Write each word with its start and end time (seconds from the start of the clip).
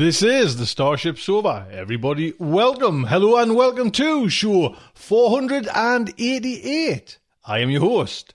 This 0.00 0.22
is 0.22 0.56
the 0.56 0.64
Starship 0.64 1.18
Sofa. 1.18 1.66
Everybody, 1.70 2.32
welcome, 2.38 3.04
hello, 3.04 3.36
and 3.36 3.54
welcome 3.54 3.90
to 3.90 4.30
show 4.30 4.74
488. 4.94 7.18
I 7.44 7.58
am 7.58 7.68
your 7.68 7.82
host, 7.82 8.32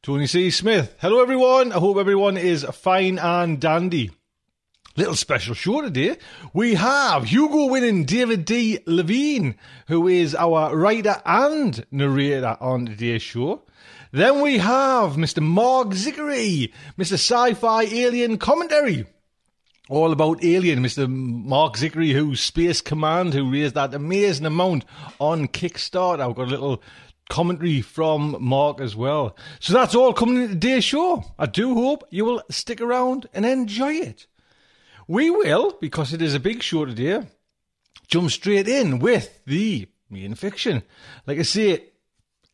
Tony 0.00 0.28
C. 0.28 0.52
Smith. 0.52 0.94
Hello, 1.00 1.20
everyone. 1.20 1.72
I 1.72 1.80
hope 1.80 1.96
everyone 1.96 2.36
is 2.36 2.62
fine 2.62 3.18
and 3.18 3.60
dandy. 3.60 4.12
Little 4.94 5.16
special 5.16 5.56
show 5.56 5.80
today. 5.80 6.18
We 6.52 6.74
have 6.74 7.24
Hugo 7.24 7.66
winning 7.66 8.04
David 8.04 8.44
D. 8.44 8.78
Levine, 8.86 9.56
who 9.88 10.06
is 10.06 10.36
our 10.36 10.76
writer 10.76 11.20
and 11.26 11.84
narrator 11.90 12.56
on 12.60 12.86
today's 12.86 13.22
show. 13.22 13.62
Then 14.12 14.40
we 14.40 14.58
have 14.58 15.16
Mr. 15.16 15.42
Marc 15.42 15.88
Zicree, 15.88 16.72
Mr. 16.96 17.14
Sci-Fi 17.14 17.82
Alien 17.86 18.38
Commentary 18.38 19.04
all 19.88 20.12
about 20.12 20.44
Alien, 20.44 20.80
Mr. 20.80 21.08
Marc 21.08 21.76
Zicree, 21.76 22.12
who's 22.12 22.40
Space 22.40 22.80
Command, 22.80 23.34
who 23.34 23.50
raised 23.50 23.74
that 23.74 23.94
amazing 23.94 24.46
amount 24.46 24.84
on 25.18 25.48
Kickstarter. 25.48 26.20
I've 26.20 26.36
got 26.36 26.48
a 26.48 26.50
little 26.50 26.82
commentary 27.28 27.80
from 27.80 28.36
Marc 28.40 28.80
as 28.80 28.96
well. 28.96 29.36
So 29.60 29.72
that's 29.72 29.94
all 29.94 30.12
coming 30.12 30.42
in 30.42 30.48
today's 30.48 30.84
show. 30.84 31.24
I 31.38 31.46
do 31.46 31.74
hope 31.74 32.04
you 32.10 32.24
will 32.24 32.42
stick 32.50 32.80
around 32.80 33.28
and 33.32 33.44
enjoy 33.44 33.94
it. 33.94 34.26
We 35.06 35.30
will, 35.30 35.76
because 35.80 36.12
it 36.12 36.20
is 36.20 36.34
a 36.34 36.40
big 36.40 36.62
show 36.62 36.84
today, 36.84 37.26
jump 38.06 38.30
straight 38.30 38.68
in 38.68 38.98
with 38.98 39.40
the 39.46 39.88
main 40.10 40.34
fiction. 40.34 40.82
Like 41.26 41.38
I 41.38 41.42
say, 41.42 41.84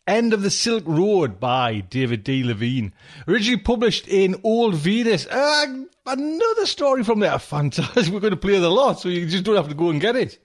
End 0.07 0.35
of 0.35 0.43
the 0.43 0.51
Silk 0.51 0.85
Road 0.87 1.41
by 1.41 1.81
David 1.81 2.25
D. 2.25 2.45
Levine. 2.45 2.93
Originally 3.27 3.63
published 3.63 4.07
in 4.07 4.37
Old 4.45 4.75
Venus. 4.75 5.27
Uh, 5.27 5.85
another 6.07 6.67
story 6.67 7.05
from 7.05 7.21
there. 7.21 7.39
Fantastic. 7.39 8.13
We're 8.13 8.21
going 8.21 8.33
to 8.33 8.37
play 8.37 8.59
the 8.59 8.71
lot, 8.71 9.01
so 9.01 9.09
you 9.09 9.27
just 9.27 9.45
don't 9.45 9.57
have 9.57 9.69
to 9.69 9.75
go 9.75 9.91
and 9.91 10.01
get 10.01 10.17
it. 10.17 10.39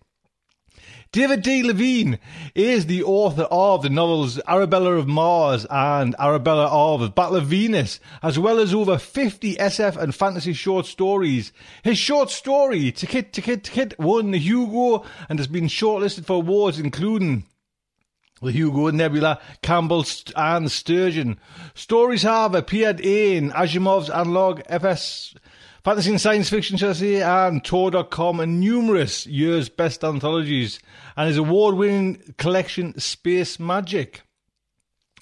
David 1.12 1.42
D. 1.42 1.64
Levine 1.64 2.20
is 2.54 2.86
the 2.86 3.02
author 3.02 3.48
of 3.50 3.82
the 3.82 3.90
novels 3.90 4.40
Arabella 4.48 4.92
of 4.94 5.08
Mars 5.08 5.66
and 5.68 6.16
Arabella 6.20 6.68
of 6.68 7.16
Battle 7.16 7.38
of 7.38 7.48
Venus, 7.48 8.00
as 8.22 8.38
well 8.38 8.60
as 8.60 8.76
over 8.76 9.00
50 9.00 9.56
SF 9.56 9.98
and 9.98 10.14
fantasy 10.14 10.54
short 10.54 10.86
stories. 10.86 11.52
His 11.82 11.98
short 11.98 12.30
story, 12.30 12.92
Tk'Tk'Tk', 12.92 13.98
won 13.98 14.30
the 14.30 14.38
Hugo 14.38 15.04
and 15.28 15.40
has 15.40 15.48
been 15.48 15.66
shortlisted 15.66 16.26
for 16.26 16.34
awards 16.34 16.80
including 16.80 17.46
the 18.42 18.52
Hugo, 18.52 18.92
Nebula, 18.92 19.40
Campbell, 19.64 20.06
and 20.36 20.72
Sturgeon. 20.72 21.40
Stories 21.74 22.22
have 22.22 22.56
appeared 22.56 23.00
in 23.00 23.50
Asimov's 23.52 24.10
Analog, 24.10 24.62
FS, 24.68 25.34
Fantasy 25.84 26.10
and 26.10 26.20
Science 26.20 26.50
Fiction, 26.50 26.78
shall 26.78 26.94
say, 26.94 27.22
and 27.22 27.64
Tor.com, 27.64 28.40
and 28.40 28.60
numerous 28.60 29.26
years' 29.26 29.70
best 29.70 30.04
anthologies, 30.04 30.80
and 31.16 31.28
his 31.28 31.38
award 31.38 31.76
winning 31.76 32.34
collection, 32.38 33.00
Space 33.00 33.60
Magic. 33.60 34.22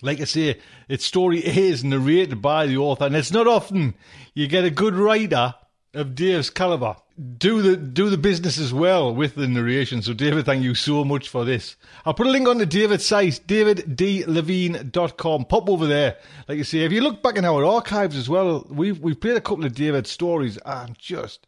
Like 0.02 0.20
I 0.20 0.26
say, 0.26 0.60
its 0.88 1.06
story 1.06 1.40
is 1.40 1.84
narrated 1.84 2.42
by 2.42 2.66
the 2.66 2.78
author, 2.78 3.06
and 3.06 3.16
it's 3.16 3.32
not 3.32 3.48
often 3.48 3.96
you 4.34 4.48
get 4.48 4.64
a 4.64 4.72
good 4.72 4.96
writer 4.96 5.56
of 5.98 6.16
Dave's 6.16 6.50
caliber 6.50 6.96
do 7.18 7.64
the 7.64 7.76
do 7.76 8.10
the 8.12 8.18
business 8.18 8.60
as 8.60 8.74
well 8.74 9.14
with 9.14 9.36
the 9.36 9.48
narration. 9.48 10.02
So 10.04 10.14
David, 10.14 10.46
thank 10.46 10.64
you 10.64 10.76
so 10.76 11.04
much 11.04 11.30
for 11.30 11.44
this. 11.46 11.76
I'll 12.06 12.14
put 12.14 12.28
a 12.28 12.30
link 12.30 12.48
on 12.48 12.60
to 12.60 12.66
David's 12.66 13.06
site, 13.06 13.42
daviddlevine.com. 13.48 15.46
Pop 15.46 15.70
over 15.70 15.88
there. 15.88 16.18
Like 16.48 16.60
you 16.60 16.64
say, 16.64 16.80
if 16.80 16.92
you 16.92 17.02
look 17.02 17.24
back 17.24 17.38
in 17.38 17.46
our 17.46 17.66
archives 17.66 18.16
as 18.16 18.30
well, 18.30 18.68
we've 18.70 19.00
we've 19.00 19.20
played 19.20 19.38
a 19.38 19.42
couple 19.42 19.66
of 19.66 19.74
David's 19.74 20.12
stories 20.12 20.60
and 20.64 20.98
just 20.98 21.48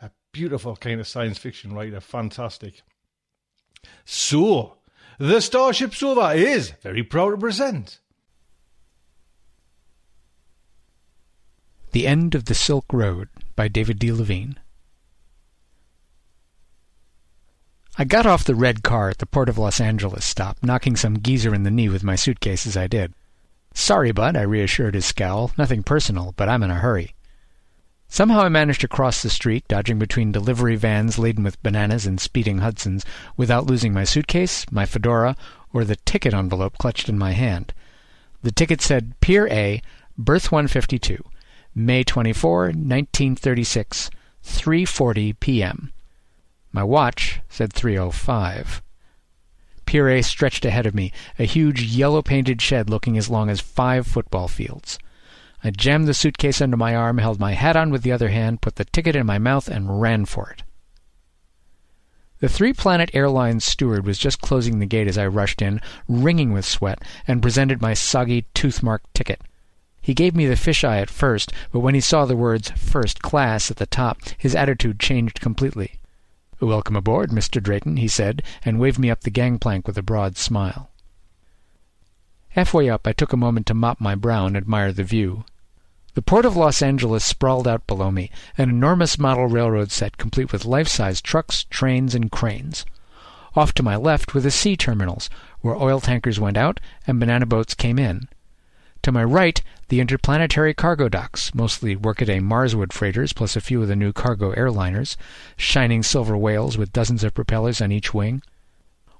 a 0.00 0.10
beautiful 0.30 0.76
kind 0.76 1.00
of 1.00 1.08
science 1.08 1.38
fiction 1.38 1.74
writer. 1.74 2.00
Fantastic. 2.00 2.82
So 4.04 4.76
the 5.18 5.40
Starship 5.40 5.94
Sofa 5.94 6.34
is 6.34 6.70
very 6.80 7.02
proud 7.02 7.30
to 7.30 7.38
present 7.38 7.98
The 11.90 12.06
End 12.06 12.36
of 12.36 12.44
the 12.44 12.54
Silk 12.54 12.84
Road 12.92 13.28
by 13.58 13.66
David 13.66 13.98
D. 13.98 14.12
Levine. 14.12 14.56
I 17.98 18.04
got 18.04 18.24
off 18.24 18.44
the 18.44 18.54
red 18.54 18.84
car 18.84 19.10
at 19.10 19.18
the 19.18 19.26
Port 19.26 19.48
of 19.48 19.58
Los 19.58 19.80
Angeles 19.80 20.24
stop, 20.24 20.58
knocking 20.62 20.94
some 20.94 21.20
geezer 21.20 21.52
in 21.52 21.64
the 21.64 21.70
knee 21.72 21.88
with 21.88 22.04
my 22.04 22.14
suitcase 22.14 22.68
as 22.68 22.76
I 22.76 22.86
did. 22.86 23.14
Sorry, 23.74 24.12
bud, 24.12 24.36
I 24.36 24.42
reassured 24.42 24.94
his 24.94 25.06
scowl. 25.06 25.50
Nothing 25.58 25.82
personal, 25.82 26.34
but 26.36 26.48
I'm 26.48 26.62
in 26.62 26.70
a 26.70 26.76
hurry. 26.76 27.16
Somehow 28.06 28.42
I 28.42 28.48
managed 28.48 28.82
to 28.82 28.88
cross 28.88 29.22
the 29.22 29.28
street, 29.28 29.66
dodging 29.66 29.98
between 29.98 30.30
delivery 30.30 30.76
vans 30.76 31.18
laden 31.18 31.42
with 31.42 31.60
bananas 31.60 32.06
and 32.06 32.20
speeding 32.20 32.58
Hudsons, 32.58 33.04
without 33.36 33.66
losing 33.66 33.92
my 33.92 34.04
suitcase, 34.04 34.70
my 34.70 34.86
fedora, 34.86 35.34
or 35.72 35.82
the 35.82 35.96
ticket 35.96 36.32
envelope 36.32 36.78
clutched 36.78 37.08
in 37.08 37.18
my 37.18 37.32
hand. 37.32 37.74
The 38.40 38.52
ticket 38.52 38.80
said 38.80 39.18
Pier 39.18 39.48
A, 39.48 39.82
Berth 40.16 40.52
152, 40.52 41.24
May 41.78 42.02
24, 42.02 42.62
1936, 42.64 44.10
3:40 44.44 45.38
p.m. 45.38 45.92
My 46.72 46.82
watch 46.82 47.40
said 47.48 47.72
3:05. 47.72 48.80
Pier 49.86 50.08
A 50.08 50.22
stretched 50.22 50.64
ahead 50.64 50.86
of 50.86 50.94
me, 50.96 51.12
a 51.38 51.44
huge 51.44 51.82
yellow-painted 51.82 52.60
shed 52.60 52.90
looking 52.90 53.16
as 53.16 53.30
long 53.30 53.48
as 53.48 53.60
five 53.60 54.08
football 54.08 54.48
fields. 54.48 54.98
I 55.62 55.70
jammed 55.70 56.08
the 56.08 56.14
suitcase 56.14 56.60
under 56.60 56.76
my 56.76 56.96
arm, 56.96 57.18
held 57.18 57.38
my 57.38 57.52
hat 57.52 57.76
on 57.76 57.90
with 57.90 58.02
the 58.02 58.10
other 58.10 58.30
hand, 58.30 58.60
put 58.60 58.74
the 58.74 58.84
ticket 58.84 59.14
in 59.14 59.24
my 59.24 59.38
mouth, 59.38 59.68
and 59.68 60.00
ran 60.00 60.24
for 60.24 60.50
it. 60.50 60.64
The 62.40 62.48
Three 62.48 62.72
Planet 62.72 63.10
Airlines 63.14 63.64
steward 63.64 64.04
was 64.04 64.18
just 64.18 64.40
closing 64.40 64.80
the 64.80 64.86
gate 64.86 65.06
as 65.06 65.16
I 65.16 65.28
rushed 65.28 65.62
in, 65.62 65.80
wringing 66.08 66.52
with 66.52 66.64
sweat, 66.64 67.04
and 67.28 67.40
presented 67.40 67.80
my 67.80 67.94
soggy, 67.94 68.46
tooth-marked 68.52 69.14
ticket. 69.14 69.40
He 70.00 70.14
gave 70.14 70.34
me 70.34 70.46
the 70.46 70.54
fisheye 70.54 71.02
at 71.02 71.10
first, 71.10 71.52
but 71.72 71.80
when 71.80 71.94
he 71.94 72.00
saw 72.00 72.24
the 72.24 72.36
words 72.36 72.70
First 72.70 73.22
Class 73.22 73.70
at 73.70 73.76
the 73.76 73.86
top, 73.86 74.20
his 74.38 74.54
attitude 74.54 74.98
changed 74.98 75.40
completely. 75.40 76.00
Welcome 76.60 76.96
aboard, 76.96 77.30
Mr. 77.30 77.62
Drayton, 77.62 77.98
he 77.98 78.08
said, 78.08 78.42
and 78.64 78.80
waved 78.80 78.98
me 78.98 79.10
up 79.10 79.20
the 79.20 79.30
gangplank 79.30 79.86
with 79.86 79.96
a 79.96 80.02
broad 80.02 80.36
smile. 80.36 80.90
Halfway 82.50 82.88
up, 82.88 83.06
I 83.06 83.12
took 83.12 83.32
a 83.32 83.36
moment 83.36 83.66
to 83.66 83.74
mop 83.74 84.00
my 84.00 84.14
brow 84.14 84.46
and 84.46 84.56
admire 84.56 84.92
the 84.92 85.04
view. 85.04 85.44
The 86.14 86.22
port 86.22 86.44
of 86.44 86.56
Los 86.56 86.82
Angeles 86.82 87.24
sprawled 87.24 87.68
out 87.68 87.86
below 87.86 88.10
me, 88.10 88.30
an 88.56 88.70
enormous 88.70 89.20
model 89.20 89.46
railroad 89.46 89.92
set 89.92 90.16
complete 90.16 90.50
with 90.50 90.64
life-size 90.64 91.20
trucks, 91.20 91.64
trains, 91.70 92.14
and 92.14 92.32
cranes. 92.32 92.84
Off 93.54 93.72
to 93.74 93.84
my 93.84 93.94
left 93.94 94.34
were 94.34 94.40
the 94.40 94.50
sea 94.50 94.76
terminals, 94.76 95.30
where 95.60 95.76
oil 95.76 96.00
tankers 96.00 96.40
went 96.40 96.56
out 96.56 96.80
and 97.06 97.20
banana 97.20 97.46
boats 97.46 97.74
came 97.74 97.98
in. 97.98 98.28
To 99.02 99.12
my 99.12 99.22
right, 99.22 99.62
the 99.88 100.00
interplanetary 100.00 100.74
cargo 100.74 101.08
docks, 101.08 101.54
mostly 101.54 101.96
workaday 101.96 102.40
Marswood 102.40 102.92
freighters 102.92 103.32
plus 103.32 103.56
a 103.56 103.60
few 103.60 103.80
of 103.80 103.88
the 103.88 103.96
new 103.96 104.12
cargo 104.12 104.54
airliners, 104.54 105.16
shining 105.56 106.02
silver 106.02 106.36
whales 106.36 106.76
with 106.76 106.92
dozens 106.92 107.24
of 107.24 107.34
propellers 107.34 107.80
on 107.80 107.90
each 107.90 108.12
wing. 108.12 108.42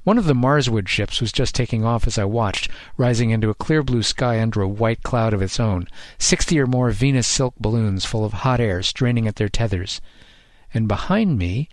One 0.05 0.19
of 0.19 0.27
the 0.27 0.35
Marswood 0.35 0.89
ships 0.89 1.21
was 1.21 1.33
just 1.33 1.55
taking 1.55 1.85
off 1.85 2.07
as 2.07 2.19
I 2.19 2.25
watched, 2.25 2.71
rising 2.97 3.31
into 3.31 3.51
a 3.51 3.55
clear 3.55 3.83
blue 3.83 4.03
sky 4.03 4.41
under 4.41 4.63
a 4.63 4.69
white 4.69 5.03
cloud 5.03 5.35
of 5.35 5.43
its 5.43 5.59
own, 5.59 5.89
sixty 6.19 6.61
or 6.61 6.67
more 6.67 6.91
Venus 6.91 7.27
silk 7.27 7.55
balloons 7.59 8.05
full 8.05 8.25
of 8.25 8.33
hot 8.33 8.61
air 8.61 8.83
straining 8.83 9.27
at 9.27 9.37
their 9.37 9.49
tethers. 9.49 10.01
and 10.75 10.87
behind 10.87 11.39
me 11.39 11.69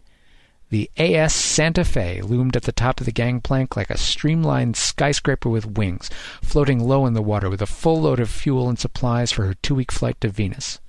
the 0.75 0.91
AS 0.97 1.33
Santa 1.33 1.85
Fe 1.85 2.21
loomed 2.21 2.57
at 2.57 2.63
the 2.63 2.73
top 2.73 2.99
of 2.99 3.05
the 3.05 3.11
gangplank 3.13 3.77
like 3.77 3.89
a 3.89 3.97
streamlined 3.97 4.75
skyscraper 4.75 5.47
with 5.47 5.77
wings, 5.77 6.09
floating 6.41 6.81
low 6.81 7.05
in 7.05 7.13
the 7.13 7.21
water 7.21 7.49
with 7.49 7.61
a 7.61 7.65
full 7.65 8.01
load 8.01 8.19
of 8.19 8.29
fuel 8.29 8.67
and 8.67 8.77
supplies 8.77 9.31
for 9.31 9.45
her 9.45 9.53
two-week 9.53 9.89
flight 9.89 10.19
to 10.19 10.27
Venus. 10.27 10.81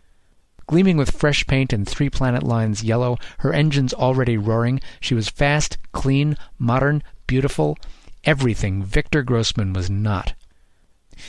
Gleaming 0.67 0.97
with 0.97 1.17
fresh 1.17 1.47
paint 1.47 1.73
and 1.73 1.89
three 1.89 2.11
planet 2.11 2.43
lines 2.43 2.83
yellow, 2.83 3.17
her 3.39 3.53
engines 3.53 3.95
already 3.95 4.37
roaring, 4.37 4.81
she 4.99 5.15
was 5.15 5.29
fast, 5.29 5.79
clean, 5.93 6.37
modern, 6.59 7.01
beautiful, 7.29 7.79
everything 8.25 8.83
Victor 8.83 9.23
Grossman 9.23 9.73
was 9.73 9.89
not. 9.89 10.35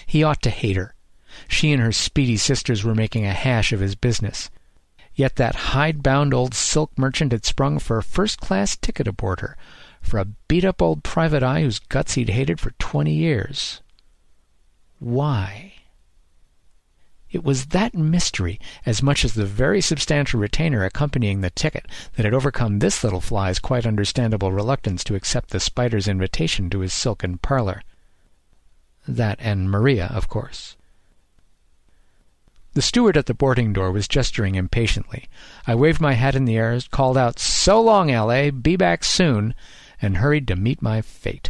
He 0.07 0.23
ought 0.23 0.41
to 0.41 0.49
hate 0.49 0.77
her. 0.77 0.95
She 1.47 1.71
and 1.71 1.79
her 1.83 1.91
speedy 1.91 2.37
sisters 2.37 2.83
were 2.83 2.95
making 2.95 3.23
a 3.23 3.33
hash 3.33 3.71
of 3.71 3.81
his 3.81 3.93
business. 3.93 4.49
Yet 5.17 5.35
that 5.37 5.55
hide-bound 5.55 6.31
old 6.31 6.53
silk 6.53 6.91
merchant 6.95 7.31
had 7.31 7.43
sprung 7.43 7.79
for 7.79 7.97
a 7.97 8.03
first-class 8.03 8.77
ticket 8.77 9.07
aboard 9.07 9.39
her, 9.39 9.57
for 9.99 10.19
a 10.19 10.27
beat-up 10.47 10.79
old 10.79 11.03
private 11.03 11.41
eye 11.41 11.61
whose 11.61 11.79
guts 11.79 12.13
he'd 12.13 12.29
hated 12.29 12.59
for 12.59 12.69
twenty 12.77 13.15
years. 13.15 13.81
Why? 14.99 15.73
It 17.31 17.43
was 17.43 17.67
that 17.67 17.95
mystery, 17.95 18.59
as 18.85 19.01
much 19.01 19.25
as 19.25 19.33
the 19.33 19.45
very 19.45 19.81
substantial 19.81 20.39
retainer 20.39 20.85
accompanying 20.85 21.41
the 21.41 21.49
ticket, 21.49 21.87
that 22.15 22.23
had 22.23 22.35
overcome 22.35 22.77
this 22.77 23.03
little 23.03 23.19
fly's 23.19 23.57
quite 23.57 23.87
understandable 23.87 24.53
reluctance 24.53 25.03
to 25.05 25.15
accept 25.15 25.49
the 25.49 25.59
spider's 25.59 26.07
invitation 26.07 26.69
to 26.69 26.81
his 26.81 26.93
silken 26.93 27.39
parlor. 27.39 27.81
That 29.07 29.39
and 29.41 29.71
Maria, 29.71 30.11
of 30.13 30.29
course. 30.29 30.76
The 32.77 32.83
steward 32.83 33.17
at 33.17 33.25
the 33.25 33.33
boarding 33.33 33.73
door 33.73 33.91
was 33.91 34.07
gesturing 34.07 34.53
impatiently. 34.53 35.27
I 35.65 35.73
waved 35.73 35.99
my 35.99 36.13
hat 36.13 36.35
in 36.35 36.45
the 36.45 36.57
air, 36.57 36.79
called 36.91 37.17
out, 37.17 37.39
So 37.39 37.81
long, 37.81 38.11
L.A., 38.11 38.51
be 38.51 38.75
back 38.75 39.03
soon, 39.03 39.55
and 39.99 40.17
hurried 40.17 40.47
to 40.49 40.55
meet 40.55 40.79
my 40.79 41.01
fate. 41.01 41.49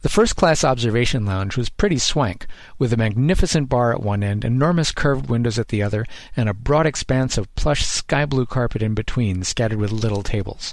The 0.00 0.08
first 0.08 0.34
class 0.34 0.64
observation 0.64 1.26
lounge 1.26 1.58
was 1.58 1.68
pretty 1.68 1.98
swank, 1.98 2.46
with 2.78 2.90
a 2.90 2.96
magnificent 2.96 3.68
bar 3.68 3.92
at 3.92 4.02
one 4.02 4.22
end, 4.22 4.42
enormous 4.42 4.90
curved 4.90 5.28
windows 5.28 5.58
at 5.58 5.68
the 5.68 5.82
other, 5.82 6.06
and 6.34 6.48
a 6.48 6.54
broad 6.54 6.86
expanse 6.86 7.36
of 7.36 7.54
plush 7.54 7.84
sky 7.84 8.24
blue 8.24 8.46
carpet 8.46 8.80
in 8.80 8.94
between, 8.94 9.42
scattered 9.42 9.78
with 9.78 9.92
little 9.92 10.22
tables. 10.22 10.72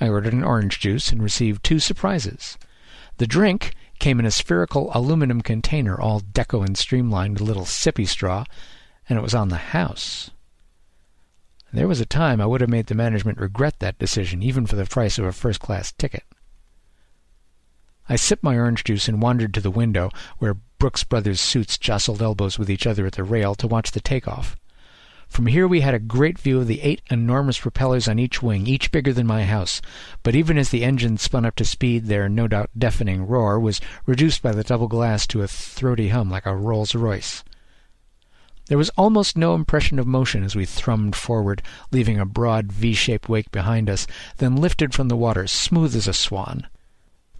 I 0.00 0.08
ordered 0.08 0.32
an 0.32 0.44
orange 0.44 0.78
juice 0.78 1.10
and 1.10 1.20
received 1.20 1.64
two 1.64 1.80
surprises. 1.80 2.56
The 3.16 3.26
drink 3.26 3.74
came 3.98 4.20
in 4.20 4.26
a 4.26 4.30
spherical 4.30 4.90
aluminum 4.94 5.40
container, 5.40 6.00
all 6.00 6.20
deco 6.20 6.64
and 6.64 6.76
streamlined 6.76 7.40
a 7.40 7.44
little 7.44 7.64
sippy 7.64 8.06
straw, 8.06 8.44
and 9.08 9.18
it 9.18 9.22
was 9.22 9.34
on 9.34 9.48
the 9.48 9.56
house. 9.56 10.30
There 11.72 11.88
was 11.88 12.00
a 12.00 12.06
time 12.06 12.40
I 12.40 12.46
would 12.46 12.60
have 12.60 12.70
made 12.70 12.86
the 12.86 12.94
management 12.94 13.38
regret 13.38 13.80
that 13.80 13.98
decision, 13.98 14.42
even 14.42 14.66
for 14.66 14.76
the 14.76 14.86
price 14.86 15.18
of 15.18 15.24
a 15.24 15.32
first 15.32 15.60
class 15.60 15.92
ticket. 15.92 16.24
I 18.08 18.16
sipped 18.16 18.44
my 18.44 18.56
orange 18.56 18.84
juice 18.84 19.08
and 19.08 19.20
wandered 19.20 19.52
to 19.54 19.60
the 19.60 19.70
window, 19.70 20.10
where 20.38 20.54
Brooks 20.78 21.04
Brothers 21.04 21.40
suits 21.40 21.76
jostled 21.76 22.22
elbows 22.22 22.58
with 22.58 22.70
each 22.70 22.86
other 22.86 23.06
at 23.06 23.14
the 23.14 23.24
rail 23.24 23.54
to 23.56 23.66
watch 23.66 23.90
the 23.90 24.00
takeoff. 24.00 24.56
From 25.28 25.46
here 25.46 25.68
we 25.68 25.80
had 25.80 25.94
a 25.94 25.98
great 25.98 26.38
view 26.38 26.60
of 26.60 26.66
the 26.66 26.80
eight 26.80 27.02
enormous 27.10 27.58
propellers 27.58 28.08
on 28.08 28.18
each 28.18 28.42
wing, 28.42 28.66
each 28.66 28.90
bigger 28.90 29.12
than 29.12 29.26
my 29.26 29.44
house, 29.44 29.82
but 30.22 30.34
even 30.34 30.56
as 30.56 30.70
the 30.70 30.82
engines 30.84 31.22
spun 31.22 31.44
up 31.44 31.56
to 31.56 31.64
speed 31.64 32.06
their 32.06 32.28
no 32.28 32.48
doubt 32.48 32.70
deafening 32.76 33.26
roar 33.26 33.60
was 33.60 33.80
reduced 34.06 34.42
by 34.42 34.52
the 34.52 34.64
double 34.64 34.88
glass 34.88 35.26
to 35.26 35.42
a 35.42 35.46
throaty 35.46 36.08
hum 36.08 36.30
like 36.30 36.46
a 36.46 36.56
Rolls 36.56 36.94
Royce. 36.94 37.44
There 38.68 38.78
was 38.78 38.90
almost 38.90 39.36
no 39.36 39.54
impression 39.54 39.98
of 39.98 40.06
motion 40.06 40.42
as 40.42 40.56
we 40.56 40.64
thrummed 40.64 41.14
forward, 41.14 41.62
leaving 41.92 42.18
a 42.18 42.24
broad 42.24 42.72
V-shaped 42.72 43.28
wake 43.28 43.52
behind 43.52 43.88
us, 43.88 44.06
then 44.38 44.56
lifted 44.56 44.92
from 44.94 45.08
the 45.08 45.16
water, 45.16 45.46
smooth 45.46 45.94
as 45.94 46.08
a 46.08 46.12
swan. 46.12 46.66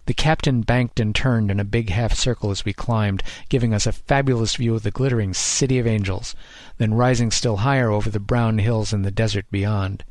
The 0.07 0.13
captain 0.13 0.61
banked 0.61 1.01
and 1.01 1.13
turned 1.13 1.51
in 1.51 1.59
a 1.59 1.65
big 1.65 1.89
half 1.89 2.13
circle 2.13 2.49
as 2.49 2.63
we 2.63 2.71
climbed, 2.71 3.23
giving 3.49 3.73
us 3.73 3.85
a 3.85 3.91
fabulous 3.91 4.55
view 4.55 4.73
of 4.73 4.83
the 4.83 4.89
glittering 4.89 5.33
City 5.33 5.79
of 5.79 5.85
Angels, 5.85 6.33
then 6.77 6.93
rising 6.93 7.29
still 7.29 7.57
higher 7.57 7.91
over 7.91 8.09
the 8.09 8.21
brown 8.21 8.59
hills 8.59 8.93
and 8.93 9.03
the 9.03 9.11
desert 9.11 9.45
beyond. 9.51 10.05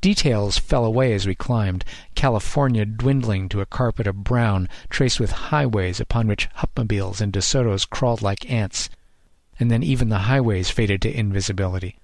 Details 0.00 0.56
fell 0.56 0.86
away 0.86 1.12
as 1.12 1.26
we 1.26 1.34
climbed, 1.34 1.84
California 2.14 2.86
dwindling 2.86 3.50
to 3.50 3.60
a 3.60 3.66
carpet 3.66 4.06
of 4.06 4.24
brown, 4.24 4.66
traced 4.88 5.20
with 5.20 5.52
highways 5.52 6.00
upon 6.00 6.26
which 6.26 6.48
Hupmobiles 6.54 7.20
and 7.20 7.34
DeSotos 7.34 7.84
crawled 7.84 8.22
like 8.22 8.50
ants, 8.50 8.88
and 9.60 9.70
then 9.70 9.82
even 9.82 10.08
the 10.08 10.20
highways 10.20 10.70
faded 10.70 11.02
to 11.02 11.14
invisibility. 11.14 11.98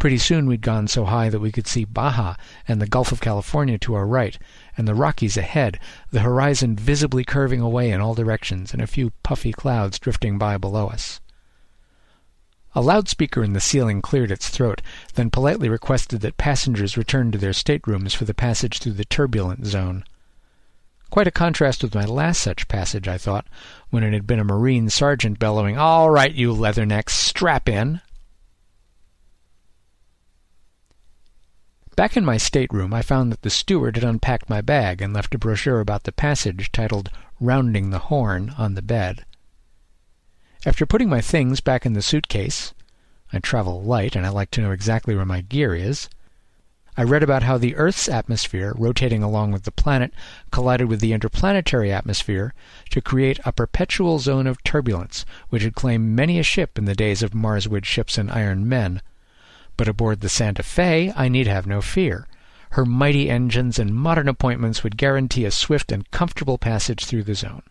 Pretty 0.00 0.16
soon 0.16 0.46
we'd 0.46 0.62
gone 0.62 0.88
so 0.88 1.04
high 1.04 1.28
that 1.28 1.40
we 1.40 1.52
could 1.52 1.66
see 1.66 1.84
Baja 1.84 2.34
and 2.66 2.80
the 2.80 2.86
Gulf 2.86 3.12
of 3.12 3.20
California 3.20 3.76
to 3.80 3.92
our 3.92 4.06
right, 4.06 4.38
and 4.74 4.88
the 4.88 4.94
Rockies 4.94 5.36
ahead, 5.36 5.78
the 6.10 6.22
horizon 6.22 6.74
visibly 6.74 7.22
curving 7.22 7.60
away 7.60 7.90
in 7.90 8.00
all 8.00 8.14
directions, 8.14 8.72
and 8.72 8.80
a 8.80 8.86
few 8.86 9.10
puffy 9.22 9.52
clouds 9.52 9.98
drifting 9.98 10.38
by 10.38 10.56
below 10.56 10.88
us. 10.88 11.20
A 12.74 12.80
loudspeaker 12.80 13.44
in 13.44 13.52
the 13.52 13.60
ceiling 13.60 14.00
cleared 14.00 14.30
its 14.30 14.48
throat, 14.48 14.80
then 15.16 15.28
politely 15.28 15.68
requested 15.68 16.22
that 16.22 16.38
passengers 16.38 16.96
return 16.96 17.30
to 17.32 17.38
their 17.38 17.52
staterooms 17.52 18.14
for 18.14 18.24
the 18.24 18.32
passage 18.32 18.78
through 18.78 18.94
the 18.94 19.04
turbulent 19.04 19.66
zone. 19.66 20.04
Quite 21.10 21.26
a 21.26 21.30
contrast 21.30 21.82
with 21.82 21.94
my 21.94 22.06
last 22.06 22.40
such 22.40 22.68
passage, 22.68 23.06
I 23.06 23.18
thought, 23.18 23.46
when 23.90 24.02
it 24.02 24.14
had 24.14 24.26
been 24.26 24.40
a 24.40 24.44
Marine 24.44 24.88
sergeant 24.88 25.38
bellowing, 25.38 25.76
All 25.76 26.08
right, 26.08 26.32
you 26.32 26.54
leathernecks, 26.54 27.10
strap 27.10 27.68
in! 27.68 28.00
Back 31.96 32.16
in 32.16 32.24
my 32.24 32.36
stateroom, 32.36 32.94
I 32.94 33.02
found 33.02 33.32
that 33.32 33.42
the 33.42 33.50
steward 33.50 33.96
had 33.96 34.04
unpacked 34.04 34.48
my 34.48 34.60
bag 34.60 35.02
and 35.02 35.12
left 35.12 35.34
a 35.34 35.38
brochure 35.38 35.80
about 35.80 36.04
the 36.04 36.12
passage 36.12 36.72
titled 36.72 37.10
Rounding 37.40 37.90
the 37.90 37.98
Horn 37.98 38.54
on 38.56 38.74
the 38.74 38.82
bed. 38.82 39.24
After 40.64 40.86
putting 40.86 41.08
my 41.08 41.20
things 41.20 41.60
back 41.60 41.84
in 41.84 41.94
the 41.94 42.02
suitcase 42.02 42.74
I 43.32 43.38
travel 43.38 43.82
light 43.82 44.14
and 44.16 44.26
I 44.26 44.28
like 44.28 44.50
to 44.52 44.60
know 44.60 44.72
exactly 44.72 45.14
where 45.14 45.24
my 45.24 45.40
gear 45.40 45.74
is 45.74 46.08
I 46.96 47.02
read 47.04 47.22
about 47.22 47.44
how 47.44 47.56
the 47.56 47.76
Earth's 47.76 48.08
atmosphere, 48.08 48.74
rotating 48.76 49.22
along 49.22 49.52
with 49.52 49.62
the 49.62 49.70
planet, 49.70 50.12
collided 50.50 50.88
with 50.88 51.00
the 51.00 51.12
interplanetary 51.12 51.90
atmosphere 51.90 52.52
to 52.90 53.00
create 53.00 53.38
a 53.44 53.52
perpetual 53.52 54.18
zone 54.18 54.46
of 54.46 54.62
turbulence 54.64 55.24
which 55.48 55.62
had 55.62 55.74
claimed 55.74 56.14
many 56.14 56.38
a 56.38 56.42
ship 56.42 56.76
in 56.76 56.84
the 56.84 56.94
days 56.94 57.22
of 57.22 57.34
Marswood 57.34 57.86
ships 57.86 58.18
and 58.18 58.30
iron 58.30 58.68
men 58.68 59.00
but 59.80 59.88
aboard 59.88 60.20
the 60.20 60.28
Santa 60.28 60.62
Fe 60.62 61.10
I 61.16 61.30
need 61.30 61.46
have 61.46 61.66
no 61.66 61.80
fear. 61.80 62.28
Her 62.72 62.84
mighty 62.84 63.30
engines 63.30 63.78
and 63.78 63.94
modern 63.94 64.28
appointments 64.28 64.84
would 64.84 64.98
guarantee 64.98 65.46
a 65.46 65.50
swift 65.50 65.90
and 65.90 66.10
comfortable 66.10 66.58
passage 66.58 67.06
through 67.06 67.22
the 67.22 67.34
zone. 67.34 67.62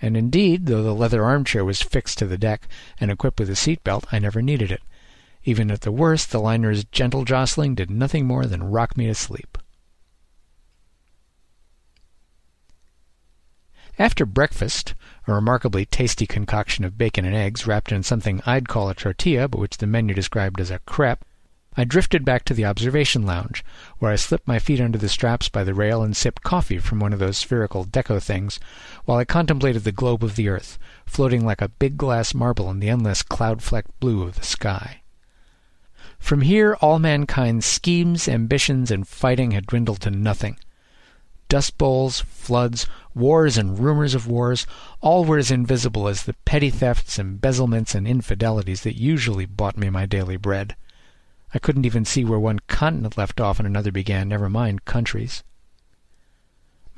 And 0.00 0.16
indeed, 0.16 0.66
though 0.66 0.84
the 0.84 0.94
leather 0.94 1.24
armchair 1.24 1.64
was 1.64 1.82
fixed 1.82 2.18
to 2.18 2.26
the 2.26 2.38
deck 2.38 2.68
and 3.00 3.10
equipped 3.10 3.40
with 3.40 3.50
a 3.50 3.56
seat 3.56 3.82
belt, 3.82 4.06
I 4.12 4.20
never 4.20 4.40
needed 4.40 4.70
it. 4.70 4.82
Even 5.42 5.72
at 5.72 5.80
the 5.80 5.90
worst, 5.90 6.30
the 6.30 6.38
liner's 6.38 6.84
gentle 6.84 7.24
jostling 7.24 7.74
did 7.74 7.90
nothing 7.90 8.24
more 8.24 8.46
than 8.46 8.70
rock 8.70 8.96
me 8.96 9.08
to 9.08 9.16
sleep. 9.16 9.58
After 13.98 14.24
breakfast, 14.24 14.94
a 15.28 15.34
remarkably 15.34 15.84
tasty 15.84 16.26
concoction 16.26 16.84
of 16.84 16.96
bacon 16.96 17.24
and 17.24 17.36
eggs 17.36 17.66
wrapped 17.66 17.92
in 17.92 18.02
something 18.02 18.40
I'd 18.46 18.68
call 18.68 18.88
a 18.88 18.94
tortilla, 18.94 19.46
but 19.48 19.60
which 19.60 19.76
the 19.76 19.86
menu 19.86 20.14
described 20.14 20.60
as 20.60 20.70
a 20.70 20.78
crepe, 20.80 21.24
I 21.76 21.84
drifted 21.84 22.24
back 22.24 22.44
to 22.46 22.54
the 22.54 22.64
observation 22.64 23.24
lounge, 23.24 23.64
where 23.98 24.10
I 24.10 24.16
slipped 24.16 24.48
my 24.48 24.58
feet 24.58 24.80
under 24.80 24.98
the 24.98 25.08
straps 25.08 25.48
by 25.48 25.62
the 25.62 25.74
rail 25.74 26.02
and 26.02 26.16
sipped 26.16 26.42
coffee 26.42 26.78
from 26.78 26.98
one 26.98 27.12
of 27.12 27.20
those 27.20 27.36
spherical 27.36 27.84
deco 27.84 28.20
things, 28.20 28.58
while 29.04 29.18
I 29.18 29.24
contemplated 29.24 29.84
the 29.84 29.92
globe 29.92 30.24
of 30.24 30.34
the 30.34 30.48
earth, 30.48 30.78
floating 31.06 31.44
like 31.44 31.62
a 31.62 31.68
big 31.68 31.96
glass 31.96 32.34
marble 32.34 32.68
in 32.70 32.80
the 32.80 32.88
endless 32.88 33.22
cloud-flecked 33.22 34.00
blue 34.00 34.22
of 34.22 34.34
the 34.34 34.44
sky. 34.44 35.02
From 36.18 36.40
here 36.40 36.74
all 36.80 36.98
mankind's 36.98 37.64
schemes, 37.64 38.26
ambitions, 38.26 38.90
and 38.90 39.06
fighting 39.06 39.52
had 39.52 39.66
dwindled 39.66 40.00
to 40.00 40.10
nothing. 40.10 40.58
Dust 41.48 41.78
bowls, 41.78 42.20
floods, 42.20 42.86
wars, 43.14 43.56
and 43.56 43.78
rumors 43.78 44.14
of 44.14 44.26
wars, 44.26 44.66
all 45.00 45.24
were 45.24 45.38
as 45.38 45.50
invisible 45.50 46.06
as 46.06 46.24
the 46.24 46.34
petty 46.44 46.68
thefts, 46.68 47.18
embezzlements, 47.18 47.94
and 47.94 48.06
infidelities 48.06 48.82
that 48.82 49.00
usually 49.00 49.46
bought 49.46 49.78
me 49.78 49.88
my 49.88 50.04
daily 50.04 50.36
bread. 50.36 50.76
I 51.54 51.58
couldn't 51.58 51.86
even 51.86 52.04
see 52.04 52.24
where 52.24 52.38
one 52.38 52.60
continent 52.68 53.16
left 53.16 53.40
off 53.40 53.58
and 53.58 53.66
another 53.66 53.90
began, 53.90 54.28
never 54.28 54.50
mind 54.50 54.84
countries. 54.84 55.42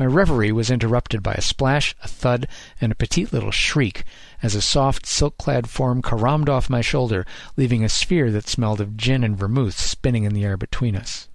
My 0.01 0.07
reverie 0.07 0.51
was 0.51 0.71
interrupted 0.71 1.23
by 1.23 1.35
a 1.35 1.43
splash, 1.43 1.95
a 2.03 2.09
thud, 2.09 2.49
and 2.81 2.91
a 2.91 2.97
petite 2.97 3.33
little 3.33 3.53
shriek 3.53 4.03
as 4.43 4.55
a 4.55 4.63
soft, 4.63 5.07
silk-clad 5.07 5.69
form 5.69 6.03
caromed 6.03 6.49
off 6.49 6.69
my 6.69 6.81
shoulder, 6.81 7.25
leaving 7.57 7.85
a 7.85 7.89
sphere 7.89 8.33
that 8.33 8.49
smelled 8.49 8.81
of 8.81 8.97
gin 8.97 9.23
and 9.23 9.39
vermouth 9.39 9.79
spinning 9.79 10.25
in 10.25 10.35
the 10.35 10.45
air 10.45 10.57
between 10.57 10.97
us. 10.97 11.29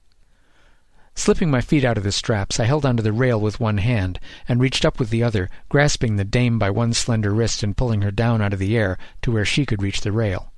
Slipping 1.17 1.49
my 1.49 1.61
feet 1.61 1.85
out 1.85 1.97
of 1.97 2.03
the 2.03 2.11
straps, 2.11 2.59
I 2.59 2.65
held 2.65 2.85
onto 2.85 3.01
the 3.01 3.13
rail 3.13 3.39
with 3.39 3.59
one 3.59 3.77
hand, 3.77 4.19
and 4.49 4.59
reached 4.59 4.83
up 4.83 4.99
with 4.99 5.11
the 5.11 5.23
other, 5.23 5.49
grasping 5.69 6.17
the 6.17 6.25
dame 6.25 6.59
by 6.59 6.69
one 6.69 6.93
slender 6.93 7.33
wrist 7.33 7.63
and 7.63 7.75
pulling 7.75 8.01
her 8.01 8.11
down 8.11 8.41
out 8.41 8.51
of 8.51 8.59
the 8.59 8.75
air 8.75 8.97
to 9.21 9.31
where 9.31 9.45
she 9.45 9.65
could 9.65 9.81
reach 9.81 10.01
the 10.01 10.11
rail. 10.11 10.51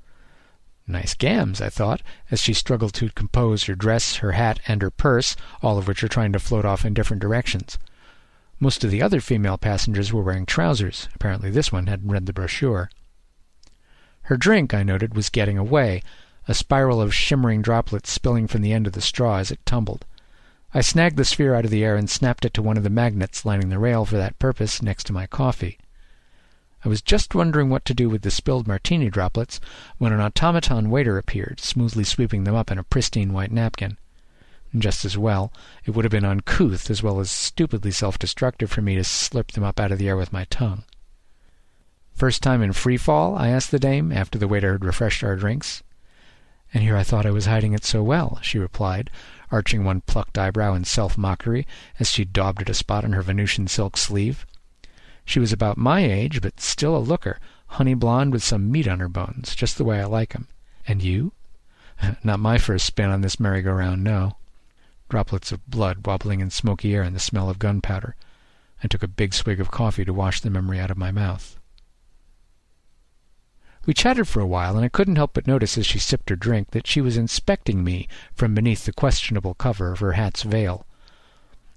Nice 0.88 1.14
gams, 1.14 1.62
I 1.62 1.70
thought, 1.70 2.02
as 2.32 2.42
she 2.42 2.54
struggled 2.54 2.94
to 2.96 3.12
compose 3.12 3.66
her 3.66 3.76
dress, 3.76 4.16
her 4.16 4.32
hat, 4.32 4.60
and 4.68 4.82
her 4.82 4.90
purse, 4.90 5.36
all 5.62 5.78
of 5.78 5.88
which 5.88 6.02
were 6.02 6.10
trying 6.10 6.34
to 6.34 6.40
float 6.40 6.66
off 6.66 6.84
in 6.84 6.96
different 6.96 7.22
directions. 7.22 7.78
Most 8.60 8.84
of 8.84 8.90
the 8.90 9.02
other 9.02 9.22
female 9.22 9.60
passengers 9.60 10.12
were 10.12 10.24
wearing 10.24 10.48
trousers. 10.48 11.08
Apparently 11.14 11.52
this 11.52 11.72
one 11.72 11.86
hadn't 11.86 12.10
read 12.10 12.26
the 12.26 12.34
brochure. 12.34 12.90
Her 14.24 14.38
drink, 14.38 14.74
I 14.74 14.82
noted, 14.82 15.14
was 15.14 15.30
getting 15.30 15.60
away, 15.60 16.02
a 16.48 16.56
spiral 16.56 17.00
of 17.00 17.14
shimmering 17.14 17.62
droplets 17.62 18.10
spilling 18.12 18.48
from 18.48 18.64
the 18.64 18.74
end 18.74 18.88
of 18.88 18.94
the 18.94 19.02
straw 19.02 19.38
as 19.38 19.52
it 19.52 19.64
tumbled. 19.64 20.04
I 20.77 20.81
snagged 20.81 21.17
the 21.17 21.25
sphere 21.25 21.55
out 21.55 21.65
of 21.65 21.72
the 21.72 21.84
air 21.84 21.96
and 21.96 22.07
snapped 22.07 22.46
it 22.46 22.53
to 22.53 22.62
one 22.62 22.77
of 22.77 22.84
the 22.84 22.91
magnets 22.91 23.48
lining 23.48 23.69
the 23.69 23.79
rail 23.79 24.05
for 24.05 24.15
that 24.17 24.38
purpose 24.38 24.79
next 24.79 25.05
to 25.05 25.12
my 25.12 25.25
coffee. 25.25 25.79
I 26.86 26.88
was 26.88 27.01
just 27.01 27.34
wondering 27.34 27.72
what 27.72 27.84
to 27.86 27.96
do 27.96 28.12
with 28.12 28.22
the 28.22 28.29
spilled 28.29 28.67
martini 28.67 29.10
droplets 29.10 29.60
when 29.98 30.13
an 30.13 30.22
automaton 30.22 30.91
waiter 30.91 31.17
appeared, 31.17 31.60
smoothly 31.60 32.03
sweeping 32.03 32.43
them 32.43 32.53
up 32.53 32.69
in 32.69 32.77
a 32.77 32.84
pristine 32.84 33.34
white 33.34 33.51
napkin. 33.51 33.98
Just 34.77 35.03
as 35.03 35.17
well. 35.17 35.51
It 35.84 35.96
would 35.96 36.05
have 36.05 36.12
been 36.12 36.24
uncouth 36.24 36.91
as 36.91 37.01
well 37.01 37.19
as 37.19 37.31
stupidly 37.31 37.89
self-destructive 37.89 38.69
for 38.69 38.84
me 38.84 38.93
to 38.98 39.01
slurp 39.01 39.53
them 39.53 39.63
up 39.63 39.79
out 39.79 39.91
of 39.91 39.98
the 39.98 40.07
air 40.07 40.15
with 40.15 40.31
my 40.31 40.46
tongue. 40.51 40.84
First 42.13 42.43
time 42.43 42.62
in 42.62 42.72
free 42.72 42.98
fall? 42.98 43.36
I 43.36 43.48
asked 43.48 43.72
the 43.72 43.79
dame, 43.79 44.12
after 44.12 44.38
the 44.38 44.48
waiter 44.48 44.74
had 44.74 44.86
refreshed 44.86 45.24
our 45.24 45.38
drinks. 45.38 45.81
And 46.72 46.84
here 46.84 46.96
I 46.96 47.01
thought 47.01 47.25
I 47.25 47.31
was 47.31 47.48
hiding 47.48 47.74
it 47.74 47.84
so 47.84 48.03
well, 48.03 48.38
she 48.43 48.60
replied, 48.60 49.10
arching 49.51 49.84
one 49.84 50.01
plucked 50.01 50.38
eyebrow 50.38 50.74
in 50.74 50.84
self-mockery 50.84 51.66
as 52.00 52.10
she 52.10 52.25
daubed 52.25 52.62
at 52.62 52.70
a 52.70 52.74
spot 52.74 53.04
on 53.04 53.13
her 53.13 53.22
Venusian 53.22 53.68
silk 53.68 53.98
sleeve. 53.98 54.46
She 55.25 55.39
was 55.39 55.51
about 55.51 55.77
my 55.77 56.01
age, 56.01 56.42
but 56.42 56.60
still 56.60 56.96
a 56.96 57.00
looker, 57.00 57.39
honey 57.68 57.94
blonde 57.94 58.32
with 58.32 58.44
some 58.44 58.72
meat 58.72 58.88
on 58.88 59.00
her 59.00 59.10
bones, 59.10 59.56
just 59.56 59.77
the 59.77 59.84
way 59.84 60.00
I 60.00 60.06
like 60.06 60.36
'em. 60.36 60.48
And 60.88 61.01
you? 61.01 61.34
Not 62.24 62.39
my 62.39 62.58
first 62.58 62.86
spin 62.86 63.10
on 63.10 63.22
this 63.22 63.39
merry-go-round, 63.39 64.04
no 64.04 64.38
droplets 65.10 65.51
of 65.51 65.66
blood 65.70 66.06
wobbling 66.06 66.39
in 66.42 66.50
smoky 66.50 66.94
air 66.94 67.01
and 67.01 67.16
the 67.16 67.20
smell 67.20 67.50
of 67.50 67.60
gunpowder. 67.60 68.16
I 68.84 68.88
took 68.88 69.04
a 69.04 69.08
big 69.08 69.34
swig 69.34 69.60
of 69.60 69.72
coffee 69.72 70.06
to 70.06 70.13
wash 70.13 70.42
the 70.42 70.50
memory 70.50 70.80
out 70.80 70.92
of 70.92 70.98
my 70.98 71.12
mouth. 71.12 71.57
We 73.88 73.94
chatted 73.94 74.27
for 74.27 74.41
a 74.41 74.46
while, 74.46 74.75
and 74.75 74.84
I 74.84 74.89
couldn't 74.89 75.15
help 75.15 75.34
but 75.34 75.48
notice 75.48 75.77
as 75.77 75.86
she 75.86 75.98
sipped 75.98 76.29
her 76.29 76.36
drink 76.36 76.72
that 76.72 76.86
she 76.86 77.00
was 77.00 77.15
inspecting 77.15 77.86
me 77.86 78.10
from 78.36 78.53
beneath 78.53 78.86
the 78.86 78.91
questionable 78.91 79.53
cover 79.53 79.94
of 79.94 80.00
her 80.00 80.12
hat's 80.12 80.44
veil. 80.44 80.86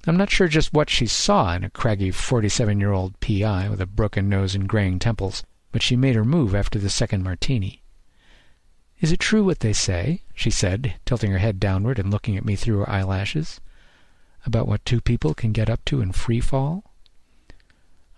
I'm 0.08 0.16
not 0.16 0.28
sure 0.28 0.48
just 0.48 0.72
what 0.72 0.90
she 0.90 1.06
saw 1.06 1.54
in 1.54 1.62
a 1.62 1.70
craggy 1.70 2.10
forty-seven-year-old 2.10 3.20
P.I. 3.20 3.68
with 3.68 3.80
a 3.80 3.86
broken 3.86 4.28
nose 4.28 4.56
and 4.56 4.68
graying 4.68 4.98
temples, 4.98 5.44
but 5.70 5.82
she 5.82 5.94
made 5.94 6.16
her 6.16 6.24
move 6.24 6.52
after 6.52 6.80
the 6.80 6.90
second 6.90 7.22
martini. 7.22 7.80
Is 9.00 9.12
it 9.12 9.20
true 9.20 9.44
what 9.44 9.60
they 9.60 9.72
say, 9.72 10.22
she 10.34 10.50
said, 10.50 10.96
tilting 11.06 11.30
her 11.30 11.38
head 11.38 11.60
downward 11.60 12.00
and 12.00 12.10
looking 12.10 12.36
at 12.36 12.44
me 12.44 12.56
through 12.56 12.78
her 12.78 12.90
eyelashes, 12.90 13.60
about 14.44 14.66
what 14.66 14.84
two 14.84 15.00
people 15.00 15.32
can 15.32 15.52
get 15.52 15.70
up 15.70 15.84
to 15.84 16.00
in 16.00 16.10
free 16.10 16.40
fall? 16.40 16.89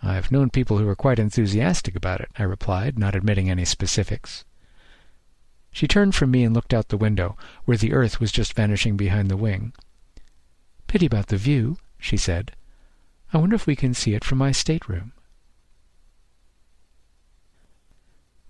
I've 0.03 0.33
known 0.33 0.51
people 0.51 0.79
who 0.79 0.87
were 0.87 0.97
quite 0.97 1.21
enthusiastic 1.21 1.95
about 1.95 2.21
it, 2.21 2.31
I 2.37 2.43
replied, 2.43 2.99
not 2.99 3.15
admitting 3.15 3.49
any 3.49 3.65
specifics. 3.65 4.45
She 5.71 5.87
turned 5.87 6.15
from 6.15 6.31
me 6.31 6.43
and 6.43 6.53
looked 6.53 6.75
out 6.75 6.89
the 6.89 6.97
window, 6.97 7.37
where 7.65 7.77
the 7.77 7.93
earth 7.93 8.19
was 8.19 8.33
just 8.33 8.55
vanishing 8.55 8.97
behind 8.97 9.31
the 9.31 9.37
wing. 9.37 9.73
Pity 10.89 11.07
about 11.07 11.29
the 11.29 11.37
view, 11.37 11.79
she 11.99 12.17
said. 12.17 12.53
I 13.33 13.39
wonder 13.39 13.55
if 13.55 13.67
we 13.67 13.77
can 13.77 13.95
see 13.95 14.15
it 14.15 14.25
from 14.25 14.39
my 14.39 14.53
stateroom. 14.53 15.13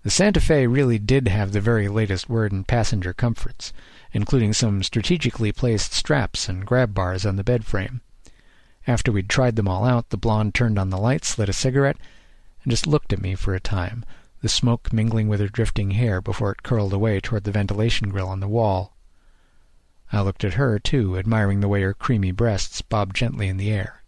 The 0.01 0.09
Santa 0.09 0.41
Fe 0.41 0.67
really 0.67 0.99
did 0.99 1.29
have 1.29 1.53
the 1.53 1.61
very 1.61 1.87
latest 1.87 2.27
word 2.27 2.51
in 2.51 2.65
passenger 2.65 3.13
comforts, 3.13 3.71
including 4.11 4.51
some 4.51 4.83
strategically 4.83 5.53
placed 5.53 5.93
straps 5.93 6.49
and 6.49 6.65
grab 6.65 6.93
bars 6.93 7.25
on 7.25 7.37
the 7.37 7.43
bed 7.43 7.63
frame. 7.63 8.01
After 8.85 9.11
we'd 9.11 9.29
tried 9.29 9.55
them 9.55 9.67
all 9.67 9.85
out, 9.85 10.09
the 10.09 10.17
blonde 10.17 10.53
turned 10.53 10.77
on 10.77 10.89
the 10.89 10.97
lights, 10.97 11.37
lit 11.37 11.49
a 11.49 11.53
cigarette, 11.53 11.97
and 12.63 12.71
just 12.71 12.85
looked 12.85 13.13
at 13.13 13.21
me 13.21 13.35
for 13.35 13.55
a 13.55 13.59
time, 13.59 14.03
the 14.41 14.49
smoke 14.49 14.91
mingling 14.91 15.29
with 15.29 15.39
her 15.39 15.47
drifting 15.47 15.91
hair 15.91 16.21
before 16.21 16.51
it 16.51 16.63
curled 16.63 16.91
away 16.91 17.19
toward 17.19 17.45
the 17.45 17.51
ventilation 17.51 18.09
grill 18.09 18.27
on 18.27 18.41
the 18.41 18.47
wall. 18.47 18.95
I 20.11 20.21
looked 20.21 20.43
at 20.43 20.55
her, 20.55 20.79
too, 20.79 21.17
admiring 21.17 21.61
the 21.61 21.67
way 21.67 21.81
her 21.81 21.93
creamy 21.93 22.31
breasts 22.31 22.81
bobbed 22.81 23.15
gently 23.15 23.47
in 23.47 23.57
the 23.57 23.71
air. 23.71 24.03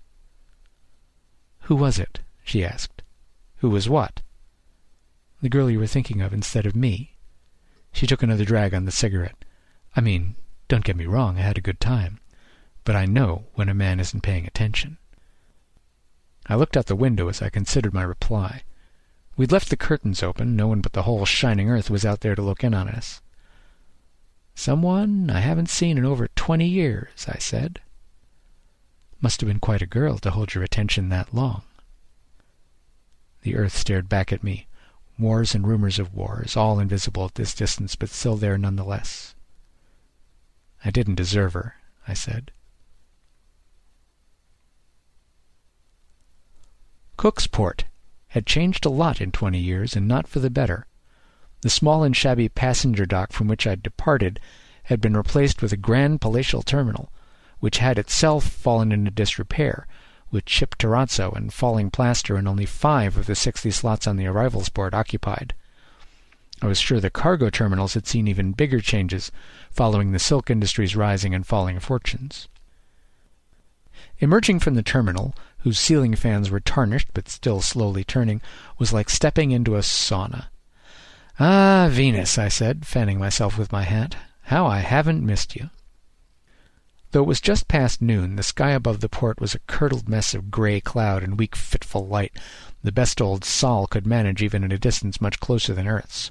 Who 1.61 1.75
was 1.75 1.97
it? 1.97 2.19
she 2.43 2.63
asked. 2.63 3.01
Who 3.57 3.69
was 3.69 3.89
what? 3.89 4.21
The 5.41 5.49
girl 5.49 5.69
you 5.69 5.79
were 5.79 5.87
thinking 5.87 6.21
of 6.21 6.33
instead 6.33 6.65
of 6.65 6.75
me. 6.75 7.15
She 7.91 8.05
took 8.05 8.21
another 8.21 8.45
drag 8.45 8.73
on 8.73 8.85
the 8.85 8.91
cigarette. 8.91 9.45
I 9.95 10.01
mean, 10.01 10.35
don't 10.67 10.83
get 10.83 10.97
me 10.97 11.05
wrong, 11.05 11.37
I 11.37 11.41
had 11.41 11.57
a 11.57 11.61
good 11.61 11.79
time. 11.79 12.19
But 12.85 12.95
I 12.95 13.05
know 13.05 13.45
when 13.55 13.67
a 13.67 13.73
man 13.73 13.99
isn't 13.99 14.21
paying 14.21 14.47
attention. 14.47 14.97
I 16.47 16.55
looked 16.55 16.77
out 16.77 16.85
the 16.85 16.95
window 16.95 17.27
as 17.27 17.41
I 17.41 17.49
considered 17.49 17.93
my 17.93 18.03
reply. 18.03 18.63
We'd 19.35 19.51
left 19.51 19.69
the 19.69 19.75
curtains 19.75 20.23
open, 20.23 20.55
no 20.55 20.67
one 20.67 20.79
but 20.79 20.93
the 20.93 21.03
whole 21.03 21.25
shining 21.25 21.69
earth 21.69 21.89
was 21.89 22.05
out 22.05 22.21
there 22.21 22.35
to 22.35 22.41
look 22.41 22.63
in 22.63 22.73
on 22.73 22.87
us. 22.87 23.21
Someone 24.53 25.29
I 25.29 25.39
haven't 25.41 25.69
seen 25.69 25.97
in 25.97 26.05
over 26.05 26.29
twenty 26.29 26.67
years, 26.67 27.25
I 27.27 27.39
said. 27.39 27.81
Must 29.19 29.41
have 29.41 29.47
been 29.47 29.59
quite 29.59 29.81
a 29.81 29.87
girl 29.87 30.17
to 30.19 30.31
hold 30.31 30.53
your 30.53 30.63
attention 30.63 31.09
that 31.09 31.33
long. 31.33 31.63
The 33.41 33.55
earth 33.55 33.75
stared 33.75 34.07
back 34.07 34.31
at 34.31 34.43
me, 34.43 34.67
wars 35.17 35.55
and 35.55 35.67
rumors 35.67 35.99
of 35.99 36.13
wars, 36.13 36.55
all 36.55 36.79
invisible 36.79 37.25
at 37.25 37.35
this 37.35 37.53
distance, 37.55 37.95
but 37.95 38.09
still 38.09 38.37
there 38.37 38.57
nonetheless. 38.57 39.33
I 40.85 40.91
didn't 40.91 41.15
deserve 41.15 41.53
her, 41.53 41.75
I 42.07 42.13
said. 42.13 42.51
Cooksport 47.17 47.83
had 48.27 48.45
changed 48.45 48.85
a 48.85 48.89
lot 48.89 49.21
in 49.21 49.31
twenty 49.31 49.59
years, 49.59 49.95
and 49.95 50.07
not 50.07 50.27
for 50.27 50.39
the 50.39 50.49
better. 50.49 50.85
The 51.61 51.69
small 51.69 52.03
and 52.03 52.15
shabby 52.15 52.49
passenger 52.49 53.05
dock 53.05 53.31
from 53.31 53.47
which 53.47 53.65
I'd 53.65 53.81
departed 53.81 54.39
had 54.83 55.01
been 55.01 55.17
replaced 55.17 55.61
with 55.61 55.71
a 55.71 55.77
grand 55.77 56.21
palatial 56.21 56.61
terminal, 56.61 57.11
which 57.59 57.77
had 57.77 57.97
itself 57.97 58.45
fallen 58.45 58.91
into 58.91 59.09
disrepair, 59.09 59.87
with 60.29 60.45
chipped 60.45 60.79
terrazzo 60.79 61.31
and 61.31 61.53
falling 61.53 61.89
plaster 61.89 62.35
and 62.35 62.47
only 62.47 62.65
five 62.65 63.17
of 63.17 63.25
the 63.25 63.35
sixty 63.35 63.71
slots 63.71 64.05
on 64.05 64.17
the 64.17 64.27
arrivals 64.27 64.69
board 64.69 64.93
occupied. 64.93 65.53
I 66.61 66.67
was 66.67 66.79
sure 66.79 66.99
the 66.99 67.09
cargo 67.09 67.49
terminals 67.49 67.93
had 67.93 68.05
seen 68.05 68.27
even 68.27 68.51
bigger 68.51 68.79
changes 68.79 69.31
following 69.71 70.11
the 70.11 70.19
silk 70.19 70.49
industry's 70.49 70.95
rising 70.95 71.33
and 71.33 71.47
falling 71.47 71.79
fortunes. 71.79 72.47
Emerging 74.19 74.59
from 74.59 74.75
the 74.75 74.83
terminal, 74.83 75.33
whose 75.65 75.79
ceiling 75.79 76.13
fans 76.13 76.51
were 76.51 76.59
tarnished 76.59 77.09
but 77.15 77.27
still 77.27 77.59
slowly 77.59 78.03
turning, 78.03 78.39
was 78.77 78.93
like 78.93 79.09
stepping 79.09 79.49
into 79.49 79.75
a 79.75 79.79
sauna. 79.79 80.45
Ah, 81.39 81.89
Venus, 81.91 82.37
I 82.37 82.49
said, 82.49 82.85
fanning 82.85 83.17
myself 83.17 83.57
with 83.57 83.71
my 83.71 83.81
hat, 83.81 84.15
how 84.43 84.67
I 84.67 84.81
haven't 84.81 85.25
missed 85.25 85.55
you. 85.55 85.71
Though 87.09 87.23
it 87.23 87.27
was 87.27 87.41
just 87.41 87.67
past 87.67 87.99
noon, 87.99 88.35
the 88.35 88.43
sky 88.43 88.69
above 88.69 88.99
the 88.99 89.09
port 89.09 89.41
was 89.41 89.55
a 89.55 89.59
curdled 89.65 90.07
mess 90.07 90.35
of 90.35 90.51
gray 90.51 90.79
cloud 90.79 91.23
and 91.23 91.39
weak 91.39 91.55
fitful 91.55 92.05
light 92.05 92.37
the 92.83 92.91
best 92.91 93.19
old 93.19 93.43
Sol 93.43 93.87
could 93.87 94.05
manage 94.05 94.43
even 94.43 94.63
at 94.63 94.71
a 94.71 94.77
distance 94.77 95.19
much 95.19 95.39
closer 95.39 95.73
than 95.73 95.87
Earth's. 95.87 96.29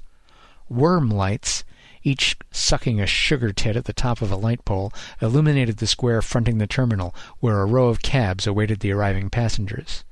Worm 0.69 1.09
lights, 1.09 1.65
each 2.05 2.37
sucking 2.51 3.01
a 3.01 3.07
sugar 3.07 3.51
tit 3.51 3.75
at 3.75 3.85
the 3.85 3.91
top 3.91 4.21
of 4.21 4.31
a 4.31 4.35
light 4.35 4.63
pole, 4.63 4.93
illuminated 5.21 5.77
the 5.77 5.87
square 5.87 6.21
fronting 6.21 6.59
the 6.59 6.67
terminal, 6.67 7.15
where 7.39 7.59
a 7.59 7.65
row 7.65 7.87
of 7.87 8.03
cabs 8.03 8.45
awaited 8.45 8.79
the 8.79 8.91
arriving 8.91 9.29
passengers. 9.29 10.03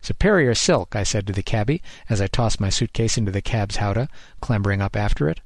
Superior 0.00 0.54
silk, 0.54 0.96
I 0.96 1.02
said 1.02 1.26
to 1.26 1.32
the 1.34 1.42
cabby, 1.42 1.82
as 2.08 2.20
I 2.20 2.28
tossed 2.28 2.60
my 2.60 2.70
suitcase 2.70 3.18
into 3.18 3.30
the 3.30 3.42
cab's 3.42 3.76
howdah, 3.76 4.08
clambering 4.40 4.80
up 4.80 4.96
after 4.96 5.28
it. 5.28 5.40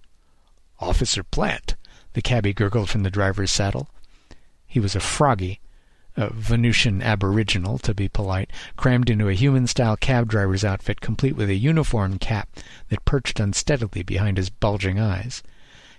Officer 0.78 1.24
Plant, 1.24 1.74
the 2.12 2.22
cabby 2.22 2.52
gurgled 2.52 2.88
from 2.88 3.02
the 3.02 3.10
driver's 3.10 3.50
saddle. 3.50 3.88
He 4.66 4.78
was 4.78 4.94
a 4.94 5.00
froggy, 5.00 5.58
a 6.16 6.32
Venusian 6.32 7.02
aboriginal, 7.02 7.78
to 7.78 7.92
be 7.92 8.08
polite, 8.08 8.50
crammed 8.76 9.10
into 9.10 9.28
a 9.28 9.34
human-style 9.34 9.96
cab 9.96 10.28
driver's 10.28 10.64
outfit 10.64 11.00
complete 11.00 11.34
with 11.34 11.50
a 11.50 11.54
uniform 11.54 12.18
cap 12.18 12.48
that 12.88 13.04
perched 13.04 13.40
unsteadily 13.40 14.04
behind 14.04 14.36
his 14.36 14.48
bulging 14.48 15.00
eyes. 15.00 15.42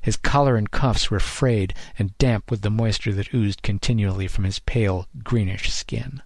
His 0.04 0.18
collar 0.18 0.58
and 0.58 0.70
cuffs 0.70 1.10
were 1.10 1.22
frayed 1.22 1.74
and 1.98 2.18
damp 2.18 2.52
with 2.52 2.62
the 2.62 2.70
moisture 2.70 3.14
that 3.14 3.34
oozed 3.34 3.64
continually 3.64 4.28
from 4.28 4.44
his 4.44 4.60
pale, 4.60 5.08
greenish 5.24 5.72
skin. 5.72 6.22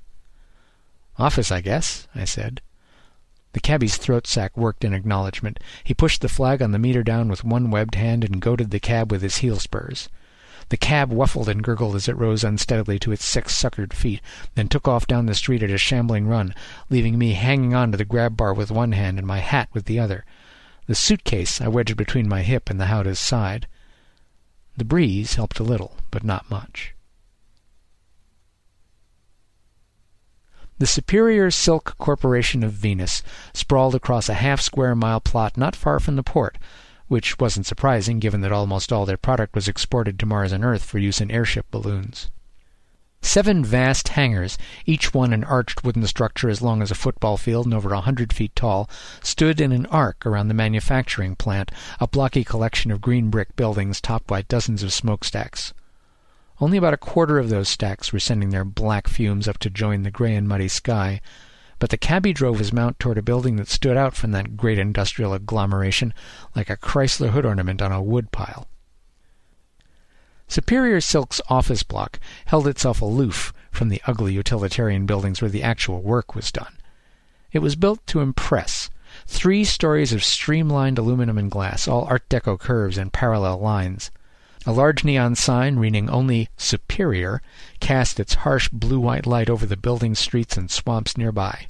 Office, 1.20 1.52
I 1.52 1.62
guess, 1.62 2.08
I 2.16 2.26
said. 2.26 2.62
The 3.54 3.60
cabby's 3.60 3.98
throat 3.98 4.26
sack 4.26 4.58
worked 4.58 4.84
in 4.84 4.94
acknowledgment. 4.94 5.60
He 5.84 5.94
pushed 5.94 6.22
the 6.22 6.28
flag 6.28 6.60
on 6.60 6.72
the 6.72 6.80
meter 6.80 7.04
down 7.04 7.28
with 7.28 7.44
one 7.44 7.70
webbed 7.70 7.94
hand 7.94 8.24
and 8.24 8.42
goaded 8.42 8.72
the 8.72 8.80
cab 8.80 9.12
with 9.12 9.22
his 9.22 9.38
heel 9.38 9.60
spurs. 9.60 10.10
The 10.70 10.78
cab 10.78 11.12
whuffled 11.12 11.48
and 11.48 11.64
gurgled 11.64 11.96
as 11.96 12.08
it 12.08 12.18
rose 12.18 12.44
unsteadily 12.44 12.98
to 13.00 13.12
its 13.12 13.26
six 13.26 13.56
suckered 13.56 13.94
feet, 13.94 14.22
then 14.56 14.68
took 14.68 14.88
off 14.88 15.06
down 15.06 15.28
the 15.28 15.36
street 15.36 15.62
at 15.62 15.70
a 15.70 15.78
shambling 15.78 16.28
run, 16.28 16.56
leaving 16.90 17.20
me 17.20 17.34
hanging 17.34 17.76
on 17.76 17.92
to 17.92 17.98
the 17.98 18.06
grab 18.06 18.36
bar 18.36 18.56
with 18.56 18.72
one 18.72 18.94
hand 18.94 19.20
and 19.20 19.28
my 19.28 19.38
hat 19.38 19.70
with 19.72 19.86
the 19.86 20.00
other. 20.00 20.26
The 20.88 20.96
suitcase 20.96 21.60
I 21.60 21.68
wedged 21.68 21.98
between 21.98 22.30
my 22.30 22.44
hip 22.44 22.70
and 22.70 22.80
the 22.80 22.86
howdah's 22.86 23.20
side. 23.20 23.68
The 24.78 24.86
breeze 24.86 25.36
helped 25.36 25.60
a 25.60 25.64
little, 25.64 25.98
but 26.12 26.24
not 26.24 26.50
much. 26.50 26.94
The 30.80 30.88
Superior 30.88 31.52
Silk 31.52 31.98
Corporation 31.98 32.64
of 32.64 32.72
Venus 32.72 33.22
sprawled 33.54 33.96
across 33.96 34.30
a 34.30 34.36
half 34.36 34.62
square 34.62 34.96
mile 34.96 35.20
plot 35.20 35.58
not 35.58 35.76
far 35.76 36.00
from 36.00 36.16
the 36.16 36.24
port, 36.24 36.58
which 37.08 37.38
wasn't 37.38 37.66
surprising 37.66 38.20
given 38.20 38.40
that 38.42 38.52
almost 38.54 38.94
all 38.94 39.06
their 39.06 39.18
product 39.18 39.56
was 39.56 39.68
exported 39.68 40.18
to 40.20 40.26
Mars 40.26 40.54
and 40.54 40.64
Earth 40.64 40.84
for 40.84 41.00
use 41.00 41.20
in 41.20 41.32
airship 41.32 41.66
balloons. 41.70 42.30
Seven 43.22 43.64
vast 43.66 44.10
hangars, 44.10 44.58
each 44.86 45.14
one 45.14 45.34
an 45.34 45.44
arched 45.44 45.84
wooden 45.84 46.06
structure 46.08 46.50
as 46.50 46.62
long 46.62 46.82
as 46.82 46.92
a 46.92 46.96
football 46.96 47.36
field 47.36 47.66
and 47.66 47.74
over 47.74 47.94
a 47.94 48.02
hundred 48.02 48.32
feet 48.32 48.56
tall, 48.56 48.90
stood 49.22 49.60
in 49.60 49.72
an 49.72 49.86
arc 49.88 50.26
around 50.26 50.48
the 50.48 50.54
manufacturing 50.54 51.36
plant, 51.36 51.72
a 52.00 52.08
blocky 52.08 52.44
collection 52.44 52.92
of 52.92 53.02
green 53.02 53.30
brick 53.30 53.56
buildings 53.56 54.00
topped 54.00 54.28
by 54.28 54.44
dozens 54.44 54.84
of 54.84 54.94
smokestacks. 54.94 55.74
Only 56.60 56.78
about 56.78 56.94
a 56.94 56.98
quarter 56.98 57.38
of 57.38 57.50
those 57.50 57.70
stacks 57.70 58.12
were 58.12 58.20
sending 58.20 58.50
their 58.50 58.66
black 58.66 59.08
fumes 59.08 59.48
up 59.48 59.58
to 59.60 59.70
join 59.70 60.04
the 60.04 60.12
gray 60.12 60.36
and 60.36 60.48
muddy 60.48 60.68
sky, 60.68 61.22
but 61.80 61.92
the 61.92 61.98
cabby 61.98 62.34
drove 62.34 62.58
his 62.58 62.74
mount 62.74 63.00
toward 63.00 63.18
a 63.18 63.22
building 63.22 63.58
that 63.58 63.68
stood 63.68 63.98
out 63.98 64.16
from 64.16 64.32
that 64.32 64.58
great 64.58 64.80
industrial 64.80 65.34
agglomeration 65.34 66.14
like 66.56 66.70
a 66.70 66.78
Chrysler 66.78 67.30
hood 67.30 67.46
ornament 67.46 67.82
on 67.82 67.92
a 67.92 68.02
wood 68.02 68.32
pile. 68.32 68.68
Superior 70.48 71.02
Silk's 71.02 71.42
office 71.50 71.84
block 71.84 72.20
held 72.46 72.68
itself 72.68 73.02
aloof 73.02 73.54
from 73.70 73.90
the 73.90 74.02
ugly 74.08 74.34
utilitarian 74.34 75.06
buildings 75.06 75.42
where 75.42 75.52
the 75.52 75.64
actual 75.64 76.02
work 76.02 76.36
was 76.36 76.52
done. 76.52 76.78
It 77.52 77.60
was 77.60 77.76
built 77.76 78.06
to 78.08 78.22
impress. 78.22 78.90
Three 79.26 79.64
stories 79.64 80.14
of 80.14 80.24
streamlined 80.24 80.98
aluminum 80.98 81.38
and 81.38 81.52
glass, 81.52 81.88
all 81.88 82.06
Art 82.06 82.28
Deco 82.30 82.60
curves 82.60 82.98
and 82.98 83.12
parallel 83.12 83.60
lines. 83.60 84.10
A 84.66 84.72
large 84.72 85.04
neon 85.04 85.36
sign 85.36 85.78
reading 85.78 86.10
only 86.10 86.50
Superior 86.58 87.42
cast 87.80 88.20
its 88.20 88.34
harsh 88.34 88.68
blue-white 88.70 89.26
light 89.26 89.50
over 89.50 89.66
the 89.66 89.78
buildings, 89.78 90.20
streets, 90.20 90.58
and 90.58 90.70
swamps 90.70 91.18
nearby. 91.18 91.68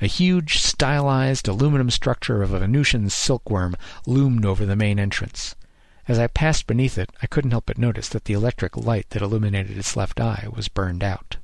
A 0.00 0.06
huge, 0.06 0.58
stylized 0.58 1.46
aluminum 1.46 1.90
structure 1.90 2.42
of 2.42 2.52
a 2.52 2.58
Venusian 2.58 3.10
silkworm 3.10 3.76
loomed 4.06 4.44
over 4.44 4.64
the 4.64 4.74
main 4.74 4.98
entrance. 4.98 5.54
As 6.10 6.18
I 6.18 6.26
passed 6.26 6.66
beneath 6.66 6.98
it, 6.98 7.08
I 7.22 7.28
couldn't 7.28 7.52
help 7.52 7.66
but 7.66 7.78
notice 7.78 8.08
that 8.08 8.24
the 8.24 8.32
electric 8.32 8.76
light 8.76 9.08
that 9.10 9.22
illuminated 9.22 9.78
its 9.78 9.94
left 9.94 10.20
eye 10.20 10.48
was 10.52 10.66
burned 10.66 11.04
out. 11.04 11.36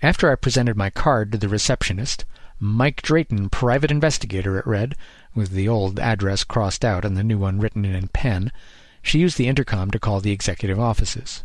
After 0.00 0.32
I 0.32 0.36
presented 0.36 0.74
my 0.74 0.88
card 0.88 1.32
to 1.32 1.38
the 1.38 1.50
receptionist, 1.50 2.24
Mike 2.58 3.02
Drayton, 3.02 3.50
private 3.50 3.90
investigator, 3.90 4.58
it 4.58 4.66
read, 4.66 4.96
with 5.34 5.50
the 5.50 5.68
old 5.68 6.00
address 6.00 6.44
crossed 6.44 6.82
out 6.82 7.04
and 7.04 7.14
the 7.14 7.22
new 7.22 7.36
one 7.36 7.60
written 7.60 7.84
in 7.84 8.08
pen, 8.08 8.50
she 9.02 9.18
used 9.18 9.36
the 9.36 9.48
intercom 9.48 9.90
to 9.90 9.98
call 9.98 10.20
the 10.20 10.32
executive 10.32 10.80
offices. 10.80 11.44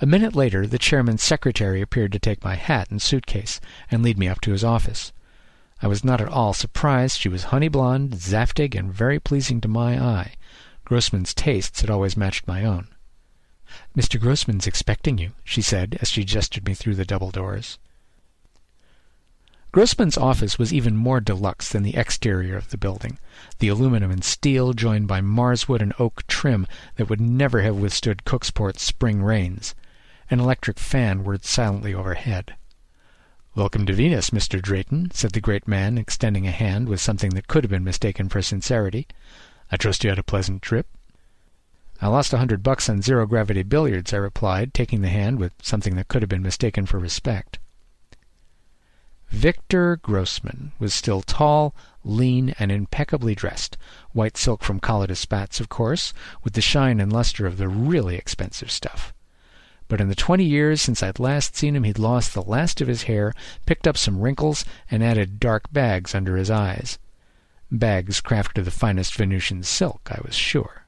A 0.00 0.06
minute 0.06 0.34
later, 0.34 0.66
the 0.66 0.78
chairman's 0.78 1.22
secretary 1.22 1.80
appeared 1.80 2.10
to 2.10 2.18
take 2.18 2.42
my 2.42 2.56
hat 2.56 2.90
and 2.90 3.00
suitcase 3.00 3.60
and 3.88 4.02
lead 4.02 4.18
me 4.18 4.26
up 4.26 4.40
to 4.40 4.50
his 4.50 4.64
office. 4.64 5.12
I 5.84 5.86
was 5.86 6.02
not 6.02 6.22
at 6.22 6.30
all 6.30 6.54
surprised. 6.54 7.20
She 7.20 7.28
was 7.28 7.44
honey 7.52 7.68
blonde, 7.68 8.14
zaftig, 8.14 8.74
and 8.74 8.90
very 8.90 9.20
pleasing 9.20 9.60
to 9.60 9.68
my 9.68 10.02
eye. 10.02 10.32
Grossman's 10.86 11.34
tastes 11.34 11.82
had 11.82 11.90
always 11.90 12.16
matched 12.16 12.48
my 12.48 12.64
own. 12.64 12.88
Mr. 13.94 14.18
Grossman's 14.18 14.66
expecting 14.66 15.18
you, 15.18 15.32
she 15.44 15.60
said 15.60 15.98
as 16.00 16.08
she 16.08 16.24
gestured 16.24 16.64
me 16.66 16.72
through 16.72 16.94
the 16.94 17.04
double 17.04 17.30
doors. 17.30 17.78
Grossman's 19.72 20.16
office 20.16 20.58
was 20.58 20.72
even 20.72 20.96
more 20.96 21.20
deluxe 21.20 21.68
than 21.68 21.82
the 21.82 21.96
exterior 21.96 22.56
of 22.56 22.70
the 22.70 22.78
building, 22.78 23.18
the 23.58 23.68
aluminum 23.68 24.10
and 24.10 24.24
steel 24.24 24.72
joined 24.72 25.06
by 25.06 25.20
marswood 25.20 25.82
and 25.82 25.92
oak 25.98 26.26
trim 26.26 26.66
that 26.96 27.10
would 27.10 27.20
never 27.20 27.60
have 27.60 27.76
withstood 27.76 28.24
Cooksport's 28.24 28.82
spring 28.82 29.22
rains. 29.22 29.74
An 30.30 30.40
electric 30.40 30.78
fan 30.78 31.24
whirred 31.24 31.44
silently 31.44 31.92
overhead. 31.92 32.54
Welcome 33.56 33.86
to 33.86 33.92
Venus, 33.92 34.30
Mr. 34.30 34.60
Drayton, 34.60 35.12
said 35.12 35.30
the 35.30 35.40
great 35.40 35.68
man, 35.68 35.96
extending 35.96 36.44
a 36.44 36.50
hand 36.50 36.88
with 36.88 37.00
something 37.00 37.30
that 37.34 37.46
could 37.46 37.62
have 37.62 37.70
been 37.70 37.84
mistaken 37.84 38.28
for 38.28 38.42
sincerity. 38.42 39.06
I 39.70 39.76
trust 39.76 40.02
you 40.02 40.10
had 40.10 40.18
a 40.18 40.24
pleasant 40.24 40.60
trip. 40.60 40.88
I 42.02 42.08
lost 42.08 42.32
a 42.32 42.38
hundred 42.38 42.64
bucks 42.64 42.88
on 42.88 43.00
zero-gravity 43.00 43.62
billiards, 43.62 44.12
I 44.12 44.16
replied, 44.16 44.74
taking 44.74 45.02
the 45.02 45.08
hand 45.08 45.38
with 45.38 45.52
something 45.62 45.94
that 45.94 46.08
could 46.08 46.20
have 46.20 46.28
been 46.28 46.42
mistaken 46.42 46.84
for 46.84 46.98
respect. 46.98 47.60
Victor 49.28 50.00
Grossman 50.02 50.72
was 50.80 50.92
still 50.92 51.22
tall, 51.22 51.76
lean, 52.02 52.56
and 52.58 52.72
impeccably 52.72 53.36
dressed, 53.36 53.76
white 54.10 54.36
silk 54.36 54.64
from 54.64 54.80
Kalidas 54.80 55.20
spats, 55.20 55.60
of 55.60 55.68
course, 55.68 56.12
with 56.42 56.54
the 56.54 56.60
shine 56.60 56.98
and 56.98 57.12
luster 57.12 57.46
of 57.46 57.58
the 57.58 57.68
really 57.68 58.16
expensive 58.16 58.72
stuff. 58.72 59.14
But 59.88 60.00
in 60.00 60.08
the 60.08 60.14
twenty 60.14 60.44
years 60.44 60.80
since 60.80 61.02
I'd 61.02 61.18
last 61.18 61.56
seen 61.56 61.76
him 61.76 61.84
he'd 61.84 61.98
lost 61.98 62.34
the 62.34 62.42
last 62.42 62.80
of 62.80 62.88
his 62.88 63.04
hair, 63.04 63.32
picked 63.66 63.86
up 63.86 63.96
some 63.96 64.20
wrinkles, 64.20 64.64
and 64.90 65.02
added 65.02 65.40
dark 65.40 65.72
bags 65.72 66.14
under 66.14 66.36
his 66.36 66.50
eyes. 66.50 66.98
Bags 67.70 68.20
crafted 68.20 68.58
of 68.58 68.64
the 68.64 68.70
finest 68.70 69.14
Venusian 69.14 69.62
silk, 69.62 70.08
I 70.10 70.20
was 70.24 70.34
sure. 70.34 70.86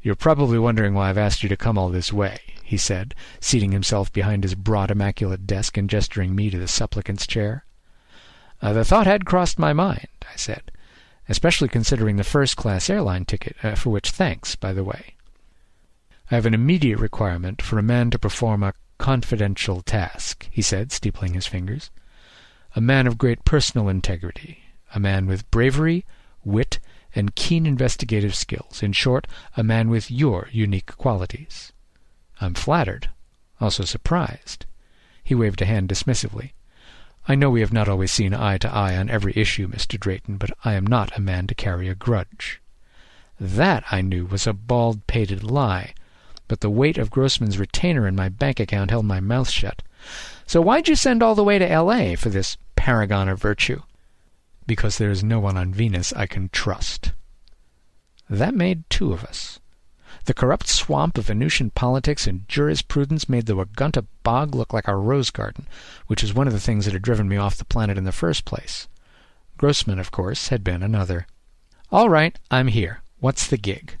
You're 0.00 0.14
probably 0.14 0.58
wondering 0.58 0.94
why 0.94 1.10
I've 1.10 1.18
asked 1.18 1.42
you 1.42 1.48
to 1.48 1.56
come 1.56 1.78
all 1.78 1.90
this 1.90 2.12
way 2.12 2.40
he 2.72 2.78
said, 2.78 3.14
seating 3.38 3.70
himself 3.70 4.10
behind 4.14 4.44
his 4.44 4.54
broad, 4.54 4.90
immaculate 4.90 5.46
desk 5.46 5.76
and 5.76 5.90
gesturing 5.90 6.34
me 6.34 6.48
to 6.48 6.58
the 6.58 6.66
supplicant's 6.66 7.26
chair. 7.26 7.66
Uh, 8.62 8.72
the 8.72 8.82
thought 8.82 9.06
had 9.06 9.26
crossed 9.26 9.58
my 9.58 9.74
mind, 9.74 10.08
I 10.22 10.36
said, 10.36 10.72
especially 11.28 11.68
considering 11.68 12.16
the 12.16 12.24
first-class 12.24 12.88
airline 12.88 13.26
ticket, 13.26 13.56
uh, 13.62 13.74
for 13.74 13.90
which 13.90 14.10
thanks, 14.10 14.56
by 14.56 14.72
the 14.72 14.82
way. 14.82 15.16
I 16.32 16.36
have 16.36 16.46
an 16.46 16.54
immediate 16.54 16.98
requirement 16.98 17.60
for 17.60 17.78
a 17.78 17.82
man 17.82 18.10
to 18.10 18.18
perform 18.18 18.62
a 18.62 18.72
confidential 18.96 19.82
task, 19.82 20.48
he 20.50 20.62
said, 20.62 20.90
steepling 20.90 21.34
his 21.34 21.46
fingers. 21.46 21.90
A 22.74 22.80
man 22.80 23.06
of 23.06 23.18
great 23.18 23.44
personal 23.44 23.90
integrity, 23.90 24.62
a 24.94 24.98
man 24.98 25.26
with 25.26 25.50
bravery, 25.50 26.06
wit, 26.42 26.78
and 27.14 27.34
keen 27.34 27.66
investigative 27.66 28.34
skills. 28.34 28.82
In 28.82 28.92
short, 28.92 29.26
a 29.58 29.62
man 29.62 29.90
with 29.90 30.10
your 30.10 30.48
unique 30.50 30.96
qualities. 30.96 31.70
I'm 32.40 32.54
flattered, 32.54 33.10
also 33.60 33.84
surprised. 33.84 34.64
He 35.22 35.34
waved 35.34 35.60
a 35.60 35.66
hand 35.66 35.90
dismissively. 35.90 36.52
I 37.28 37.34
know 37.34 37.50
we 37.50 37.60
have 37.60 37.74
not 37.74 37.90
always 37.90 38.10
seen 38.10 38.32
eye 38.32 38.56
to 38.56 38.72
eye 38.72 38.96
on 38.96 39.10
every 39.10 39.34
issue, 39.36 39.68
Mr. 39.68 40.00
Drayton, 40.00 40.38
but 40.38 40.56
I 40.64 40.72
am 40.72 40.86
not 40.86 41.14
a 41.14 41.20
man 41.20 41.46
to 41.48 41.54
carry 41.54 41.90
a 41.90 41.94
grudge. 41.94 42.62
That, 43.38 43.84
I 43.90 44.00
knew, 44.00 44.24
was 44.24 44.46
a 44.46 44.54
bald-pated 44.54 45.44
lie, 45.44 45.92
but 46.52 46.60
the 46.60 46.68
weight 46.68 46.98
of 46.98 47.10
Grossman's 47.10 47.58
retainer 47.58 48.06
in 48.06 48.14
my 48.14 48.28
bank 48.28 48.60
account 48.60 48.90
held 48.90 49.06
my 49.06 49.20
mouth 49.20 49.48
shut. 49.48 49.80
So 50.46 50.60
why'd 50.60 50.86
you 50.86 50.94
send 50.94 51.22
all 51.22 51.34
the 51.34 51.42
way 51.42 51.58
to 51.58 51.66
L.A. 51.66 52.14
for 52.14 52.28
this 52.28 52.58
paragon 52.76 53.26
of 53.30 53.40
virtue? 53.40 53.80
Because 54.66 54.98
there 54.98 55.10
is 55.10 55.24
no 55.24 55.40
one 55.40 55.56
on 55.56 55.72
Venus 55.72 56.12
I 56.12 56.26
can 56.26 56.50
trust. 56.50 57.12
That 58.28 58.54
made 58.54 58.84
two 58.90 59.14
of 59.14 59.24
us. 59.24 59.60
The 60.26 60.34
corrupt 60.34 60.68
swamp 60.68 61.16
of 61.16 61.28
Venusian 61.28 61.70
politics 61.70 62.26
and 62.26 62.46
jurisprudence 62.48 63.30
made 63.30 63.46
the 63.46 63.56
Wagunta 63.56 64.04
bog 64.22 64.54
look 64.54 64.74
like 64.74 64.88
a 64.88 64.94
rose 64.94 65.30
garden, 65.30 65.66
which 66.06 66.22
is 66.22 66.34
one 66.34 66.48
of 66.48 66.52
the 66.52 66.60
things 66.60 66.84
that 66.84 66.92
had 66.92 67.00
driven 67.00 67.30
me 67.30 67.38
off 67.38 67.56
the 67.56 67.64
planet 67.64 67.96
in 67.96 68.04
the 68.04 68.12
first 68.12 68.44
place. 68.44 68.88
Grossman, 69.56 69.98
of 69.98 70.10
course, 70.10 70.48
had 70.48 70.62
been 70.62 70.82
another. 70.82 71.26
All 71.90 72.10
right, 72.10 72.38
I'm 72.50 72.68
here. 72.68 73.00
What's 73.20 73.46
the 73.46 73.56
gig? 73.56 73.96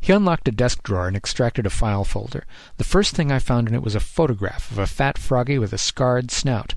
He 0.00 0.12
unlocked 0.12 0.48
a 0.48 0.52
desk 0.52 0.82
drawer 0.82 1.08
and 1.08 1.16
extracted 1.16 1.66
a 1.66 1.70
file 1.70 2.04
folder. 2.04 2.46
The 2.76 2.84
first 2.84 3.14
thing 3.14 3.32
I 3.32 3.38
found 3.38 3.68
in 3.68 3.74
it 3.74 3.82
was 3.82 3.94
a 3.94 4.00
photograph 4.00 4.70
of 4.70 4.78
a 4.78 4.86
fat 4.86 5.18
froggy 5.18 5.58
with 5.58 5.72
a 5.72 5.78
scarred 5.78 6.30
snout. 6.30 6.74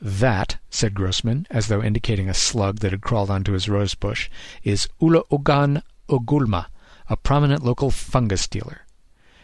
That, 0.00 0.58
said 0.70 0.94
Grossman, 0.94 1.46
as 1.50 1.66
though 1.66 1.82
indicating 1.82 2.28
a 2.28 2.34
slug 2.34 2.78
that 2.78 2.92
had 2.92 3.02
crawled 3.02 3.30
onto 3.30 3.52
his 3.52 3.68
rose 3.68 3.94
bush, 3.94 4.30
is 4.62 4.88
Ula 5.00 5.24
Ugan 5.30 5.82
Ugulma, 6.08 6.66
a 7.08 7.16
prominent 7.16 7.64
local 7.64 7.90
fungus 7.90 8.46
dealer. 8.46 8.82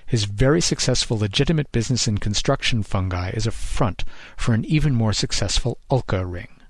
His 0.07 0.25
very 0.25 0.61
successful 0.61 1.19
legitimate 1.19 1.73
business 1.73 2.07
in 2.07 2.19
construction 2.19 2.83
fungi 2.83 3.31
is 3.31 3.47
a 3.47 3.51
front 3.51 4.05
for 4.37 4.55
an 4.55 4.65
even 4.65 4.95
more 4.95 5.13
successful 5.13 5.79
Ulca 5.91 6.25
ring. 6.25 6.61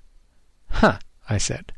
Huh, 0.69 0.99
I 1.29 1.37
said. 1.37 1.71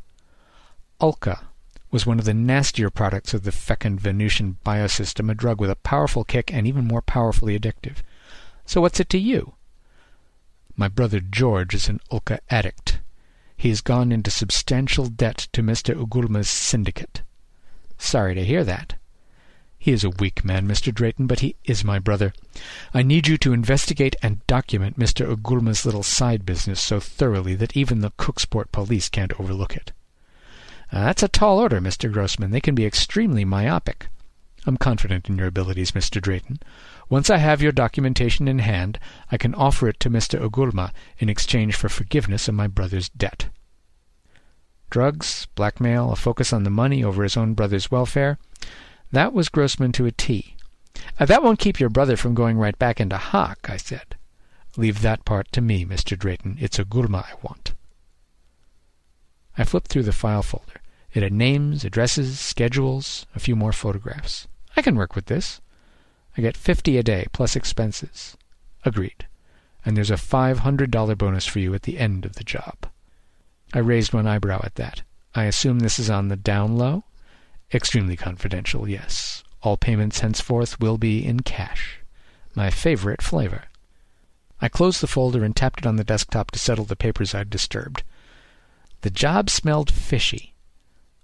Ulca 1.01 1.48
was 1.91 2.06
one 2.06 2.19
of 2.19 2.25
the 2.25 2.34
nastier 2.34 2.89
products 2.89 3.34
of 3.34 3.43
the 3.43 3.52
fecund 3.52 3.99
Venusian 3.99 4.58
biosystem, 4.65 5.32
a 5.32 5.36
drug 5.36 5.60
with 5.60 5.71
a 5.71 5.75
powerful 5.75 6.23
kick 6.23 6.54
and 6.54 6.67
even 6.67 6.86
more 6.86 7.02
powerfully 7.02 7.58
addictive. 7.58 7.97
So 8.65 8.82
what's 8.82 8.99
it 8.99 9.10
to 9.10 9.17
you? 9.17 9.54
My 10.75 10.88
brother 10.88 11.19
George 11.19 11.73
is 11.73 11.89
an 11.89 11.99
Ulca 12.12 12.39
addict. 12.49 12.99
He 13.58 13.69
has 13.69 13.82
gone 13.82 14.12
into 14.12 14.32
substantial 14.32 15.08
debt 15.08 15.47
to 15.52 15.62
Mr. 15.62 15.93
Ugulma's 15.93 16.49
syndicate. 16.49 17.23
Sorry 17.97 18.34
to 18.36 18.45
hear 18.45 18.63
that. 18.63 18.95
He 19.78 19.91
is 19.91 20.04
a 20.04 20.10
weak 20.10 20.45
man, 20.45 20.67
Mr. 20.67 20.93
Drayton, 20.93 21.25
but 21.25 21.39
he 21.39 21.56
is 21.65 21.84
my 21.84 21.99
brother. 21.99 22.34
I 22.93 23.02
need 23.02 23.28
you 23.28 23.38
to 23.39 23.54
investigate 23.54 24.15
and 24.21 24.45
document 24.45 24.99
Mr. 24.99 25.25
Ugulma's 25.25 25.86
little 25.86 26.04
side 26.04 26.45
business 26.45 26.82
so 26.82 26.99
thoroughly 26.99 27.56
that 27.56 27.75
even 27.75 28.02
the 28.02 28.12
Cooksport 28.12 28.71
police 28.71 29.10
can't 29.10 29.38
overlook 29.39 29.75
it. 29.75 29.91
Uh, 30.91 31.06
that's 31.06 31.23
a 31.23 31.28
tall 31.28 31.60
order, 31.60 31.80
Mr. 31.80 32.12
Grossman. 32.12 32.52
They 32.52 32.62
can 32.62 32.75
be 32.75 32.86
extremely 32.86 33.45
myopic. 33.45 34.08
I'm 34.65 34.78
confident 34.78 35.30
in 35.30 35.38
your 35.38 35.47
abilities, 35.47 35.91
Mr. 35.91 36.21
Drayton. 36.21 36.60
Once 37.10 37.30
I 37.30 37.38
have 37.38 37.62
your 37.62 37.71
documentation 37.71 38.47
in 38.47 38.60
hand, 38.60 38.99
I 39.32 39.38
can 39.38 39.56
offer 39.56 39.88
it 39.88 39.99
to 40.02 40.10
Mr. 40.10 40.39
Ugulma 40.39 40.91
in 41.17 41.30
exchange 41.30 41.75
for 41.75 41.89
forgiveness 41.89 42.47
of 42.47 42.56
my 42.56 42.67
brother's 42.67 43.10
debt. 43.10 43.49
Drugs, 44.89 45.47
blackmail, 45.56 46.12
a 46.12 46.15
focus 46.15 46.52
on 46.52 46.63
the 46.63 46.69
money 46.69 47.04
over 47.04 47.23
his 47.23 47.38
own 47.38 47.54
brother's 47.54 47.91
welfare. 47.91 48.38
That 49.12 49.34
was 49.34 49.49
Grossman 49.49 49.91
to 49.93 50.06
a 50.06 50.12
T. 50.12 50.56
Uh, 51.19 51.25
that 51.25 51.43
won't 51.43 51.60
keep 51.60 51.80
your 51.80 51.89
brother 51.89 52.17
from 52.17 52.34
going 52.34 52.58
right 52.58 52.78
back 52.78 52.99
into 52.99 53.17
hock, 53.17 53.69
I 53.69 53.78
said. 53.78 54.15
Leave 54.78 55.02
that 55.02 55.25
part 55.25 55.52
to 55.52 55.62
me, 55.62 55.86
Mr. 55.86 56.17
Drayton. 56.17 56.58
It's 56.60 56.78
Ugulma 56.78 57.23
I 57.25 57.34
want. 57.41 57.73
I 59.58 59.63
flipped 59.63 59.89
through 59.89 60.04
the 60.04 60.13
file 60.13 60.43
folder. 60.43 60.78
It 61.13 61.24
had 61.24 61.34
names, 61.34 61.84
addresses, 61.84 62.39
schedules, 62.39 63.26
a 63.36 63.39
few 63.39 63.56
more 63.56 63.72
photographs. 63.72 64.48
I 64.76 64.82
can 64.82 64.95
work 64.95 65.15
with 65.15 65.26
this. 65.26 65.60
I 66.38 66.41
get 66.41 66.56
fifty 66.56 66.98
a 66.98 67.04
day 67.04 67.26
plus 67.32 67.56
expenses. 67.56 68.38
Agreed. 68.86 69.28
And 69.84 69.98
there's 69.98 70.12
a 70.12 70.17
five 70.17 70.60
hundred 70.60 70.91
dollar 70.91 71.15
bonus 71.15 71.45
for 71.45 71.60
you 71.60 71.74
at 71.74 71.84
the 71.84 71.98
end 71.98 72.26
of 72.26 72.36
the 72.36 72.43
job. 72.43 72.88
I 73.74 73.80
raised 73.80 74.13
one 74.13 74.28
eyebrow 74.28 74.62
at 74.63 74.76
that. 74.76 75.02
I 75.36 75.45
assume 75.45 75.80
this 75.80 76.00
is 76.00 76.10
on 76.10 76.28
the 76.28 76.36
down 76.36 76.78
low? 76.78 77.04
Extremely 77.74 78.15
confidential, 78.15 78.88
yes. 78.88 79.43
All 79.62 79.78
payments 79.78 80.19
henceforth 80.19 80.80
will 80.80 80.98
be 80.98 81.26
in 81.26 81.41
cash. 81.41 82.00
My 82.56 82.69
favorite 82.69 83.22
flavor. 83.22 83.63
I 84.62 84.69
closed 84.69 85.02
the 85.02 85.08
folder 85.08 85.43
and 85.43 85.56
tapped 85.56 85.80
it 85.80 85.86
on 85.86 85.95
the 85.95 86.04
desktop 86.04 86.52
to 86.52 86.60
settle 86.60 86.86
the 86.86 86.95
papers 86.95 87.34
I'd 87.36 87.50
disturbed. 87.50 88.04
The 89.02 89.10
job 89.10 89.50
smelled 89.50 89.91
fishy. 89.91 90.54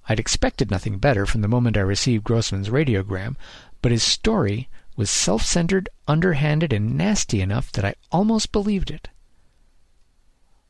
I'd 0.07 0.19
expected 0.19 0.69
nothing 0.69 0.99
better 0.99 1.25
from 1.25 1.41
the 1.41 1.47
moment 1.47 1.77
I 1.77 1.81
received 1.81 2.23
Grossman's 2.23 2.69
radiogram, 2.69 3.35
but 3.81 3.91
his 3.91 4.03
story 4.03 4.69
was 4.95 5.09
self-centered, 5.09 5.89
underhanded, 6.07 6.71
and 6.71 6.95
nasty 6.95 7.41
enough 7.41 7.71
that 7.71 7.83
I 7.83 7.95
almost 8.11 8.51
believed 8.51 8.91
it. 8.91 9.09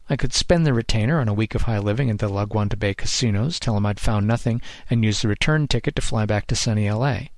I 0.10 0.16
could 0.16 0.34
spend 0.34 0.66
the 0.66 0.74
retainer 0.74 1.20
on 1.20 1.28
a 1.28 1.34
week 1.34 1.56
of 1.56 1.64
high 1.64 1.80
living 1.80 2.10
at 2.10 2.20
the 2.20 2.30
La 2.30 2.46
Guanta 2.46 2.78
Bay 2.78 2.94
casinos, 2.94 3.60
tell 3.60 3.76
him 3.76 3.86
I'd 3.86 4.00
found 4.00 4.28
nothing, 4.28 4.62
and 4.90 5.04
use 5.04 5.22
the 5.22 5.28
return 5.28 5.68
ticket 5.68 5.96
to 5.96 6.02
fly 6.02 6.26
back 6.26 6.48
to 6.48 6.56
sunny 6.56 6.88
L.A. 6.88 7.32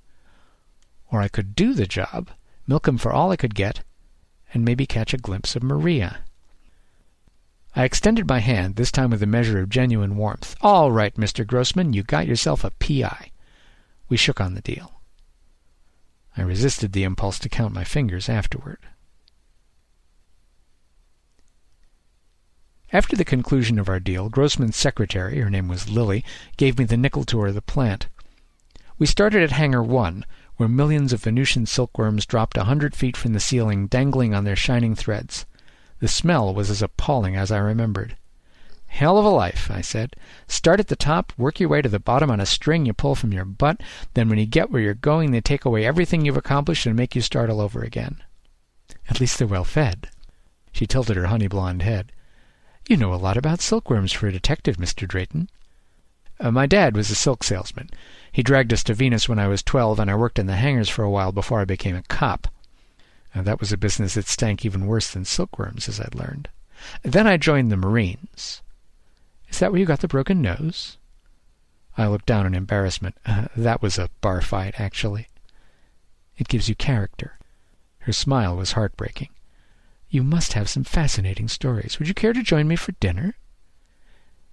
Or 1.10 1.21
I 1.21 1.29
could 1.29 1.55
do 1.55 1.73
the 1.73 1.88
job, 1.88 2.29
milk 2.67 2.88
him 2.88 2.97
for 2.97 3.13
all 3.13 3.31
I 3.31 3.38
could 3.38 3.55
get, 3.55 3.83
and 4.53 4.63
maybe 4.63 4.86
catch 4.86 5.13
a 5.13 5.17
glimpse 5.17 5.55
of 5.55 5.63
Maria. 5.63 6.19
I 7.78 7.84
extended 7.84 8.28
my 8.28 8.40
hand, 8.40 8.76
this 8.76 8.92
time 8.92 9.12
with 9.12 9.22
a 9.22 9.28
measure 9.28 9.60
of 9.60 9.70
genuine 9.70 10.18
warmth. 10.18 10.56
All 10.62 10.92
right, 10.92 11.13
Mr. 11.13 11.46
Grossman, 11.46 11.94
you 11.94 12.02
got 12.02 12.26
yourself 12.26 12.63
a 12.63 12.72
P.I. 12.72 13.30
We 14.10 14.18
shook 14.18 14.42
on 14.42 14.56
the 14.56 14.62
deal. 14.62 15.00
I 16.36 16.42
resisted 16.42 16.92
the 16.92 17.04
impulse 17.04 17.38
to 17.38 17.50
count 17.50 17.76
my 17.76 17.84
fingers 17.84 18.30
afterward. 18.30 18.80
After 22.92 23.16
the 23.16 23.24
conclusion 23.24 23.78
of 23.78 23.90
our 23.90 24.00
deal, 24.00 24.30
Grossman's 24.30 24.76
secretary, 24.76 25.40
her 25.40 25.50
name 25.52 25.68
was 25.68 25.88
Lily, 25.88 26.26
gave 26.58 26.80
me 26.80 26.86
the 26.86 26.98
nickel 26.98 27.26
tour 27.26 27.48
of 27.50 27.54
the 27.54 27.62
plant. 27.62 28.08
We 28.98 29.06
started 29.06 29.44
at 29.44 29.52
Hangar 29.52 29.84
1, 29.84 30.26
where 30.56 30.68
millions 30.68 31.13
of 31.13 31.22
Venusian 31.22 31.68
silkworms 31.68 32.26
dropped 32.26 32.58
a 32.58 32.63
hundred 32.63 32.96
feet 32.96 33.16
from 33.16 33.34
the 33.34 33.40
ceiling, 33.40 33.86
dangling 33.86 34.34
on 34.34 34.46
their 34.46 34.56
shining 34.56 34.96
threads. 34.96 35.46
The 35.99 36.07
smell 36.07 36.53
was 36.53 36.69
as 36.69 36.81
appalling 36.81 37.36
as 37.36 37.51
I 37.51 37.57
remembered. 37.57 38.15
Hell 38.88 39.17
of 39.17 39.25
a 39.25 39.29
life, 39.29 39.69
I 39.69 39.81
said. 39.81 40.15
Start 40.47 40.79
at 40.79 40.88
the 40.88 40.95
top, 40.95 41.33
work 41.38 41.60
your 41.60 41.69
way 41.69 41.81
to 41.81 41.89
the 41.89 41.99
bottom 41.99 42.31
on 42.31 42.39
a 42.39 42.45
string 42.45 42.86
you 42.86 42.93
pull 42.93 43.15
from 43.15 43.33
your 43.33 43.45
butt, 43.45 43.81
then 44.13 44.29
when 44.29 44.39
you 44.39 44.45
get 44.45 44.71
where 44.71 44.81
you're 44.81 44.93
going, 44.93 45.31
they 45.31 45.41
take 45.41 45.65
away 45.65 45.86
everything 45.86 46.25
you've 46.25 46.38
accomplished 46.38 46.86
and 46.86 46.95
make 46.95 47.15
you 47.15 47.21
start 47.21 47.49
all 47.49 47.62
over 47.62 47.83
again. 47.83 48.23
At 49.10 49.19
least 49.19 49.38
they're 49.38 49.47
well 49.47 49.63
fed. 49.63 50.10
She 50.71 50.88
tilted 50.88 51.17
her 51.17 51.27
honey 51.27 51.47
blonde 51.47 51.81
head. 51.81 52.12
You 52.88 52.97
know 52.97 53.13
a 53.13 53.15
lot 53.15 53.38
about 53.38 53.62
silkworms 53.62 54.13
for 54.13 54.27
a 54.27 54.31
detective, 54.31 54.77
Mr. 54.77 55.07
Drayton. 55.07 55.49
Uh, 56.39 56.51
my 56.51 56.65
dad 56.65 56.95
was 56.95 57.10
a 57.10 57.15
silk 57.15 57.43
salesman. 57.43 57.89
He 58.31 58.43
dragged 58.43 58.71
us 58.71 58.83
to 58.83 58.93
Venus 58.93 59.27
when 59.27 59.39
I 59.39 59.47
was 59.47 59.63
twelve, 59.63 59.99
and 59.99 60.10
I 60.10 60.15
worked 60.15 60.38
in 60.39 60.45
the 60.45 60.55
hangars 60.55 60.88
for 60.88 61.03
a 61.03 61.10
while 61.10 61.31
before 61.31 61.60
I 61.60 61.65
became 61.65 61.95
a 61.95 62.03
cop. 62.03 62.47
Now, 63.38 63.43
that 63.43 63.60
was 63.60 63.71
a 63.71 63.78
business 63.78 64.15
that 64.15 64.26
stank 64.26 64.65
even 64.65 64.88
worse 64.88 65.12
than 65.12 65.23
silkworms, 65.23 65.88
as 65.88 66.00
I'd 66.00 66.15
learned. 66.15 66.50
Then 67.04 67.28
I 67.28 67.38
joined 67.38 67.71
the 67.71 67.78
Marines. 67.78 68.63
Is 69.47 69.60
that 69.60 69.71
where 69.71 69.80
you 69.80 69.86
got 69.86 70.00
the 70.00 70.08
broken 70.08 70.41
nose? 70.41 70.97
I 71.95 72.08
looked 72.08 72.26
down 72.26 72.47
in 72.47 72.56
embarrassment. 72.56 73.13
Uh, 73.28 73.45
that 73.56 73.80
was 73.80 74.00
a 74.00 74.10
bar 74.21 74.41
fight, 74.41 74.80
actually. 74.80 75.28
It 76.39 76.47
gives 76.47 76.67
you 76.67 76.73
character. 76.73 77.38
Her 78.00 78.12
smile 78.12 78.56
was 78.56 78.71
heartbreaking. 78.71 79.30
You 80.10 80.23
must 80.23 80.54
have 80.54 80.67
some 80.67 80.84
fascinating 80.84 81.47
stories. 81.47 82.00
Would 82.00 82.08
you 82.08 82.15
care 82.15 82.34
to 82.34 82.41
join 82.41 82.67
me 82.67 82.76
for 82.76 82.93
dinner? 82.93 83.36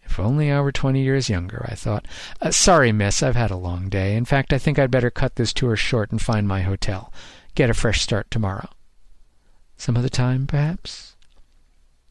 If 0.02 0.20
only 0.20 0.52
I 0.52 0.60
were 0.60 0.72
twenty 0.72 1.00
years 1.00 1.30
younger, 1.30 1.66
I 1.70 1.74
thought. 1.74 2.06
Uh, 2.38 2.50
sorry, 2.50 2.92
miss, 2.92 3.22
I've 3.22 3.34
had 3.34 3.50
a 3.50 3.56
long 3.56 3.88
day. 3.88 4.14
In 4.14 4.26
fact, 4.26 4.52
I 4.52 4.58
think 4.58 4.78
I'd 4.78 4.90
better 4.90 5.10
cut 5.10 5.36
this 5.36 5.54
tour 5.54 5.74
short 5.74 6.10
and 6.10 6.20
find 6.20 6.46
my 6.46 6.60
hotel 6.60 7.10
get 7.54 7.70
a 7.70 7.74
fresh 7.74 8.00
start 8.00 8.30
tomorrow. 8.30 8.68
Some 9.76 9.96
other 9.96 10.08
time, 10.08 10.46
perhaps? 10.46 11.16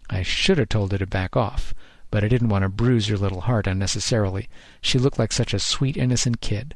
I 0.10 0.22
should 0.22 0.58
have 0.58 0.70
told 0.70 0.92
her 0.92 0.98
to 0.98 1.08
back 1.08 1.36
off, 1.36 1.74
but 2.12 2.24
I 2.24 2.28
didn't 2.28 2.50
want 2.50 2.64
to 2.64 2.70
bruise 2.70 3.08
her 3.08 3.18
little 3.18 3.42
heart 3.42 3.68
unnecessarily. 3.68 4.48
She 4.82 5.00
looked 5.00 5.18
like 5.18 5.32
such 5.32 5.54
a 5.54 5.60
sweet, 5.60 5.98
innocent 5.98 6.42
kid. 6.42 6.76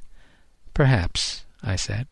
Perhaps, 0.74 1.46
I 1.62 1.76
said. 1.76 2.08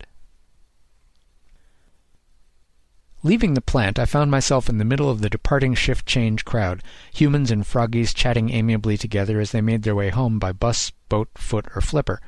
Leaving 3.23 3.55
the 3.55 3.61
plant, 3.61 3.97
I 3.97 4.05
found 4.05 4.29
myself 4.29 4.69
in 4.69 4.77
the 4.77 4.85
middle 4.85 5.09
of 5.09 5.21
the 5.21 5.31
departing 5.31 5.73
shift 5.73 6.05
change 6.05 6.45
crowd, 6.45 6.83
humans 7.11 7.49
and 7.49 7.65
froggies 7.65 8.13
chatting 8.13 8.51
amiably 8.51 8.99
together 8.99 9.39
as 9.39 9.51
they 9.51 9.61
made 9.61 9.81
their 9.81 9.95
way 9.95 10.11
home 10.11 10.37
by 10.37 10.51
bus, 10.51 10.91
boat, 11.09 11.29
foot, 11.35 11.65
or 11.75 11.81
flipper. 11.81 12.21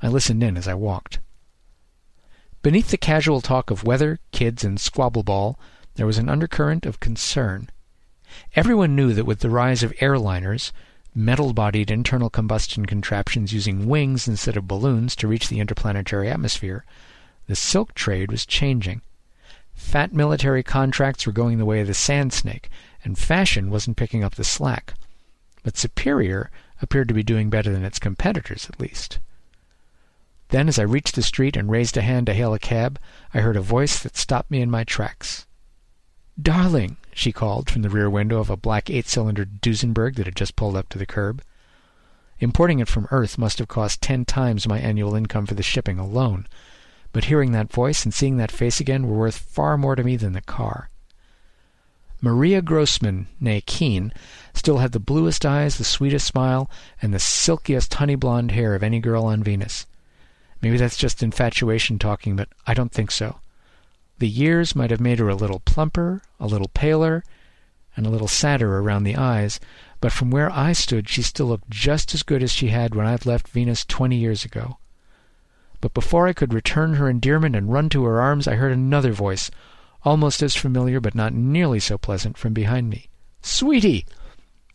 I 0.00 0.08
listened 0.08 0.42
in 0.42 0.56
as 0.56 0.66
I 0.66 0.72
walked. 0.72 1.18
Beneath 2.62 2.90
the 2.90 2.98
casual 2.98 3.40
talk 3.40 3.70
of 3.70 3.84
weather, 3.84 4.18
kids, 4.32 4.64
and 4.64 4.78
squabble 4.78 5.22
ball, 5.22 5.58
there 5.94 6.06
was 6.06 6.18
an 6.18 6.28
undercurrent 6.28 6.84
of 6.84 7.00
concern. 7.00 7.70
Everyone 8.54 8.94
knew 8.94 9.14
that 9.14 9.24
with 9.24 9.40
the 9.40 9.48
rise 9.48 9.82
of 9.82 9.94
airliners, 9.94 10.70
metal-bodied 11.14 11.90
internal 11.90 12.28
combustion 12.28 12.84
contraptions 12.84 13.54
using 13.54 13.86
wings 13.86 14.28
instead 14.28 14.58
of 14.58 14.68
balloons 14.68 15.16
to 15.16 15.26
reach 15.26 15.48
the 15.48 15.58
interplanetary 15.58 16.28
atmosphere, 16.28 16.84
the 17.46 17.56
silk 17.56 17.94
trade 17.94 18.30
was 18.30 18.44
changing. 18.44 19.00
Fat 19.72 20.12
military 20.12 20.62
contracts 20.62 21.26
were 21.26 21.32
going 21.32 21.56
the 21.56 21.64
way 21.64 21.80
of 21.80 21.86
the 21.86 21.94
sand 21.94 22.34
snake, 22.34 22.68
and 23.02 23.18
fashion 23.18 23.70
wasn't 23.70 23.96
picking 23.96 24.22
up 24.22 24.34
the 24.34 24.44
slack. 24.44 24.92
But 25.62 25.78
Superior 25.78 26.50
appeared 26.82 27.08
to 27.08 27.14
be 27.14 27.22
doing 27.22 27.48
better 27.48 27.72
than 27.72 27.84
its 27.84 27.98
competitors, 27.98 28.68
at 28.68 28.78
least. 28.78 29.18
Then, 30.50 30.68
as 30.68 30.78
I 30.78 30.82
reached 30.82 31.14
the 31.14 31.22
street 31.22 31.56
and 31.56 31.70
raised 31.70 31.96
a 31.96 32.02
hand 32.02 32.26
to 32.26 32.34
hail 32.34 32.52
a 32.52 32.58
cab, 32.58 32.98
I 33.32 33.40
heard 33.40 33.56
a 33.56 33.60
voice 33.60 34.00
that 34.02 34.16
stopped 34.16 34.50
me 34.50 34.60
in 34.60 34.70
my 34.70 34.84
tracks. 34.84 35.46
Darling, 36.40 36.96
she 37.12 37.32
called 37.32 37.70
from 37.70 37.82
the 37.82 37.90
rear 37.90 38.10
window 38.10 38.40
of 38.40 38.50
a 38.50 38.56
black 38.56 38.90
eight-cylinder 38.90 39.44
Duesenberg 39.44 40.16
that 40.16 40.26
had 40.26 40.36
just 40.36 40.56
pulled 40.56 40.76
up 40.76 40.88
to 40.88 40.98
the 40.98 41.06
curb. 41.06 41.42
Importing 42.40 42.80
it 42.80 42.88
from 42.88 43.06
Earth 43.10 43.38
must 43.38 43.58
have 43.58 43.68
cost 43.68 44.00
ten 44.00 44.24
times 44.24 44.66
my 44.66 44.78
annual 44.78 45.14
income 45.14 45.46
for 45.46 45.54
the 45.54 45.62
shipping 45.62 45.98
alone, 45.98 46.46
but 47.12 47.24
hearing 47.24 47.52
that 47.52 47.72
voice 47.72 48.04
and 48.04 48.12
seeing 48.14 48.36
that 48.38 48.50
face 48.50 48.80
again 48.80 49.06
were 49.06 49.18
worth 49.18 49.36
far 49.36 49.76
more 49.76 49.94
to 49.94 50.02
me 50.02 50.16
than 50.16 50.32
the 50.32 50.40
car. 50.40 50.90
Maria 52.20 52.60
Grossman, 52.60 53.28
née 53.40 53.64
Keene, 53.64 54.12
still 54.54 54.78
had 54.78 54.92
the 54.92 54.98
bluest 54.98 55.46
eyes, 55.46 55.78
the 55.78 55.84
sweetest 55.84 56.26
smile, 56.26 56.70
and 57.00 57.14
the 57.14 57.18
silkiest 57.18 57.94
honey 57.94 58.14
blonde 58.14 58.50
hair 58.50 58.74
of 58.74 58.82
any 58.82 58.98
girl 58.98 59.24
on 59.24 59.42
Venus. 59.42 59.86
Maybe 60.62 60.76
that's 60.76 60.96
just 60.96 61.22
infatuation 61.22 61.98
talking, 61.98 62.36
but 62.36 62.48
I 62.66 62.74
don't 62.74 62.92
think 62.92 63.10
so. 63.10 63.40
The 64.18 64.28
years 64.28 64.76
might 64.76 64.90
have 64.90 65.00
made 65.00 65.18
her 65.18 65.28
a 65.28 65.34
little 65.34 65.60
plumper, 65.60 66.22
a 66.38 66.46
little 66.46 66.68
paler, 66.74 67.24
and 67.96 68.06
a 68.06 68.10
little 68.10 68.28
sadder 68.28 68.78
around 68.78 69.04
the 69.04 69.16
eyes, 69.16 69.58
but 70.00 70.12
from 70.12 70.30
where 70.30 70.50
I 70.50 70.72
stood 70.72 71.08
she 71.08 71.22
still 71.22 71.46
looked 71.46 71.70
just 71.70 72.14
as 72.14 72.22
good 72.22 72.42
as 72.42 72.52
she 72.52 72.68
had 72.68 72.94
when 72.94 73.06
I'd 73.06 73.26
left 73.26 73.48
Venus 73.48 73.84
twenty 73.84 74.16
years 74.16 74.44
ago. 74.44 74.78
But 75.80 75.94
before 75.94 76.26
I 76.26 76.34
could 76.34 76.52
return 76.52 76.94
her 76.94 77.08
endearment 77.08 77.56
and 77.56 77.72
run 77.72 77.88
to 77.90 78.04
her 78.04 78.20
arms, 78.20 78.46
I 78.46 78.56
heard 78.56 78.72
another 78.72 79.12
voice, 79.12 79.50
almost 80.04 80.42
as 80.42 80.54
familiar 80.54 81.00
but 81.00 81.14
not 81.14 81.32
nearly 81.32 81.80
so 81.80 81.96
pleasant, 81.96 82.36
from 82.36 82.52
behind 82.52 82.90
me. 82.90 83.08
Sweetie! 83.40 84.04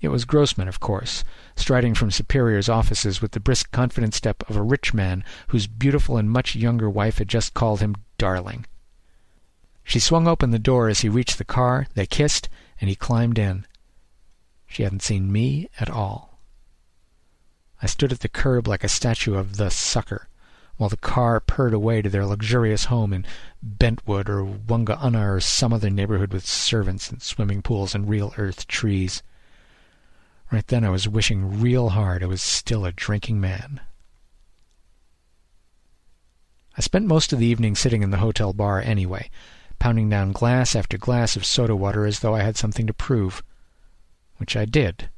It 0.05 0.11
was 0.11 0.23
Grossman, 0.23 0.67
of 0.67 0.79
course, 0.79 1.23
striding 1.55 1.95
from 1.95 2.11
Superior's 2.11 2.69
offices 2.69 3.23
with 3.23 3.31
the 3.31 3.39
brisk, 3.39 3.71
confident 3.71 4.13
step 4.13 4.47
of 4.47 4.55
a 4.55 4.61
rich 4.61 4.93
man 4.93 5.23
whose 5.47 5.65
beautiful 5.65 6.15
and 6.15 6.29
much 6.29 6.55
younger 6.55 6.87
wife 6.87 7.17
had 7.17 7.27
just 7.27 7.55
called 7.55 7.79
him 7.79 7.95
darling. 8.19 8.67
She 9.83 9.99
swung 9.99 10.27
open 10.27 10.51
the 10.51 10.59
door 10.59 10.89
as 10.89 10.99
he 10.99 11.09
reached 11.09 11.39
the 11.39 11.43
car, 11.43 11.87
they 11.95 12.05
kissed, 12.05 12.49
and 12.79 12.87
he 12.87 12.95
climbed 12.95 13.39
in. 13.39 13.65
She 14.67 14.83
hadn't 14.83 15.01
seen 15.01 15.31
me 15.31 15.69
at 15.79 15.89
all. 15.89 16.37
I 17.81 17.87
stood 17.87 18.11
at 18.11 18.19
the 18.19 18.29
curb 18.29 18.67
like 18.67 18.83
a 18.83 18.87
statue 18.87 19.33
of 19.33 19.57
the 19.57 19.71
sucker, 19.71 20.27
while 20.77 20.89
the 20.89 20.97
car 20.97 21.39
purred 21.39 21.73
away 21.73 22.03
to 22.03 22.11
their 22.11 22.27
luxurious 22.27 22.85
home 22.85 23.11
in 23.11 23.25
Bentwood 23.63 24.29
or 24.29 24.45
Wunga 24.45 24.99
or 25.03 25.39
some 25.39 25.73
other 25.73 25.89
neighborhood 25.89 26.31
with 26.31 26.45
servants 26.45 27.09
and 27.09 27.23
swimming 27.23 27.63
pools 27.63 27.95
and 27.95 28.07
real 28.07 28.35
earth 28.37 28.67
trees. 28.67 29.23
Right 30.55 30.65
then 30.67 30.85
I 30.85 30.89
was 30.89 31.05
wishing 31.05 31.59
real 31.59 31.89
hard 31.89 32.23
I 32.23 32.27
was 32.27 32.41
still 32.41 32.85
a 32.85 32.93
drinking 32.93 33.41
man. 33.41 33.81
I 36.77 36.81
spent 36.81 37.07
most 37.07 37.33
of 37.33 37.39
the 37.39 37.45
evening 37.45 37.75
sitting 37.75 38.01
in 38.01 38.11
the 38.11 38.19
hotel 38.19 38.53
bar 38.53 38.79
anyway, 38.79 39.29
pounding 39.79 40.09
down 40.09 40.31
glass 40.31 40.73
after 40.73 40.97
glass 40.97 41.35
of 41.35 41.43
soda 41.43 41.75
water 41.75 42.05
as 42.05 42.21
though 42.21 42.33
I 42.33 42.43
had 42.43 42.55
something 42.55 42.87
to 42.87 42.93
prove. 42.93 43.43
Which 44.37 44.55
I 44.55 44.63
did. 44.63 45.09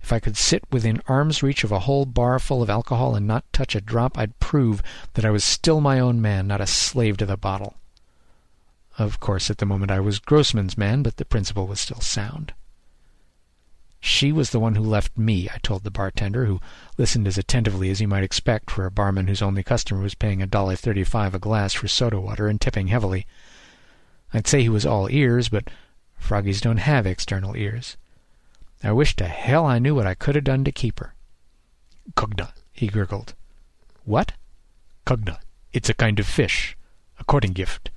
If 0.00 0.12
I 0.12 0.20
could 0.20 0.36
sit 0.36 0.62
within 0.70 1.02
arm's 1.08 1.42
reach 1.42 1.64
of 1.64 1.72
a 1.72 1.80
whole 1.80 2.06
bar 2.06 2.38
full 2.38 2.62
of 2.62 2.70
alcohol 2.70 3.16
and 3.16 3.26
not 3.26 3.52
touch 3.52 3.74
a 3.74 3.80
drop, 3.80 4.16
I'd 4.16 4.38
prove 4.38 4.84
that 5.14 5.24
I 5.24 5.30
was 5.30 5.42
still 5.42 5.80
my 5.80 5.98
own 5.98 6.22
man, 6.22 6.46
not 6.46 6.60
a 6.60 6.66
slave 6.68 7.16
to 7.16 7.26
the 7.26 7.36
bottle. 7.36 7.74
Of 8.98 9.18
course, 9.18 9.50
at 9.50 9.58
the 9.58 9.66
moment 9.66 9.90
I 9.90 9.98
was 9.98 10.20
Grossman's 10.20 10.78
man, 10.78 11.02
but 11.02 11.16
the 11.16 11.24
principle 11.24 11.66
was 11.66 11.80
still 11.80 12.00
sound. 12.00 12.54
She 14.06 14.32
was 14.32 14.50
the 14.50 14.60
one 14.60 14.74
who 14.74 14.82
left 14.82 15.16
me, 15.16 15.48
I 15.48 15.56
told 15.62 15.82
the 15.82 15.90
bartender, 15.90 16.44
who 16.44 16.60
listened 16.98 17.26
as 17.26 17.38
attentively 17.38 17.88
as 17.88 18.02
you 18.02 18.06
might 18.06 18.22
expect 18.22 18.70
for 18.70 18.84
a 18.84 18.90
barman 18.90 19.28
whose 19.28 19.40
only 19.40 19.62
customer 19.62 20.02
was 20.02 20.14
paying 20.14 20.42
a 20.42 20.46
dollar 20.46 20.76
thirty-five 20.76 21.34
a 21.34 21.38
glass 21.38 21.72
for 21.72 21.88
soda 21.88 22.20
water 22.20 22.46
and 22.46 22.60
tipping 22.60 22.88
heavily. 22.88 23.26
I'd 24.34 24.46
say 24.46 24.60
he 24.60 24.68
was 24.68 24.84
all 24.84 25.10
ears, 25.10 25.48
but 25.48 25.70
froggies 26.18 26.60
don't 26.60 26.76
have 26.76 27.06
external 27.06 27.56
ears. 27.56 27.96
I 28.82 28.92
wish 28.92 29.16
to 29.16 29.24
hell 29.24 29.64
I 29.64 29.78
knew 29.78 29.94
what 29.94 30.06
I 30.06 30.14
could 30.14 30.34
have 30.34 30.44
done 30.44 30.64
to 30.64 30.70
keep 30.70 31.00
her. 31.00 31.14
Cugna, 32.14 32.52
he 32.72 32.88
gurgled. 32.88 33.32
What? 34.04 34.32
Cugna. 35.06 35.38
It's 35.72 35.88
a 35.88 35.94
kind 35.94 36.20
of 36.20 36.26
fish. 36.26 36.76
A 37.18 37.24
courting 37.24 37.54
gift. 37.54 37.90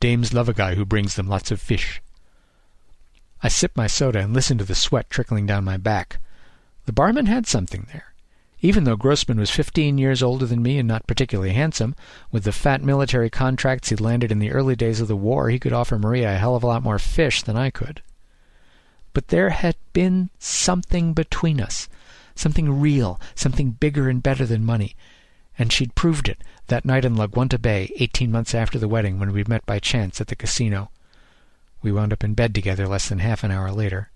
Dames 0.00 0.32
love 0.32 0.48
a 0.48 0.54
guy 0.54 0.74
who 0.74 0.86
brings 0.86 1.16
them 1.16 1.28
lots 1.28 1.50
of 1.50 1.60
fish. 1.60 2.00
I 3.42 3.48
sipped 3.48 3.76
my 3.76 3.86
soda 3.86 4.20
and 4.20 4.34
listened 4.34 4.60
to 4.60 4.66
the 4.66 4.74
sweat 4.74 5.08
trickling 5.08 5.46
down 5.46 5.64
my 5.64 5.76
back. 5.76 6.18
The 6.86 6.92
barman 6.92 7.26
had 7.26 7.46
something 7.46 7.86
there. 7.92 8.12
Even 8.60 8.84
though 8.84 8.96
Grossman 8.96 9.38
was 9.38 9.50
fifteen 9.50 9.96
years 9.96 10.22
older 10.22 10.44
than 10.44 10.62
me 10.62 10.78
and 10.78 10.86
not 10.86 11.06
particularly 11.06 11.54
handsome, 11.54 11.96
with 12.30 12.44
the 12.44 12.52
fat 12.52 12.82
military 12.82 13.30
contracts 13.30 13.88
he'd 13.88 14.00
landed 14.00 14.30
in 14.30 14.38
the 14.38 14.50
early 14.50 14.76
days 14.76 15.00
of 15.00 15.08
the 15.08 15.16
war, 15.16 15.48
he 15.48 15.58
could 15.58 15.72
offer 15.72 15.98
Maria 15.98 16.34
a 16.34 16.38
hell 16.38 16.54
of 16.54 16.62
a 16.62 16.66
lot 16.66 16.82
more 16.82 16.98
fish 16.98 17.42
than 17.42 17.56
I 17.56 17.70
could. 17.70 18.02
But 19.14 19.28
there 19.28 19.50
had 19.50 19.76
been 19.94 20.28
something 20.38 21.14
between 21.14 21.60
us, 21.60 21.88
something 22.34 22.80
real, 22.80 23.18
something 23.34 23.70
bigger 23.70 24.10
and 24.10 24.22
better 24.22 24.44
than 24.44 24.64
money, 24.66 24.94
and 25.58 25.72
she'd 25.72 25.94
proved 25.94 26.28
it 26.28 26.44
that 26.66 26.84
night 26.84 27.06
in 27.06 27.16
La 27.16 27.26
Guanta 27.26 27.58
Bay, 27.58 27.90
eighteen 27.96 28.30
months 28.30 28.54
after 28.54 28.78
the 28.78 28.88
wedding, 28.88 29.18
when 29.18 29.32
we 29.32 29.42
met 29.44 29.64
by 29.64 29.78
chance 29.78 30.20
at 30.20 30.26
the 30.26 30.36
casino. 30.36 30.90
We 31.82 31.92
wound 31.92 32.12
up 32.12 32.22
in 32.22 32.34
bed 32.34 32.54
together 32.54 32.86
less 32.86 33.08
than 33.08 33.20
half 33.20 33.42
an 33.42 33.50
hour 33.50 33.72
later. 33.72 34.10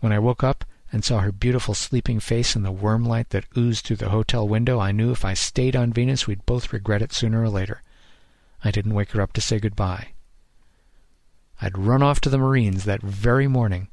When 0.00 0.12
I 0.12 0.18
woke 0.18 0.44
up 0.44 0.64
and 0.92 1.04
saw 1.04 1.20
her 1.20 1.32
beautiful 1.32 1.74
sleeping 1.74 2.20
face 2.20 2.56
in 2.56 2.62
the 2.62 2.72
worm 2.72 3.04
light 3.04 3.30
that 3.30 3.46
oozed 3.56 3.84
through 3.84 3.96
the 3.96 4.10
hotel 4.10 4.48
window, 4.48 4.80
I 4.80 4.92
knew 4.92 5.12
if 5.12 5.24
I 5.24 5.34
stayed 5.34 5.76
on 5.76 5.92
Venus 5.92 6.26
we'd 6.26 6.46
both 6.46 6.72
regret 6.72 7.02
it 7.02 7.12
sooner 7.12 7.42
or 7.42 7.48
later. 7.48 7.82
I 8.64 8.70
didn't 8.70 8.94
wake 8.94 9.12
her 9.12 9.20
up 9.20 9.32
to 9.34 9.40
say 9.40 9.58
goodbye. 9.58 10.08
I'd 11.62 11.76
run 11.76 12.02
off 12.02 12.20
to 12.22 12.30
the 12.30 12.38
Marines 12.38 12.84
that 12.84 13.02
very 13.02 13.46
morning, 13.46 13.88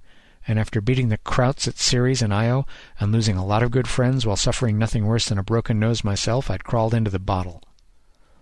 and 0.47 0.57
after 0.57 0.79
beating 0.79 1.09
the 1.09 1.17
Krauts 1.17 1.67
at 1.67 1.77
Ceres 1.77 2.21
and 2.21 2.33
Io, 2.33 2.65
and 2.99 3.11
losing 3.11 3.35
a 3.35 3.45
lot 3.45 3.63
of 3.63 3.71
good 3.71 3.87
friends 3.87 4.25
while 4.25 4.37
suffering 4.37 4.77
nothing 4.77 5.05
worse 5.05 5.27
than 5.27 5.37
a 5.37 5.43
broken 5.43 5.79
nose 5.79 6.03
myself, 6.03 6.49
I'd 6.49 6.63
crawled 6.63 6.93
into 6.93 7.11
the 7.11 7.19
bottle. 7.19 7.61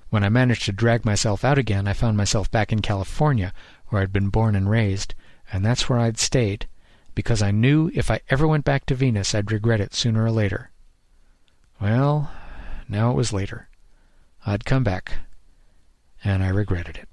When 0.09 0.23
I 0.23 0.29
managed 0.29 0.65
to 0.65 0.71
drag 0.71 1.03
myself 1.03 1.43
out 1.43 1.57
again, 1.57 1.87
I 1.87 1.93
found 1.93 2.15
myself 2.15 2.51
back 2.51 2.71
in 2.71 2.81
California, 2.81 3.51
where 3.89 4.01
I'd 4.01 4.13
been 4.13 4.29
born 4.29 4.55
and 4.55 4.69
raised, 4.69 5.13
and 5.51 5.65
that's 5.65 5.89
where 5.89 5.99
I'd 5.99 6.17
stayed, 6.17 6.67
because 7.13 7.41
I 7.41 7.51
knew 7.51 7.91
if 7.93 8.11
I 8.11 8.21
ever 8.29 8.47
went 8.47 8.65
back 8.65 8.85
to 8.87 8.95
Venus 8.95 9.33
I'd 9.33 9.51
regret 9.51 9.81
it 9.81 9.93
sooner 9.93 10.23
or 10.23 10.31
later. 10.31 10.71
Well, 11.79 12.31
now 12.87 13.11
it 13.11 13.15
was 13.15 13.33
later. 13.33 13.67
I'd 14.45 14.65
come 14.65 14.83
back, 14.83 15.13
and 16.23 16.43
I 16.43 16.49
regretted 16.49 16.97
it. 16.97 17.07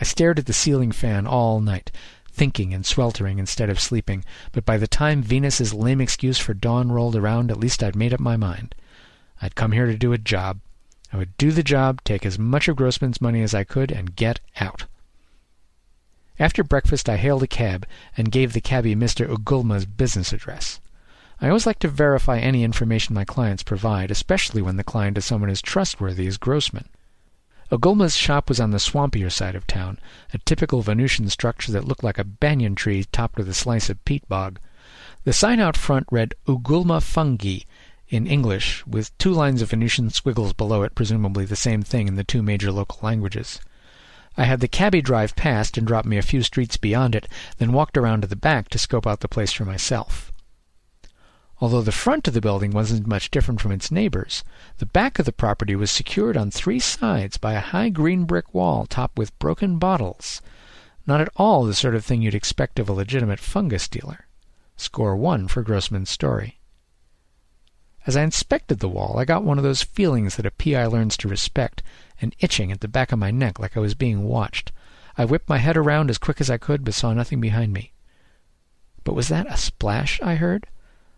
I 0.00 0.04
stared 0.04 0.38
at 0.38 0.46
the 0.46 0.54
ceiling 0.54 0.92
fan 0.92 1.26
all 1.26 1.60
night, 1.60 1.90
thinking 2.32 2.72
and 2.72 2.86
sweltering 2.86 3.38
instead 3.38 3.68
of 3.68 3.78
sleeping, 3.78 4.24
but 4.52 4.64
by 4.64 4.78
the 4.78 4.86
time 4.86 5.22
Venus's 5.22 5.74
lame 5.74 6.00
excuse 6.00 6.38
for 6.38 6.54
dawn 6.54 6.90
rolled 6.90 7.16
around, 7.16 7.50
at 7.50 7.58
least 7.60 7.82
I'd 7.82 7.96
made 7.96 8.14
up 8.14 8.20
my 8.20 8.36
mind. 8.36 8.74
I'd 9.42 9.54
come 9.54 9.72
here 9.72 9.86
to 9.86 9.96
do 9.96 10.12
a 10.14 10.18
job, 10.18 10.60
I 11.12 11.16
would 11.16 11.36
do 11.36 11.50
the 11.50 11.62
job, 11.62 12.02
take 12.04 12.24
as 12.24 12.38
much 12.38 12.68
of 12.68 12.76
Grossman's 12.76 13.20
money 13.20 13.42
as 13.42 13.54
I 13.54 13.64
could, 13.64 13.90
and 13.90 14.14
get 14.14 14.40
out. 14.60 14.84
After 16.38 16.64
breakfast 16.64 17.08
I 17.08 17.16
hailed 17.16 17.42
a 17.42 17.46
cab 17.46 17.86
and 18.16 18.32
gave 18.32 18.52
the 18.52 18.60
cabby 18.60 18.94
Mr. 18.94 19.26
Ugulma's 19.28 19.84
business 19.84 20.32
address. 20.32 20.80
I 21.40 21.48
always 21.48 21.66
like 21.66 21.78
to 21.80 21.88
verify 21.88 22.38
any 22.38 22.64
information 22.64 23.14
my 23.14 23.24
clients 23.24 23.62
provide, 23.62 24.10
especially 24.10 24.62
when 24.62 24.76
the 24.76 24.84
client 24.84 25.18
is 25.18 25.24
someone 25.24 25.50
as 25.50 25.60
trustworthy 25.60 26.26
as 26.26 26.38
Grossman. 26.38 26.88
Ugulma's 27.70 28.16
shop 28.16 28.48
was 28.48 28.60
on 28.60 28.70
the 28.70 28.78
swampier 28.78 29.30
side 29.30 29.54
of 29.54 29.66
town, 29.66 29.98
a 30.34 30.38
typical 30.38 30.82
Venusian 30.82 31.28
structure 31.28 31.72
that 31.72 31.86
looked 31.86 32.02
like 32.02 32.18
a 32.18 32.24
banyan 32.24 32.74
tree 32.74 33.04
topped 33.12 33.36
with 33.36 33.48
a 33.48 33.54
slice 33.54 33.88
of 33.88 34.04
peat 34.04 34.28
bog. 34.28 34.58
The 35.24 35.32
sign 35.32 35.60
out 35.60 35.76
front 35.76 36.06
read 36.10 36.34
Ugulma 36.46 37.02
Fungi, 37.02 37.60
in 38.10 38.26
English, 38.26 38.84
with 38.86 39.16
two 39.18 39.30
lines 39.30 39.62
of 39.62 39.70
Venusian 39.70 40.10
squiggles 40.10 40.52
below 40.52 40.82
it, 40.82 40.96
presumably 40.96 41.44
the 41.44 41.54
same 41.54 41.80
thing 41.82 42.08
in 42.08 42.16
the 42.16 42.24
two 42.24 42.42
major 42.42 42.72
local 42.72 42.98
languages. 43.02 43.60
I 44.36 44.44
had 44.44 44.60
the 44.60 44.68
cabby 44.68 45.00
drive 45.00 45.36
past 45.36 45.78
and 45.78 45.86
drop 45.86 46.04
me 46.04 46.18
a 46.18 46.22
few 46.22 46.42
streets 46.42 46.76
beyond 46.76 47.14
it, 47.14 47.28
then 47.58 47.72
walked 47.72 47.96
around 47.96 48.22
to 48.22 48.26
the 48.26 48.36
back 48.36 48.68
to 48.70 48.78
scope 48.78 49.06
out 49.06 49.20
the 49.20 49.28
place 49.28 49.52
for 49.52 49.64
myself. 49.64 50.32
Although 51.60 51.82
the 51.82 51.92
front 51.92 52.26
of 52.26 52.34
the 52.34 52.40
building 52.40 52.72
wasn't 52.72 53.06
much 53.06 53.30
different 53.30 53.60
from 53.60 53.70
its 53.70 53.90
neighbors, 53.90 54.42
the 54.78 54.86
back 54.86 55.18
of 55.18 55.26
the 55.26 55.32
property 55.32 55.76
was 55.76 55.90
secured 55.90 56.36
on 56.36 56.50
three 56.50 56.80
sides 56.80 57.36
by 57.36 57.52
a 57.52 57.60
high 57.60 57.90
green 57.90 58.24
brick 58.24 58.54
wall 58.54 58.86
topped 58.86 59.18
with 59.18 59.38
broken 59.38 59.78
bottles. 59.78 60.40
Not 61.06 61.20
at 61.20 61.28
all 61.36 61.64
the 61.64 61.74
sort 61.74 61.94
of 61.94 62.04
thing 62.04 62.22
you'd 62.22 62.34
expect 62.34 62.78
of 62.78 62.88
a 62.88 62.92
legitimate 62.92 63.40
fungus 63.40 63.88
dealer. 63.88 64.26
Score 64.76 65.14
one 65.16 65.48
for 65.48 65.62
Grossman's 65.62 66.10
story. 66.10 66.59
As 68.06 68.16
I 68.16 68.22
inspected 68.22 68.78
the 68.78 68.88
wall, 68.88 69.18
I 69.18 69.24
got 69.24 69.44
one 69.44 69.58
of 69.58 69.64
those 69.64 69.82
feelings 69.82 70.36
that 70.36 70.46
a 70.46 70.50
PI 70.50 70.86
learns 70.86 71.16
to 71.18 71.28
respect, 71.28 71.82
an 72.20 72.32
itching 72.40 72.72
at 72.72 72.80
the 72.80 72.88
back 72.88 73.12
of 73.12 73.18
my 73.18 73.30
neck 73.30 73.58
like 73.58 73.76
I 73.76 73.80
was 73.80 73.94
being 73.94 74.24
watched. 74.24 74.72
I 75.18 75.26
whipped 75.26 75.48
my 75.48 75.58
head 75.58 75.76
around 75.76 76.08
as 76.08 76.18
quick 76.18 76.40
as 76.40 76.50
I 76.50 76.56
could, 76.56 76.84
but 76.84 76.94
saw 76.94 77.12
nothing 77.12 77.40
behind 77.40 77.72
me. 77.72 77.92
But 79.04 79.14
was 79.14 79.28
that 79.28 79.52
a 79.52 79.56
splash 79.56 80.20
I 80.22 80.36
heard? 80.36 80.66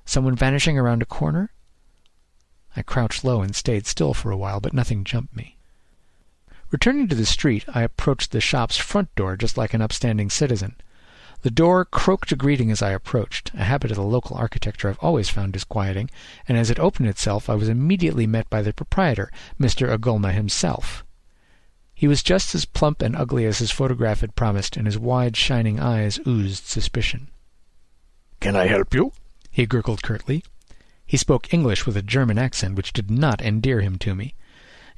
Someone 0.05 0.35
vanishing 0.35 0.77
around 0.77 1.03
a 1.03 1.07
corner? 1.07 1.53
I 2.77 2.83
crouched 2.83 3.23
low 3.23 3.43
and 3.43 3.55
stayed 3.55 3.87
still 3.87 4.15
for 4.15 4.31
a 4.31 4.37
while, 4.37 4.61
but 4.61 4.73
nothing 4.73 5.05
jumped 5.05 5.37
me. 5.37 5.59
Returning 6.71 7.07
to 7.09 7.15
the 7.15 7.27
street, 7.27 7.65
I 7.69 7.83
approached 7.83 8.33
the 8.33 8.41
shop's 8.41 8.79
front 8.79 9.15
door 9.15 9.37
just 9.37 9.57
like 9.57 9.75
an 9.75 9.83
upstanding 9.83 10.31
citizen. 10.31 10.77
The 11.43 11.51
door 11.51 11.85
croaked 11.85 12.31
a 12.31 12.37
greeting 12.37 12.71
as 12.71 12.83
I 12.83 12.91
approached, 12.91 13.51
a 13.55 13.65
habit 13.65 13.91
of 13.91 13.97
the 13.97 14.05
local 14.05 14.37
architecture 14.37 14.89
I've 14.89 14.99
always 15.01 15.29
found 15.29 15.53
disquieting, 15.53 16.09
and 16.47 16.57
as 16.57 16.71
it 16.71 16.79
opened 16.79 17.09
itself 17.09 17.51
I 17.51 17.57
was 17.57 17.69
immediately 17.69 18.29
met 18.29 18.49
by 18.49 18.63
the 18.63 18.73
proprietor, 18.73 19.29
Mr. 19.61 19.93
Ugulma 19.93 20.33
himself. 20.33 21.05
He 21.95 22.07
was 22.07 22.23
just 22.23 22.55
as 22.55 22.65
plump 22.65 23.03
and 23.03 23.17
ugly 23.17 23.45
as 23.45 23.59
his 23.59 23.73
photograph 23.73 24.21
had 24.21 24.37
promised, 24.37 24.77
and 24.77 24.87
his 24.87 24.99
wide 24.99 25.37
shining 25.37 25.81
eyes 25.81 26.21
oozed 26.25 26.67
suspicion. 26.67 27.29
Can 28.39 28.55
I 28.55 28.67
help 28.69 28.95
you? 28.95 29.13
he 29.51 29.67
gurgled 29.67 30.05
curtly. 30.05 30.45
He 31.05 31.17
spoke 31.17 31.53
English 31.53 31.87
with 31.87 31.97
a 31.97 32.03
German 32.03 32.39
accent 32.39 32.77
which 32.77 32.93
did 32.93 33.11
not 33.11 33.43
endear 33.43 33.81
him 33.81 33.99
to 33.99 34.15
me. 34.15 34.35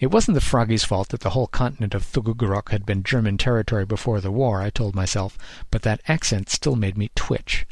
It 0.00 0.10
wasn't 0.10 0.34
the 0.34 0.40
froggy's 0.40 0.84
fault 0.84 1.10
that 1.10 1.20
the 1.20 1.30
whole 1.30 1.46
continent 1.46 1.94
of 1.94 2.04
Thugugurok 2.04 2.70
had 2.70 2.84
been 2.84 3.02
German 3.02 3.38
territory 3.38 3.84
before 3.84 4.20
the 4.20 4.30
war, 4.30 4.60
I 4.60 4.70
told 4.70 4.94
myself, 4.94 5.38
but 5.70 5.82
that 5.82 6.00
accent 6.08 6.50
still 6.50 6.76
made 6.76 6.98
me 6.98 7.10
twitch. 7.14 7.66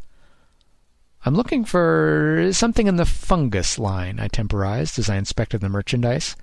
I'm 1.25 1.35
looking 1.35 1.65
for 1.65 2.49
something 2.53 2.87
in 2.87 2.97
the 2.97 3.07
fungus 3.07 3.79
line, 3.79 4.19
I 4.19 4.29
temporized 4.29 4.99
as 4.99 5.09
I 5.09 5.17
inspected 5.17 5.61
the 5.61 5.69
merchandise. 5.69 6.37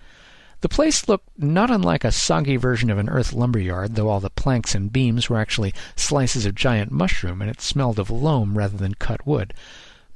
The 0.61 0.69
place 0.69 1.07
looked 1.07 1.29
not 1.37 1.71
unlike 1.71 2.03
a 2.03 2.11
soggy 2.11 2.57
version 2.57 2.89
of 2.89 2.97
an 2.97 3.07
earth 3.07 3.31
lumber 3.31 3.59
yard, 3.59 3.95
though 3.95 4.09
all 4.09 4.19
the 4.19 4.29
planks 4.29 4.75
and 4.75 4.91
beams 4.91 5.29
were 5.29 5.39
actually 5.39 5.73
slices 5.95 6.45
of 6.45 6.55
giant 6.55 6.91
mushroom, 6.91 7.41
and 7.41 7.49
it 7.49 7.61
smelled 7.61 7.99
of 7.99 8.09
loam 8.09 8.57
rather 8.57 8.77
than 8.77 8.93
cut 8.95 9.25
wood. 9.25 9.53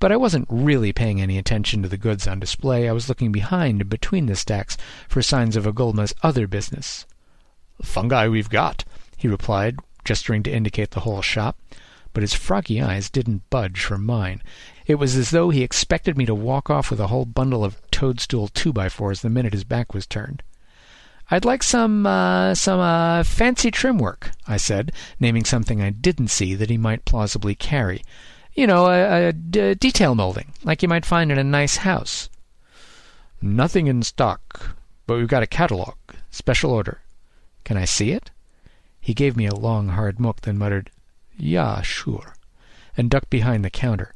But 0.04 0.12
I 0.12 0.18
wasn't 0.18 0.50
really 0.50 0.92
paying 0.92 1.22
any 1.22 1.38
attention 1.38 1.82
to 1.82 1.88
the 1.88 1.96
goods 1.96 2.28
on 2.28 2.42
display. 2.42 2.89
I 2.89 2.92
was 2.92 3.08
looking 3.08 3.32
behind 3.32 3.80
and 3.80 3.89
between 3.89 4.26
the 4.26 4.36
stacks 4.36 4.76
for 5.08 5.22
signs 5.22 5.56
of 5.56 5.63
Ugulma's 5.63 6.13
other 6.22 6.46
business. 6.46 7.06
Fungi 7.82 8.28
we've 8.28 8.50
got, 8.50 8.84
he 9.16 9.30
replied, 9.30 9.80
gesturing 10.04 10.44
to 10.44 10.52
indicate 10.52 10.92
the 10.92 11.00
whole 11.00 11.22
shop. 11.22 11.58
But 12.12 12.20
his 12.20 12.34
froggy 12.34 12.82
eyes 12.82 13.10
didn't 13.10 13.50
budge 13.50 13.80
from 13.80 14.06
mine. 14.06 14.44
It 14.86 14.96
was 14.96 15.16
as 15.16 15.30
though 15.30 15.52
he 15.52 15.63
expected 15.63 16.18
me 16.18 16.26
to 16.26 16.36
walk 16.36 16.70
off 16.70 16.89
with 16.89 17.00
a 17.00 17.08
whole 17.08 17.24
bundle 17.24 17.63
of 17.63 17.80
toadstool 17.89 18.50
two-by-fours 18.50 19.22
the 19.22 19.30
minute 19.30 19.54
his 19.54 19.63
back 19.63 19.94
was 19.94 20.06
turned. 20.06 20.44
I'd 21.32 21.46
like 21.46 21.63
some, 21.63 22.06
uh, 22.06 22.56
some, 22.56 22.82
uh, 22.82 23.24
fancy 23.24 23.72
trim 23.72 24.00
work, 24.00 24.32
I 24.50 24.58
said, 24.58 24.92
naming 25.22 25.46
something 25.46 25.82
I 25.82 25.92
didn't 25.92 26.28
see 26.28 26.56
that 26.56 26.70
he 26.70 26.78
might 26.78 27.06
plausibly 27.06 27.56
carry. 27.56 28.04
You 28.56 28.68
know, 28.68 28.86
a, 28.86 29.30
a 29.30 29.34
d- 29.34 29.74
detail 29.74 30.13
molding, 30.13 30.54
like 30.63 30.84
you 30.84 30.88
might 30.88 31.06
find 31.06 31.32
in 31.32 31.39
a 31.39 31.44
nice 31.44 31.78
house. 31.78 32.30
Nothing 33.42 33.88
in 33.88 34.04
stock, 34.04 34.76
but 35.08 35.18
we've 35.18 35.28
got 35.28 35.44
a 35.44 35.48
catalog. 35.48 35.96
Special 36.30 36.72
order. 36.72 37.02
Can 37.63 37.78
I 37.78 37.86
see 37.86 38.12
it? 38.12 38.30
He 39.02 39.13
gave 39.13 39.36
me 39.36 39.48
a 39.48 39.56
long, 39.56 39.89
hard 39.89 40.20
look, 40.22 40.42
then 40.42 40.58
muttered, 40.58 40.92
Yeah, 41.36 41.82
sure, 41.82 42.36
and 42.96 43.10
ducked 43.10 43.30
behind 43.30 43.66
the 43.66 43.70
counter. 43.70 44.13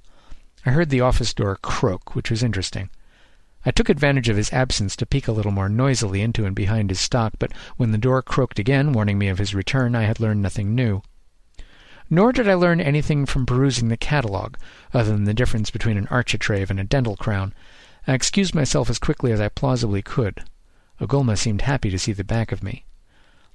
I 0.65 0.71
heard 0.71 0.89
the 0.89 1.01
office 1.01 1.33
door 1.33 1.57
croak, 1.61 2.15
which 2.15 2.29
was 2.29 2.43
interesting. 2.43 2.89
I 3.65 3.71
took 3.71 3.89
advantage 3.89 4.29
of 4.29 4.37
his 4.37 4.53
absence 4.53 4.95
to 4.97 5.05
peek 5.05 5.27
a 5.27 5.31
little 5.31 5.51
more 5.51 5.67
noisily 5.67 6.21
into 6.21 6.45
and 6.45 6.55
behind 6.55 6.89
his 6.89 6.99
stock, 7.01 7.33
but 7.39 7.51
when 7.75 7.91
the 7.91 7.97
door 7.97 8.21
croaked 8.21 8.59
again, 8.59 8.93
warning 8.93 9.17
me 9.17 9.29
of 9.29 9.39
his 9.39 9.55
return, 9.55 9.95
I 9.95 10.03
had 10.03 10.19
learned 10.19 10.41
nothing 10.41 10.75
new. 10.75 11.01
Nor 12.09 12.31
did 12.31 12.47
I 12.47 12.53
learn 12.53 12.79
anything 12.79 13.25
from 13.25 13.45
perusing 13.45 13.89
the 13.89 13.97
catalogue, 13.97 14.57
other 14.93 15.11
than 15.11 15.25
the 15.25 15.33
difference 15.33 15.69
between 15.69 15.97
an 15.97 16.07
architrave 16.07 16.69
and 16.71 16.79
a 16.79 16.85
dental 16.85 17.17
crown. 17.17 17.53
I 18.07 18.13
excused 18.13 18.55
myself 18.55 18.89
as 18.89 18.99
quickly 18.99 19.31
as 19.31 19.41
I 19.41 19.49
plausibly 19.49 20.01
could. 20.01 20.43
Ugulma 21.01 21.37
seemed 21.37 21.63
happy 21.63 21.89
to 21.89 21.99
see 21.99 22.13
the 22.13 22.23
back 22.23 22.51
of 22.51 22.63
me. 22.63 22.85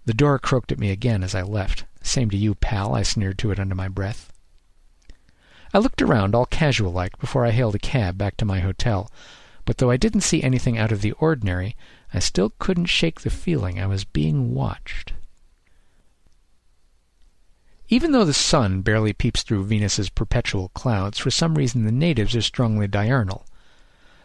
The 0.05 0.15
door 0.15 0.38
croaked 0.38 0.71
at 0.71 0.79
me 0.79 0.91
again 0.91 1.23
as 1.23 1.35
I 1.35 1.43
left. 1.43 1.85
Same 2.03 2.29
to 2.31 2.37
you, 2.37 2.55
pal, 2.55 2.95
I 2.95 3.03
sneered 3.03 3.38
to 3.38 3.51
it 3.53 3.59
under 3.59 3.75
my 3.75 3.88
breath. 3.88 4.33
I 5.73 5.79
looked 5.79 6.03
around, 6.03 6.35
all 6.35 6.45
casual 6.45 6.93
like, 6.93 7.19
before 7.19 7.47
I 7.47 7.51
hailed 7.53 7.75
a 7.75 7.79
cab 7.79 8.19
back 8.19 8.37
to 8.37 8.45
my 8.45 8.61
hotel, 8.61 9.11
but 9.65 9.79
though 9.79 9.91
I 9.91 9.97
didn't 9.97 10.21
see 10.21 10.43
anything 10.43 10.77
out 10.77 10.93
of 10.93 11.01
the 11.01 11.12
ordinary, 11.12 11.77
I 12.12 12.19
still 12.19 12.53
couldn't 12.59 12.87
shake 12.87 13.21
the 13.21 13.31
feeling 13.31 13.81
I 13.81 13.87
was 13.87 14.05
being 14.05 14.53
watched. 14.55 15.15
Even 17.92 18.12
though 18.12 18.24
the 18.24 18.33
sun 18.33 18.81
barely 18.81 19.12
peeps 19.12 19.42
through 19.42 19.66
Venus's 19.66 20.09
perpetual 20.09 20.70
clouds, 20.70 21.18
for 21.18 21.31
some 21.31 21.57
reason 21.57 21.85
the 21.85 21.92
natives 21.92 22.35
are 22.35 22.42
strongly 22.42 22.88
diurnal. 22.88 23.46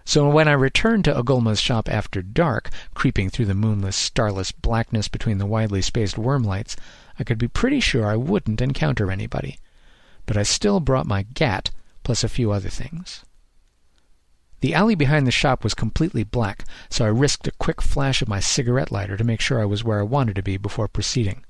So 0.06 0.30
when 0.30 0.48
I 0.48 0.54
returned 0.54 1.04
to 1.06 1.14
Ugulma's 1.14 1.60
shop 1.60 1.90
after 1.90 2.22
dark, 2.22 2.70
creeping 2.94 3.30
through 3.30 3.48
the 3.48 3.54
moonless, 3.54 3.96
starless 3.96 4.52
blackness 4.52 5.08
between 5.10 5.38
the 5.38 5.46
widely 5.46 5.82
spaced 5.82 6.18
worm 6.18 6.44
lights, 6.44 6.78
I 7.20 7.24
could 7.24 7.38
be 7.38 7.48
pretty 7.50 7.82
sure 7.82 8.08
I 8.08 8.16
wouldn't 8.16 8.62
encounter 8.62 9.12
anybody 9.12 9.60
but 10.28 10.38
I 10.38 10.44
still 10.44 10.80
brought 10.80 11.08
my 11.08 11.24
gat, 11.24 11.72
plus 12.04 12.24
a 12.24 12.30
few 12.30 12.52
other 12.52 12.70
things. 12.70 13.24
The 14.60 14.76
alley 14.76 14.94
behind 14.94 15.26
the 15.26 15.32
shop 15.32 15.64
was 15.64 15.74
completely 15.74 16.24
black, 16.24 16.66
so 16.90 17.06
I 17.06 17.10
risked 17.10 17.48
a 17.48 17.52
quick 17.52 17.82
flash 17.82 18.22
of 18.22 18.28
my 18.28 18.42
cigarette 18.42 18.92
lighter 18.92 19.16
to 19.18 19.24
make 19.24 19.40
sure 19.40 19.62
I 19.62 19.66
was 19.66 19.84
where 19.84 20.00
I 20.00 20.04
wanted 20.04 20.36
to 20.36 20.44
be 20.44 20.58
before 20.58 20.88
proceeding. 20.88 21.46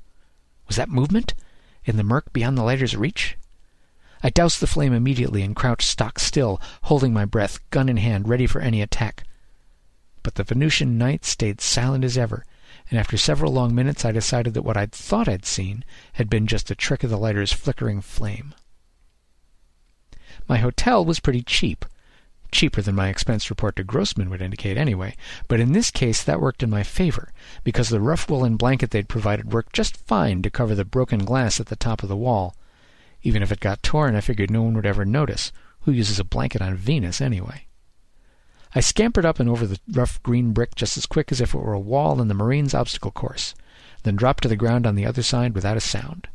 Was 0.68 0.76
that 0.76 0.90
movement? 0.90 1.34
In 1.88 1.96
the 1.96 2.04
murk 2.04 2.34
beyond 2.34 2.58
the 2.58 2.64
lighter's 2.64 2.98
reach? 2.98 3.38
I 4.22 4.30
doused 4.30 4.60
the 4.60 4.68
flame 4.68 4.92
immediately 4.92 5.42
and 5.42 5.56
crouched 5.56 5.88
stock 5.88 6.20
still, 6.20 6.62
holding 6.84 7.14
my 7.14 7.24
breath, 7.24 7.60
gun 7.70 7.88
in 7.88 7.96
hand, 7.96 8.28
ready 8.28 8.46
for 8.46 8.60
any 8.60 8.82
attack. 8.82 9.24
But 10.22 10.36
the 10.36 10.44
Venusian 10.44 10.98
night 10.98 11.24
stayed 11.24 11.62
silent 11.62 12.04
as 12.04 12.18
ever, 12.18 12.44
and 12.90 13.00
after 13.00 13.16
several 13.16 13.54
long 13.54 13.74
minutes 13.74 14.04
I 14.04 14.12
decided 14.12 14.54
that 14.54 14.64
what 14.64 14.76
I'd 14.76 14.92
thought 14.92 15.30
I'd 15.30 15.46
seen 15.46 15.86
had 16.14 16.30
been 16.30 16.46
just 16.46 16.70
a 16.70 16.76
trick 16.76 17.06
of 17.06 17.10
the 17.10 17.18
lighter's 17.18 17.54
flickering 17.54 18.02
flame. 18.02 18.54
My 20.46 20.58
hotel 20.58 21.06
was 21.06 21.22
pretty 21.22 21.42
cheap. 21.42 21.86
Cheaper 22.58 22.82
than 22.82 22.96
my 22.96 23.10
expense 23.10 23.52
report 23.52 23.76
to 23.76 23.84
Grossman 23.84 24.32
would 24.32 24.42
indicate 24.42 24.78
anyway, 24.78 25.16
but 25.48 25.60
in 25.60 25.74
this 25.74 25.92
case 25.92 26.24
that 26.24 26.42
worked 26.42 26.64
in 26.64 26.72
my 26.72 26.82
favor, 26.82 27.32
because 27.64 27.90
the 27.90 28.02
rough 28.02 28.28
woolen 28.28 28.56
blanket 28.56 28.90
they'd 28.90 29.08
provided 29.08 29.54
worked 29.54 29.74
just 29.74 29.96
fine 29.96 30.42
to 30.42 30.50
cover 30.50 30.74
the 30.74 30.84
broken 30.84 31.24
glass 31.24 31.60
at 31.60 31.68
the 31.68 31.76
top 31.76 32.02
of 32.02 32.10
the 32.10 32.16
wall. 32.16 32.56
Even 33.22 33.44
if 33.44 33.52
it 33.52 33.60
got 33.60 33.84
torn, 33.84 34.16
I 34.16 34.22
figured 34.22 34.50
no 34.50 34.64
one 34.64 34.74
would 34.74 34.88
ever 34.88 35.06
notice. 35.06 35.52
Who 35.82 35.92
uses 35.92 36.18
a 36.18 36.24
blanket 36.24 36.64
on 36.64 36.74
Venus, 36.74 37.22
anyway? 37.22 37.68
I 38.74 38.80
scampered 38.80 39.24
up 39.24 39.40
and 39.40 39.48
over 39.48 39.68
the 39.68 39.80
rough 39.92 40.20
green 40.24 40.52
brick 40.52 40.74
just 40.74 40.98
as 40.98 41.06
quick 41.06 41.32
as 41.32 41.40
if 41.40 41.54
it 41.54 41.60
were 41.60 41.74
a 41.74 41.80
wall 41.80 42.20
in 42.20 42.28
the 42.28 42.34
Marines' 42.34 42.74
obstacle 42.74 43.12
course, 43.12 43.54
then 44.02 44.16
dropped 44.16 44.42
to 44.42 44.50
the 44.50 44.56
ground 44.56 44.88
on 44.88 44.96
the 44.96 45.06
other 45.06 45.22
side 45.22 45.54
without 45.54 45.78
a 45.78 45.80
sound. 45.80 46.28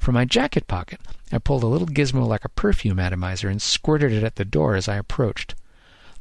From 0.00 0.14
my 0.14 0.24
jacket 0.24 0.66
pocket 0.66 0.98
I 1.30 1.36
pulled 1.36 1.62
a 1.62 1.66
little 1.66 1.86
gizmo 1.86 2.26
like 2.26 2.46
a 2.46 2.48
perfume 2.48 2.98
atomizer 2.98 3.50
and 3.50 3.60
squirted 3.60 4.12
it 4.12 4.24
at 4.24 4.36
the 4.36 4.46
door 4.46 4.74
as 4.74 4.88
I 4.88 4.96
approached. 4.96 5.54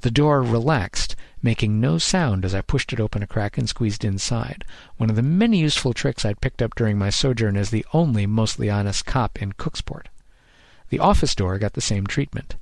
The 0.01 0.11
door 0.11 0.43
relaxed, 0.43 1.15
making 1.41 1.79
no 1.79 1.97
sound 1.97 2.43
as 2.43 2.53
I 2.53 2.59
pushed 2.59 2.91
it 2.91 2.99
open 2.99 3.23
a 3.23 3.27
crack 3.27 3.57
and 3.57 3.69
squeezed 3.69 4.03
inside, 4.03 4.65
one 4.97 5.09
of 5.09 5.15
the 5.15 5.21
many 5.21 5.59
useful 5.59 5.93
tricks 5.93 6.25
I'd 6.25 6.41
picked 6.41 6.61
up 6.61 6.75
during 6.75 6.97
my 6.97 7.09
sojourn 7.09 7.55
as 7.55 7.69
the 7.69 7.85
only 7.93 8.25
mostly 8.25 8.69
honest 8.69 9.05
cop 9.05 9.41
in 9.41 9.53
Cooksport. 9.53 10.07
The 10.89 10.99
office 10.99 11.33
door 11.33 11.57
got 11.57 11.71
the 11.71 11.79
same 11.79 12.05
treatment. 12.05 12.57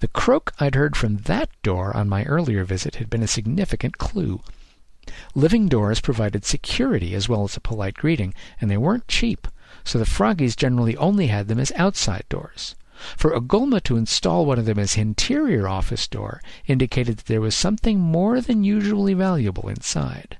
The 0.00 0.08
croak 0.08 0.52
I'd 0.58 0.74
heard 0.74 0.96
from 0.96 1.18
that 1.18 1.48
door 1.62 1.96
on 1.96 2.08
my 2.08 2.24
earlier 2.24 2.64
visit 2.64 2.96
had 2.96 3.08
been 3.08 3.22
a 3.22 3.28
significant 3.28 3.98
clue. 3.98 4.40
Living 5.36 5.68
doors 5.68 6.00
provided 6.00 6.44
security 6.44 7.14
as 7.14 7.28
well 7.28 7.44
as 7.44 7.56
a 7.56 7.60
polite 7.60 7.94
greeting, 7.94 8.34
and 8.60 8.68
they 8.68 8.76
weren't 8.76 9.06
cheap 9.06 9.46
so 9.84 9.98
the 9.98 10.06
Froggies 10.06 10.56
generally 10.56 10.96
only 10.96 11.26
had 11.28 11.48
them 11.48 11.58
as 11.58 11.72
outside 11.76 12.24
doors. 12.28 12.74
For 13.16 13.32
Ugulma 13.32 13.82
to 13.82 13.96
install 13.96 14.46
one 14.46 14.58
of 14.58 14.64
them 14.64 14.78
as 14.78 14.96
interior 14.96 15.66
office 15.66 16.06
door 16.06 16.40
indicated 16.66 17.16
that 17.16 17.26
there 17.26 17.40
was 17.40 17.54
something 17.54 17.98
more 17.98 18.40
than 18.40 18.62
usually 18.62 19.14
valuable 19.14 19.68
inside. 19.68 20.38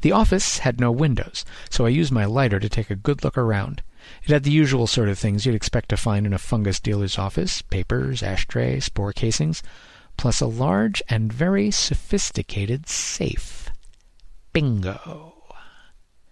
The 0.00 0.12
office 0.12 0.58
had 0.58 0.80
no 0.80 0.90
windows, 0.90 1.44
so 1.68 1.86
I 1.86 1.90
used 1.90 2.10
my 2.10 2.24
lighter 2.24 2.58
to 2.58 2.68
take 2.68 2.90
a 2.90 2.96
good 2.96 3.22
look 3.22 3.38
around. 3.38 3.82
It 4.24 4.30
had 4.32 4.44
the 4.44 4.50
usual 4.50 4.86
sort 4.86 5.08
of 5.10 5.18
things 5.18 5.44
you'd 5.44 5.54
expect 5.54 5.90
to 5.90 5.96
find 5.96 6.26
in 6.26 6.32
a 6.32 6.38
fungus 6.38 6.80
dealer's 6.80 7.18
office 7.18 7.62
papers, 7.62 8.22
ashtray, 8.22 8.80
spore 8.80 9.12
casings, 9.12 9.62
plus 10.16 10.40
a 10.40 10.46
large 10.46 11.02
and 11.08 11.32
very 11.32 11.70
sophisticated 11.70 12.88
safe. 12.88 13.70
Bingo! 14.52 15.29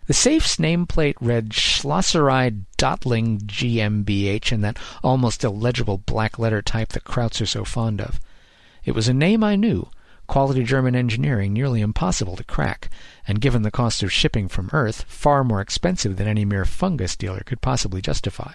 The 0.09 0.14
safe's 0.14 0.57
nameplate 0.57 1.16
read 1.21 1.51
Schlosserei 1.51 2.62
Dotling 2.79 3.40
GmbH 3.40 4.53
in 4.53 4.62
that 4.62 4.79
almost 5.05 5.44
illegible 5.44 5.99
black 5.99 6.38
letter 6.38 6.62
type 6.62 6.88
that 6.92 7.05
Krauts 7.05 7.42
are 7.42 7.47
so 7.47 7.62
fond 7.62 8.01
of. 8.01 8.18
It 8.87 8.94
was 8.94 9.07
a 9.07 9.12
name 9.12 9.44
I 9.44 9.55
knew, 9.55 9.90
quality 10.27 10.64
German 10.64 10.97
engineering 10.97 11.53
nearly 11.53 11.83
impossible 11.83 12.37
to 12.37 12.44
crack, 12.44 12.88
and 13.27 13.42
given 13.42 13.61
the 13.61 13.71
cost 13.71 14.03
of 14.03 14.11
shipping 14.11 14.49
from 14.49 14.71
Earth, 14.73 15.05
far 15.09 15.44
more 15.44 15.61
expensive 15.61 16.16
than 16.16 16.27
any 16.27 16.47
mere 16.47 16.64
fungus 16.64 17.14
dealer 17.14 17.42
could 17.44 17.61
possibly 17.61 18.01
justify. 18.01 18.55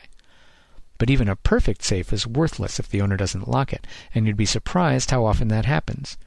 But 0.97 1.11
even 1.11 1.29
a 1.29 1.35
perfect 1.35 1.83
safe 1.83 2.11
is 2.11 2.25
worthless 2.25 2.79
if 2.79 2.89
the 2.89 3.01
owner 3.01 3.15
doesn't 3.15 3.47
lock 3.47 3.71
it, 3.71 3.85
and 4.15 4.25
you'd 4.25 4.37
be 4.37 4.47
surprised 4.47 5.11
how 5.11 5.23
often 5.23 5.49
that 5.49 5.65
happens. 5.65 6.17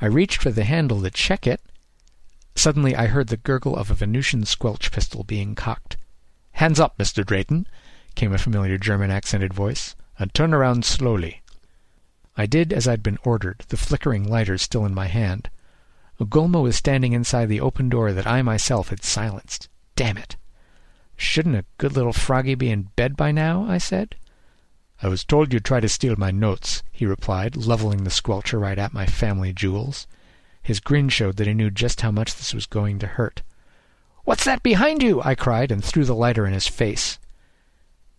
I 0.00 0.06
reached 0.06 0.42
for 0.42 0.50
the 0.50 0.64
handle 0.64 1.00
to 1.02 1.10
check 1.12 1.46
it, 1.46 1.60
Suddenly 2.54 2.94
I 2.94 3.06
heard 3.06 3.28
the 3.28 3.38
gurgle 3.38 3.74
of 3.74 3.90
a 3.90 3.94
Venusian 3.94 4.44
squelch 4.44 4.92
pistol 4.92 5.24
being 5.24 5.54
cocked. 5.54 5.96
"Hands 6.50 6.78
up, 6.78 6.98
Mr. 6.98 7.24
Drayton!" 7.24 7.66
came 8.14 8.34
a 8.34 8.36
familiar 8.36 8.76
German 8.76 9.10
accented 9.10 9.54
voice, 9.54 9.96
"and 10.18 10.34
turn 10.34 10.52
around 10.52 10.84
slowly." 10.84 11.40
I 12.36 12.44
did 12.44 12.70
as 12.70 12.86
I'd 12.86 13.02
been 13.02 13.16
ordered, 13.24 13.64
the 13.68 13.78
flickering 13.78 14.28
lighter 14.28 14.58
still 14.58 14.84
in 14.84 14.92
my 14.92 15.06
hand. 15.06 15.48
Ugulma 16.20 16.60
was 16.60 16.76
standing 16.76 17.14
inside 17.14 17.46
the 17.46 17.62
open 17.62 17.88
door 17.88 18.12
that 18.12 18.26
I 18.26 18.42
myself 18.42 18.90
had 18.90 19.02
silenced. 19.02 19.70
Damn 19.96 20.18
it! 20.18 20.36
Shouldn't 21.16 21.56
a 21.56 21.64
good 21.78 21.94
little 21.94 22.12
froggy 22.12 22.54
be 22.54 22.70
in 22.70 22.90
bed 22.96 23.16
by 23.16 23.32
now? 23.32 23.64
I 23.64 23.78
said. 23.78 24.14
I 25.02 25.08
was 25.08 25.24
told 25.24 25.54
you'd 25.54 25.64
try 25.64 25.80
to 25.80 25.88
steal 25.88 26.16
my 26.18 26.30
notes, 26.30 26.82
he 26.92 27.06
replied, 27.06 27.56
leveling 27.56 28.04
the 28.04 28.10
squelcher 28.10 28.58
right 28.58 28.78
at 28.78 28.92
my 28.92 29.06
family 29.06 29.54
jewels. 29.54 30.06
His 30.62 30.80
grin 30.80 31.08
showed 31.08 31.36
that 31.36 31.46
he 31.46 31.54
knew 31.54 31.70
just 31.70 32.02
how 32.02 32.10
much 32.10 32.34
this 32.36 32.54
was 32.54 32.66
going 32.66 32.98
to 33.00 33.06
hurt. 33.06 33.42
"What's 34.24 34.44
that 34.44 34.62
behind 34.62 35.02
you?" 35.02 35.20
I 35.22 35.34
cried, 35.34 35.72
and 35.72 35.84
threw 35.84 36.04
the 36.04 36.14
lighter 36.14 36.46
in 36.46 36.52
his 36.52 36.68
face. 36.68 37.18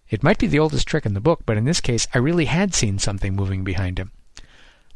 It 0.10 0.24
might 0.24 0.38
be 0.38 0.48
the 0.48 0.60
oldest 0.60 0.86
trick 0.86 1.06
in 1.06 1.14
the 1.14 1.22
book, 1.22 1.44
but 1.46 1.58
in 1.58 1.64
this 1.64 1.80
case 1.80 2.08
I 2.14 2.18
really 2.18 2.46
had 2.46 2.74
seen 2.74 3.00
something 3.00 3.36
moving 3.36 3.64
behind 3.64 3.98
him. 3.98 4.12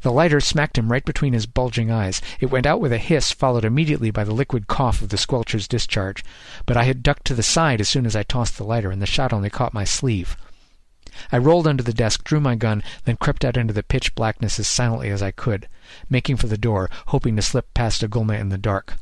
The 0.02 0.12
lighter 0.12 0.40
smacked 0.40 0.78
him 0.78 0.92
right 0.92 1.04
between 1.04 1.32
his 1.32 1.46
bulging 1.46 1.90
eyes. 1.90 2.20
It 2.38 2.52
went 2.52 2.66
out 2.66 2.80
with 2.80 2.92
a 2.92 2.98
hiss, 2.98 3.32
followed 3.32 3.64
immediately 3.64 4.12
by 4.12 4.22
the 4.22 4.34
liquid 4.34 4.68
cough 4.68 5.02
of 5.02 5.08
the 5.08 5.18
squelcher's 5.18 5.66
discharge. 5.66 6.22
But 6.66 6.76
I 6.76 6.84
had 6.84 7.02
ducked 7.02 7.24
to 7.26 7.34
the 7.34 7.42
side 7.42 7.80
as 7.80 7.88
soon 7.88 8.06
as 8.06 8.14
I 8.14 8.22
tossed 8.22 8.58
the 8.58 8.64
lighter, 8.64 8.92
and 8.92 9.02
the 9.02 9.06
shot 9.06 9.32
only 9.32 9.50
caught 9.50 9.74
my 9.74 9.84
sleeve. 9.84 10.36
I 11.32 11.38
rolled 11.38 11.66
under 11.66 11.82
the 11.82 11.92
desk, 11.92 12.22
drew 12.22 12.38
my 12.38 12.54
gun, 12.54 12.82
then 13.04 13.16
crept 13.16 13.44
out 13.44 13.56
into 13.56 13.74
the 13.74 13.82
pitch 13.82 14.14
blackness 14.14 14.60
as 14.60 14.68
silently 14.68 15.10
as 15.10 15.22
I 15.22 15.32
could, 15.32 15.68
making 16.08 16.36
for 16.36 16.46
the 16.46 16.56
door, 16.56 16.88
hoping 17.06 17.34
to 17.34 17.42
slip 17.42 17.74
past 17.74 18.02
Ugulma 18.02 18.38
in 18.38 18.50
the 18.50 18.56
dark. 18.58 18.94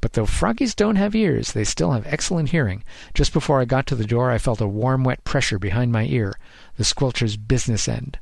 But 0.00 0.14
though 0.14 0.26
froggies 0.26 0.74
don't 0.74 0.96
have 0.96 1.14
ears, 1.14 1.52
they 1.52 1.64
still 1.64 1.92
have 1.92 2.06
excellent 2.06 2.50
hearing. 2.50 2.82
Just 3.14 3.32
before 3.32 3.60
I 3.60 3.64
got 3.64 3.86
to 3.86 3.94
the 3.94 4.04
door, 4.04 4.30
I 4.30 4.38
felt 4.38 4.60
a 4.60 4.66
warm, 4.66 5.04
wet 5.04 5.22
pressure 5.24 5.58
behind 5.58 5.92
my 5.92 6.04
ear, 6.06 6.34
the 6.76 6.84
squelcher's 6.84 7.36
business 7.36 7.88
end. 7.88 8.18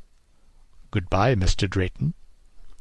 Goodbye, 0.91 1.35
Mr. 1.35 1.69
Drayton. 1.69 2.15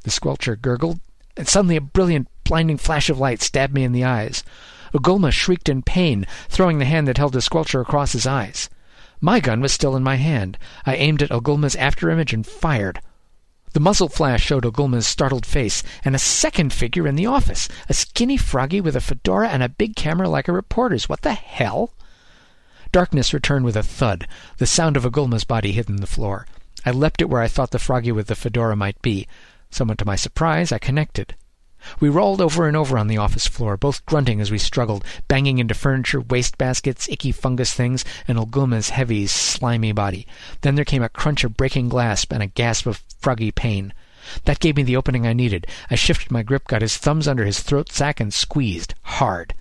The 0.02 0.10
squelcher 0.10 0.54
gurgled, 0.54 1.00
and 1.36 1.48
suddenly 1.48 1.76
a 1.76 1.80
brilliant, 1.80 2.28
blinding 2.44 2.76
flash 2.76 3.08
of 3.08 3.18
light 3.18 3.40
stabbed 3.40 3.72
me 3.72 3.84
in 3.84 3.92
the 3.92 4.04
eyes. 4.04 4.44
Ugulma 4.92 5.32
shrieked 5.32 5.68
in 5.68 5.82
pain, 5.82 6.26
throwing 6.48 6.78
the 6.78 6.84
hand 6.84 7.08
that 7.08 7.16
held 7.16 7.32
the 7.32 7.40
squelcher 7.40 7.80
across 7.80 8.12
his 8.12 8.26
eyes. 8.26 8.68
My 9.24 9.38
gun 9.38 9.60
was 9.60 9.72
still 9.72 9.94
in 9.94 10.02
my 10.02 10.16
hand. 10.16 10.58
I 10.84 10.96
aimed 10.96 11.22
at 11.22 11.30
Ugulma's 11.30 11.76
afterimage 11.76 12.32
and 12.32 12.44
fired. 12.44 13.00
The 13.72 13.78
muzzle 13.78 14.08
flash 14.08 14.42
showed 14.42 14.64
Ugulma's 14.64 15.06
startled 15.06 15.46
face, 15.46 15.84
and 16.04 16.16
a 16.16 16.18
second 16.18 16.72
figure 16.72 17.06
in 17.06 17.14
the 17.14 17.26
office, 17.26 17.68
a 17.88 17.94
skinny 17.94 18.36
froggy 18.36 18.80
with 18.80 18.96
a 18.96 19.00
fedora 19.00 19.48
and 19.48 19.62
a 19.62 19.68
big 19.68 19.94
camera 19.94 20.28
like 20.28 20.48
a 20.48 20.52
reporter's. 20.52 21.08
What 21.08 21.22
the 21.22 21.34
hell? 21.34 21.94
Darkness 22.90 23.32
returned 23.32 23.64
with 23.64 23.76
a 23.76 23.82
thud, 23.84 24.26
the 24.58 24.66
sound 24.66 24.96
of 24.96 25.04
Ugulma's 25.04 25.44
body 25.44 25.70
hit 25.70 25.86
the 25.86 26.06
floor. 26.06 26.48
I 26.84 26.90
leapt 26.90 27.22
it 27.22 27.30
where 27.30 27.42
I 27.42 27.48
thought 27.48 27.70
the 27.70 27.78
froggy 27.78 28.10
with 28.10 28.26
the 28.26 28.34
fedora 28.34 28.74
might 28.74 29.00
be. 29.02 29.28
Somewhat 29.70 29.98
to 29.98 30.04
my 30.04 30.16
surprise, 30.16 30.72
I 30.72 30.78
connected. 30.78 31.36
We 32.00 32.08
rolled 32.08 32.40
over 32.40 32.68
and 32.68 32.76
over 32.76 32.96
on 32.96 33.08
the 33.08 33.18
office 33.18 33.46
floor, 33.46 33.76
both 33.76 34.06
grunting 34.06 34.40
as 34.40 34.50
we 34.50 34.58
struggled, 34.58 35.04
banging 35.28 35.58
into 35.58 35.74
furniture, 35.74 36.20
waste 36.20 36.56
baskets, 36.58 37.08
icky 37.08 37.32
fungus 37.32 37.72
things, 37.72 38.04
and 38.28 38.38
Ugulma's 38.38 38.90
heavy, 38.90 39.26
slimy 39.26 39.92
body. 39.92 40.26
Then 40.60 40.74
there 40.74 40.84
came 40.84 41.02
a 41.02 41.08
crunch 41.08 41.44
of 41.44 41.56
breaking 41.56 41.88
glass 41.88 42.24
and 42.30 42.42
a 42.42 42.46
gasp 42.46 42.86
of 42.86 43.02
froggy 43.18 43.50
pain. 43.50 43.92
That 44.44 44.60
gave 44.60 44.76
me 44.76 44.84
the 44.84 44.96
opening 44.96 45.26
I 45.26 45.32
needed. 45.32 45.66
I 45.90 45.96
shifted 45.96 46.30
my 46.30 46.42
grip, 46.42 46.68
got 46.68 46.82
his 46.82 46.96
thumbs 46.96 47.26
under 47.26 47.44
his 47.44 47.60
throat 47.60 47.90
sac, 47.90 48.20
and 48.20 48.32
squeezed 48.32 48.94
hard. 49.02 49.54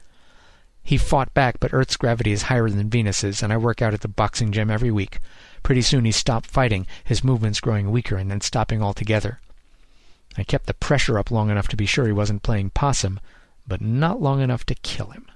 He 0.84 0.98
fought 0.98 1.34
back, 1.34 1.60
but 1.60 1.74
Earth's 1.74 1.98
gravity 1.98 2.32
is 2.32 2.44
higher 2.44 2.70
than 2.70 2.90
Venus's, 2.90 3.42
and 3.42 3.52
I 3.52 3.58
work 3.58 3.82
out 3.82 3.94
at 3.94 4.02
the 4.02 4.08
boxing 4.08 4.52
gym 4.52 4.70
every 4.70 4.92
week. 4.92 5.20
Pretty 5.64 5.82
soon 5.82 6.06
he 6.06 6.12
stopped 6.12 6.48
fighting, 6.48 6.86
his 7.04 7.24
movements 7.24 7.60
growing 7.60 7.92
weaker 7.92 8.18
and 8.18 8.30
then 8.30 8.42
stopping 8.42 8.82
altogether. 8.82 9.40
I 10.38 10.44
kept 10.44 10.66
the 10.66 10.74
pressure 10.74 11.20
up 11.20 11.32
long 11.32 11.50
enough 11.50 11.68
to 11.70 11.78
be 11.78 11.86
sure 11.86 12.06
he 12.06 12.12
wasn't 12.12 12.44
playing 12.44 12.72
possum, 12.72 13.20
but 13.68 13.82
not 13.82 14.22
long 14.22 14.42
enough 14.42 14.66
to 14.68 14.76
kill 14.76 15.08
him. 15.08 15.28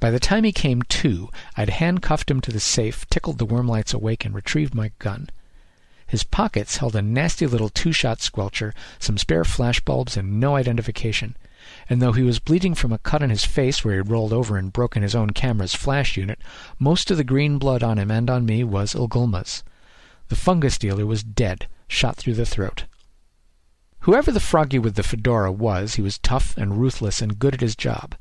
By 0.00 0.10
the 0.10 0.20
time 0.20 0.44
he 0.44 0.52
came 0.52 0.82
to, 0.82 1.30
I'd 1.56 1.70
handcuffed 1.70 2.30
him 2.30 2.40
to 2.42 2.52
the 2.52 2.60
safe, 2.60 3.08
tickled 3.08 3.38
the 3.38 3.46
wormlights 3.46 3.94
awake, 3.94 4.24
and 4.24 4.34
retrieved 4.34 4.74
my 4.74 4.90
gun. 4.98 5.30
His 6.06 6.24
pockets 6.24 6.78
held 6.78 6.94
a 6.94 7.02
nasty 7.02 7.46
little 7.46 7.70
two-shot 7.70 8.18
squelcher, 8.18 8.74
some 8.98 9.16
spare 9.16 9.44
flashbulbs, 9.44 10.16
and 10.16 10.38
no 10.38 10.56
identification 10.56 11.36
and 11.88 12.02
though 12.02 12.12
he 12.12 12.22
was 12.22 12.38
bleeding 12.38 12.74
from 12.74 12.92
a 12.92 12.98
cut 12.98 13.22
on 13.22 13.30
his 13.30 13.44
face 13.44 13.84
where 13.84 13.96
he'd 13.96 14.10
rolled 14.10 14.34
over 14.34 14.58
and 14.58 14.72
broken 14.72 15.02
his 15.02 15.14
own 15.14 15.30
camera's 15.30 15.74
flash 15.74 16.16
unit, 16.16 16.38
most 16.78 17.10
of 17.10 17.16
the 17.16 17.24
green 17.24 17.56
blood 17.58 17.82
on 17.82 17.98
him 17.98 18.10
and 18.10 18.28
on 18.28 18.44
me 18.44 18.62
was 18.62 18.94
Ugulma's. 18.94 19.62
The 20.28 20.36
fungus 20.36 20.78
dealer 20.78 21.06
was 21.06 21.22
dead, 21.22 21.68
shot 21.88 22.16
through 22.16 22.34
the 22.34 22.46
throat. 22.46 22.84
Whoever 24.00 24.30
the 24.30 24.40
froggy 24.40 24.78
with 24.78 24.96
the 24.96 25.02
fedora 25.02 25.50
was, 25.50 25.94
he 25.94 26.02
was 26.02 26.18
tough 26.18 26.56
and 26.56 26.78
ruthless 26.78 27.22
and 27.22 27.38
good 27.38 27.54
at 27.54 27.60
his 27.60 27.74
job. 27.76 28.14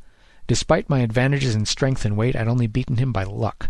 Despite 0.48 0.90
my 0.90 1.00
advantages 1.00 1.56
in 1.56 1.66
strength 1.66 2.06
and 2.06 2.16
weight, 2.16 2.36
I'd 2.36 2.48
only 2.48 2.68
beaten 2.68 2.98
him 2.98 3.12
by 3.12 3.24
luck. 3.24 3.70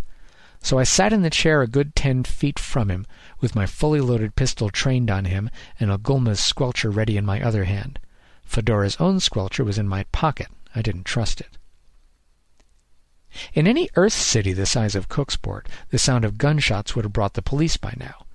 So 0.61 0.79
I 0.79 0.83
sat 0.83 1.11
in 1.11 1.23
the 1.23 1.29
chair 1.29 1.61
a 1.61 1.67
good 1.67 1.95
ten 1.95 2.23
feet 2.23 2.57
from 2.57 2.89
him, 2.89 3.05
with 3.41 3.55
my 3.55 3.65
fully 3.65 3.99
loaded 3.99 4.35
pistol 4.35 4.69
trained 4.69 5.11
on 5.11 5.25
him 5.25 5.49
and 5.79 5.91
Ugulma's 5.91 6.39
squelcher 6.39 6.89
ready 6.89 7.17
in 7.17 7.25
my 7.25 7.41
other 7.41 7.65
hand. 7.65 7.99
Fedora's 8.43 8.97
own 8.99 9.19
squelcher 9.19 9.65
was 9.65 9.77
in 9.77 9.87
my 9.87 10.03
pocket. 10.11 10.47
I 10.75 10.81
didn't 10.81 11.05
trust 11.05 11.41
it. 11.41 11.57
In 13.53 13.67
any 13.67 13.89
Earth 13.95 14.13
city 14.13 14.53
the 14.53 14.65
size 14.65 14.95
of 14.95 15.09
Cooksport, 15.09 15.65
the 15.89 15.97
sound 15.97 16.23
of 16.25 16.37
gunshots 16.37 16.95
would 16.95 17.05
have 17.05 17.13
brought 17.13 17.33
the 17.33 17.41
police 17.41 17.77
by 17.77 17.93
now. 17.97 18.25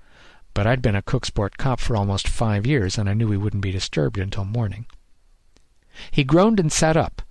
But 0.55 0.67
I'd 0.67 0.83
been 0.83 0.97
a 0.97 1.03
Cooksport 1.03 1.57
cop 1.57 1.79
for 1.79 1.97
almost 1.97 2.27
five 2.27 2.67
years, 2.67 2.99
and 2.99 3.09
I 3.09 3.15
knew 3.15 3.29
we 3.29 3.37
wouldn't 3.37 3.63
be 3.63 3.71
disturbed 3.71 4.19
until 4.19 4.45
morning. 4.45 4.87
He 6.11 6.25
groaned 6.25 6.59
and 6.59 6.73
sat 6.73 6.97
up, 6.97 7.23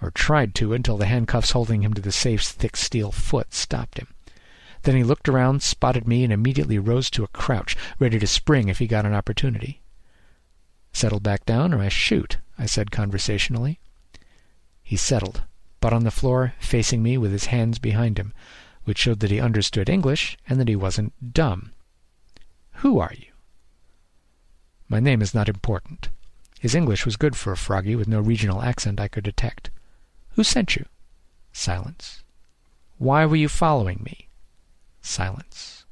or 0.00 0.10
tried 0.10 0.54
to 0.56 0.74
until 0.74 0.96
the 0.96 1.06
handcuffs 1.06 1.52
holding 1.52 1.82
him 1.82 1.94
to 1.94 2.02
the 2.02 2.10
safe's 2.10 2.50
thick 2.50 2.76
steel 2.76 3.12
foot 3.12 3.54
stopped 3.54 3.98
him. 3.98 4.08
Then 4.82 4.96
he 4.96 5.04
looked 5.04 5.28
around, 5.28 5.62
spotted 5.62 6.08
me, 6.08 6.24
and 6.24 6.32
immediately 6.32 6.78
rose 6.78 7.08
to 7.10 7.22
a 7.22 7.28
crouch, 7.28 7.76
ready 8.00 8.18
to 8.18 8.26
spring 8.26 8.68
if 8.68 8.80
he 8.80 8.88
got 8.88 9.06
an 9.06 9.14
opportunity. 9.14 9.80
Settle 10.92 11.20
back 11.20 11.46
down 11.46 11.72
or 11.72 11.80
I 11.80 11.88
shoot, 11.88 12.38
I 12.58 12.66
said 12.66 12.90
conversationally. 12.90 13.78
He 14.82 14.96
settled, 14.96 15.42
but 15.82 15.92
on 15.92 16.04
the 16.04 16.12
floor, 16.12 16.54
facing 16.60 17.02
me 17.02 17.18
with 17.18 17.32
his 17.32 17.46
hands 17.46 17.80
behind 17.80 18.16
him, 18.16 18.32
which 18.84 18.98
showed 18.98 19.18
that 19.18 19.32
he 19.32 19.40
understood 19.40 19.88
English 19.88 20.38
and 20.48 20.60
that 20.60 20.68
he 20.68 20.76
wasn't 20.76 21.34
dumb. 21.34 21.72
Who 22.76 23.00
are 23.00 23.12
you? 23.18 23.32
My 24.88 25.00
name 25.00 25.20
is 25.20 25.34
not 25.34 25.48
important. 25.48 26.08
His 26.60 26.76
English 26.76 27.04
was 27.04 27.16
good 27.16 27.34
for 27.34 27.52
a 27.52 27.56
froggy 27.56 27.96
with 27.96 28.06
no 28.06 28.20
regional 28.20 28.62
accent 28.62 29.00
I 29.00 29.08
could 29.08 29.24
detect. 29.24 29.70
Who 30.36 30.44
sent 30.44 30.76
you? 30.76 30.86
Silence. 31.52 32.22
Why 32.98 33.26
were 33.26 33.34
you 33.34 33.48
following 33.48 34.02
me? 34.04 34.28
Silence. 35.00 35.84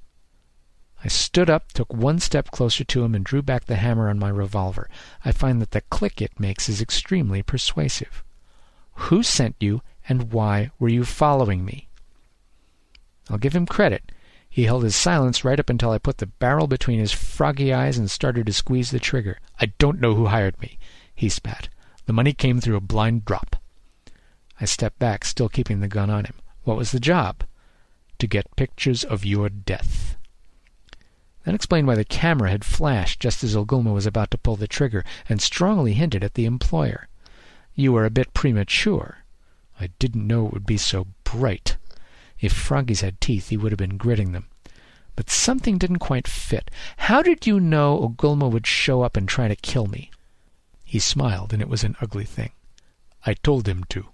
I 1.02 1.08
stood 1.08 1.50
up, 1.50 1.72
took 1.72 1.92
one 1.92 2.20
step 2.20 2.52
closer 2.52 2.84
to 2.84 3.02
him, 3.02 3.12
and 3.16 3.24
drew 3.24 3.42
back 3.42 3.64
the 3.64 3.74
hammer 3.74 4.08
on 4.08 4.20
my 4.20 4.28
revolver. 4.28 4.88
I 5.24 5.32
find 5.32 5.60
that 5.60 5.72
the 5.72 5.80
click 5.80 6.22
it 6.22 6.38
makes 6.38 6.68
is 6.68 6.80
extremely 6.80 7.42
persuasive. 7.42 8.22
Who 9.04 9.22
sent 9.22 9.56
you, 9.60 9.82
and 10.08 10.32
why 10.32 10.70
were 10.78 10.88
you 10.88 11.04
following 11.04 11.64
me? 11.64 11.88
I'll 13.28 13.38
give 13.38 13.56
him 13.56 13.66
credit. 13.66 14.12
He 14.48 14.64
held 14.64 14.84
his 14.84 14.94
silence 14.94 15.44
right 15.44 15.58
up 15.58 15.70
until 15.70 15.90
I 15.90 15.98
put 15.98 16.18
the 16.18 16.26
barrel 16.26 16.66
between 16.66 16.98
his 16.98 17.12
froggy 17.12 17.72
eyes 17.72 17.96
and 17.96 18.10
started 18.10 18.46
to 18.46 18.52
squeeze 18.52 18.90
the 18.90 19.00
trigger. 19.00 19.38
I 19.58 19.66
don't 19.78 20.00
know 20.00 20.14
who 20.14 20.26
hired 20.26 20.60
me, 20.60 20.78
he 21.14 21.28
spat. 21.28 21.68
The 22.06 22.12
money 22.12 22.32
came 22.32 22.60
through 22.60 22.76
a 22.76 22.80
blind 22.80 23.24
drop. 23.24 23.56
I 24.60 24.64
stepped 24.64 24.98
back, 24.98 25.24
still 25.24 25.48
keeping 25.48 25.80
the 25.80 25.88
gun 25.88 26.10
on 26.10 26.26
him. 26.26 26.34
What 26.64 26.76
was 26.76 26.90
the 26.92 27.00
job? 27.00 27.44
To 28.18 28.26
get 28.26 28.54
pictures 28.56 29.02
of 29.02 29.24
your 29.24 29.48
death. 29.48 30.16
That 31.44 31.54
explained 31.54 31.86
why 31.86 31.94
the 31.94 32.04
camera 32.04 32.50
had 32.50 32.64
flashed 32.64 33.18
just 33.18 33.42
as 33.42 33.56
Ugulma 33.56 33.94
was 33.94 34.06
about 34.06 34.30
to 34.32 34.38
pull 34.38 34.56
the 34.56 34.68
trigger, 34.68 35.04
and 35.28 35.40
strongly 35.40 35.94
hinted 35.94 36.22
at 36.22 36.34
the 36.34 36.44
employer. 36.44 37.08
You 37.74 37.92
were 37.92 38.04
a 38.04 38.10
bit 38.10 38.34
premature. 38.34 39.18
I 39.80 39.88
didn't 39.98 40.26
know 40.26 40.46
it 40.46 40.52
would 40.52 40.66
be 40.66 40.76
so 40.76 41.06
bright. 41.24 41.76
If 42.40 42.52
froggies 42.52 43.00
had 43.00 43.20
teeth, 43.20 43.48
he 43.48 43.56
would 43.56 43.72
have 43.72 43.78
been 43.78 43.96
gritting 43.96 44.32
them. 44.32 44.46
But 45.16 45.30
something 45.30 45.78
didn't 45.78 45.98
quite 45.98 46.26
fit. 46.26 46.70
How 46.96 47.22
did 47.22 47.46
you 47.46 47.60
know 47.60 47.98
Ugulma 47.98 48.50
would 48.50 48.66
show 48.66 49.02
up 49.02 49.16
and 49.16 49.28
try 49.28 49.48
to 49.48 49.56
kill 49.56 49.86
me? 49.86 50.10
He 50.84 50.98
smiled, 50.98 51.52
and 51.52 51.62
it 51.62 51.68
was 51.68 51.84
an 51.84 51.96
ugly 52.00 52.24
thing. 52.24 52.52
I 53.24 53.34
told 53.34 53.68
him 53.68 53.84
to. 53.90 54.06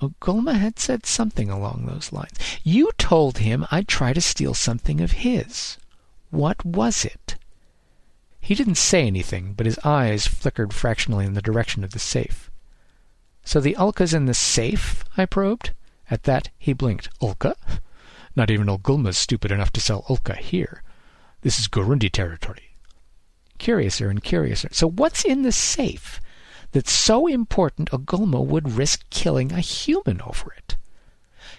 Ugulma 0.00 0.54
had 0.54 0.78
said 0.78 1.06
something 1.06 1.50
along 1.50 1.86
those 1.86 2.12
lines. 2.12 2.38
You 2.62 2.90
told 2.98 3.38
him 3.38 3.66
I'd 3.70 3.88
try 3.88 4.12
to 4.12 4.20
steal 4.20 4.54
something 4.54 5.00
of 5.00 5.12
his. 5.12 5.76
What 6.30 6.64
was 6.64 7.04
it? 7.04 7.36
He 8.40 8.54
didn't 8.54 8.76
say 8.76 9.06
anything, 9.06 9.54
but 9.54 9.66
his 9.66 9.78
eyes 9.84 10.26
flickered 10.26 10.72
fractionally 10.72 11.26
in 11.26 11.34
the 11.34 11.42
direction 11.42 11.84
of 11.84 11.90
the 11.90 11.98
safe. 11.98 12.50
So 13.44 13.60
the 13.60 13.76
Ulka's 13.78 14.14
in 14.14 14.26
the 14.26 14.34
safe? 14.34 15.04
I 15.16 15.26
probed. 15.26 15.72
At 16.10 16.22
that 16.24 16.50
he 16.58 16.72
blinked. 16.72 17.08
Ulka? 17.20 17.54
Not 18.34 18.50
even 18.50 18.66
Ugulma's 18.66 19.18
stupid 19.18 19.50
enough 19.50 19.72
to 19.72 19.80
sell 19.80 20.02
Ulka 20.08 20.36
here. 20.36 20.82
This 21.42 21.58
is 21.58 21.68
Gurundi 21.68 22.10
territory. 22.10 22.76
Curiouser 23.58 24.08
and 24.08 24.22
curiouser. 24.22 24.68
So 24.72 24.88
what's 24.88 25.24
in 25.24 25.42
the 25.42 25.52
safe? 25.52 26.20
that's 26.72 26.92
so 26.92 27.26
important 27.26 27.90
Ugulma 27.90 28.44
would 28.44 28.72
risk 28.72 29.08
killing 29.10 29.52
a 29.52 29.60
human 29.60 30.20
over 30.22 30.52
it. 30.56 30.76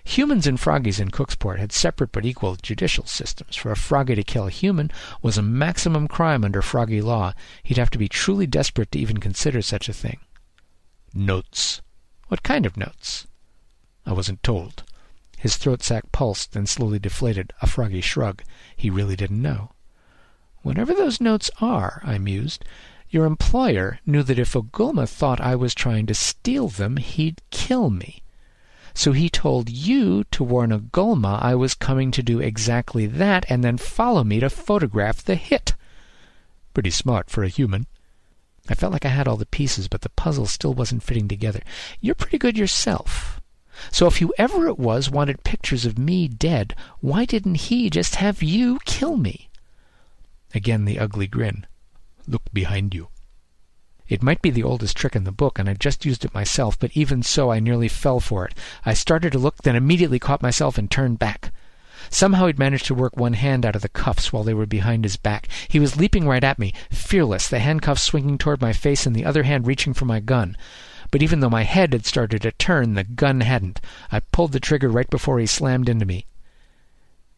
Humans 0.10 0.48
and 0.48 0.60
froggies 0.60 1.00
in 1.00 1.12
Cooksport 1.12 1.60
had 1.60 1.72
separate 1.72 2.12
but 2.12 2.26
equal 2.26 2.56
judicial 2.56 3.06
systems. 3.06 3.56
For 3.56 3.72
a 3.72 3.76
froggy 3.76 4.16
to 4.16 4.24
kill 4.24 4.48
a 4.48 4.50
human 4.50 4.90
was 5.22 5.38
a 5.38 5.44
maximum 5.44 6.08
crime 6.08 6.44
under 6.44 6.64
froggy 6.64 7.00
law. 7.00 7.36
He'd 7.62 7.78
have 7.78 7.92
to 7.92 8.00
be 8.00 8.10
truly 8.10 8.48
desperate 8.48 8.92
to 8.94 8.98
even 8.98 9.20
consider 9.20 9.62
such 9.62 9.88
a 9.88 9.94
thing. 9.94 10.18
Notes. 11.14 11.84
What 12.28 12.42
kind 12.42 12.66
of 12.66 12.76
notes? 12.76 13.28
I 14.04 14.14
wasn't 14.14 14.42
told. 14.42 14.82
His 15.38 15.58
throat 15.58 15.84
sac 15.84 16.12
pulsed, 16.12 16.54
then 16.54 16.66
slowly 16.66 16.98
deflated, 16.98 17.54
a 17.62 17.68
froggy 17.68 18.02
shrug. 18.02 18.42
He 18.76 18.90
really 18.90 19.16
didn't 19.16 19.44
know. 19.44 19.74
Whatever 20.64 20.96
those 20.96 21.22
notes 21.22 21.52
are, 21.62 22.02
I 22.04 22.18
mused, 22.18 22.66
your 23.12 23.28
employer 23.28 24.00
knew 24.08 24.24
that 24.24 24.40
if 24.40 24.54
Ugulma 24.54 25.08
thought 25.08 25.40
I 25.40 25.56
was 25.56 25.76
trying 25.76 26.08
to 26.08 26.16
steal 26.16 26.68
them, 26.68 26.98
he'd 26.98 27.44
kill 27.52 27.92
me. 27.92 28.24
So 29.00 29.14
he 29.14 29.30
told 29.30 29.70
you 29.70 30.26
to 30.26 30.44
warn 30.44 30.72
Ugulma 30.72 31.42
I 31.42 31.56
was 31.56 31.74
coming 31.74 32.12
to 32.12 32.22
do 32.22 32.42
exactly 32.42 33.06
that 33.06 33.46
and 33.48 33.64
then 33.64 33.78
follow 33.78 34.26
me 34.26 34.42
to 34.42 34.50
photograph 34.50 35.24
the 35.24 35.36
hit. 35.36 35.74
Pretty 36.74 36.90
smart 36.90 37.30
for 37.30 37.42
a 37.42 37.48
human. 37.48 37.88
I 38.68 38.74
felt 38.74 38.92
like 38.92 39.06
I 39.06 39.16
had 39.16 39.26
all 39.26 39.38
the 39.38 39.46
pieces, 39.46 39.88
but 39.88 40.02
the 40.02 40.10
puzzle 40.10 40.48
still 40.48 40.74
wasn't 40.74 41.04
fitting 41.04 41.30
together. 41.30 41.62
You're 42.02 42.14
pretty 42.14 42.38
good 42.38 42.58
yourself. 42.58 43.40
So 43.90 44.06
if 44.06 44.18
whoever 44.18 44.68
it 44.68 44.78
was 44.78 45.10
wanted 45.10 45.46
pictures 45.46 45.86
of 45.86 45.98
me 45.98 46.28
dead, 46.28 46.76
why 47.00 47.24
didn't 47.24 47.70
he 47.70 47.90
just 47.90 48.16
have 48.16 48.44
you 48.44 48.80
kill 48.84 49.16
me? 49.16 49.50
Again 50.54 50.84
the 50.84 51.00
ugly 51.00 51.28
grin. 51.28 51.66
Look 52.28 52.52
behind 52.52 52.94
you. 52.94 53.08
It 54.10 54.24
might 54.24 54.42
be 54.42 54.50
the 54.50 54.64
oldest 54.64 54.98
trick 54.98 55.16
in 55.16 55.24
the 55.24 55.32
book, 55.32 55.60
and 55.60 55.70
I'd 55.70 55.80
just 55.80 56.04
used 56.04 56.26
it 56.26 56.34
myself, 56.34 56.80
but 56.80 56.90
even 56.96 57.22
so 57.22 57.52
I 57.52 57.60
nearly 57.60 57.88
fell 57.88 58.20
for 58.20 58.44
it. 58.46 58.56
I 58.84 58.96
started 58.96 59.32
to 59.34 59.40
look, 59.40 59.58
then 59.58 59.76
immediately 59.76 60.18
caught 60.18 60.42
myself 60.42 60.80
and 60.80 60.90
turned 60.90 61.20
back. 61.20 61.54
Somehow 62.10 62.48
he'd 62.48 62.58
managed 62.58 62.88
to 62.88 62.96
work 62.96 63.16
one 63.16 63.34
hand 63.34 63.68
out 63.68 63.76
of 63.76 63.84
the 63.84 63.90
cuffs 63.90 64.34
while 64.34 64.44
they 64.44 64.54
were 64.56 64.66
behind 64.66 65.04
his 65.06 65.16
back. 65.16 65.48
He 65.68 65.80
was 65.80 65.96
leaping 65.96 66.28
right 66.28 66.44
at 66.44 66.58
me, 66.58 66.74
fearless, 66.90 67.48
the 67.48 67.60
handcuffs 67.60 68.02
swinging 68.02 68.40
toward 68.40 68.62
my 68.62 68.74
face 68.74 69.06
and 69.06 69.16
the 69.16 69.26
other 69.26 69.44
hand 69.44 69.68
reaching 69.68 69.94
for 69.94 70.06
my 70.06 70.20
gun. 70.20 70.58
But 71.12 71.22
even 71.22 71.40
though 71.40 71.50
my 71.50 71.64
head 71.64 71.94
had 71.94 72.08
started 72.08 72.42
to 72.42 72.52
turn, 72.54 72.96
the 72.96 73.04
gun 73.04 73.42
hadn't. 73.42 73.80
I 74.12 74.22
pulled 74.22 74.54
the 74.54 74.60
trigger 74.60 74.90
right 74.90 75.10
before 75.10 75.40
he 75.40 75.46
slammed 75.46 75.88
into 75.88 76.06
me. 76.06 76.26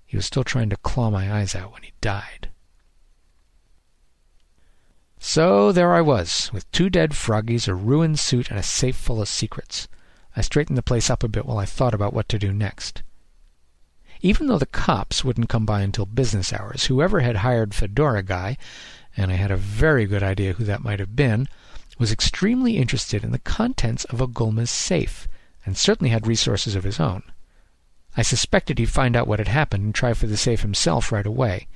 He 0.06 0.16
was 0.16 0.26
still 0.26 0.46
trying 0.46 0.70
to 0.70 0.78
claw 0.78 1.10
my 1.10 1.34
eyes 1.34 1.54
out 1.54 1.74
when 1.74 1.84
he 1.84 1.92
died. 2.00 2.51
So 5.24 5.72
there 5.72 5.94
I 5.94 6.02
was, 6.02 6.50
with 6.52 6.70
two 6.72 6.90
dead 6.90 7.16
froggies, 7.16 7.68
a 7.68 7.76
ruined 7.76 8.20
suit, 8.20 8.50
and 8.50 8.58
a 8.58 8.64
safe 8.64 8.96
full 8.96 9.22
of 9.22 9.30
secrets. 9.30 9.88
I 10.36 10.42
straightened 10.42 10.80
the 10.80 10.82
place 10.82 11.12
up 11.12 11.24
a 11.24 11.28
bit 11.28 11.46
while 11.46 11.60
I 11.60 11.66
thought 11.66 11.94
about 11.94 12.12
what 12.12 12.28
to 12.30 12.40
do 12.40 12.52
next. 12.52 13.04
Even 14.22 14.48
though 14.48 14.58
the 14.58 14.66
cops 14.66 15.24
wouldn't 15.24 15.48
come 15.48 15.64
by 15.64 15.82
until 15.82 16.08
business 16.08 16.52
hours, 16.52 16.86
whoever 16.86 17.20
had 17.20 17.38
hired 17.38 17.76
Fedora 17.76 18.24
Guy, 18.24 18.58
and 19.16 19.32
I 19.32 19.36
had 19.36 19.52
a 19.52 19.58
very 19.58 20.08
good 20.08 20.24
idea 20.24 20.54
who 20.54 20.64
that 20.64 20.84
might 20.84 21.00
have 21.00 21.16
been, 21.16 21.48
was 22.00 22.12
extremely 22.12 22.78
interested 22.78 23.24
in 23.24 23.32
the 23.32 23.38
contents 23.38 24.06
of 24.06 24.22
Ugulma's 24.22 24.72
safe, 24.72 25.28
and 25.68 25.78
certainly 25.78 26.10
had 26.10 26.26
resources 26.26 26.74
of 26.74 26.84
his 26.84 27.00
own. 27.00 27.22
I 28.18 28.24
suspected 28.24 28.80
he'd 28.80 28.90
find 28.90 29.16
out 29.16 29.28
what 29.28 29.40
had 29.40 29.48
happened 29.48 29.84
and 29.84 29.94
try 29.94 30.16
for 30.16 30.26
the 30.26 30.36
safe 30.36 30.62
himself 30.62 31.12
right 31.12 31.28
away. 31.28 31.68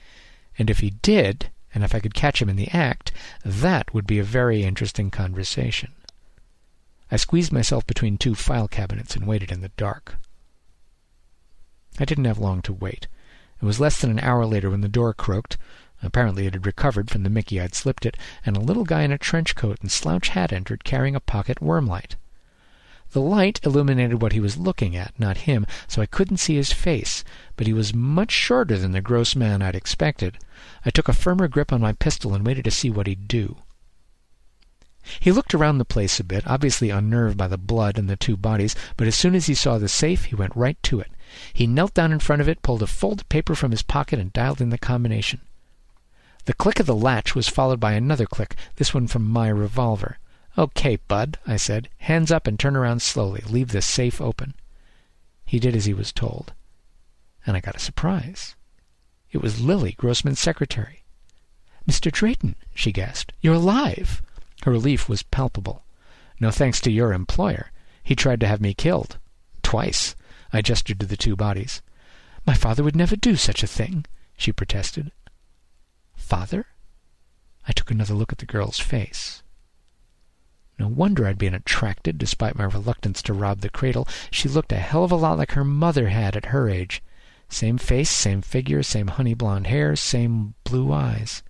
And 0.58 0.72
if 0.72 0.80
he 0.80 0.90
did, 0.90 1.52
and 1.76 1.84
if 1.84 1.94
I 1.94 2.00
could 2.00 2.14
catch 2.14 2.42
him 2.42 2.50
in 2.50 2.56
the 2.56 2.72
act, 2.72 3.12
that 3.44 3.94
would 3.94 4.08
be 4.08 4.18
a 4.18 4.24
very 4.24 4.64
interesting 4.64 5.12
conversation. 5.12 5.92
I 7.12 7.18
squeezed 7.18 7.52
myself 7.52 7.86
between 7.86 8.18
two 8.18 8.34
file 8.34 8.70
cabinets 8.70 9.16
and 9.16 9.28
waited 9.28 9.52
in 9.52 9.60
the 9.60 9.70
dark. 9.78 10.16
I 12.00 12.06
didn't 12.06 12.26
have 12.26 12.40
long 12.40 12.62
to 12.64 12.74
wait. 12.74 13.08
It 13.62 13.66
was 13.66 13.80
less 13.80 14.00
than 14.00 14.10
an 14.10 14.20
hour 14.22 14.46
later 14.46 14.70
when 14.70 14.82
the 14.82 14.88
door 14.88 15.14
croaked. 15.14 15.58
Apparently 16.02 16.48
it 16.48 16.54
had 16.54 16.66
recovered 16.66 17.12
from 17.12 17.24
the 17.24 17.30
Mickey 17.30 17.60
I'd 17.60 17.76
slipped 17.76 18.06
it, 18.06 18.18
and 18.46 18.56
a 18.56 18.62
little 18.62 18.86
guy 18.86 19.04
in 19.04 19.12
a 19.12 19.18
trench 19.18 19.56
coat 19.56 19.78
and 19.82 19.92
slouch 19.92 20.30
hat 20.30 20.54
entered, 20.54 20.84
carrying 20.84 21.16
a 21.16 21.20
pocket 21.20 21.62
worm 21.62 21.88
light. 21.88 22.16
The 23.16 23.22
light 23.22 23.62
illuminated 23.64 24.22
what 24.22 24.34
he 24.34 24.42
was 24.42 24.58
looking 24.58 24.94
at, 24.94 25.18
not 25.18 25.48
him, 25.48 25.66
so 25.88 26.02
I 26.02 26.06
couldn't 26.06 26.36
see 26.36 26.56
his 26.56 26.74
face, 26.74 27.24
but 27.56 27.66
he 27.66 27.72
was 27.72 27.94
much 27.94 28.32
shorter 28.32 28.78
than 28.78 28.92
the 28.92 29.00
Grossman 29.00 29.62
I'd 29.62 29.74
expected. 29.74 30.38
I 30.84 30.90
took 30.90 31.08
a 31.08 31.14
firmer 31.14 31.48
grip 31.48 31.72
on 31.72 31.80
my 31.80 31.94
pistol 31.94 32.34
and 32.34 32.46
waited 32.46 32.66
to 32.66 32.72
see 32.72 32.90
what 32.90 33.08
he'd 33.08 33.30
do. 33.30 33.56
He 35.22 35.32
looked 35.32 35.54
around 35.54 35.78
the 35.78 35.86
place 35.86 36.20
a 36.20 36.26
bit, 36.26 36.46
obviously 36.46 36.90
unnerved 36.90 37.38
by 37.38 37.48
the 37.48 37.58
blood 37.58 37.98
and 37.98 38.10
the 38.10 38.18
two 38.18 38.36
bodies, 38.36 38.76
but 38.98 39.08
as 39.08 39.16
soon 39.16 39.34
as 39.34 39.46
he 39.46 39.54
saw 39.54 39.78
the 39.78 39.88
safe, 39.88 40.26
he 40.26 40.36
went 40.36 40.54
right 40.54 40.78
to 40.84 41.00
it. 41.00 41.12
He 41.54 41.68
knelt 41.68 41.94
down 41.94 42.12
in 42.12 42.20
front 42.20 42.42
of 42.42 42.50
it, 42.50 42.62
pulled 42.64 42.84
a 42.84 42.86
folded 42.86 43.30
paper 43.30 43.56
from 43.56 43.72
his 43.72 43.82
pocket, 43.82 44.20
and 44.20 44.34
dialed 44.34 44.60
in 44.60 44.72
the 44.72 44.78
combination. 44.78 45.40
The 46.44 46.54
click 46.54 46.82
of 46.82 46.86
the 46.86 46.94
latch 46.94 47.34
was 47.34 47.48
followed 47.48 47.80
by 47.80 47.94
another 47.94 48.26
click, 48.26 48.58
this 48.76 48.94
one 48.94 49.08
from 49.08 49.26
my 49.26 49.48
revolver. 49.48 50.18
Okay, 50.58 50.96
Bud, 50.96 51.38
I 51.46 51.58
said. 51.58 51.90
Hands 51.98 52.32
up 52.32 52.48
and 52.48 52.58
turn 52.58 52.76
around 52.76 53.02
slowly. 53.02 53.42
Leave 53.48 53.70
the 53.70 53.82
safe 53.82 54.22
open. 54.22 54.54
He 55.46 55.60
did 55.60 55.76
as 55.76 55.86
he 55.86 55.94
was 55.94 56.14
told. 56.14 56.54
And 57.46 57.58
I 57.58 57.60
got 57.60 57.76
a 57.76 57.80
surprise. 57.80 58.56
It 59.32 59.42
was 59.42 59.60
Lily, 59.60 59.94
Grossman's 59.94 60.40
secretary. 60.40 61.04
Mr. 61.88 62.12
Drayton, 62.12 62.56
she 62.74 62.92
gasped. 62.92 63.34
You're 63.42 63.56
alive. 63.56 64.22
Her 64.64 64.72
relief 64.72 65.10
was 65.10 65.24
palpable. 65.24 65.84
No 66.40 66.52
thanks 66.52 66.80
to 66.82 66.92
your 66.92 67.14
employer. 67.14 67.72
He 68.02 68.16
tried 68.16 68.40
to 68.40 68.48
have 68.48 68.62
me 68.62 68.74
killed. 68.74 69.18
Twice. 69.62 70.16
I 70.54 70.62
gestured 70.62 71.00
to 71.02 71.06
the 71.06 71.18
two 71.18 71.36
bodies. 71.36 71.82
My 72.48 72.54
father 72.54 72.84
would 72.84 72.96
never 72.96 73.16
do 73.16 73.36
such 73.36 73.62
a 73.62 73.68
thing, 73.68 74.06
she 74.38 74.52
protested. 74.52 75.12
Father? 76.16 76.68
I 77.68 77.74
took 77.74 77.92
another 77.92 78.14
look 78.14 78.32
at 78.32 78.38
the 78.38 78.46
girl's 78.46 78.80
face. 78.80 79.44
No 80.78 80.88
wonder 80.88 81.26
I'd 81.26 81.38
been 81.38 81.54
attracted, 81.54 82.18
despite 82.18 82.58
my 82.58 82.66
reluctance 82.66 83.22
to 83.24 83.34
rob 83.34 83.62
the 83.62 83.70
cradle. 83.70 84.08
She 84.30 84.50
looked 84.50 84.72
a 84.72 84.78
hell 84.78 85.04
of 85.04 85.12
a 85.12 85.16
lot 85.16 85.38
like 85.38 85.52
her 85.52 85.64
mother 85.64 86.10
had 86.10 86.36
at 86.36 86.48
her 86.48 86.70
age. 86.70 87.02
Same 87.48 87.78
face, 87.78 88.10
same 88.10 88.42
figure, 88.42 88.84
same 88.84 89.08
honey 89.08 89.34
blonde 89.34 89.68
hair, 89.68 89.96
same 89.96 90.56
blue 90.64 90.92
eyes. 90.92 91.44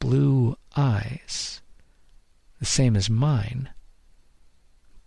Blue 0.00 0.56
eyes. 0.76 1.60
The 2.58 2.64
same 2.64 2.96
as 2.96 3.08
mine. 3.08 3.70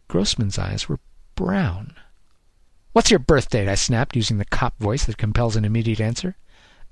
Grossman's 0.08 0.58
eyes 0.58 0.88
were 0.88 1.00
brown. 1.36 1.96
What's 2.94 3.10
your 3.10 3.20
birth 3.20 3.50
date? 3.50 3.68
I 3.68 3.76
snapped, 3.76 4.16
using 4.16 4.38
the 4.38 4.46
cop 4.46 4.78
voice 4.80 5.06
that 5.06 5.18
compels 5.18 5.56
an 5.56 5.66
immediate 5.66 6.00
answer. 6.00 6.38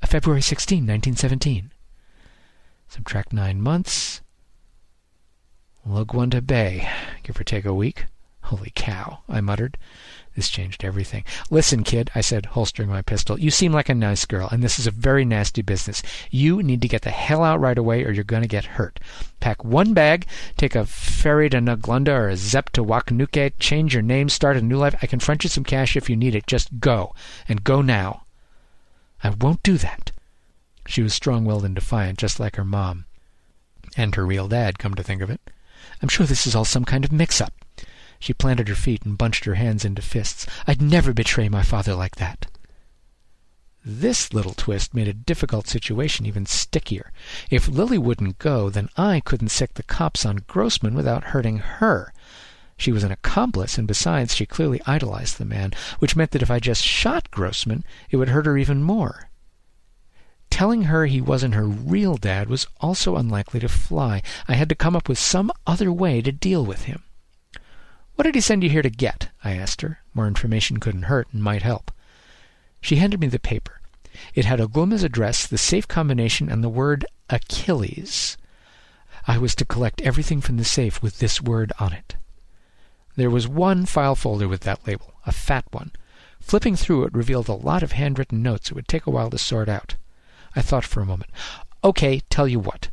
February 0.03 0.41
16, 0.41 0.77
1917. 0.79 1.71
Subtract 2.89 3.31
nine 3.31 3.61
months. 3.61 4.20
Lugwunda 5.87 6.45
Bay, 6.45 6.87
give 7.23 7.39
or 7.39 7.43
take 7.43 7.65
a 7.65 7.73
week. 7.73 8.05
Holy 8.43 8.71
cow, 8.75 9.19
I 9.29 9.41
muttered. 9.41 9.77
This 10.35 10.49
changed 10.49 10.83
everything. 10.83 11.25
Listen, 11.49 11.83
kid, 11.83 12.09
I 12.15 12.21
said, 12.21 12.47
holstering 12.47 12.89
my 12.89 13.01
pistol. 13.01 13.39
You 13.39 13.51
seem 13.51 13.73
like 13.73 13.89
a 13.89 13.95
nice 13.95 14.25
girl, 14.25 14.47
and 14.49 14.63
this 14.63 14.79
is 14.79 14.87
a 14.87 14.91
very 14.91 15.25
nasty 15.25 15.61
business. 15.61 16.01
You 16.29 16.63
need 16.63 16.81
to 16.81 16.87
get 16.87 17.01
the 17.01 17.11
hell 17.11 17.43
out 17.43 17.59
right 17.59 17.77
away 17.77 18.03
or 18.03 18.11
you're 18.11 18.23
going 18.23 18.41
to 18.41 18.47
get 18.47 18.65
hurt. 18.65 18.99
Pack 19.39 19.63
one 19.63 19.93
bag, 19.93 20.25
take 20.55 20.75
a 20.75 20.85
ferry 20.85 21.49
to 21.49 21.57
Nuglunda 21.57 22.09
or 22.09 22.29
a 22.29 22.37
Zep 22.37 22.69
to 22.71 22.83
Wakanuke, 22.83 23.53
change 23.59 23.93
your 23.93 24.03
name, 24.03 24.29
start 24.29 24.57
a 24.57 24.61
new 24.61 24.77
life. 24.77 24.95
I 25.01 25.07
can 25.07 25.19
front 25.19 25.43
you 25.43 25.49
some 25.49 25.63
cash 25.63 25.97
if 25.97 26.09
you 26.09 26.15
need 26.15 26.35
it. 26.35 26.47
Just 26.47 26.79
go, 26.79 27.13
and 27.47 27.63
go 27.63 27.81
now. 27.81 28.23
I 29.23 29.31
won't 29.31 29.63
do 29.63 29.77
that. 29.77 30.11
She 30.87 31.01
was 31.01 31.13
strong-willed 31.13 31.65
and 31.65 31.75
defiant, 31.75 32.19
just 32.19 32.39
like 32.39 32.55
her 32.55 32.65
mom. 32.65 33.05
And 33.97 34.15
her 34.15 34.25
real 34.25 34.47
dad, 34.47 34.79
come 34.79 34.95
to 34.95 35.03
think 35.03 35.21
of 35.21 35.29
it. 35.29 35.41
I'm 36.01 36.09
sure 36.09 36.25
this 36.25 36.47
is 36.47 36.55
all 36.55 36.65
some 36.65 36.85
kind 36.85 37.05
of 37.05 37.11
mix-up. 37.11 37.53
She 38.19 38.33
planted 38.33 38.67
her 38.67 38.75
feet 38.75 39.03
and 39.03 39.17
bunched 39.17 39.45
her 39.45 39.55
hands 39.55 39.83
into 39.83 40.01
fists. 40.01 40.45
I'd 40.67 40.81
never 40.81 41.13
betray 41.13 41.49
my 41.49 41.63
father 41.63 41.95
like 41.95 42.17
that. 42.17 42.47
This 43.83 44.31
little 44.31 44.53
twist 44.53 44.93
made 44.93 45.07
a 45.07 45.13
difficult 45.13 45.67
situation 45.67 46.27
even 46.27 46.45
stickier. 46.45 47.11
If 47.49 47.67
Lily 47.67 47.97
wouldn't 47.97 48.37
go, 48.37 48.69
then 48.69 48.89
I 48.95 49.21
couldn't 49.21 49.49
sic 49.49 49.73
the 49.73 49.81
cops 49.81 50.23
on 50.23 50.43
Grossman 50.45 50.93
without 50.93 51.25
hurting 51.25 51.57
her. 51.57 52.13
She 52.77 52.91
was 52.91 53.03
an 53.03 53.11
accomplice, 53.11 53.79
and 53.79 53.87
besides, 53.87 54.35
she 54.35 54.45
clearly 54.45 54.81
idolized 54.85 55.39
the 55.39 55.45
man, 55.45 55.73
which 55.97 56.15
meant 56.15 56.29
that 56.31 56.43
if 56.43 56.51
I 56.51 56.59
just 56.59 56.83
shot 56.83 57.31
Grossman, 57.31 57.83
it 58.11 58.17
would 58.17 58.29
hurt 58.29 58.45
her 58.45 58.57
even 58.57 58.83
more. 58.83 59.29
Telling 60.51 60.83
her 60.83 61.07
he 61.07 61.21
wasn't 61.21 61.55
her 61.55 61.65
real 61.65 62.17
dad 62.17 62.47
was 62.47 62.67
also 62.79 63.15
unlikely 63.15 63.59
to 63.61 63.67
fly. 63.67 64.21
I 64.47 64.53
had 64.53 64.69
to 64.69 64.75
come 64.75 64.95
up 64.95 65.09
with 65.09 65.17
some 65.17 65.51
other 65.65 65.91
way 65.91 66.21
to 66.21 66.31
deal 66.31 66.63
with 66.63 66.83
him. 66.83 67.03
What 68.13 68.25
did 68.25 68.35
he 68.35 68.41
send 68.41 68.61
you 68.61 68.69
here 68.69 68.83
to 68.83 68.89
get? 68.91 69.29
I 69.43 69.53
asked 69.53 69.81
her. 69.81 70.01
More 70.13 70.27
information 70.27 70.79
couldn't 70.79 71.03
hurt 71.03 71.27
and 71.31 71.41
might 71.41 71.63
help. 71.63 71.91
She 72.79 72.97
handed 72.97 73.19
me 73.19 73.25
the 73.25 73.39
paper. 73.39 73.81
It 74.35 74.45
had 74.45 74.59
Ugulma's 74.59 75.03
address, 75.03 75.47
the 75.47 75.57
safe 75.57 75.87
combination, 75.87 76.51
and 76.51 76.63
the 76.63 76.69
word 76.69 77.05
Achilles. 77.29 78.37
I 79.25 79.37
was 79.37 79.55
to 79.55 79.65
collect 79.65 80.01
everything 80.01 80.41
from 80.41 80.57
the 80.57 80.65
safe 80.65 81.01
with 81.01 81.19
this 81.19 81.41
word 81.41 81.71
on 81.79 81.93
it. 81.93 82.17
There 83.15 83.29
was 83.29 83.47
one 83.47 83.85
file 83.85 84.15
folder 84.15 84.47
with 84.47 84.61
that 84.61 84.85
label, 84.85 85.13
a 85.25 85.31
fat 85.31 85.65
one. 85.71 85.91
Flipping 86.39 86.75
through 86.75 87.05
it 87.05 87.13
revealed 87.13 87.47
a 87.47 87.53
lot 87.53 87.83
of 87.83 87.93
handwritten 87.93 88.43
notes 88.43 88.69
it 88.69 88.73
would 88.73 88.87
take 88.87 89.07
a 89.07 89.11
while 89.11 89.29
to 89.29 89.37
sort 89.37 89.69
out. 89.69 89.95
I 90.55 90.61
thought 90.61 90.85
for 90.85 91.01
a 91.01 91.05
moment. 91.05 91.31
Okay, 91.83 92.21
tell 92.29 92.47
you 92.47 92.59
what. 92.59 92.89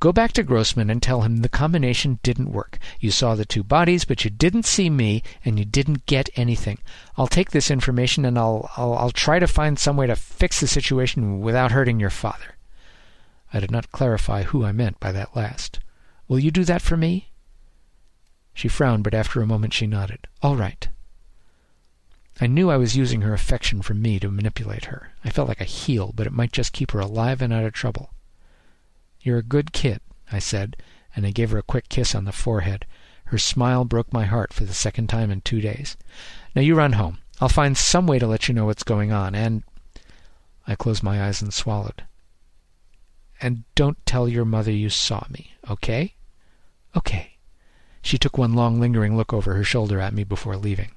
Go 0.00 0.12
back 0.12 0.32
to 0.32 0.42
Grossman 0.42 0.90
and 0.90 1.00
tell 1.00 1.20
him 1.20 1.36
the 1.42 1.48
combination 1.48 2.18
didn't 2.24 2.50
work. 2.50 2.78
You 2.98 3.12
saw 3.12 3.36
the 3.36 3.44
two 3.44 3.62
bodies, 3.62 4.04
but 4.04 4.24
you 4.24 4.30
didn't 4.30 4.64
see 4.64 4.90
me, 4.90 5.22
and 5.44 5.60
you 5.60 5.64
didn't 5.64 6.06
get 6.06 6.28
anything. 6.34 6.78
I'll 7.16 7.28
take 7.28 7.52
this 7.52 7.70
information 7.70 8.24
and 8.24 8.36
I'll, 8.36 8.68
I'll, 8.76 8.94
I'll 8.94 9.10
try 9.12 9.38
to 9.38 9.46
find 9.46 9.78
some 9.78 9.96
way 9.96 10.08
to 10.08 10.16
fix 10.16 10.58
the 10.58 10.66
situation 10.66 11.40
without 11.40 11.70
hurting 11.70 12.00
your 12.00 12.10
father. 12.10 12.56
I 13.52 13.60
did 13.60 13.70
not 13.70 13.92
clarify 13.92 14.42
who 14.42 14.64
I 14.64 14.72
meant 14.72 14.98
by 14.98 15.12
that 15.12 15.36
last. 15.36 15.78
Will 16.26 16.40
you 16.40 16.50
do 16.50 16.64
that 16.64 16.82
for 16.82 16.96
me? 16.96 17.30
She 18.54 18.66
frowned, 18.66 19.04
but 19.04 19.14
after 19.14 19.40
a 19.40 19.46
moment 19.46 19.72
she 19.72 19.86
nodded. 19.86 20.26
All 20.42 20.56
right. 20.56 20.88
I 22.40 22.46
knew 22.46 22.70
I 22.70 22.76
was 22.76 22.96
using 22.96 23.20
her 23.20 23.34
affection 23.34 23.82
for 23.82 23.94
me 23.94 24.18
to 24.18 24.30
manipulate 24.30 24.86
her. 24.86 25.12
I 25.24 25.30
felt 25.30 25.48
like 25.48 25.60
a 25.60 25.64
heel, 25.64 26.12
but 26.14 26.26
it 26.26 26.32
might 26.32 26.52
just 26.52 26.72
keep 26.72 26.92
her 26.92 27.00
alive 27.00 27.42
and 27.42 27.52
out 27.52 27.64
of 27.64 27.72
trouble. 27.72 28.14
You're 29.20 29.38
a 29.38 29.42
good 29.42 29.72
kid, 29.72 30.00
I 30.30 30.38
said, 30.38 30.76
and 31.14 31.26
I 31.26 31.30
gave 31.30 31.50
her 31.50 31.58
a 31.58 31.62
quick 31.62 31.88
kiss 31.88 32.14
on 32.14 32.24
the 32.24 32.32
forehead. 32.32 32.86
Her 33.26 33.38
smile 33.38 33.84
broke 33.84 34.12
my 34.12 34.24
heart 34.24 34.52
for 34.52 34.64
the 34.64 34.74
second 34.74 35.08
time 35.08 35.30
in 35.30 35.40
two 35.42 35.60
days. 35.60 35.96
Now 36.56 36.62
you 36.62 36.74
run 36.74 36.94
home. 36.94 37.18
I'll 37.40 37.48
find 37.48 37.76
some 37.76 38.06
way 38.06 38.18
to 38.18 38.26
let 38.26 38.48
you 38.48 38.54
know 38.54 38.66
what's 38.66 38.82
going 38.82 39.12
on, 39.12 39.34
and... 39.34 39.62
I 40.66 40.74
closed 40.74 41.02
my 41.02 41.24
eyes 41.24 41.42
and 41.42 41.52
swallowed. 41.52 42.04
And 43.40 43.64
don't 43.74 44.04
tell 44.06 44.28
your 44.28 44.44
mother 44.44 44.70
you 44.70 44.88
saw 44.88 45.26
me, 45.28 45.52
okay? 45.68 46.14
Okay. 46.96 47.38
She 48.00 48.18
took 48.18 48.38
one 48.38 48.54
long 48.54 48.80
lingering 48.80 49.16
look 49.16 49.32
over 49.32 49.54
her 49.54 49.64
shoulder 49.64 50.00
at 50.00 50.14
me 50.14 50.24
before 50.24 50.56
leaving. 50.56 50.92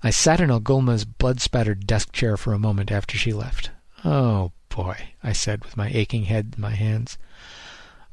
I 0.00 0.10
sat 0.10 0.40
in 0.40 0.48
Ugulma's 0.48 1.04
blood-spattered 1.04 1.86
desk 1.86 2.12
chair 2.12 2.36
for 2.36 2.52
a 2.52 2.58
moment 2.58 2.92
after 2.92 3.18
she 3.18 3.32
left. 3.32 3.70
Oh, 4.04 4.52
boy, 4.68 4.96
I 5.24 5.32
said 5.32 5.64
with 5.64 5.76
my 5.76 5.88
aching 5.88 6.24
head 6.24 6.54
in 6.56 6.60
my 6.62 6.70
hands. 6.70 7.18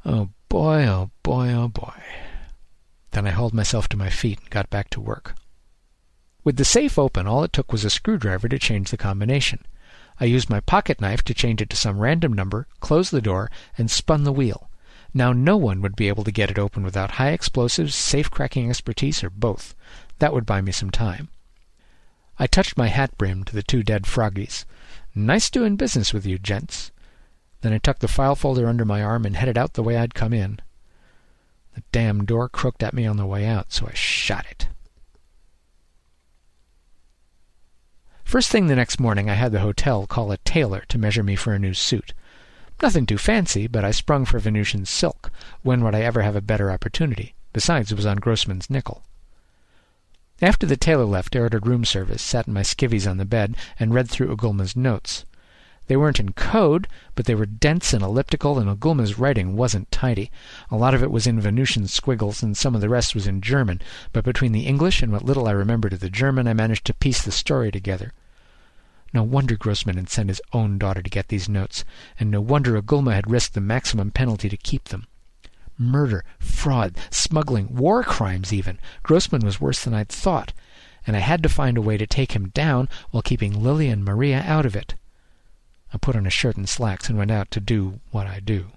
Oh, 0.04 0.30
boy, 0.48 0.84
oh, 0.84 1.10
boy, 1.22 1.52
oh, 1.52 1.68
boy. 1.68 1.94
Then 3.12 3.26
I 3.26 3.30
hauled 3.30 3.54
myself 3.54 3.88
to 3.90 3.96
my 3.96 4.10
feet 4.10 4.40
and 4.40 4.50
got 4.50 4.68
back 4.68 4.90
to 4.90 5.00
work. 5.00 5.36
With 6.42 6.56
the 6.56 6.64
safe 6.64 6.98
open, 6.98 7.28
all 7.28 7.44
it 7.44 7.52
took 7.52 7.70
was 7.70 7.84
a 7.84 7.90
screwdriver 7.90 8.48
to 8.48 8.58
change 8.58 8.90
the 8.90 8.96
combination. 8.96 9.64
I 10.18 10.24
used 10.24 10.50
my 10.50 10.60
pocket 10.60 11.00
knife 11.00 11.22
to 11.22 11.34
change 11.34 11.62
it 11.62 11.70
to 11.70 11.76
some 11.76 12.00
random 12.00 12.32
number, 12.32 12.66
closed 12.80 13.12
the 13.12 13.22
door, 13.22 13.48
and 13.78 13.90
spun 13.90 14.24
the 14.24 14.32
wheel. 14.32 14.70
Now 15.14 15.32
no 15.32 15.56
one 15.56 15.80
would 15.82 15.94
be 15.94 16.08
able 16.08 16.24
to 16.24 16.32
get 16.32 16.50
it 16.50 16.58
open 16.58 16.82
without 16.82 17.12
high 17.12 17.30
explosives, 17.30 17.94
safe 17.94 18.28
cracking 18.28 18.68
expertise, 18.68 19.22
or 19.22 19.30
both. 19.30 19.74
That 20.18 20.32
would 20.32 20.46
buy 20.46 20.60
me 20.60 20.72
some 20.72 20.90
time. 20.90 21.28
I 22.38 22.46
touched 22.46 22.76
my 22.76 22.88
hat 22.88 23.16
brim 23.16 23.44
to 23.44 23.54
the 23.54 23.62
two 23.62 23.82
dead 23.82 24.06
froggies. 24.06 24.66
Nice 25.14 25.48
doing 25.50 25.76
business 25.76 26.12
with 26.12 26.26
you, 26.26 26.38
gents. 26.38 26.90
Then 27.62 27.72
I 27.72 27.78
tucked 27.78 28.00
the 28.00 28.08
file 28.08 28.36
folder 28.36 28.68
under 28.68 28.84
my 28.84 29.02
arm 29.02 29.24
and 29.24 29.36
headed 29.36 29.56
out 29.56 29.72
the 29.72 29.82
way 29.82 29.96
I'd 29.96 30.14
come 30.14 30.32
in. 30.32 30.60
The 31.74 31.82
damn 31.92 32.24
door 32.24 32.48
croaked 32.48 32.82
at 32.82 32.94
me 32.94 33.06
on 33.06 33.16
the 33.16 33.26
way 33.26 33.46
out, 33.46 33.72
so 33.72 33.86
I 33.86 33.94
shot 33.94 34.46
it. 34.50 34.68
First 38.24 38.50
thing 38.50 38.66
the 38.66 38.76
next 38.76 38.98
morning, 38.98 39.30
I 39.30 39.34
had 39.34 39.52
the 39.52 39.60
hotel 39.60 40.06
call 40.06 40.32
a 40.32 40.36
tailor 40.38 40.84
to 40.88 40.98
measure 40.98 41.22
me 41.22 41.36
for 41.36 41.54
a 41.54 41.58
new 41.58 41.74
suit. 41.74 42.12
Nothing 42.82 43.06
too 43.06 43.18
fancy, 43.18 43.66
but 43.66 43.84
I 43.84 43.90
sprung 43.90 44.24
for 44.24 44.38
Venusian 44.38 44.84
silk. 44.84 45.30
When 45.62 45.82
would 45.84 45.94
I 45.94 46.02
ever 46.02 46.22
have 46.22 46.36
a 46.36 46.42
better 46.42 46.70
opportunity? 46.70 47.34
Besides, 47.52 47.92
it 47.92 47.94
was 47.96 48.04
on 48.04 48.18
Grossman's 48.18 48.68
nickel. 48.68 49.02
After 50.42 50.66
the 50.66 50.76
tailor 50.76 51.06
left, 51.06 51.34
I 51.34 51.38
ordered 51.38 51.66
room 51.66 51.86
service, 51.86 52.20
sat 52.20 52.46
in 52.46 52.52
my 52.52 52.60
skivvies 52.60 53.06
on 53.06 53.16
the 53.16 53.24
bed, 53.24 53.56
and 53.80 53.94
read 53.94 54.10
through 54.10 54.28
Ugulma's 54.28 54.76
notes. 54.76 55.24
They 55.86 55.96
weren't 55.96 56.20
in 56.20 56.34
code, 56.34 56.88
but 57.14 57.24
they 57.24 57.34
were 57.34 57.46
dense 57.46 57.94
and 57.94 58.02
elliptical, 58.02 58.58
and 58.58 58.68
Ugulma's 58.68 59.18
writing 59.18 59.56
wasn't 59.56 59.90
tidy. 59.90 60.30
A 60.70 60.76
lot 60.76 60.92
of 60.92 61.02
it 61.02 61.10
was 61.10 61.26
in 61.26 61.40
Venusian 61.40 61.88
squiggles, 61.88 62.42
and 62.42 62.54
some 62.54 62.74
of 62.74 62.82
the 62.82 62.90
rest 62.90 63.14
was 63.14 63.26
in 63.26 63.40
German, 63.40 63.80
but 64.12 64.24
between 64.24 64.52
the 64.52 64.66
English 64.66 65.00
and 65.00 65.10
what 65.10 65.24
little 65.24 65.48
I 65.48 65.52
remembered 65.52 65.94
of 65.94 66.00
the 66.00 66.10
German, 66.10 66.46
I 66.46 66.52
managed 66.52 66.84
to 66.86 66.94
piece 66.94 67.22
the 67.22 67.32
story 67.32 67.72
together. 67.72 68.12
No 69.14 69.22
wonder 69.22 69.56
Grossman 69.56 69.96
had 69.96 70.10
sent 70.10 70.28
his 70.28 70.42
own 70.52 70.76
daughter 70.76 71.00
to 71.00 71.08
get 71.08 71.28
these 71.28 71.48
notes, 71.48 71.82
and 72.20 72.30
no 72.30 72.42
wonder 72.42 72.76
Ugulma 72.76 73.14
had 73.14 73.30
risked 73.30 73.54
the 73.54 73.62
maximum 73.62 74.10
penalty 74.10 74.50
to 74.50 74.56
keep 74.58 74.88
them. 74.88 75.06
Murder, 75.78 76.24
fraud, 76.38 76.96
smuggling, 77.10 77.74
war 77.74 78.02
crimes 78.02 78.52
even. 78.52 78.78
Grossman 79.02 79.44
was 79.44 79.60
worse 79.60 79.84
than 79.84 79.94
I'd 79.94 80.08
thought, 80.08 80.52
and 81.06 81.16
I 81.16 81.20
had 81.20 81.42
to 81.42 81.48
find 81.48 81.76
a 81.76 81.82
way 81.82 81.96
to 81.96 82.06
take 82.06 82.32
him 82.32 82.48
down 82.48 82.88
while 83.10 83.22
keeping 83.22 83.62
Lily 83.62 83.88
and 83.88 84.04
Maria 84.04 84.42
out 84.46 84.66
of 84.66 84.74
it. 84.74 84.94
I 85.92 85.98
put 85.98 86.16
on 86.16 86.26
a 86.26 86.30
shirt 86.30 86.56
and 86.56 86.68
slacks 86.68 87.08
and 87.08 87.18
went 87.18 87.30
out 87.30 87.50
to 87.52 87.60
do 87.60 88.00
what 88.10 88.26
I 88.26 88.40
do. 88.40 88.72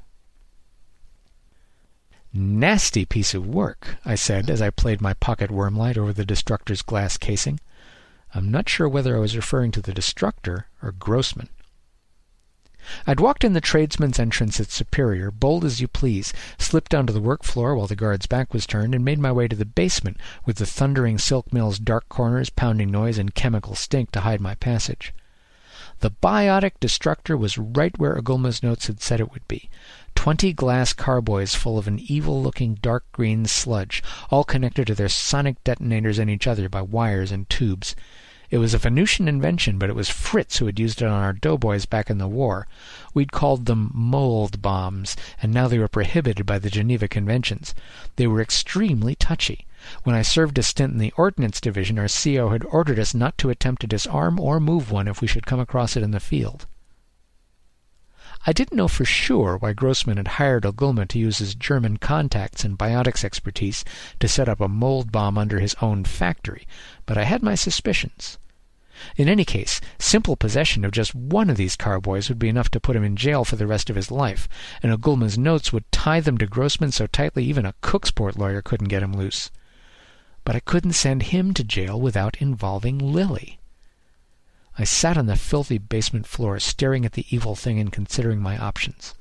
Nasty 2.32 3.06
piece 3.06 3.34
of 3.34 3.48
work, 3.48 3.98
I 4.06 4.14
said 4.16 4.50
as 4.50 4.62
I 4.62 4.70
played 4.70 5.02
my 5.02 5.14
pocket 5.16 5.50
wormlight 5.50 5.98
over 5.98 6.14
the 6.14 6.26
destructor's 6.26 6.84
glass 6.84 7.18
casing. 7.18 7.60
I'm 8.36 8.52
not 8.52 8.70
sure 8.70 8.88
whether 8.88 9.16
I 9.16 9.20
was 9.20 9.36
referring 9.36 9.72
to 9.72 9.82
the 9.82 9.94
destructor 9.94 10.68
or 10.84 10.92
Grossman. 10.92 11.50
I'd 13.06 13.20
walked 13.20 13.44
in 13.44 13.54
the 13.54 13.62
tradesmen's 13.62 14.18
entrance 14.18 14.60
at 14.60 14.72
Superior, 14.72 15.30
bold 15.30 15.64
as 15.64 15.80
you 15.80 15.88
please, 15.88 16.34
slipped 16.58 16.96
onto 16.96 17.14
the 17.14 17.22
work 17.22 17.44
floor 17.44 17.76
while 17.76 17.86
the 17.86 17.96
guard's 17.96 18.26
back 18.26 18.52
was 18.52 18.66
turned, 18.66 18.96
and 18.96 19.06
made 19.06 19.20
my 19.20 19.32
way 19.32 19.48
to 19.48 19.56
the 19.56 19.64
basement, 19.64 20.18
with 20.44 20.56
the 20.56 20.66
thundering 20.66 21.20
silk 21.20 21.54
mill's 21.54 21.78
dark 21.78 22.10
corners, 22.10 22.50
pounding 22.50 22.90
noise, 22.90 23.20
and 23.20 23.36
chemical 23.36 23.76
stink 23.76 24.10
to 24.10 24.22
hide 24.22 24.42
my 24.42 24.56
passage. 24.56 25.14
The 26.00 26.10
biotic 26.10 26.80
destructor 26.80 27.38
was 27.38 27.60
right 27.60 27.96
where 28.00 28.16
Ugulma's 28.16 28.64
notes 28.64 28.88
had 28.88 29.02
said 29.02 29.20
it 29.20 29.32
would 29.34 29.48
be. 29.48 29.70
Twenty 30.16 30.52
glass 30.52 30.92
carboys 30.92 31.54
full 31.54 31.78
of 31.78 31.88
an 31.88 32.00
evil-looking 32.00 32.80
dark 32.82 33.04
green 33.12 33.46
sludge, 33.46 34.02
all 34.32 34.44
connected 34.44 34.88
to 34.88 34.96
their 34.96 35.10
sonic 35.10 35.64
detonators 35.64 36.18
and 36.18 36.28
each 36.28 36.48
other 36.48 36.68
by 36.70 36.82
wires 36.82 37.32
and 37.32 37.48
tubes. 37.52 37.96
It 38.52 38.58
was 38.58 38.74
a 38.74 38.80
Venusian 38.80 39.28
invention, 39.28 39.78
but 39.78 39.92
it 39.92 39.96
was 39.96 40.10
Fritz 40.10 40.58
who 40.58 40.66
had 40.66 40.80
used 40.80 41.04
it 41.04 41.06
on 41.06 41.22
our 41.22 41.34
doughboys 41.34 41.86
back 41.86 42.10
in 42.10 42.18
the 42.18 42.28
war. 42.28 42.68
We'd 43.14 43.32
called 43.32 43.68
them 43.68 43.92
mold 43.94 44.60
bombs, 44.62 45.16
and 45.40 45.54
now 45.54 45.68
they 45.68 45.78
were 45.78 45.88
prohibited 45.88 46.48
by 46.48 46.58
the 46.58 46.72
Geneva 46.72 47.08
Conventions. 47.08 47.76
They 48.16 48.26
were 48.26 48.42
extremely 48.42 49.14
touchy. 49.14 49.68
When 50.04 50.16
I 50.16 50.24
served 50.24 50.58
a 50.58 50.64
stint 50.64 50.94
in 50.94 51.00
the 51.00 51.14
Ordnance 51.16 51.62
Division, 51.62 52.00
our 52.00 52.08
CO 52.08 52.50
had 52.50 52.66
ordered 52.66 52.98
us 52.98 53.14
not 53.14 53.38
to 53.38 53.52
attempt 53.52 53.82
to 53.82 53.88
disarm 53.88 54.40
or 54.40 54.60
move 54.60 54.90
one 54.90 55.08
if 55.08 55.22
we 55.22 55.28
should 55.28 55.46
come 55.46 55.60
across 55.60 55.96
it 55.96 56.02
in 56.02 56.10
the 56.10 56.20
field. 56.20 56.66
I 58.48 58.54
didn't 58.54 58.78
know 58.78 58.88
for 58.88 59.04
sure 59.04 59.58
why 59.58 59.74
Grossman 59.74 60.16
had 60.16 60.40
hired 60.40 60.64
Ugulma 60.64 61.08
to 61.10 61.20
use 61.20 61.40
his 61.40 61.56
German 61.56 61.98
contacts 61.98 62.64
and 62.64 62.78
biotics 62.78 63.26
expertise 63.26 63.84
to 64.22 64.30
set 64.30 64.48
up 64.48 64.62
a 64.62 64.70
mold 64.70 65.12
bomb 65.12 65.38
under 65.38 65.60
his 65.60 65.76
own 65.82 66.06
factory, 66.06 66.66
but 67.06 67.18
I 67.18 67.26
had 67.26 67.44
my 67.44 67.56
suspicions. 67.56 68.38
In 69.18 69.28
any 69.28 69.44
case, 69.44 69.82
simple 69.98 70.38
possession 70.38 70.86
of 70.86 70.92
just 70.92 71.14
one 71.14 71.50
of 71.50 71.58
these 71.58 71.76
carboys 71.76 72.30
would 72.30 72.40
be 72.40 72.50
enough 72.50 72.70
to 72.72 72.80
put 72.80 72.96
him 72.96 73.04
in 73.04 73.18
jail 73.18 73.44
for 73.44 73.58
the 73.58 73.68
rest 73.68 73.90
of 73.90 73.98
his 73.98 74.10
life, 74.10 74.48
and 74.82 74.92
Ugulma's 74.92 75.38
notes 75.38 75.74
would 75.74 75.92
tie 75.92 76.22
them 76.22 76.38
to 76.38 76.48
Grossman 76.48 76.94
so 76.94 77.08
tightly 77.08 77.44
even 77.44 77.66
a 77.66 77.76
Cooksport 77.82 78.38
lawyer 78.38 78.62
couldn't 78.62 78.88
get 78.88 79.04
him 79.04 79.14
loose. 79.14 79.52
But 80.46 80.56
I 80.56 80.62
couldn't 80.62 80.94
send 80.94 81.24
him 81.24 81.54
to 81.56 81.64
jail 81.64 82.00
without 82.00 82.38
involving 82.42 83.00
Lily. 83.00 83.59
I 84.78 84.84
sat 84.84 85.18
on 85.18 85.26
the 85.26 85.36
filthy 85.36 85.78
basement 85.78 86.26
floor, 86.26 86.60
staring 86.60 87.06
at 87.06 87.14
the 87.14 87.26
evil 87.30 87.56
thing 87.56 87.80
and 87.80 87.92
considering 87.92 88.40
my 88.40 88.58
options. 88.58 89.16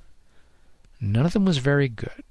None 1.01 1.27
of 1.27 1.33
them 1.33 1.45
was 1.45 1.59
very 1.59 1.89
good. 1.89 2.25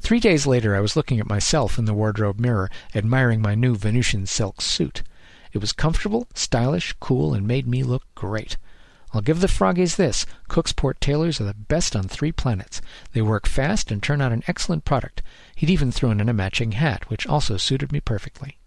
Three 0.00 0.20
days 0.20 0.46
later 0.46 0.74
I 0.74 0.80
was 0.80 0.96
looking 0.96 1.20
at 1.20 1.28
myself 1.28 1.78
in 1.78 1.84
the 1.84 1.94
wardrobe 1.94 2.40
mirror, 2.40 2.68
admiring 2.94 3.40
my 3.40 3.54
new 3.54 3.76
Venusian 3.76 4.26
silk 4.26 4.60
suit. 4.60 5.02
It 5.52 5.58
was 5.58 5.72
comfortable, 5.72 6.26
stylish, 6.34 6.94
cool, 6.98 7.34
and 7.34 7.46
made 7.46 7.68
me 7.68 7.82
look 7.82 8.02
great. 8.14 8.56
I'll 9.12 9.20
give 9.20 9.40
the 9.40 9.48
froggies 9.48 9.96
this. 9.96 10.26
Cooksport 10.48 10.98
tailors 10.98 11.40
are 11.40 11.44
the 11.44 11.54
best 11.54 11.94
on 11.94 12.08
three 12.08 12.32
planets. 12.32 12.80
They 13.12 13.22
work 13.22 13.46
fast 13.46 13.92
and 13.92 14.02
turn 14.02 14.20
out 14.20 14.32
an 14.32 14.42
excellent 14.48 14.84
product. 14.84 15.22
He'd 15.54 15.70
even 15.70 15.92
thrown 15.92 16.20
in 16.20 16.28
a 16.28 16.34
matching 16.34 16.72
hat, 16.72 17.08
which 17.10 17.26
also 17.26 17.56
suited 17.56 17.92
me 17.92 18.00
perfectly. 18.00 18.58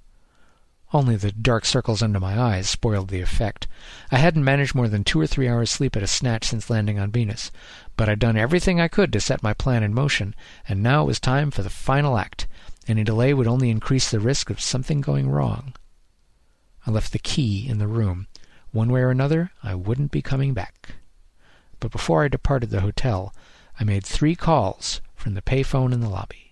Only 0.93 1.15
the 1.15 1.31
dark 1.31 1.65
circles 1.65 2.03
under 2.03 2.19
my 2.19 2.39
eyes 2.39 2.69
spoiled 2.69 3.09
the 3.09 3.21
effect. 3.21 3.67
I 4.11 4.17
hadn't 4.17 4.43
managed 4.43 4.75
more 4.75 4.87
than 4.87 5.03
two 5.03 5.19
or 5.19 5.27
three 5.27 5.49
hours' 5.49 5.71
sleep 5.71 5.95
at 5.95 6.03
a 6.03 6.07
snatch 6.07 6.45
since 6.45 6.69
landing 6.69 6.99
on 6.99 7.11
Venus, 7.11 7.51
but 7.97 8.07
I'd 8.07 8.19
done 8.19 8.37
everything 8.37 8.79
I 8.79 8.87
could 8.87 9.11
to 9.13 9.19
set 9.19 9.43
my 9.43 9.53
plan 9.53 9.83
in 9.83 9.93
motion, 9.93 10.35
and 10.69 10.83
now 10.83 11.03
it 11.03 11.07
was 11.07 11.19
time 11.19 11.51
for 11.51 11.63
the 11.63 11.69
final 11.69 12.17
act. 12.17 12.47
Any 12.87 13.03
delay 13.03 13.33
would 13.33 13.47
only 13.47 13.69
increase 13.69 14.09
the 14.09 14.19
risk 14.19 14.49
of 14.49 14.61
something 14.61 15.01
going 15.01 15.29
wrong. 15.29 15.73
I 16.85 16.91
left 16.91 17.11
the 17.11 17.19
key 17.19 17.67
in 17.67 17.79
the 17.79 17.87
room. 17.87 18.27
One 18.71 18.91
way 18.91 19.01
or 19.01 19.09
another, 19.09 19.51
I 19.63 19.73
wouldn't 19.73 20.11
be 20.11 20.21
coming 20.21 20.53
back. 20.53 20.95
But 21.79 21.91
before 21.91 22.23
I 22.23 22.27
departed 22.27 22.69
the 22.69 22.81
hotel, 22.81 23.33
I 23.79 23.83
made 23.83 24.05
three 24.05 24.35
calls 24.35 25.01
from 25.15 25.33
the 25.33 25.41
payphone 25.41 25.93
in 25.93 26.01
the 26.01 26.09
lobby. 26.09 26.44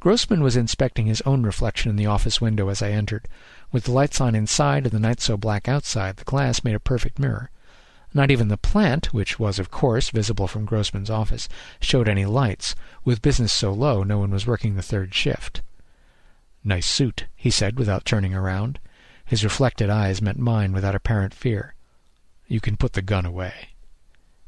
Grossman 0.00 0.42
was 0.42 0.56
inspecting 0.56 1.04
his 1.04 1.20
own 1.22 1.42
reflection 1.42 1.90
in 1.90 1.96
the 1.96 2.06
office 2.06 2.40
window 2.40 2.70
as 2.70 2.80
I 2.80 2.90
entered. 2.90 3.28
With 3.70 3.84
the 3.84 3.92
lights 3.92 4.18
on 4.18 4.34
inside 4.34 4.84
and 4.84 4.92
the 4.92 4.98
night 4.98 5.20
so 5.20 5.36
black 5.36 5.68
outside, 5.68 6.16
the 6.16 6.24
glass 6.24 6.64
made 6.64 6.74
a 6.74 6.80
perfect 6.80 7.18
mirror. 7.18 7.50
Not 8.14 8.30
even 8.30 8.48
the 8.48 8.56
plant, 8.56 9.12
which 9.12 9.38
was, 9.38 9.58
of 9.58 9.70
course, 9.70 10.10
visible 10.10 10.48
from 10.48 10.64
Grossman's 10.64 11.10
office, 11.10 11.48
showed 11.80 12.08
any 12.08 12.24
lights. 12.24 12.74
With 13.04 13.22
business 13.22 13.52
so 13.52 13.72
low, 13.72 14.02
no 14.02 14.18
one 14.18 14.30
was 14.30 14.46
working 14.46 14.74
the 14.74 14.82
third 14.82 15.14
shift. 15.14 15.60
Nice 16.64 16.86
suit, 16.86 17.26
he 17.36 17.50
said 17.50 17.78
without 17.78 18.04
turning 18.04 18.34
around. 18.34 18.80
His 19.24 19.44
reflected 19.44 19.90
eyes 19.90 20.20
met 20.20 20.38
mine 20.38 20.72
without 20.72 20.94
apparent 20.94 21.34
fear. 21.34 21.74
You 22.48 22.60
can 22.60 22.76
put 22.76 22.94
the 22.94 23.02
gun 23.02 23.26
away. 23.26 23.70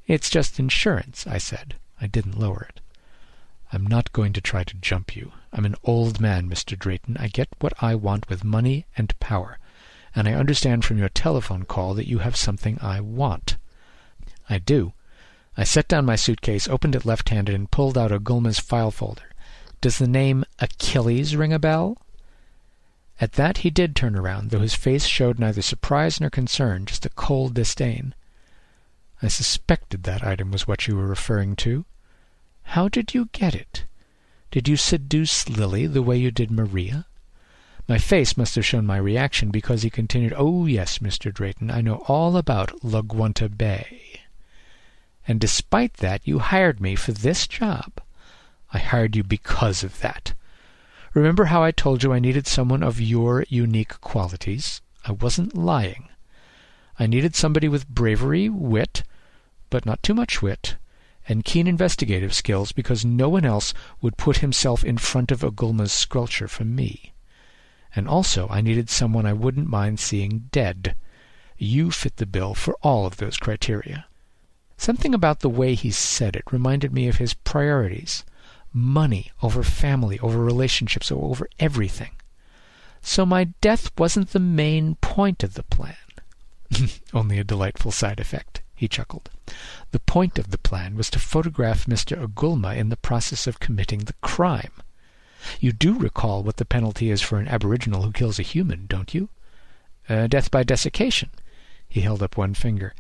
It's 0.07 0.28
just 0.28 0.59
insurance, 0.59 1.26
I 1.26 1.38
said. 1.38 1.76
I 2.00 2.07
didn't 2.09 2.40
lower 2.40 2.66
it. 2.68 2.80
I'm 3.72 3.86
not 3.86 4.12
going 4.12 4.34
to 4.34 4.40
try 4.42 4.64
to 4.64 4.76
jump 4.76 5.16
you. 5.16 5.32
I'm 5.50 5.64
an 5.64 5.76
old 5.82 6.20
man, 6.20 6.48
Mr. 6.48 6.78
Drayton. 6.78 7.16
I 7.18 7.28
get 7.28 7.48
what 7.58 7.72
I 7.82 7.94
want 7.94 8.28
with 8.28 8.44
money 8.44 8.84
and 8.98 9.18
power, 9.18 9.58
and 10.14 10.28
I 10.28 10.34
understand 10.34 10.84
from 10.84 10.98
your 10.98 11.08
telephone 11.08 11.64
call 11.64 11.94
that 11.94 12.08
you 12.08 12.18
have 12.18 12.36
something 12.36 12.78
I 12.82 13.00
want. 13.00 13.56
I 14.50 14.58
do. 14.58 14.92
I 15.56 15.64
set 15.64 15.88
down 15.88 16.04
my 16.04 16.16
suitcase, 16.16 16.68
opened 16.68 16.94
it 16.94 17.06
left-handed, 17.06 17.54
and 17.54 17.70
pulled 17.70 17.96
out 17.96 18.12
a 18.12 18.20
Ugulma's 18.20 18.58
file 18.58 18.90
folder. 18.90 19.32
Does 19.80 19.96
the 19.96 20.06
name 20.06 20.44
Achilles 20.58 21.34
ring 21.34 21.52
a 21.52 21.58
bell? 21.58 21.96
At 23.20 23.32
that 23.32 23.58
he 23.58 23.70
did 23.70 23.96
turn 23.96 24.16
around, 24.16 24.50
though 24.50 24.60
his 24.60 24.74
face 24.74 25.06
showed 25.06 25.38
neither 25.38 25.62
surprise 25.62 26.20
nor 26.20 26.28
concern, 26.28 26.84
just 26.84 27.06
a 27.06 27.10
cold 27.10 27.54
disdain. 27.54 28.14
I 29.22 29.28
suspected 29.28 30.02
that 30.02 30.22
item 30.22 30.50
was 30.50 30.66
what 30.66 30.86
you 30.86 30.96
were 30.96 31.06
referring 31.06 31.56
to. 31.56 31.84
How 32.72 32.88
did 32.88 33.12
you 33.12 33.28
get 33.32 33.54
it? 33.54 33.84
Did 34.50 34.66
you 34.66 34.78
seduce 34.78 35.46
Lily 35.46 35.86
the 35.86 36.00
way 36.00 36.16
you 36.16 36.30
did 36.30 36.50
Maria? 36.50 37.04
My 37.86 37.98
face 37.98 38.34
must 38.34 38.54
have 38.54 38.64
shown 38.64 38.86
my 38.86 38.96
reaction, 38.96 39.50
because 39.50 39.82
he 39.82 39.90
continued, 39.90 40.32
Oh, 40.34 40.64
yes, 40.64 40.96
Mr. 40.96 41.30
Drayton, 41.30 41.70
I 41.70 41.82
know 41.82 41.96
all 42.08 42.34
about 42.34 42.82
La 42.82 43.02
Guanta 43.02 43.50
Bay. 43.50 44.20
And 45.28 45.38
despite 45.38 45.98
that, 45.98 46.26
you 46.26 46.38
hired 46.38 46.80
me 46.80 46.96
for 46.96 47.12
this 47.12 47.46
job. 47.46 48.00
I 48.72 48.78
hired 48.78 49.16
you 49.16 49.22
because 49.22 49.84
of 49.84 50.00
that. 50.00 50.32
Remember 51.12 51.44
how 51.44 51.62
I 51.62 51.72
told 51.72 52.02
you 52.02 52.14
I 52.14 52.20
needed 52.20 52.46
someone 52.46 52.82
of 52.82 53.02
your 53.02 53.44
unique 53.50 54.00
qualities? 54.00 54.80
I 55.04 55.12
wasn't 55.12 55.54
lying. 55.54 56.08
I 56.98 57.06
needed 57.06 57.36
somebody 57.36 57.68
with 57.68 57.86
bravery, 57.86 58.48
wit, 58.48 59.02
but 59.68 59.84
not 59.84 60.02
too 60.02 60.14
much 60.14 60.40
wit, 60.40 60.76
and 61.28 61.44
keen 61.44 61.66
investigative 61.66 62.34
skills 62.34 62.72
because 62.72 63.04
no 63.04 63.28
one 63.28 63.44
else 63.44 63.72
would 64.00 64.16
put 64.16 64.38
himself 64.38 64.84
in 64.84 64.98
front 64.98 65.30
of 65.30 65.40
Ugulma's 65.40 65.92
squelcher 65.92 66.48
for 66.48 66.64
me. 66.64 67.12
And 67.94 68.08
also 68.08 68.48
I 68.48 68.60
needed 68.60 68.90
someone 68.90 69.26
I 69.26 69.32
wouldn't 69.32 69.68
mind 69.68 70.00
seeing 70.00 70.48
dead. 70.50 70.96
You 71.56 71.90
fit 71.90 72.16
the 72.16 72.26
bill 72.26 72.54
for 72.54 72.76
all 72.82 73.06
of 73.06 73.18
those 73.18 73.36
criteria. 73.36 74.06
Something 74.76 75.14
about 75.14 75.40
the 75.40 75.48
way 75.48 75.74
he 75.74 75.90
said 75.90 76.34
it 76.34 76.50
reminded 76.50 76.92
me 76.92 77.06
of 77.06 77.18
his 77.18 77.34
priorities 77.34 78.24
money 78.72 79.30
over 79.42 79.62
family, 79.62 80.18
over 80.20 80.38
relationships, 80.38 81.12
over 81.12 81.48
everything. 81.58 82.10
So 83.02 83.26
my 83.26 83.44
death 83.60 83.90
wasn't 83.98 84.30
the 84.30 84.40
main 84.40 84.94
point 84.96 85.42
of 85.42 85.54
the 85.54 85.62
plan. 85.62 85.96
Only 87.12 87.38
a 87.38 87.44
delightful 87.44 87.90
side 87.90 88.20
effect, 88.20 88.62
he 88.83 88.89
chuckled. 88.89 89.30
The 89.93 90.01
point 90.01 90.41
of 90.41 90.51
the 90.51 90.59
plan 90.59 90.97
was 90.97 91.09
to 91.11 91.20
photograph 91.20 91.87
Mr. 91.87 92.20
Ugulma 92.20 92.76
in 92.76 92.89
the 92.89 92.97
process 92.97 93.47
of 93.47 93.61
committing 93.61 94.01
the 94.01 94.14
crime. 94.14 94.72
You 95.61 95.70
do 95.70 95.97
recall 95.97 96.43
what 96.43 96.57
the 96.57 96.64
penalty 96.64 97.09
is 97.09 97.22
for 97.22 97.39
an 97.39 97.47
aboriginal 97.47 98.03
who 98.03 98.11
kills 98.11 98.41
a 98.41 98.43
human, 98.43 98.87
don't 98.89 99.14
you? 99.14 99.28
Uh, 100.09 100.26
death 100.26 100.51
by 100.51 100.64
desiccation. 100.64 101.30
He 101.89 102.01
held 102.01 102.24
up 102.24 102.37
one 102.37 102.55
finger. 102.55 102.93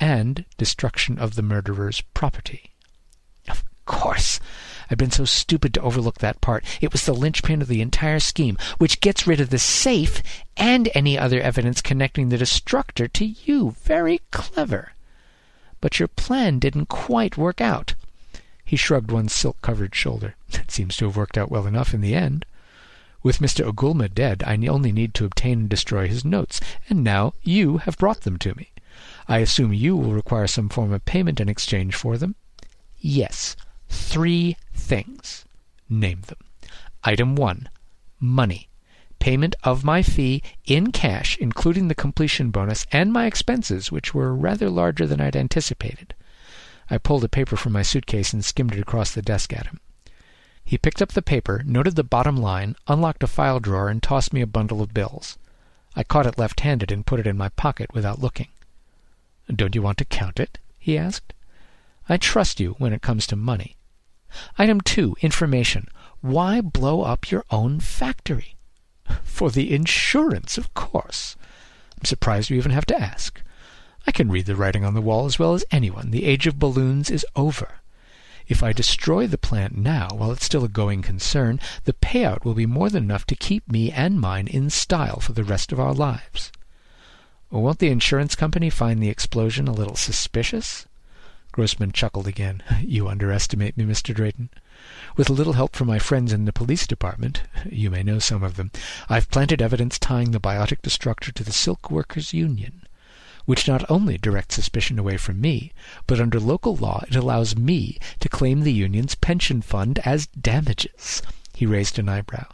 And 0.00 0.46
destruction 0.56 1.18
of 1.18 1.34
the 1.34 1.42
murderer's 1.42 2.00
property. 2.14 2.70
Of 3.46 3.62
course. 3.84 4.40
I've 4.90 4.96
been 4.96 5.10
so 5.10 5.26
stupid 5.26 5.74
to 5.74 5.82
overlook 5.82 6.20
that 6.20 6.40
part. 6.40 6.64
It 6.80 6.92
was 6.92 7.04
the 7.04 7.14
linchpin 7.14 7.60
of 7.60 7.68
the 7.68 7.82
entire 7.82 8.20
scheme, 8.20 8.56
which 8.78 9.02
gets 9.02 9.26
rid 9.26 9.42
of 9.42 9.50
the 9.50 9.58
safe 9.58 10.22
and 10.56 10.88
any 10.94 11.18
other 11.18 11.42
evidence 11.42 11.82
connecting 11.82 12.30
the 12.30 12.38
destructor 12.38 13.06
to 13.06 13.26
you. 13.26 13.76
Very 13.82 14.22
clever. 14.30 14.92
But 15.80 15.98
your 15.98 16.08
plan 16.08 16.58
didn't 16.58 16.88
quite 16.88 17.36
work 17.36 17.60
out. 17.60 17.94
He 18.64 18.76
shrugged 18.76 19.10
one 19.10 19.28
silk-covered 19.28 19.94
shoulder. 19.94 20.34
It 20.52 20.70
seems 20.70 20.96
to 20.96 21.04
have 21.04 21.16
worked 21.16 21.38
out 21.38 21.50
well 21.50 21.66
enough 21.66 21.94
in 21.94 22.00
the 22.00 22.14
end. 22.14 22.44
With 23.22 23.38
Mr. 23.38 23.68
Ugulma 23.68 24.12
dead, 24.12 24.42
I 24.46 24.56
only 24.66 24.92
need 24.92 25.14
to 25.14 25.24
obtain 25.24 25.60
and 25.60 25.68
destroy 25.68 26.08
his 26.08 26.24
notes, 26.24 26.60
and 26.88 27.04
now 27.04 27.34
you 27.42 27.78
have 27.78 27.98
brought 27.98 28.22
them 28.22 28.38
to 28.38 28.54
me. 28.54 28.70
I 29.28 29.38
assume 29.38 29.72
you 29.72 29.96
will 29.96 30.12
require 30.12 30.46
some 30.46 30.68
form 30.68 30.92
of 30.92 31.04
payment 31.04 31.40
in 31.40 31.48
exchange 31.48 31.94
for 31.94 32.16
them? 32.16 32.36
Yes. 32.98 33.56
Three 33.88 34.56
things. 34.72 35.44
Name 35.88 36.22
them. 36.26 36.38
Item 37.04 37.36
one. 37.36 37.68
Money. 38.18 38.68
Payment 39.18 39.56
of 39.64 39.84
my 39.84 40.02
fee 40.02 40.42
in 40.64 40.92
cash, 40.92 41.36
including 41.38 41.88
the 41.88 41.94
completion 41.94 42.50
bonus 42.50 42.86
and 42.92 43.12
my 43.12 43.26
expenses, 43.26 43.90
which 43.90 44.14
were 44.14 44.34
rather 44.34 44.70
larger 44.70 45.06
than 45.06 45.20
I'd 45.20 45.36
anticipated. 45.36 46.14
I 46.88 46.98
pulled 46.98 47.24
a 47.24 47.28
paper 47.28 47.56
from 47.56 47.72
my 47.72 47.82
suitcase 47.82 48.32
and 48.32 48.44
skimmed 48.44 48.74
it 48.74 48.80
across 48.80 49.12
the 49.12 49.22
desk 49.22 49.52
at 49.52 49.66
him. 49.66 49.80
He 50.64 50.78
picked 50.78 51.00
up 51.00 51.12
the 51.12 51.22
paper, 51.22 51.62
noted 51.64 51.96
the 51.96 52.04
bottom 52.04 52.36
line, 52.36 52.76
unlocked 52.88 53.22
a 53.22 53.28
file 53.28 53.60
drawer, 53.60 53.88
and 53.88 54.02
tossed 54.02 54.32
me 54.32 54.40
a 54.40 54.46
bundle 54.46 54.82
of 54.82 54.92
bills. 54.92 55.38
I 55.94 56.02
caught 56.02 56.26
it 56.26 56.38
left-handed 56.38 56.90
and 56.90 57.06
put 57.06 57.20
it 57.20 57.26
in 57.26 57.36
my 57.36 57.50
pocket 57.50 57.94
without 57.94 58.20
looking. 58.20 58.48
Don't 59.48 59.74
you 59.74 59.82
want 59.82 59.98
to 59.98 60.04
count 60.04 60.40
it? 60.40 60.58
he 60.78 60.98
asked. 60.98 61.32
I 62.08 62.16
trust 62.16 62.58
you 62.58 62.72
when 62.78 62.92
it 62.92 63.00
comes 63.00 63.26
to 63.28 63.36
money. 63.36 63.76
Item 64.58 64.80
two, 64.80 65.16
information. 65.20 65.86
Why 66.20 66.60
blow 66.60 67.02
up 67.02 67.30
your 67.30 67.44
own 67.50 67.78
factory? 67.78 68.55
For 69.24 69.50
the 69.50 69.74
insurance, 69.74 70.58
of 70.58 70.72
course. 70.74 71.36
I'm 71.98 72.04
surprised 72.04 72.50
you 72.50 72.56
even 72.56 72.72
have 72.72 72.86
to 72.86 73.00
ask. 73.00 73.40
I 74.06 74.12
can 74.12 74.30
read 74.30 74.46
the 74.46 74.56
writing 74.56 74.84
on 74.84 74.94
the 74.94 75.00
wall 75.00 75.26
as 75.26 75.38
well 75.38 75.54
as 75.54 75.64
anyone. 75.70 76.10
The 76.10 76.24
age 76.24 76.46
of 76.46 76.58
balloons 76.58 77.10
is 77.10 77.26
over. 77.34 77.80
If 78.48 78.62
I 78.62 78.72
destroy 78.72 79.26
the 79.26 79.38
plant 79.38 79.76
now, 79.76 80.08
while 80.12 80.30
it's 80.30 80.44
still 80.44 80.64
a 80.64 80.68
going 80.68 81.02
concern, 81.02 81.58
the 81.84 81.92
payout 81.94 82.44
will 82.44 82.54
be 82.54 82.66
more 82.66 82.88
than 82.88 83.04
enough 83.04 83.26
to 83.26 83.34
keep 83.34 83.70
me 83.70 83.90
and 83.90 84.20
mine 84.20 84.46
in 84.46 84.70
style 84.70 85.18
for 85.18 85.32
the 85.32 85.42
rest 85.42 85.72
of 85.72 85.80
our 85.80 85.92
lives. 85.92 86.52
Won't 87.50 87.80
the 87.80 87.88
insurance 87.88 88.36
company 88.36 88.70
find 88.70 89.02
the 89.02 89.08
explosion 89.08 89.66
a 89.66 89.72
little 89.72 89.96
suspicious? 89.96 90.86
Grossman 91.50 91.90
chuckled 91.92 92.26
again. 92.26 92.62
You 92.82 93.08
underestimate 93.08 93.76
me, 93.76 93.84
Mr. 93.84 94.14
Drayton. 94.14 94.50
With 95.16 95.28
a 95.28 95.32
little 95.32 95.54
help 95.54 95.74
from 95.74 95.88
my 95.88 95.98
friends 95.98 96.32
in 96.32 96.44
the 96.44 96.52
police 96.52 96.86
department, 96.86 97.42
you 97.70 97.90
may 97.90 98.02
know 98.02 98.18
some 98.18 98.42
of 98.42 98.56
them, 98.56 98.70
I've 99.08 99.30
planted 99.30 99.60
evidence 99.62 99.98
tying 99.98 100.30
the 100.30 100.40
biotic 100.40 100.82
destructor 100.82 101.32
to 101.32 101.44
the 101.44 101.52
Silk 101.52 101.90
Workers 101.90 102.32
Union 102.32 102.86
which 103.46 103.68
not 103.68 103.88
only 103.88 104.18
directs 104.18 104.56
suspicion 104.56 104.98
away 104.98 105.16
from 105.16 105.40
me, 105.40 105.72
but 106.06 106.20
under 106.20 106.38
local 106.38 106.76
law 106.76 107.02
it 107.08 107.16
allows 107.16 107.56
me 107.56 107.96
to 108.20 108.28
claim 108.28 108.60
the 108.60 108.72
union's 108.72 109.14
pension 109.14 109.62
fund 109.62 110.00
as 110.00 110.26
damages. 110.26 111.22
He 111.54 111.64
raised 111.64 111.98
an 111.98 112.08
eyebrow. 112.08 112.46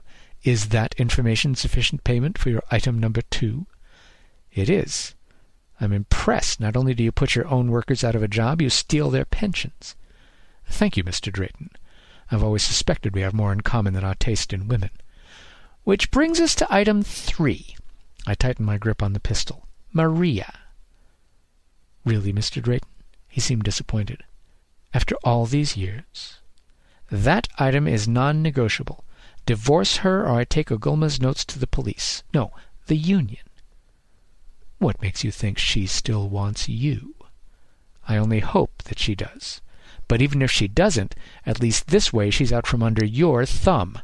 Is 0.45 0.69
that 0.69 0.95
information 0.99 1.55
sufficient 1.55 2.05
payment 2.05 2.37
for 2.37 2.51
your 2.51 2.63
item 2.71 2.99
number 2.99 3.23
two? 3.23 3.67
It 4.53 4.69
is. 4.69 5.15
I'm 5.81 5.93
impressed. 5.93 6.61
Not 6.61 6.77
only 6.77 6.95
do 6.95 7.03
you 7.03 7.11
put 7.11 7.35
your 7.35 7.49
own 7.49 7.71
workers 7.71 8.05
out 8.05 8.15
of 8.15 8.23
a 8.23 8.29
job, 8.29 8.61
you 8.61 8.69
steal 8.69 9.11
their 9.11 9.25
pensions. 9.25 9.97
Thank 10.69 10.97
you, 10.97 11.05
Mr. 11.05 11.33
Drayton. 11.33 11.71
I've 12.33 12.43
always 12.43 12.63
suspected 12.63 13.15
we 13.15 13.21
have 13.21 13.35
more 13.35 13.53
in 13.53 13.61
common 13.61 13.93
than 13.93 14.05
our 14.05 14.15
taste 14.15 14.55
in 14.55 14.67
women. 14.67 14.89
Which 15.85 16.11
brings 16.11 16.41
us 16.41 16.55
to 16.57 16.75
item 16.75 17.03
three. 17.03 17.77
I 18.27 18.35
tightened 18.35 18.67
my 18.67 18.79
grip 18.79 19.03
on 19.03 19.13
the 19.13 19.21
pistol. 19.21 19.67
Maria. 19.93 20.51
Really, 22.07 22.33
Mr. 22.33 22.63
Drayton? 22.63 22.89
He 23.29 23.41
seemed 23.41 23.65
disappointed. 23.65 24.25
After 24.95 25.15
all 25.23 25.45
these 25.45 25.77
years? 25.77 26.39
That 27.11 27.49
item 27.59 27.87
is 27.87 28.09
non-negotiable. 28.09 29.05
Divorce 29.45 29.99
her 29.99 30.23
or 30.27 30.39
I 30.39 30.45
take 30.45 30.69
Ugulma's 30.71 31.21
notes 31.21 31.45
to 31.45 31.59
the 31.59 31.67
police. 31.67 32.23
No, 32.33 32.53
the 32.87 32.97
union. 32.97 33.45
What 34.79 35.03
makes 35.03 35.23
you 35.23 35.31
think 35.31 35.59
she 35.59 35.87
still 35.87 36.31
wants 36.31 36.67
you? 36.67 37.15
I 38.09 38.17
only 38.17 38.41
hope 38.41 38.85
that 38.85 38.99
she 38.99 39.15
does. 39.15 39.61
But 40.13 40.21
even 40.21 40.43
if 40.43 40.51
she 40.51 40.69
doesn't, 40.69 41.15
at 41.47 41.63
least 41.63 41.87
this 41.87 42.13
way 42.13 42.29
she's 42.29 42.53
out 42.53 42.67
from 42.67 42.83
under 42.83 43.03
your 43.03 43.47
thumb. 43.47 43.99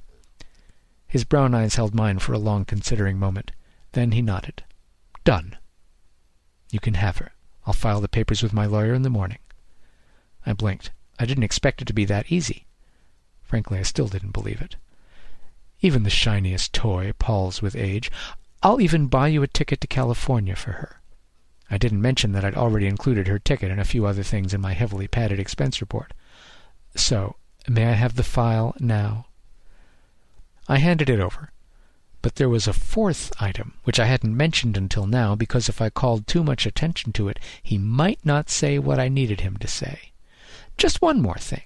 His 1.07 1.25
brown 1.25 1.55
eyes 1.55 1.75
held 1.75 1.95
mine 1.95 2.19
for 2.19 2.33
a 2.33 2.39
long 2.39 2.65
considering 2.65 3.19
moment. 3.19 3.53
Then 3.93 4.13
he 4.13 4.23
nodded. 4.23 4.65
Done. 5.25 5.59
You 6.73 6.81
can 6.81 6.95
have 6.95 7.19
her. 7.19 7.33
I'll 7.67 7.75
file 7.75 8.01
the 8.01 8.09
papers 8.09 8.43
with 8.43 8.55
my 8.55 8.65
lawyer 8.65 8.95
in 8.95 9.03
the 9.03 9.11
morning. 9.11 9.37
I 10.47 10.55
blinked. 10.55 10.93
I 11.19 11.27
didn't 11.27 11.45
expect 11.45 11.83
it 11.83 11.85
to 11.89 11.93
be 11.93 12.07
that 12.07 12.33
easy. 12.33 12.65
Frankly, 13.43 13.79
I 13.79 13.83
still 13.83 14.09
didn't 14.09 14.33
believe 14.33 14.63
it. 14.63 14.77
Even 15.83 16.05
the 16.05 16.09
shiniest 16.09 16.73
toy 16.73 17.13
palls 17.19 17.61
with 17.61 17.77
age. 17.77 18.11
I'll 18.63 18.81
even 18.81 19.09
buy 19.09 19.29
you 19.29 19.43
a 19.43 19.47
ticket 19.47 19.83
to 19.83 19.87
California 19.87 20.57
for 20.57 20.73
her. 20.73 20.98
I 21.71 21.79
didn't 21.79 22.01
mention 22.01 22.33
that 22.33 22.45
I'd 22.45 22.57
already 22.57 22.87
included 22.87 23.29
her 23.29 23.39
ticket 23.39 23.71
and 23.71 23.81
a 23.81 23.85
few 23.85 24.07
other 24.07 24.23
things 24.23 24.55
in 24.55 24.61
my 24.61 24.73
heavily 24.73 25.07
padded 25.07 25.39
expense 25.39 25.81
report. 25.81 26.15
So, 26.97 27.37
may 27.69 27.87
I 27.87 27.93
have 27.93 28.17
the 28.17 28.23
file 28.23 28.75
now? 28.81 29.27
I 30.67 30.79
handed 30.79 31.11
it 31.11 31.21
over. 31.21 31.51
But 32.21 32.35
there 32.35 32.49
was 32.49 32.67
a 32.67 32.73
fourth 32.73 33.33
item, 33.41 33.75
which 33.85 34.01
I 34.01 34.07
hadn't 34.07 34.37
mentioned 34.37 34.77
until 34.77 35.07
now, 35.07 35.35
because 35.35 35.69
if 35.69 35.81
I 35.81 35.89
called 35.89 36.27
too 36.27 36.43
much 36.43 36.67
attention 36.67 37.13
to 37.13 37.29
it, 37.29 37.39
he 37.63 37.79
might 37.79 38.19
not 38.25 38.51
say 38.51 38.79
what 38.79 38.99
I 38.99 39.09
needed 39.09 39.41
him 39.41 39.57
to 39.59 39.69
say. 39.69 40.13
Just 40.77 41.01
one 41.01 41.23
more 41.23 41.39
thing. 41.39 41.63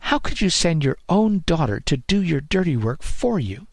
How 0.00 0.18
could 0.18 0.40
you 0.40 0.50
send 0.50 0.84
your 0.84 0.98
own 1.08 1.42
daughter 1.46 1.80
to 1.80 1.96
do 1.96 2.22
your 2.22 2.40
dirty 2.40 2.76
work 2.76 3.02
for 3.02 3.38
you? 3.38 3.66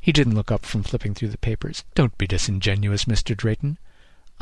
He 0.00 0.12
didn't 0.12 0.34
look 0.34 0.50
up 0.50 0.64
from 0.64 0.82
flipping 0.82 1.14
through 1.14 1.28
the 1.28 1.38
papers. 1.38 1.84
Don't 1.94 2.16
be 2.16 2.26
disingenuous, 2.26 3.04
Mr. 3.04 3.36
Drayton. 3.36 3.78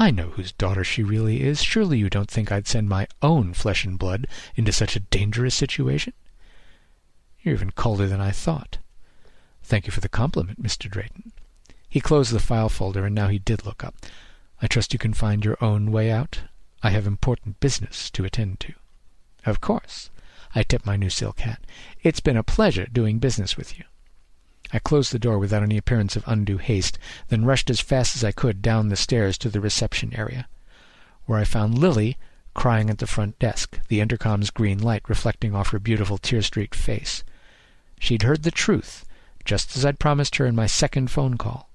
I 0.01 0.11
know 0.11 0.31
whose 0.31 0.53
daughter 0.53 0.83
she 0.83 1.03
really 1.03 1.43
is. 1.43 1.63
Surely 1.63 1.99
you 1.99 2.09
don't 2.09 2.31
think 2.31 2.51
I'd 2.51 2.67
send 2.67 2.89
my 2.89 3.07
own 3.21 3.53
flesh 3.53 3.85
and 3.85 3.99
blood 3.99 4.27
into 4.57 4.73
such 4.73 4.97
a 4.97 5.01
dangerous 5.01 5.55
situation? 5.55 6.15
You're 7.43 7.55
even 7.55 7.73
colder 7.73 8.07
than 8.07 8.19
I 8.21 8.31
thought. 8.31 8.79
Thank 9.63 9.87
you 9.87 9.93
for 9.93 10.01
the 10.01 10.09
compliment, 10.09 10.63
Mr. 10.63 10.91
Drayton. 10.91 11.33
He 11.87 12.01
closed 12.01 12.33
the 12.33 12.41
file 12.41 12.71
folder, 12.71 13.05
and 13.05 13.15
now 13.15 13.29
he 13.29 13.39
did 13.39 13.67
look 13.67 13.85
up. 13.85 13.95
I 14.63 14.69
trust 14.69 14.95
you 14.95 14.99
can 14.99 15.13
find 15.13 15.45
your 15.45 15.63
own 15.63 15.93
way 15.93 16.11
out. 16.11 16.45
I 16.83 16.91
have 16.91 17.07
important 17.07 17.61
business 17.61 18.09
to 18.13 18.25
attend 18.25 18.59
to. 18.61 18.73
Of 19.45 19.61
course. 19.61 20.09
I 20.55 20.63
tipped 20.63 20.87
my 20.87 20.97
new 20.97 21.11
silk 21.11 21.41
hat. 21.41 21.61
It's 22.03 22.21
been 22.21 22.39
a 22.39 22.43
pleasure 22.43 22.87
doing 22.91 23.19
business 23.19 23.55
with 23.55 23.79
you. 23.79 23.85
I 24.73 24.79
closed 24.79 25.13
the 25.13 25.19
door 25.19 25.39
without 25.39 25.63
any 25.63 25.77
appearance 25.77 26.17
of 26.17 26.25
undue 26.27 26.59
haste, 26.59 26.99
then 27.29 27.45
rushed 27.45 27.71
as 27.71 27.81
fast 27.81 28.15
as 28.15 28.23
I 28.23 28.33
could 28.33 28.63
down 28.63 28.89
the 28.89 28.97
stairs 28.97 29.37
to 29.39 29.49
the 29.49 29.61
reception 29.61 30.15
area, 30.15 30.49
where 31.27 31.39
I 31.39 31.45
found 31.45 31.79
Lily 31.79 32.17
crying 32.55 32.91
at 32.91 32.99
the 32.99 33.07
front 33.07 33.39
desk, 33.39 33.79
the 33.89 34.01
intercom's 34.01 34.51
green 34.51 34.79
light 34.79 35.09
reflecting 35.09 35.55
off 35.55 35.71
her 35.71 35.79
beautiful 35.79 36.19
tear-streaked 36.19 36.75
face. 36.75 37.25
She'd 37.99 38.23
heard 38.23 38.43
the 38.43 38.51
truth, 38.51 39.05
just 39.45 39.77
as 39.77 39.85
I'd 39.85 39.99
promised 39.99 40.37
her 40.37 40.47
in 40.47 40.55
my 40.55 40.67
second 40.67 41.11
phone 41.11 41.37
call. 41.37 41.71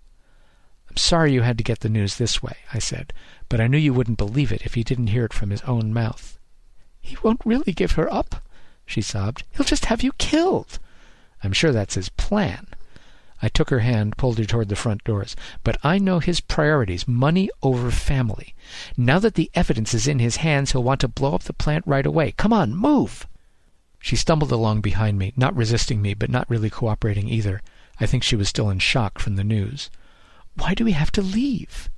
I'm 0.90 0.98
sorry 0.98 1.34
you 1.34 1.42
had 1.42 1.58
to 1.58 1.64
get 1.64 1.80
the 1.80 1.90
news 1.90 2.16
this 2.16 2.44
way, 2.44 2.58
I 2.74 2.80
said, 2.80 3.14
but 3.50 3.60
I 3.60 3.68
knew 3.68 3.78
you 3.78 3.94
wouldn't 3.94 4.18
believe 4.18 4.52
it 4.52 4.66
if 4.66 4.78
you 4.78 4.84
didn't 4.84 5.08
hear 5.08 5.26
it 5.26 5.34
from 5.34 5.50
his 5.50 5.62
own 5.64 5.94
mouth. 5.94 6.40
He 7.02 7.18
won't 7.24 7.42
really 7.46 7.74
give 7.74 7.94
her 7.94 8.12
up, 8.14 8.44
she 8.86 9.02
sobbed. 9.02 9.44
He'll 9.52 9.66
just 9.66 9.86
have 9.86 10.04
you 10.04 10.14
killed. 10.14 10.80
I'm 11.44 11.54
sure 11.54 11.72
that's 11.72 11.96
his 11.96 12.10
plan. 12.10 12.68
I 13.42 13.50
took 13.50 13.70
her 13.70 13.80
hand, 13.80 14.18
pulled 14.18 14.38
her 14.38 14.46
toward 14.46 14.70
the 14.70 14.76
front 14.76 15.04
doors. 15.04 15.36
But 15.64 15.78
I 15.84 15.98
know 15.98 16.20
his 16.20 16.40
priorities 16.40 17.08
money 17.08 17.50
over 17.62 17.92
family. 17.92 18.56
Now 18.96 19.20
that 19.20 19.36
the 19.36 19.52
evidence 19.54 19.94
is 19.94 20.08
in 20.08 20.20
his 20.20 20.38
hands, 20.38 20.72
he'll 20.72 20.84
want 20.84 21.02
to 21.02 21.08
blow 21.08 21.36
up 21.36 21.44
the 21.44 21.54
plant 21.54 21.84
right 21.86 22.06
away. 22.06 22.32
Come 22.32 22.54
on, 22.54 22.74
move! 22.74 23.28
She 24.00 24.16
stumbled 24.16 24.52
along 24.52 24.82
behind 24.82 25.18
me, 25.18 25.34
not 25.36 25.56
resisting 25.56 26.02
me, 26.02 26.14
but 26.14 26.30
not 26.30 26.50
really 26.50 26.70
cooperating 26.70 27.28
either. 27.28 27.62
I 28.00 28.06
think 28.06 28.24
she 28.24 28.36
was 28.36 28.48
still 28.48 28.70
in 28.70 28.80
shock 28.80 29.20
from 29.20 29.36
the 29.36 29.44
news. 29.44 29.90
Why 30.56 30.74
do 30.74 30.86
we 30.86 30.92
have 30.94 31.12
to 31.14 31.22
leave? 31.22 31.90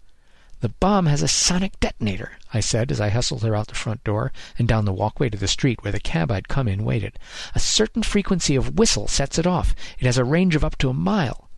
The 0.60 0.70
bomb 0.70 1.06
has 1.06 1.22
a 1.22 1.28
sonic 1.28 1.80
detonator, 1.80 2.32
I 2.52 2.62
said 2.62 2.92
as 2.92 3.00
I 3.00 3.10
hustled 3.10 3.44
her 3.44 3.56
out 3.56 3.68
the 3.68 3.76
front 3.76 4.04
door 4.04 4.32
and 4.58 4.68
down 4.68 4.86
the 4.86 4.94
walkway 4.94 5.30
to 5.30 5.38
the 5.38 5.48
street 5.48 5.84
where 5.84 5.92
the 5.92 6.00
cab 6.00 6.32
I'd 6.32 6.48
come 6.48 6.68
in 6.68 6.84
waited. 6.84 7.20
A 7.54 7.60
certain 7.60 8.02
frequency 8.02 8.56
of 8.56 8.80
whistle 8.80 9.08
sets 9.08 9.38
it 9.38 9.46
off. 9.46 9.76
It 10.00 10.06
has 10.06 10.18
a 10.18 10.24
range 10.24 10.56
of 10.56 10.66
up 10.66 10.76
to 10.80 10.90
a 10.90 10.96
mile. 10.96 11.50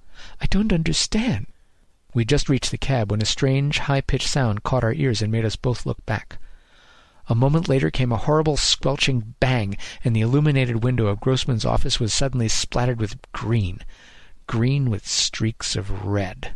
I 0.42 0.48
don't 0.48 0.74
understand. 0.74 1.48
We 2.14 2.26
just 2.26 2.50
reached 2.50 2.72
the 2.72 2.78
cab 2.78 3.10
when 3.10 3.22
a 3.22 3.26
strange, 3.26 3.80
high-pitched 3.80 4.28
sound 4.28 4.64
caught 4.64 4.84
our 4.84 4.94
ears 4.94 5.22
and 5.22 5.32
made 5.32 5.46
us 5.46 5.56
both 5.56 5.86
look 5.86 6.06
back. 6.06 6.38
A 7.30 7.36
moment 7.36 7.70
later 7.70 7.90
came 7.90 8.12
a 8.12 8.18
horrible 8.18 8.58
squelching 8.58 9.36
bang, 9.40 9.78
and 10.04 10.14
the 10.14 10.22
illuminated 10.22 10.84
window 10.84 11.08
of 11.08 11.22
Grossman's 11.22 11.64
office 11.64 12.02
was 12.02 12.14
suddenly 12.14 12.50
splattered 12.50 13.00
with 13.00 13.22
green. 13.32 13.86
Green 14.46 14.90
with 14.90 15.08
streaks 15.08 15.78
of 15.78 16.06
red. 16.06 16.56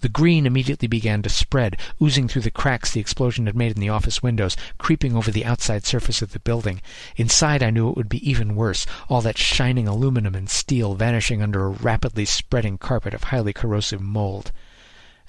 The 0.00 0.08
green 0.08 0.46
immediately 0.46 0.88
began 0.88 1.20
to 1.22 1.28
spread, 1.28 1.76
oozing 2.02 2.26
through 2.26 2.42
the 2.42 2.50
cracks 2.50 2.90
the 2.90 3.00
explosion 3.00 3.46
had 3.46 3.54
made 3.54 3.72
in 3.72 3.80
the 3.80 3.90
office 3.90 4.22
windows, 4.22 4.56
creeping 4.78 5.14
over 5.14 5.30
the 5.30 5.44
outside 5.44 5.84
surface 5.84 6.22
of 6.22 6.32
the 6.32 6.38
building. 6.38 6.80
Inside 7.16 7.62
I 7.62 7.68
knew 7.70 7.90
it 7.90 7.96
would 7.96 8.08
be 8.08 8.28
even 8.28 8.56
worse, 8.56 8.86
all 9.08 9.20
that 9.20 9.36
shining 9.36 9.86
aluminum 9.86 10.34
and 10.34 10.48
steel 10.48 10.94
vanishing 10.94 11.42
under 11.42 11.64
a 11.64 11.68
rapidly 11.68 12.24
spreading 12.24 12.78
carpet 12.78 13.12
of 13.12 13.24
highly 13.24 13.52
corrosive 13.52 14.00
mold. 14.00 14.52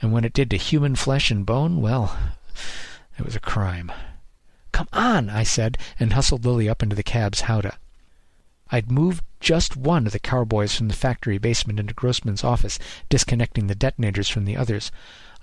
And 0.01 0.13
when 0.13 0.23
it 0.23 0.33
did 0.33 0.49
to 0.51 0.57
human 0.57 0.95
flesh 0.95 1.31
and 1.31 1.45
bone, 1.45 1.81
well, 1.81 2.17
it 3.19 3.25
was 3.25 3.35
a 3.35 3.41
crime. 3.41 3.91
Come 4.71 4.87
on, 4.93 5.29
I 5.29 5.43
said, 5.43 5.77
and 5.99 6.13
hustled 6.13 6.45
Lily 6.45 6.69
up 6.69 6.81
into 6.81 6.95
the 6.95 7.03
cab's 7.03 7.41
howdah. 7.41 7.77
I'd 8.71 8.89
moved 8.89 9.23
just 9.41 9.75
one 9.75 10.05
of 10.05 10.13
the 10.13 10.19
carboys 10.19 10.75
from 10.75 10.87
the 10.87 10.93
factory 10.93 11.37
basement 11.37 11.79
into 11.79 11.93
Grossman's 11.93 12.43
office, 12.43 12.79
disconnecting 13.09 13.67
the 13.67 13.75
detonators 13.75 14.29
from 14.29 14.45
the 14.45 14.55
others. 14.55 14.91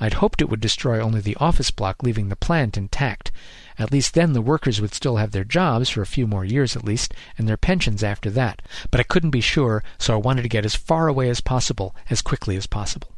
I'd 0.01 0.15
hoped 0.15 0.41
it 0.41 0.49
would 0.49 0.61
destroy 0.61 1.01
only 1.01 1.21
the 1.21 1.37
office 1.37 1.73
block, 1.73 2.05
leaving 2.05 2.29
the 2.29 2.37
plant 2.37 2.77
intact. 2.77 3.33
At 3.79 3.91
least 3.91 4.15
then 4.15 4.33
the 4.33 4.41
workers 4.41 4.81
would 4.81 4.95
still 4.95 5.17
have 5.17 5.33
their 5.33 5.45
jobs, 5.45 5.91
for 5.91 6.01
a 6.01 6.07
few 6.07 6.27
more 6.27 6.45
years 6.45 6.77
at 6.77 6.85
least, 6.85 7.13
and 7.37 7.49
their 7.49 7.57
pensions 7.57 8.05
after 8.05 8.31
that. 8.31 8.63
But 8.93 9.01
I 9.01 9.05
couldn't 9.05 9.31
be 9.31 9.41
sure, 9.41 9.83
so 9.99 10.15
I 10.15 10.19
wanted 10.19 10.43
to 10.43 10.49
get 10.49 10.65
as 10.65 10.77
far 10.77 11.09
away 11.09 11.29
as 11.29 11.41
possible, 11.41 11.97
as 12.09 12.23
quickly 12.23 12.57
as 12.57 12.67
possible. 12.67 13.11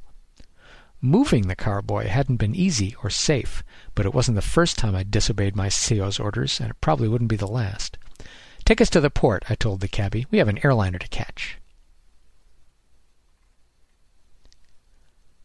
Moving 1.03 1.49
the 1.49 1.57
carboy 1.57 2.07
hadn't 2.07 2.37
been 2.37 2.55
easy 2.55 2.95
or 3.03 3.11
safe, 3.11 3.63
but 3.95 4.07
it 4.07 4.15
wasn't 4.15 4.37
the 4.37 4.43
first 4.43 4.79
time 4.79 4.95
I'd 4.95 5.11
disobeyed 5.11 5.57
my 5.57 5.69
CO's 5.69 6.19
orders, 6.19 6.59
and 6.61 6.71
it 6.71 6.81
probably 6.81 7.09
wouldn't 7.09 7.31
be 7.31 7.37
the 7.37 7.47
last. 7.47 7.99
Take 8.71 8.81
us 8.81 8.91
to 8.91 9.01
the 9.01 9.11
port, 9.11 9.43
I 9.49 9.57
told 9.57 9.81
the 9.81 9.89
cabby. 9.89 10.29
We 10.31 10.39
have 10.39 10.47
an 10.47 10.65
airliner 10.65 10.99
to 10.99 11.09
catch. 11.09 11.59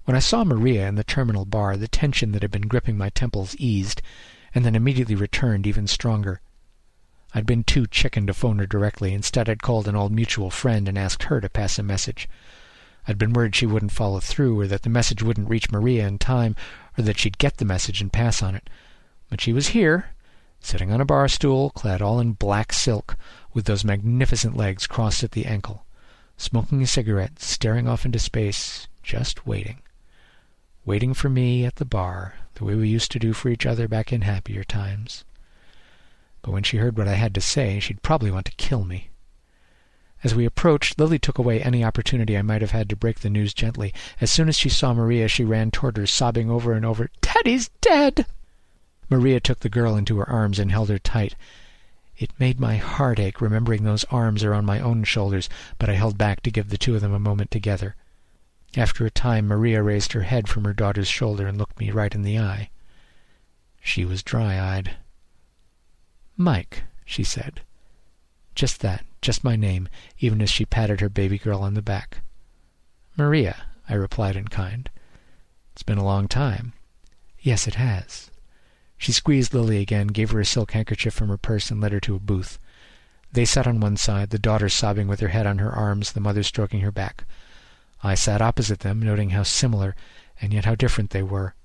When 0.03 0.15
I 0.15 0.19
saw 0.19 0.43
Maria 0.43 0.87
in 0.87 0.93
the 0.93 1.03
terminal 1.03 1.43
bar, 1.43 1.75
the 1.75 1.87
tension 1.87 2.33
that 2.33 2.43
had 2.43 2.51
been 2.51 2.67
gripping 2.67 2.99
my 2.99 3.09
temples 3.09 3.55
eased, 3.57 4.03
and 4.53 4.63
then 4.63 4.75
immediately 4.75 5.15
returned 5.15 5.65
even 5.65 5.87
stronger. 5.87 6.39
I'd 7.33 7.47
been 7.47 7.63
too 7.63 7.87
chicken 7.87 8.27
to 8.27 8.33
phone 8.35 8.59
her 8.59 8.67
directly. 8.67 9.11
Instead, 9.11 9.49
I'd 9.49 9.63
called 9.63 9.87
an 9.87 9.95
old 9.95 10.11
mutual 10.11 10.51
friend 10.51 10.87
and 10.87 10.95
asked 10.95 11.23
her 11.23 11.41
to 11.41 11.49
pass 11.49 11.79
a 11.79 11.83
message. 11.83 12.29
I'd 13.07 13.17
been 13.17 13.33
worried 13.33 13.55
she 13.55 13.65
wouldn't 13.65 13.91
follow 13.91 14.19
through, 14.19 14.59
or 14.59 14.67
that 14.67 14.83
the 14.83 14.89
message 14.89 15.23
wouldn't 15.23 15.49
reach 15.49 15.71
Maria 15.71 16.07
in 16.07 16.19
time, 16.19 16.55
or 16.95 17.01
that 17.01 17.17
she'd 17.17 17.39
get 17.39 17.57
the 17.57 17.65
message 17.65 18.01
and 18.01 18.13
pass 18.13 18.43
on 18.43 18.53
it. 18.53 18.69
But 19.31 19.41
she 19.41 19.51
was 19.51 19.69
here, 19.69 20.11
sitting 20.65 20.91
on 20.91 20.99
a 20.99 21.05
bar 21.05 21.27
stool, 21.27 21.69
clad 21.69 22.01
all 22.01 22.19
in 22.19 22.33
black 22.33 22.73
silk, 22.73 23.15
with 23.53 23.65
those 23.65 23.85
magnificent 23.85 24.57
legs 24.57 24.87
crossed 24.87 25.23
at 25.23 25.31
the 25.31 25.45
ankle, 25.45 25.85
smoking 26.37 26.81
a 26.81 26.87
cigarette, 26.87 27.39
staring 27.39 27.87
off 27.87 28.03
into 28.03 28.17
space, 28.17 28.87
just 29.03 29.45
waiting. 29.45 29.77
Waiting 30.83 31.13
for 31.13 31.29
me 31.29 31.65
at 31.65 31.75
the 31.75 31.85
bar, 31.85 32.33
the 32.55 32.63
way 32.63 32.73
we 32.73 32.89
used 32.89 33.11
to 33.11 33.19
do 33.19 33.31
for 33.31 33.49
each 33.49 33.65
other 33.65 33.87
back 33.87 34.11
in 34.11 34.21
happier 34.21 34.63
times. 34.63 35.23
But 36.41 36.51
when 36.51 36.63
she 36.63 36.77
heard 36.77 36.97
what 36.97 37.07
I 37.07 37.13
had 37.13 37.35
to 37.35 37.41
say, 37.41 37.79
she'd 37.79 38.01
probably 38.01 38.31
want 38.31 38.47
to 38.47 38.55
kill 38.55 38.85
me. 38.85 39.11
As 40.23 40.33
we 40.33 40.45
approached, 40.45 40.97
Lily 40.97 41.19
took 41.19 41.37
away 41.37 41.61
any 41.61 41.83
opportunity 41.83 42.35
I 42.35 42.41
might 42.41 42.61
have 42.61 42.71
had 42.71 42.89
to 42.89 42.95
break 42.95 43.19
the 43.19 43.29
news 43.29 43.53
gently. 43.53 43.93
As 44.19 44.31
soon 44.31 44.49
as 44.49 44.57
she 44.57 44.69
saw 44.69 44.93
Maria, 44.93 45.27
she 45.27 45.45
ran 45.45 45.69
toward 45.69 45.97
her, 45.97 46.07
sobbing 46.07 46.49
over 46.49 46.73
and 46.73 46.83
over, 46.83 47.11
Daddy's 47.21 47.69
dead! 47.81 48.25
Maria 49.09 49.39
took 49.39 49.59
the 49.59 49.69
girl 49.69 49.95
into 49.95 50.17
her 50.17 50.29
arms 50.29 50.59
and 50.59 50.71
held 50.71 50.89
her 50.89 50.99
tight. 50.99 51.35
It 52.17 52.39
made 52.39 52.59
my 52.59 52.77
heart 52.77 53.19
ache 53.19 53.41
remembering 53.41 53.83
those 53.83 54.05
arms 54.05 54.43
around 54.43 54.65
my 54.65 54.79
own 54.79 55.03
shoulders, 55.03 55.49
but 55.77 55.89
I 55.89 55.93
held 55.93 56.17
back 56.17 56.41
to 56.43 56.51
give 56.51 56.69
the 56.69 56.77
two 56.77 56.95
of 56.95 57.01
them 57.01 57.13
a 57.13 57.19
moment 57.19 57.51
together. 57.51 57.95
After 58.77 59.05
a 59.05 59.11
time, 59.11 59.47
Maria 59.47 59.83
raised 59.83 60.13
her 60.13 60.23
head 60.23 60.47
from 60.47 60.63
her 60.63 60.73
daughter's 60.73 61.07
shoulder 61.07 61.47
and 61.47 61.57
looked 61.57 61.79
me 61.79 61.91
right 61.91 62.13
in 62.13 62.23
the 62.23 62.39
eye. 62.39 62.69
She 63.81 64.05
was 64.05 64.23
dry-eyed. 64.23 64.95
Mike, 66.37 66.83
she 67.05 67.23
said. 67.23 67.61
Just 68.55 68.81
that, 68.81 69.05
just 69.21 69.43
my 69.43 69.55
name, 69.55 69.87
even 70.19 70.41
as 70.41 70.49
she 70.49 70.65
patted 70.65 71.01
her 71.01 71.09
baby 71.09 71.37
girl 71.37 71.61
on 71.61 71.73
the 71.73 71.81
back. 71.81 72.19
Maria, 73.17 73.55
I 73.87 73.93
replied 73.93 74.35
in 74.35 74.47
kind. 74.47 74.89
It's 75.73 75.83
been 75.83 75.97
a 75.97 76.05
long 76.05 76.27
time. 76.27 76.73
Yes, 77.39 77.67
it 77.67 77.75
has. 77.75 78.31
She 78.97 79.11
squeezed 79.11 79.53
Lily 79.53 79.79
again, 79.79 80.07
gave 80.07 80.31
her 80.31 80.39
a 80.39 80.45
silk 80.45 80.71
handkerchief 80.71 81.13
from 81.13 81.29
her 81.29 81.37
purse, 81.37 81.69
and 81.69 81.81
led 81.81 81.91
her 81.91 81.99
to 82.01 82.15
a 82.15 82.19
booth. 82.19 82.59
They 83.31 83.45
sat 83.45 83.67
on 83.67 83.79
one 83.79 83.97
side, 83.97 84.29
the 84.29 84.39
daughter 84.39 84.69
sobbing 84.69 85.07
with 85.07 85.19
her 85.19 85.27
head 85.27 85.45
on 85.45 85.57
her 85.57 85.71
arms, 85.71 86.13
the 86.13 86.21
mother 86.21 86.43
stroking 86.43 86.81
her 86.81 86.91
back. 86.91 87.25
I 88.01 88.15
sat 88.15 88.41
opposite 88.41 88.79
them, 88.79 89.01
noting 89.01 89.31
how 89.31 89.43
similar 89.43 89.95
and 90.41 90.53
yet 90.53 90.65
how 90.65 90.75
different 90.75 91.09
they 91.09 91.23
were. 91.23 91.55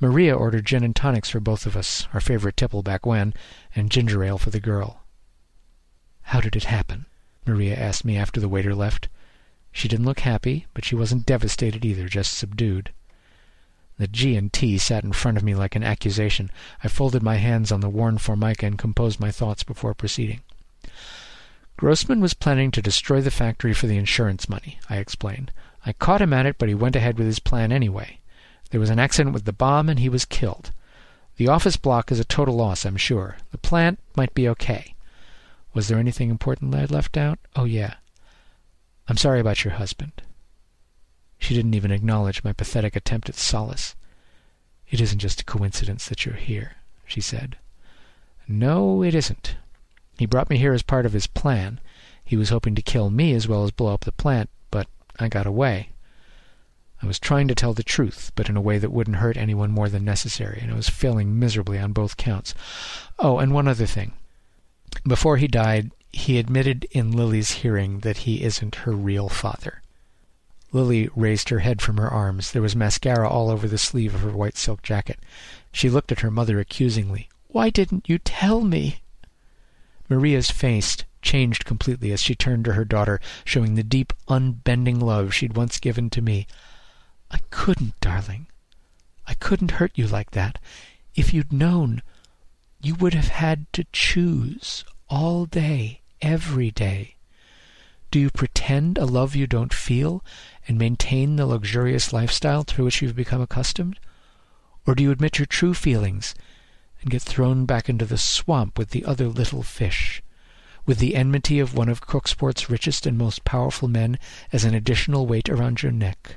Maria 0.00 0.34
ordered 0.34 0.64
gin 0.64 0.82
and 0.82 0.96
tonics 0.96 1.28
for 1.28 1.40
both 1.40 1.66
of 1.66 1.76
us, 1.76 2.08
our 2.14 2.20
favorite 2.20 2.56
tipple 2.56 2.82
back 2.82 3.04
when, 3.04 3.34
and 3.74 3.90
ginger 3.90 4.24
ale 4.24 4.38
for 4.38 4.50
the 4.50 4.58
girl. 4.58 5.02
How 6.22 6.40
did 6.40 6.56
it 6.56 6.64
happen? 6.64 7.06
Maria 7.46 7.76
asked 7.76 8.04
me 8.04 8.16
after 8.16 8.40
the 8.40 8.48
waiter 8.48 8.74
left. 8.74 9.08
She 9.72 9.88
didn't 9.88 10.06
look 10.06 10.20
happy, 10.20 10.66
but 10.74 10.84
she 10.84 10.94
wasn't 10.94 11.26
devastated 11.26 11.84
either, 11.84 12.08
just 12.08 12.32
subdued. 12.32 12.92
The 14.00 14.08
G 14.08 14.34
and 14.34 14.50
T 14.50 14.78
sat 14.78 15.04
in 15.04 15.12
front 15.12 15.36
of 15.36 15.42
me 15.42 15.54
like 15.54 15.76
an 15.76 15.84
accusation. 15.84 16.50
I 16.82 16.88
folded 16.88 17.22
my 17.22 17.36
hands 17.36 17.70
on 17.70 17.80
the 17.80 17.90
worn 17.90 18.16
formica 18.16 18.64
and 18.64 18.78
composed 18.78 19.20
my 19.20 19.30
thoughts 19.30 19.62
before 19.62 19.92
proceeding. 19.92 20.40
Grossman 21.76 22.18
was 22.22 22.32
planning 22.32 22.70
to 22.70 22.80
destroy 22.80 23.20
the 23.20 23.30
factory 23.30 23.74
for 23.74 23.86
the 23.86 23.98
insurance 23.98 24.48
money, 24.48 24.78
I 24.88 24.96
explained. 24.96 25.52
I 25.84 25.92
caught 25.92 26.22
him 26.22 26.32
at 26.32 26.46
it, 26.46 26.56
but 26.56 26.70
he 26.70 26.74
went 26.74 26.96
ahead 26.96 27.18
with 27.18 27.26
his 27.26 27.40
plan 27.40 27.72
anyway. 27.72 28.20
There 28.70 28.80
was 28.80 28.88
an 28.88 28.98
accident 28.98 29.34
with 29.34 29.44
the 29.44 29.52
bomb, 29.52 29.90
and 29.90 29.98
he 29.98 30.08
was 30.08 30.24
killed. 30.24 30.72
The 31.36 31.48
office 31.48 31.76
block 31.76 32.10
is 32.10 32.18
a 32.18 32.24
total 32.24 32.56
loss, 32.56 32.86
I'm 32.86 32.96
sure. 32.96 33.36
The 33.50 33.58
plant 33.58 33.98
might 34.16 34.32
be 34.32 34.48
okay. 34.48 34.94
Was 35.74 35.88
there 35.88 35.98
anything 35.98 36.30
important 36.30 36.70
that 36.70 36.84
I'd 36.84 36.90
left 36.90 37.18
out? 37.18 37.38
Oh, 37.54 37.64
yeah. 37.64 37.96
I'm 39.08 39.18
sorry 39.18 39.40
about 39.40 39.62
your 39.62 39.74
husband. 39.74 40.22
She 41.40 41.54
didn't 41.54 41.74
even 41.74 41.90
acknowledge 41.90 42.44
my 42.44 42.52
pathetic 42.52 42.94
attempt 42.94 43.28
at 43.28 43.34
solace. 43.34 43.96
It 44.88 45.00
isn't 45.00 45.18
just 45.18 45.40
a 45.40 45.44
coincidence 45.44 46.08
that 46.08 46.24
you're 46.24 46.36
here, 46.36 46.76
she 47.06 47.20
said. 47.20 47.56
No, 48.46 49.02
it 49.02 49.14
isn't. 49.14 49.56
He 50.18 50.26
brought 50.26 50.50
me 50.50 50.58
here 50.58 50.74
as 50.74 50.82
part 50.82 51.06
of 51.06 51.12
his 51.12 51.26
plan. 51.26 51.80
He 52.22 52.36
was 52.36 52.50
hoping 52.50 52.74
to 52.74 52.82
kill 52.82 53.10
me 53.10 53.32
as 53.32 53.48
well 53.48 53.64
as 53.64 53.70
blow 53.70 53.94
up 53.94 54.04
the 54.04 54.12
plant, 54.12 54.50
but 54.70 54.86
I 55.18 55.28
got 55.28 55.46
away. 55.46 55.90
I 57.02 57.06
was 57.06 57.18
trying 57.18 57.48
to 57.48 57.54
tell 57.54 57.72
the 57.72 57.82
truth, 57.82 58.30
but 58.34 58.48
in 58.50 58.56
a 58.56 58.60
way 58.60 58.78
that 58.78 58.92
wouldn't 58.92 59.16
hurt 59.16 59.36
anyone 59.36 59.70
more 59.70 59.88
than 59.88 60.04
necessary, 60.04 60.60
and 60.60 60.70
I 60.70 60.74
was 60.74 60.90
failing 60.90 61.38
miserably 61.38 61.78
on 61.78 61.92
both 61.92 62.18
counts. 62.18 62.54
Oh, 63.18 63.38
and 63.38 63.54
one 63.54 63.66
other 63.66 63.86
thing. 63.86 64.12
Before 65.04 65.38
he 65.38 65.48
died, 65.48 65.92
he 66.12 66.38
admitted 66.38 66.86
in 66.90 67.12
Lily's 67.12 67.50
hearing 67.62 68.00
that 68.00 68.18
he 68.18 68.42
isn't 68.42 68.74
her 68.84 68.92
real 68.92 69.28
father. 69.28 69.80
Lily 70.72 71.08
raised 71.16 71.48
her 71.48 71.60
head 71.60 71.82
from 71.82 71.96
her 71.96 72.08
arms. 72.08 72.52
There 72.52 72.62
was 72.62 72.76
mascara 72.76 73.28
all 73.28 73.50
over 73.50 73.66
the 73.66 73.78
sleeve 73.78 74.14
of 74.14 74.20
her 74.20 74.30
white 74.30 74.56
silk 74.56 74.82
jacket. 74.82 75.18
She 75.72 75.90
looked 75.90 76.12
at 76.12 76.20
her 76.20 76.30
mother 76.30 76.60
accusingly. 76.60 77.28
Why 77.48 77.70
didn't 77.70 78.08
you 78.08 78.18
tell 78.18 78.60
me? 78.62 79.02
Maria's 80.08 80.50
face 80.50 80.96
changed 81.22 81.64
completely 81.64 82.12
as 82.12 82.22
she 82.22 82.34
turned 82.34 82.64
to 82.64 82.72
her 82.74 82.84
daughter, 82.84 83.20
showing 83.44 83.74
the 83.74 83.82
deep, 83.82 84.12
unbending 84.28 85.00
love 85.00 85.34
she'd 85.34 85.56
once 85.56 85.78
given 85.78 86.10
to 86.10 86.22
me. 86.22 86.46
I 87.30 87.38
couldn't, 87.50 87.98
darling. 88.00 88.46
I 89.26 89.34
couldn't 89.34 89.72
hurt 89.72 89.92
you 89.94 90.06
like 90.06 90.32
that. 90.32 90.58
If 91.14 91.34
you'd 91.34 91.52
known, 91.52 92.02
you 92.82 92.94
would 92.94 93.14
have 93.14 93.28
had 93.28 93.72
to 93.74 93.86
choose 93.92 94.84
all 95.08 95.46
day, 95.46 96.00
every 96.22 96.70
day. 96.70 97.16
Do 98.10 98.18
you 98.18 98.30
pretend 98.30 98.98
a 98.98 99.04
love 99.04 99.36
you 99.36 99.46
don't 99.46 99.72
feel 99.72 100.24
and 100.66 100.76
maintain 100.76 101.36
the 101.36 101.46
luxurious 101.46 102.12
lifestyle 102.12 102.64
to 102.64 102.84
which 102.84 103.00
you've 103.00 103.14
become 103.14 103.40
accustomed? 103.40 104.00
Or 104.84 104.96
do 104.96 105.02
you 105.04 105.12
admit 105.12 105.38
your 105.38 105.46
true 105.46 105.74
feelings 105.74 106.34
and 107.00 107.10
get 107.10 107.22
thrown 107.22 107.66
back 107.66 107.88
into 107.88 108.04
the 108.04 108.18
swamp 108.18 108.78
with 108.78 108.90
the 108.90 109.04
other 109.04 109.28
little 109.28 109.62
fish, 109.62 110.22
with 110.84 110.98
the 110.98 111.14
enmity 111.14 111.60
of 111.60 111.74
one 111.74 111.88
of 111.88 112.00
Cooksport's 112.00 112.68
richest 112.68 113.06
and 113.06 113.16
most 113.16 113.44
powerful 113.44 113.86
men 113.86 114.18
as 114.52 114.64
an 114.64 114.74
additional 114.74 115.26
weight 115.26 115.48
around 115.48 115.82
your 115.82 115.92
neck. 115.92 116.34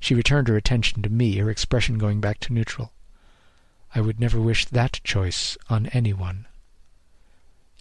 She 0.00 0.14
returned 0.14 0.48
her 0.48 0.56
attention 0.56 1.02
to 1.02 1.08
me, 1.08 1.36
her 1.36 1.50
expression 1.50 1.98
going 1.98 2.20
back 2.20 2.40
to 2.40 2.52
neutral. 2.52 2.92
I 3.94 4.00
would 4.00 4.18
never 4.18 4.40
wish 4.40 4.64
that 4.66 5.00
choice 5.04 5.56
on 5.70 5.86
anyone. 5.86 6.46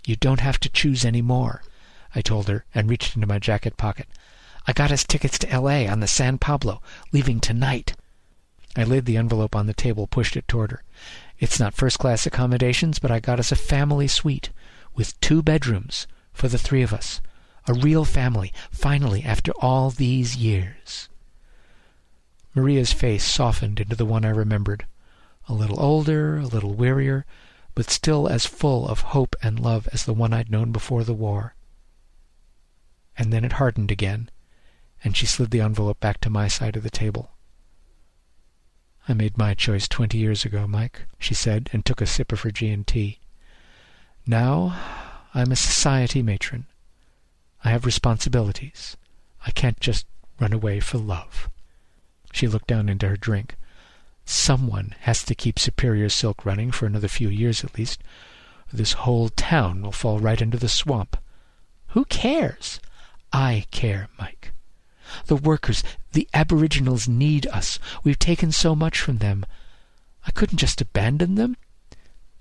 You 0.05 0.15
don't 0.15 0.41
have 0.41 0.59
to 0.59 0.69
choose 0.69 1.03
any 1.03 1.23
more, 1.23 1.63
I 2.16 2.22
told 2.22 2.47
her, 2.47 2.66
and 2.74 2.89
reached 2.89 3.16
into 3.16 3.28
my 3.28 3.38
jacket 3.38 3.76
pocket. 3.76 4.07
I 4.66 4.74
got 4.74 4.91
us 4.91 5.03
tickets 5.03 5.38
to 5.39 5.49
L.A. 5.49 5.88
on 5.88 5.99
the 5.99 6.07
San 6.07 6.38
Pablo, 6.38 6.82
leaving 7.11 7.39
tonight. 7.39 7.95
I 8.76 8.84
laid 8.84 9.05
the 9.05 9.18
envelope 9.18 9.55
on 9.55 9.68
the 9.68 9.74
table, 9.74 10.07
pushed 10.07 10.36
it 10.36 10.47
toward 10.47 10.72
her. 10.72 10.84
It's 11.39 11.59
not 11.59 11.74
first 11.74 11.99
class 11.99 12.26
accommodations, 12.26 12.99
but 12.99 13.11
I 13.11 13.20
got 13.20 13.39
us 13.39 13.51
a 13.51 13.55
family 13.55 14.07
suite 14.07 14.49
with 14.95 15.20
two 15.20 15.43
bedrooms 15.43 16.07
for 16.34 16.47
the 16.47 16.57
three 16.57 16.82
of 16.82 16.93
us. 16.93 17.22
A 17.68 17.74
real 17.74 18.05
family, 18.05 18.53
finally, 18.72 19.24
after 19.24 19.51
all 19.59 19.89
these 19.89 20.36
years. 20.36 21.09
Maria's 22.53 22.93
face 22.93 23.26
softened 23.26 23.80
into 23.80 23.95
the 23.95 24.05
one 24.05 24.24
I 24.24 24.30
remembered. 24.30 24.86
A 25.49 25.53
little 25.53 25.80
older, 25.80 26.38
a 26.38 26.45
little 26.45 26.74
wearier, 26.74 27.26
but 27.74 27.89
still 27.89 28.28
as 28.28 28.45
full 28.45 28.88
of 28.88 29.01
hope 29.01 29.36
and 29.41 29.59
love 29.59 29.89
as 29.91 30.05
the 30.05 30.13
one 30.13 30.32
I'd 30.32 30.49
known 30.49 30.72
before 30.72 31.03
the 31.03 31.13
war. 31.13 31.55
And 33.18 33.32
then 33.32 33.45
it 33.45 33.53
hardened 33.53 33.91
again, 33.91 34.30
and 35.03 35.16
she 35.16 35.26
slid 35.26 35.51
the 35.51 35.61
envelope 35.61 35.99
back 35.99 36.20
to 36.22 36.30
my 36.30 36.47
side 36.47 36.76
of 36.76 36.84
the 36.84 36.89
table. 36.89 37.32
I 39.07 39.13
made 39.13 39.38
my 39.38 39.53
choice 39.53 39.88
twenty 39.88 40.18
years 40.18 40.45
ago, 40.45 40.68
Mike, 40.68 41.03
she 41.20 41.34
said, 41.34 41.70
and 41.72 41.86
took 41.86 42.01
a 42.01 42.05
sip 42.05 42.32
of 42.32 42.41
her 42.41 42.51
G&T. 42.51 43.20
Now 44.26 44.76
I'm 45.34 45.51
a 45.51 45.55
society 45.55 46.22
matron. 46.22 46.66
I 47.63 47.70
have 47.70 47.86
responsibilities. 47.86 48.97
I 49.45 49.51
can't 49.51 49.80
just 49.80 50.07
run 50.39 50.53
away 50.53 50.80
for 50.80 50.97
love. 50.97 51.49
She 52.32 52.47
looked 52.47 52.68
down 52.68 52.89
into 52.89 53.07
her 53.07 53.18
drink. 53.18 53.55
Someone 54.26 54.95
has 55.01 55.24
to 55.24 55.36
keep 55.36 55.59
Superior 55.59 56.09
Silk 56.09 56.45
running 56.45 56.72
for 56.72 56.86
another 56.86 57.07
few 57.07 57.30
years 57.30 57.63
at 57.63 57.78
least. 57.78 58.01
This 58.74 58.93
whole 58.93 59.30
town 59.30 59.84
will 59.84 59.91
fall 59.91 60.20
right 60.20 60.41
into 60.41 60.57
the 60.57 60.68
swamp. 60.68 61.18
Who 61.89 62.05
cares? 62.05 62.80
I 63.36 63.65
care, 63.69 64.07
Mike. 64.17 64.53
The 65.25 65.36
workers, 65.36 65.83
the 66.13 66.25
aboriginals 66.33 67.05
need 67.05 67.45
us. 67.47 67.79
We've 68.01 68.17
taken 68.17 68.53
so 68.53 68.77
much 68.77 68.97
from 68.97 69.17
them. 69.17 69.45
I 70.25 70.31
couldn't 70.31 70.59
just 70.59 70.79
abandon 70.79 71.36
them. 71.36 71.57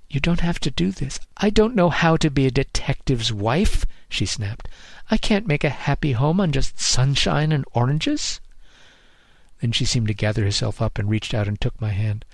You 0.09 0.21
don't 0.21 0.39
have 0.39 0.61
to 0.61 0.71
do 0.71 0.93
this. 0.93 1.19
I 1.37 1.51
don't 1.51 1.75
know 1.75 1.91
how 1.91 2.17
to 2.19 2.31
be 2.31 2.47
a 2.47 2.53
detective's 2.53 3.33
wife, 3.33 3.85
she 4.09 4.25
snapped. 4.25 4.69
I 5.11 5.17
can't 5.17 5.49
make 5.49 5.65
a 5.65 5.69
happy 5.69 6.13
home 6.13 6.41
on 6.41 6.53
just 6.53 6.79
sunshine 6.79 7.51
and 7.51 7.65
oranges. 7.73 8.41
Then 9.61 9.73
she 9.73 9.85
seemed 9.85 10.07
to 10.07 10.15
gather 10.15 10.45
herself 10.45 10.81
up 10.81 10.97
and 10.97 11.11
reached 11.11 11.35
out 11.35 11.49
and 11.49 11.61
took 11.61 11.81
my 11.81 11.91
hand. 11.91 12.25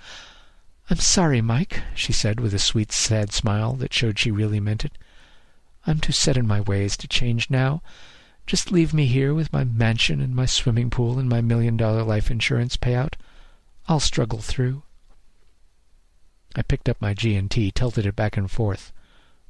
I'm 0.87 0.97
sorry, 0.97 1.41
Mike, 1.41 1.81
she 1.95 2.13
said 2.13 2.39
with 2.39 2.53
a 2.53 2.59
sweet, 2.59 2.91
sad 2.91 3.33
smile 3.33 3.73
that 3.77 3.91
showed 3.91 4.19
she 4.19 4.29
really 4.29 4.59
meant 4.59 4.85
it. 4.85 4.99
I'm 5.87 5.99
too 5.99 6.13
set 6.13 6.37
in 6.37 6.45
my 6.45 6.61
ways 6.61 6.95
to 6.97 7.07
change 7.07 7.49
now. 7.49 7.81
Just 8.51 8.69
leave 8.69 8.93
me 8.93 9.05
here 9.05 9.33
with 9.33 9.53
my 9.53 9.63
mansion 9.63 10.19
and 10.19 10.35
my 10.35 10.45
swimming 10.45 10.89
pool 10.89 11.17
and 11.17 11.29
my 11.29 11.39
million-dollar 11.39 12.03
life 12.03 12.29
insurance 12.29 12.75
payout. 12.75 13.13
I'll 13.87 14.01
struggle 14.01 14.39
through. 14.39 14.83
I 16.53 16.61
picked 16.61 16.89
up 16.89 16.99
my 16.99 17.13
G&T, 17.13 17.71
tilted 17.71 18.05
it 18.05 18.17
back 18.17 18.35
and 18.35 18.51
forth, 18.51 18.91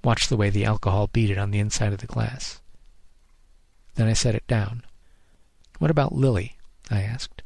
watched 0.04 0.30
the 0.30 0.38
way 0.38 0.52
the 0.52 0.66
alcohol 0.66 1.08
beaded 1.08 1.39
on 1.39 1.49
the 1.49 1.58
inside 1.58 1.93
of 1.93 1.97
the 1.97 2.06
glass. 2.06 2.62
Then 3.95 4.08
I 4.08 4.14
set 4.14 4.36
it 4.36 4.45
down. 4.45 4.84
What 5.80 5.89
about 5.89 6.14
Lily? 6.14 6.60
I 6.91 7.02
asked. 7.02 7.41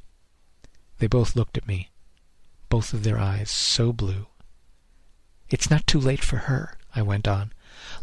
They 1.00 1.08
both 1.08 1.38
looked 1.38 1.58
at 1.58 1.70
me, 1.70 1.90
both 2.68 2.94
of 2.94 3.06
their 3.06 3.18
eyes 3.18 3.50
so 3.50 3.94
blue. 3.94 4.28
It's 5.50 5.70
not 5.70 5.88
too 5.88 6.02
late 6.02 6.22
for 6.22 6.36
her, 6.36 6.78
I 6.94 7.02
went 7.02 7.30
on. 7.30 7.54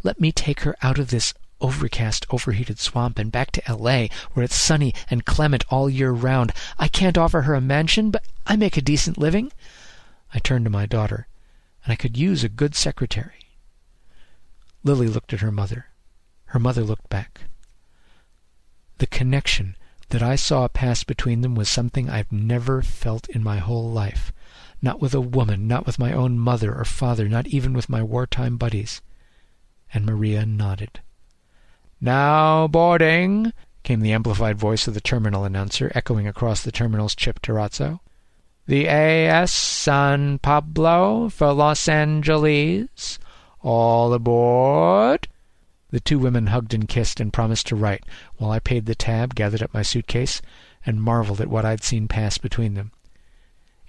Let 0.03 0.22
me 0.22 0.32
take 0.32 0.61
her 0.61 0.74
out 0.80 0.98
of 0.98 1.11
this 1.11 1.34
overcast, 1.62 2.26
overheated 2.30 2.78
swamp 2.78 3.18
and 3.18 3.32
back 3.32 3.50
to 3.52 3.66
L.A., 3.68 4.10
where 4.32 4.44
it's 4.44 4.56
sunny 4.56 4.92
and 5.08 5.24
clement 5.24 5.64
all 5.70 5.88
year 5.88 6.10
round. 6.10 6.52
I 6.78 6.88
can't 6.88 7.16
offer 7.16 7.42
her 7.42 7.54
a 7.54 7.60
mansion, 7.60 8.10
but 8.10 8.24
I 8.46 8.56
make 8.56 8.76
a 8.76 8.82
decent 8.82 9.16
living. 9.16 9.52
I 10.34 10.40
turned 10.40 10.64
to 10.66 10.70
my 10.70 10.84
daughter, 10.86 11.28
and 11.84 11.92
I 11.92 11.96
could 11.96 12.18
use 12.18 12.42
a 12.42 12.48
good 12.48 12.74
secretary. 12.74 13.46
Lily 14.84 15.06
looked 15.06 15.32
at 15.32 15.40
her 15.40 15.52
mother. 15.52 15.86
Her 16.46 16.58
mother 16.58 16.82
looked 16.82 17.08
back. 17.08 17.42
The 18.98 19.06
connection 19.06 19.76
that 20.10 20.22
I 20.22 20.36
saw 20.36 20.68
pass 20.68 21.04
between 21.04 21.40
them 21.40 21.54
was 21.54 21.68
something 21.68 22.10
I've 22.10 22.30
never 22.30 22.82
felt 22.82 23.28
in 23.28 23.42
my 23.42 23.58
whole 23.58 23.90
life. 23.90 24.32
Not 24.82 25.00
with 25.00 25.14
a 25.14 25.20
woman, 25.20 25.66
not 25.68 25.86
with 25.86 25.98
my 25.98 26.12
own 26.12 26.38
mother 26.38 26.74
or 26.74 26.84
father, 26.84 27.28
not 27.28 27.46
even 27.46 27.72
with 27.72 27.88
my 27.88 28.02
wartime 28.02 28.56
buddies. 28.56 29.00
And 29.94 30.04
Maria 30.04 30.44
nodded. 30.44 31.00
Now 32.05 32.66
boarding, 32.66 33.53
came 33.84 34.00
the 34.00 34.11
amplified 34.11 34.59
voice 34.59 34.88
of 34.88 34.94
the 34.94 35.00
terminal 35.00 35.44
announcer, 35.44 35.92
echoing 35.94 36.26
across 36.26 36.61
the 36.61 36.72
terminal's 36.72 37.14
chip 37.14 37.40
terrazzo. 37.40 38.00
The 38.66 38.86
A.S. 38.86 39.53
San 39.53 40.40
Pablo 40.40 41.28
for 41.28 41.53
Los 41.53 41.88
Angeles. 41.88 43.20
All 43.61 44.12
aboard. 44.12 45.28
The 45.90 46.00
two 46.00 46.18
women 46.18 46.48
hugged 46.48 46.74
and 46.74 46.88
kissed 46.88 47.20
and 47.20 47.32
promised 47.32 47.68
to 47.68 47.76
write, 47.76 48.05
while 48.36 48.50
I 48.50 48.59
paid 48.59 48.86
the 48.86 48.96
tab, 48.96 49.36
gathered 49.36 49.62
up 49.62 49.72
my 49.72 49.82
suitcase, 49.82 50.42
and 50.84 51.00
marveled 51.00 51.40
at 51.40 51.46
what 51.46 51.64
I'd 51.64 51.84
seen 51.84 52.09
pass 52.09 52.36
between 52.36 52.74
them. 52.74 52.90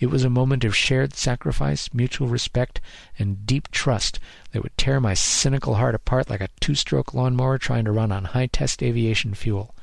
It 0.03 0.11
was 0.11 0.25
a 0.25 0.29
moment 0.29 0.65
of 0.65 0.75
shared 0.75 1.13
sacrifice, 1.13 1.93
mutual 1.93 2.27
respect, 2.27 2.81
and 3.17 3.45
deep 3.45 3.71
trust 3.71 4.19
that 4.51 4.61
would 4.61 4.77
tear 4.77 4.99
my 4.99 5.13
cynical 5.13 5.75
heart 5.75 5.95
apart 5.95 6.29
like 6.29 6.41
a 6.41 6.49
two-stroke 6.59 7.13
lawnmower 7.13 7.57
trying 7.57 7.85
to 7.85 7.93
run 7.93 8.11
on 8.11 8.25
high-test 8.25 8.83
aviation 8.83 9.33
fuel. 9.33 9.73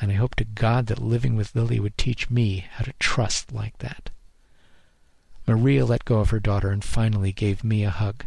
and 0.00 0.12
I 0.12 0.14
hope 0.14 0.34
to 0.36 0.44
God 0.44 0.86
that 0.86 1.00
living 1.00 1.36
with 1.36 1.54
Lily 1.54 1.80
would 1.80 1.96
teach 1.98 2.30
me 2.30 2.66
how 2.72 2.84
to 2.84 2.92
trust 2.98 3.52
like 3.52 3.78
that. 3.78 4.10
Maria 5.46 5.84
let 5.84 6.04
go 6.04 6.20
of 6.20 6.30
her 6.30 6.40
daughter 6.40 6.70
and 6.70 6.84
finally 6.84 7.32
gave 7.32 7.64
me 7.64 7.84
a 7.84 7.90
hug. 7.90 8.26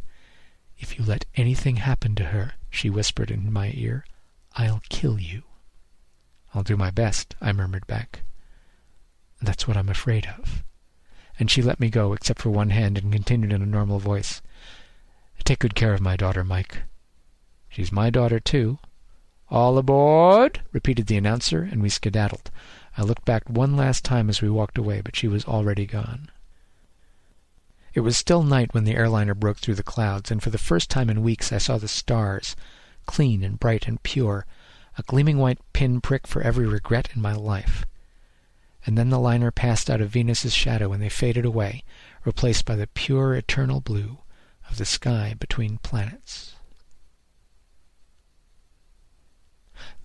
If 0.79 0.97
you 0.97 1.05
let 1.05 1.25
anything 1.35 1.77
happen 1.77 2.15
to 2.15 2.25
her, 2.25 2.53
she 2.69 2.89
whispered 2.89 3.29
in 3.29 3.53
my 3.53 3.71
ear, 3.75 4.05
I'll 4.55 4.81
kill 4.89 5.19
you. 5.19 5.43
I'll 6.53 6.63
do 6.63 6.75
my 6.75 6.89
best, 6.89 7.35
I 7.39 7.53
murmured 7.53 7.87
back. 7.87 8.21
That's 9.41 9.67
what 9.67 9.77
I'm 9.77 9.89
afraid 9.89 10.27
of. 10.39 10.63
And 11.41 11.49
she 11.49 11.63
let 11.63 11.79
me 11.79 11.89
go, 11.89 12.13
except 12.13 12.39
for 12.39 12.51
one 12.51 12.69
hand, 12.69 12.99
and 12.99 13.11
continued 13.11 13.51
in 13.51 13.63
a 13.63 13.65
normal 13.65 13.97
voice. 13.97 14.43
Take 15.43 15.57
good 15.57 15.73
care 15.73 15.91
of 15.91 15.99
my 15.99 16.15
daughter, 16.15 16.43
Mike. 16.43 16.83
She's 17.67 17.91
my 17.91 18.11
daughter, 18.11 18.39
too. 18.39 18.77
All 19.49 19.79
aboard, 19.79 20.61
repeated 20.71 21.07
the 21.07 21.17
announcer, 21.17 21.63
and 21.63 21.81
we 21.81 21.89
skedaddled. 21.89 22.51
I 22.95 23.01
looked 23.01 23.25
back 23.25 23.49
one 23.49 23.75
last 23.75 24.05
time 24.05 24.29
as 24.29 24.39
we 24.39 24.51
walked 24.51 24.77
away, 24.77 25.01
but 25.01 25.15
she 25.15 25.27
was 25.27 25.43
already 25.45 25.87
gone. 25.87 26.29
It 27.95 28.01
was 28.01 28.17
still 28.17 28.43
night 28.43 28.75
when 28.75 28.83
the 28.83 28.95
airliner 28.95 29.33
broke 29.33 29.57
through 29.57 29.75
the 29.75 29.81
clouds, 29.81 30.29
and 30.29 30.43
for 30.43 30.51
the 30.51 30.59
first 30.59 30.91
time 30.91 31.09
in 31.09 31.23
weeks 31.23 31.51
I 31.51 31.57
saw 31.57 31.79
the 31.79 31.87
stars, 31.87 32.55
clean 33.07 33.43
and 33.43 33.59
bright 33.59 33.87
and 33.87 34.03
pure, 34.03 34.45
a 34.95 35.01
gleaming 35.01 35.39
white 35.39 35.57
pin 35.73 36.01
prick 36.01 36.27
for 36.27 36.43
every 36.43 36.67
regret 36.67 37.09
in 37.15 37.21
my 37.23 37.33
life. 37.33 37.87
And 38.85 38.97
then 38.97 39.09
the 39.09 39.19
liner 39.19 39.51
passed 39.51 39.89
out 39.89 40.01
of 40.01 40.09
Venus's 40.09 40.53
shadow 40.53 40.91
and 40.91 41.01
they 41.01 41.09
faded 41.09 41.45
away, 41.45 41.83
replaced 42.25 42.65
by 42.65 42.75
the 42.75 42.87
pure 42.87 43.35
eternal 43.35 43.79
blue 43.79 44.19
of 44.69 44.77
the 44.77 44.85
sky 44.85 45.35
between 45.39 45.77
planets. 45.79 46.55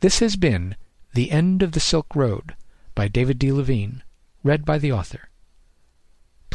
This 0.00 0.18
has 0.18 0.36
been 0.36 0.76
The 1.14 1.30
End 1.30 1.62
of 1.62 1.72
the 1.72 1.80
Silk 1.80 2.14
Road 2.14 2.54
by 2.94 3.08
David 3.08 3.38
D. 3.38 3.52
Levine, 3.52 4.02
read 4.42 4.64
by 4.64 4.78
the 4.78 4.92
author 4.92 5.30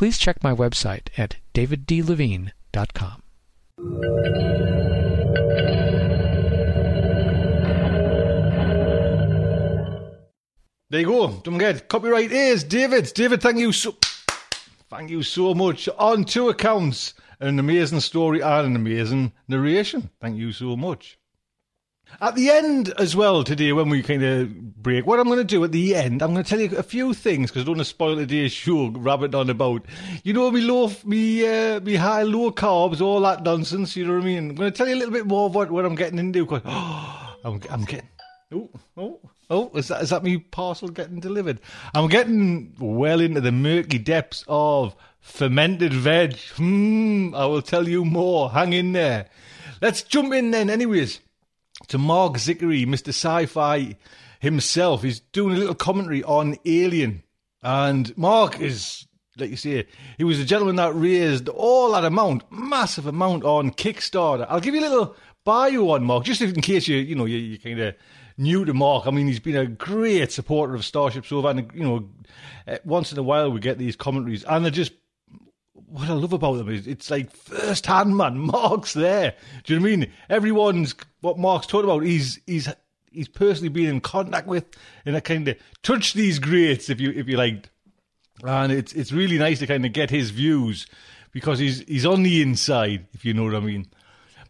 please 0.02 0.18
check 0.18 0.44
my 0.44 0.52
website 0.52 1.10
at 1.16 1.36
daviddlevine.com. 1.54 3.22
There 10.92 11.00
you 11.00 11.06
go. 11.06 11.28
Don't 11.46 11.54
forget, 11.54 11.88
copyright 11.88 12.34
is 12.34 12.66
David. 12.66 13.14
David, 13.16 13.42
thank 13.42 13.58
you 13.58 13.72
so, 13.72 13.96
thank 14.90 15.10
you 15.10 15.24
so 15.24 15.54
much. 15.54 15.88
On 15.98 16.26
two 16.26 16.50
accounts, 16.50 17.14
an 17.40 17.60
amazing 17.60 18.02
story 18.02 18.42
and 18.42 18.68
an 18.68 18.76
amazing 18.76 19.32
narration. 19.48 20.10
Thank 20.20 20.36
you 20.36 20.52
so 20.52 20.76
much. 20.76 21.18
At 22.20 22.36
the 22.36 22.50
end 22.50 22.94
as 23.00 23.16
well 23.16 23.46
today, 23.46 23.72
when 23.72 23.88
we 23.88 24.04
kind 24.04 24.22
of 24.22 24.76
break, 24.84 25.08
what 25.08 25.18
I'm 25.18 25.28
going 25.28 25.38
to 25.38 25.46
do 25.46 25.64
at 25.64 25.72
the 25.72 25.96
end, 25.96 26.22
I'm 26.22 26.34
going 26.34 26.44
to 26.44 26.50
tell 26.50 26.60
you 26.60 26.78
a 26.78 26.84
few 26.84 27.14
things 27.14 27.50
because 27.50 27.62
I 27.62 27.66
don't 27.68 27.78
want 27.78 27.86
to 27.88 27.90
spoil 27.90 28.18
today's 28.18 28.52
show, 28.52 28.90
rabbit 28.90 29.34
on 29.34 29.50
about, 29.50 29.86
you 30.26 30.34
know, 30.34 30.52
me 30.52 30.60
low, 30.60 30.92
me, 31.06 31.48
uh, 31.48 31.80
me 31.80 31.96
high, 31.96 32.24
low 32.24 32.52
carbs, 32.52 33.00
all 33.00 33.22
that 33.22 33.44
nonsense. 33.44 33.96
You 33.96 34.08
know 34.08 34.16
what 34.16 34.24
I 34.24 34.26
mean? 34.26 34.50
I'm 34.50 34.56
going 34.56 34.70
to 34.70 34.78
tell 34.78 34.90
you 34.90 34.96
a 34.96 35.00
little 35.00 35.14
bit 35.14 35.26
more 35.26 35.46
of 35.46 35.56
what, 35.56 35.72
what 35.72 35.86
I'm 35.86 35.96
getting 35.96 36.20
into. 36.20 36.46
Cause, 36.46 36.64
oh, 36.66 37.38
I'm, 37.46 37.62
I'm 37.70 37.86
getting, 37.86 38.10
oh, 38.54 38.70
oh, 38.98 39.22
oh, 39.52 39.72
is 39.76 39.90
that, 39.90 40.02
is 40.02 40.10
that 40.10 40.24
me 40.24 40.38
parcel 40.38 40.90
getting 40.90 41.20
delivered? 41.20 41.60
I'm 41.94 42.08
getting 42.08 42.74
well 42.80 43.22
into 43.22 43.42
the 43.42 43.52
murky 43.52 44.00
depths 44.00 44.44
of 44.48 44.96
fermented 45.20 45.94
veg. 45.94 46.38
Hmm, 46.56 47.36
I 47.36 47.46
will 47.46 47.62
tell 47.62 47.88
you 47.88 48.04
more. 48.04 48.50
Hang 48.50 48.74
in 48.74 48.94
there. 48.94 49.28
Let's 49.82 50.02
jump 50.02 50.34
in 50.34 50.52
then, 50.52 50.70
anyways 50.70 51.20
to 51.88 51.98
Marc 51.98 52.34
Zicree, 52.34 52.86
Mr. 52.86 53.10
Sci-Fi 53.10 53.96
himself. 54.40 55.04
He's 55.04 55.20
doing 55.20 55.56
a 55.56 55.60
little 55.60 55.76
commentary 55.76 56.24
on 56.24 56.58
Alien. 56.66 57.24
And 57.62 58.16
Marc 58.18 58.60
is, 58.60 59.08
like 59.38 59.52
you 59.52 59.58
say, 59.58 59.88
he 60.18 60.24
was 60.24 60.40
the 60.40 60.46
gentleman 60.46 60.78
that 60.78 60.96
raised 60.96 61.50
all 61.50 61.92
that 61.92 62.06
amount, 62.06 62.44
massive 62.52 63.08
amount 63.08 63.44
on 63.44 63.72
Kickstarter. 63.72 64.46
I'll 64.50 64.60
give 64.60 64.74
you 64.74 64.82
a 64.82 64.90
little 64.90 65.16
bio 65.44 65.90
on 65.90 66.04
Marc, 66.04 66.24
just 66.24 66.42
in 66.42 66.62
case 66.62 66.88
you, 66.88 66.98
you 66.98 67.16
know, 67.16 67.26
you, 67.26 67.38
you 67.38 67.60
kind 67.60 67.80
of 67.80 67.96
new 68.42 68.66
to 68.66 68.74
Marc. 68.74 69.08
I 69.08 69.12
mean, 69.12 69.28
he's 69.28 69.40
been 69.40 69.56
a 69.56 69.66
great 69.66 70.32
supporter 70.32 70.76
of 70.76 70.84
Starship 70.84 71.26
Sofa, 71.26 71.50
and 71.50 71.72
you 71.74 71.84
know, 71.84 72.10
eh, 72.68 72.80
once 72.84 73.12
in 73.12 73.18
a 73.20 73.24
while 73.24 73.52
we 73.52 73.60
get 73.60 73.78
these 73.78 73.96
commentaries, 73.96 74.44
and 74.44 74.66
they're 74.66 74.72
just 74.72 74.94
what 75.74 76.10
I 76.10 76.14
love 76.14 76.34
about 76.34 76.54
them 76.54 76.70
is 76.70 76.88
it's 76.88 77.12
like 77.12 77.32
first 77.32 77.86
hand, 77.86 78.16
man. 78.16 78.38
Marc's 78.40 78.94
there. 78.94 79.36
Do 79.64 79.74
you 79.74 79.80
know 79.80 79.84
what 79.84 79.92
I 79.92 79.96
mean? 79.96 80.12
Everyone's 80.30 80.96
what 81.22 81.38
Marc's 81.38 81.68
talking 81.68 81.90
about. 81.90 82.04
He's 82.04 82.40
he's 82.48 82.70
he's 83.12 83.28
personally 83.28 83.70
been 83.70 83.90
in 83.90 84.02
contact 84.02 84.48
with, 84.48 84.66
and 85.06 85.16
I 85.16 85.20
kind 85.20 85.48
of 85.48 85.58
touch 85.84 86.14
these 86.14 86.40
greats 86.40 86.90
if 86.90 87.00
you 87.00 87.12
if 87.12 87.28
you 87.28 87.38
like. 87.38 87.70
And 88.44 88.72
it's 88.72 88.94
it's 88.94 89.12
really 89.12 89.38
nice 89.38 89.60
to 89.60 89.68
kind 89.68 89.86
of 89.86 89.94
get 89.94 90.10
his 90.10 90.32
views 90.32 90.88
because 91.32 91.60
he's 91.60 91.82
he's 91.82 92.06
on 92.06 92.24
the 92.24 92.42
inside, 92.42 93.08
if 93.14 93.24
you 93.24 93.34
know 93.34 93.44
what 93.44 93.56
I 93.56 93.60
mean. 93.60 93.88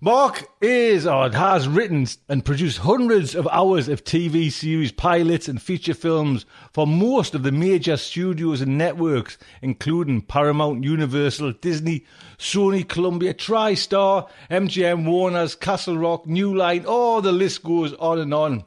Marc 0.03 0.49
is 0.61 1.05
or 1.05 1.29
has 1.29 1.67
written 1.67 2.07
and 2.27 2.43
produced 2.43 2.79
hundreds 2.79 3.35
of 3.35 3.47
hours 3.51 3.87
of 3.87 4.03
TV 4.03 4.51
series, 4.51 4.91
pilots, 4.91 5.47
and 5.47 5.61
feature 5.61 5.93
films 5.93 6.43
for 6.73 6.87
most 6.87 7.35
of 7.35 7.43
the 7.43 7.51
major 7.51 7.95
studios 7.95 8.61
and 8.61 8.79
networks, 8.79 9.37
including 9.61 10.23
Paramount, 10.23 10.83
Universal, 10.83 11.51
Disney, 11.51 12.03
Sony, 12.39 12.87
Columbia, 12.87 13.35
TriStar, 13.35 14.27
MGM, 14.49 15.05
Warner's, 15.05 15.53
Castle 15.53 15.99
Rock, 15.99 16.25
New 16.25 16.51
Line. 16.51 16.83
Oh, 16.87 17.21
the 17.21 17.31
list 17.31 17.61
goes 17.61 17.93
on 17.93 18.17
and 18.17 18.33
on. 18.33 18.65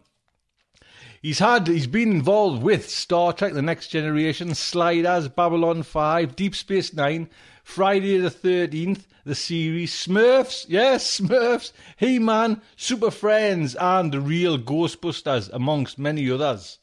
He's 1.20 1.40
had 1.40 1.66
he's 1.66 1.88
been 1.88 2.12
involved 2.12 2.62
with 2.62 2.88
Star 2.88 3.32
Trek: 3.32 3.54
The 3.54 3.62
Next 3.62 3.88
Generation, 3.88 4.54
Sliders, 4.54 5.26
Babylon 5.26 5.82
5, 5.82 6.36
Deep 6.36 6.54
Space 6.54 6.94
Nine, 6.94 7.28
Friday 7.64 8.18
the 8.18 8.30
13th, 8.30 9.00
the 9.24 9.34
series, 9.34 9.92
Smurfs, 9.92 10.66
yes, 10.68 11.18
Smurfs, 11.20 11.72
He 11.96 12.18
Man, 12.18 12.60
Super 12.76 13.10
Friends, 13.10 13.74
and 13.74 14.12
The 14.12 14.20
Real 14.20 14.58
Ghostbusters, 14.58 15.50
amongst 15.52 15.98
many 15.98 16.30
others. 16.30 16.78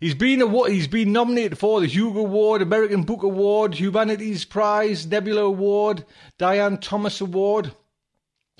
He's 0.00 0.14
been 0.14 0.42
a, 0.42 0.68
he's 0.68 0.88
been 0.88 1.12
nominated 1.12 1.58
for 1.58 1.80
the 1.80 1.86
Hugo 1.86 2.20
Award, 2.20 2.60
American 2.60 3.04
Book 3.04 3.22
Award, 3.22 3.74
Humanities 3.74 4.44
Prize, 4.44 5.06
Nebula 5.06 5.42
Award, 5.42 6.04
Diane 6.36 6.78
Thomas 6.78 7.20
Award. 7.20 7.72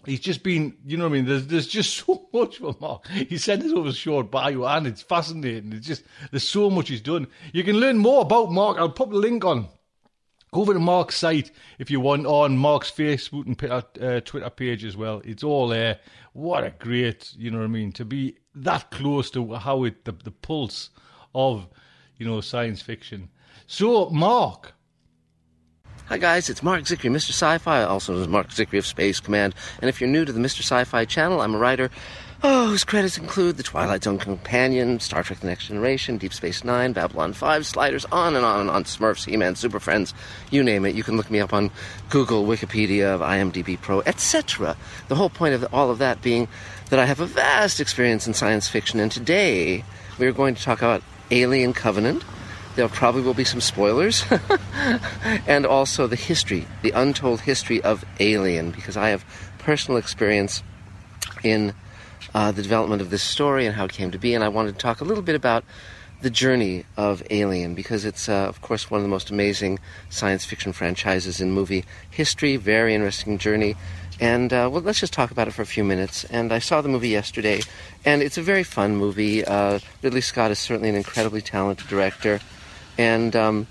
He's 0.07 0.20
just 0.20 0.42
been, 0.42 0.76
you 0.86 0.96
know 0.96 1.05
what 1.05 1.11
I 1.11 1.16
mean? 1.16 1.24
There's 1.26 1.46
there's 1.46 1.66
just 1.66 1.94
so 2.07 2.28
much 2.32 2.59
for 2.59 2.74
Marc. 2.80 3.07
He 3.09 3.36
sent 3.36 3.62
us 3.62 3.72
over 3.72 3.88
a 3.88 3.92
short 3.92 4.30
bio 4.30 4.64
and 4.64 4.86
it's 4.86 5.02
fascinating. 5.02 5.72
It's 5.72 5.86
just, 5.86 6.05
there's 6.30 6.48
so 6.48 6.70
much 6.70 6.88
he's 6.88 7.00
done. 7.00 7.26
You 7.52 7.64
can 7.64 7.76
learn 7.76 7.98
more 7.98 8.22
about 8.22 8.52
Marc. 8.52 8.78
I'll 8.78 8.88
put 8.88 9.11
the 9.11 9.16
link 9.16 9.44
on 9.44 9.68
Go 10.55 10.61
over 10.61 10.72
to 10.72 10.78
Marc's 10.78 11.16
site 11.16 11.50
if 11.80 11.90
you 11.90 11.98
want 11.98 12.26
on 12.26 12.57
Marc's 12.57 12.88
Facebook 12.88 13.44
and 13.44 13.61
uh, 14.00 14.20
Twitter 14.20 14.50
page 14.50 14.84
as 14.84 14.96
well. 14.96 15.20
It's 15.24 15.42
all 15.42 15.66
there. 15.66 15.98
What 16.32 16.62
a 16.62 16.70
great, 16.70 17.34
you 17.36 17.50
know 17.50 17.59
what 17.59 17.64
I 17.64 17.66
mean, 17.66 17.90
to 17.90 18.05
be 18.05 18.36
that 18.55 18.92
close 18.92 19.32
to 19.32 19.55
how 19.55 19.82
it 19.82 20.05
the, 20.05 20.12
the 20.12 20.30
pulse 20.30 20.90
of, 21.34 21.66
you 22.18 22.24
know, 22.24 22.40
science 22.40 22.80
fiction. 22.80 23.30
So, 23.66 24.11
Marc. 24.11 24.74
Hi 26.07 26.18
guys, 26.18 26.48
it's 26.48 26.62
Marc 26.62 26.82
Zicree, 26.82 27.11
Mr. 27.11 27.30
Sci-Fi, 27.30 27.82
also 27.82 28.12
known 28.12 28.22
as 28.22 28.28
Marc 28.28 28.50
Zicree 28.50 28.78
of 28.78 28.86
Space 28.86 29.18
Command. 29.18 29.57
And 29.80 29.88
if 29.88 30.00
you're 30.00 30.09
new 30.09 30.24
to 30.24 30.32
the 30.32 30.38
Mr. 30.38 30.61
Sci-Fi 30.61 31.05
channel, 31.07 31.40
I'm 31.40 31.57
a 31.57 31.59
writer 31.59 31.90
Oh, 32.47 32.68
whose 32.68 32.84
credits 32.84 33.16
include 33.16 33.57
The 33.57 33.62
Twilight 33.62 34.05
Zone 34.05 34.18
Companion, 34.18 35.01
Star 35.01 35.22
Trek 35.22 35.40
The 35.40 35.47
Next 35.47 35.68
Generation, 35.68 36.18
Deep 36.18 36.34
Space 36.34 36.62
Nine, 36.62 36.92
Babylon 36.92 37.32
5, 37.32 37.64
Sliders, 37.64 38.05
on 38.12 38.36
and 38.36 38.45
on 38.45 38.61
and 38.61 38.68
on, 38.68 38.84
Smurfs, 38.84 39.25
He 39.25 39.34
Man, 39.38 39.57
Super 39.57 39.80
Friends, 39.80 40.12
you 40.50 40.62
name 40.62 40.84
it. 40.84 40.95
You 40.95 41.03
can 41.03 41.16
look 41.16 41.30
me 41.30 41.41
up 41.41 41.54
on 41.54 41.71
Google, 42.11 42.45
Wikipedia, 42.45 43.14
of 43.14 43.22
IMDb 43.22 43.80
Pro, 43.80 44.03
etc. 44.03 44.76
The 45.08 45.14
whole 45.14 45.30
point 45.30 45.54
of 45.54 45.72
all 45.72 45.91
of 45.91 45.96
that 46.00 46.21
being 46.21 46.46
that 46.91 46.99
I 46.99 47.07
have 47.07 47.18
a 47.18 47.25
vast 47.25 47.80
experience 47.80 48.26
in 48.26 48.34
science 48.34 48.68
fiction, 48.68 49.00
and 49.00 49.11
today 49.11 49.83
we 50.18 50.26
are 50.26 50.33
going 50.33 50.54
to 50.54 50.62
talk 50.62 50.80
about 50.80 51.03
Alien 51.30 51.72
Covenant. 51.72 52.25
There 52.76 52.87
probably 52.91 53.22
will 53.22 53.33
be 53.33 53.45
some 53.45 53.62
spoilers, 53.62 54.22
and 55.46 55.64
also 55.64 56.07
the 56.07 56.14
history, 56.14 56.66
the 56.83 56.91
untold 56.91 57.41
history 57.41 57.83
of 57.83 58.04
Alien, 58.21 58.71
because 58.71 58.99
I 58.99 59.08
have 59.08 59.25
personal 59.61 59.96
experience 59.96 60.62
in 61.42 61.72
uh, 62.34 62.52
the 62.52 62.62
development 62.62 63.00
of 63.00 63.11
this 63.11 63.22
story 63.22 63.66
and 63.66 63.76
how 63.76 63.84
it 63.84 63.92
came 63.92 64.11
to 64.11 64.18
be. 64.18 64.34
And 64.34 64.42
I 64.42 64.48
wanted 64.48 64.72
to 64.72 64.78
talk 64.78 65.00
a 65.00 65.04
little 65.04 65.22
bit 65.22 65.34
about 65.34 65.64
the 66.20 66.30
journey 66.30 66.84
of 66.96 67.22
Alien 67.30 67.74
because 67.74 68.04
it's, 68.04 68.28
uh, 68.28 68.46
of 68.48 68.61
course, 68.62 68.90
one 68.90 68.98
of 68.98 69.02
the 69.02 69.11
most 69.11 69.30
amazing 69.30 69.78
science 70.11 70.44
fiction 70.44 70.72
franchises 70.72 71.40
in 71.40 71.50
movie 71.50 71.84
history. 72.11 72.56
Very 72.56 72.94
interesting 72.94 73.38
journey. 73.38 73.76
And 74.20 74.52
uh, 74.52 74.68
well, 74.72 74.82
let's 74.82 75.00
just 75.00 75.12
talk 75.12 75.30
about 75.30 75.48
it 75.48 75.52
for 75.52 75.62
a 75.62 75.66
few 75.66 75.84
minutes. 75.84 76.24
And 76.24 76.52
I 76.52 76.61
saw 76.61 76.80
the 76.80 76.88
movie 76.88 77.08
yesterday, 77.08 77.61
and 78.04 78.22
it's 78.22 78.38
a 78.38 78.42
very 78.42 78.62
fun 78.62 78.96
movie. 78.96 79.44
Uh, 79.44 79.80
Ridley 80.02 80.20
Scott 80.20 80.50
is 80.50 80.58
certainly 80.58 80.88
an 80.88 80.94
incredibly 80.94 81.40
talented 81.40 81.88
director, 81.88 82.40
and 82.96 83.34
um, 83.34 83.66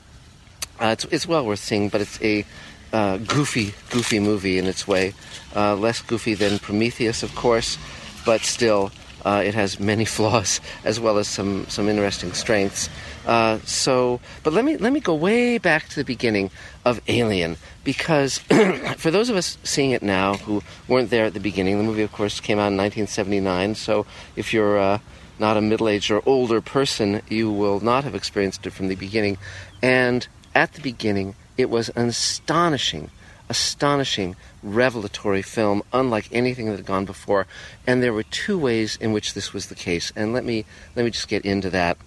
uh, 0.82 0.88
it's, 0.88 1.06
it's 1.06 1.28
well 1.28 1.46
worth 1.46 1.60
seeing. 1.60 1.88
But 1.88 2.02
it's 2.02 2.22
a 2.22 2.46
uh, 2.92 3.18
goofy, 3.18 3.74
goofy 3.90 4.20
movie 4.20 4.58
in 4.58 4.66
its 4.66 4.86
way. 4.86 5.14
Uh, 5.56 5.76
less 5.76 6.02
goofy 6.02 6.34
than 6.34 6.60
Prometheus, 6.60 7.24
of 7.24 7.34
course, 7.36 7.78
but 8.26 8.42
still 8.42 8.92
Uh, 9.26 9.42
it 9.46 9.56
has 9.56 9.80
many 9.80 10.06
flaws 10.18 10.60
as 10.84 11.00
well 11.00 11.18
as 11.18 11.28
some, 11.28 11.66
some 11.70 11.88
interesting 11.88 12.34
strengths. 12.34 12.90
Uh, 13.26 13.58
so, 13.64 14.20
but 14.44 14.52
let 14.52 14.66
me 14.66 14.76
let 14.78 14.92
me 14.92 15.00
go 15.00 15.16
way 15.16 15.58
back 15.58 15.88
to 15.88 15.96
the 15.96 16.04
beginning 16.04 16.52
of 16.84 17.00
Alien 17.08 17.56
because 17.84 18.40
for 18.98 19.12
those 19.12 19.30
of 19.30 19.38
us 19.38 19.58
seeing 19.64 19.92
it 19.92 20.04
now 20.04 20.36
who 20.44 20.62
weren't 20.88 21.10
there 21.10 21.26
at 21.26 21.34
the 21.34 21.40
beginning, 21.40 21.78
the 21.78 21.84
movie, 21.84 22.04
of 22.04 22.12
course, 22.12 22.42
came 22.42 22.60
out 22.60 22.72
in 22.72 22.78
1979. 22.78 23.76
So, 23.76 24.06
if 24.36 24.54
you're 24.54 24.78
uh, 24.78 25.00
not 25.40 25.58
a 25.58 25.62
middle-aged 25.62 26.12
or 26.12 26.22
older 26.26 26.60
person, 26.60 27.22
you 27.30 27.50
will 27.50 27.80
not 27.80 28.04
have 28.04 28.16
experienced 28.16 28.66
it 28.68 28.72
from 28.72 28.90
the 28.90 28.96
beginning. 28.96 29.38
And 29.82 30.28
at 30.54 30.74
the 30.74 30.82
beginning, 30.82 31.36
it 31.58 31.70
was 31.70 31.90
astonishing, 31.96 33.10
astonishing, 33.54 34.36
revelatory 34.64 35.44
film, 35.44 35.84
unlike 35.94 36.28
anything 36.32 36.66
that 36.66 36.78
had 36.78 36.86
gone 36.88 37.06
before. 37.06 37.46
And 37.86 38.02
there 38.02 38.14
were 38.14 38.24
two 38.24 38.58
ways 38.58 38.98
in 38.98 39.14
which 39.14 39.36
this 39.36 39.54
was 39.54 39.68
the 39.68 39.76
case. 39.76 40.12
And 40.16 40.34
let 40.34 40.44
me 40.44 40.66
let 40.96 41.06
me 41.06 41.12
just 41.12 41.28
get 41.28 41.46
into 41.46 41.70
that 41.70 41.98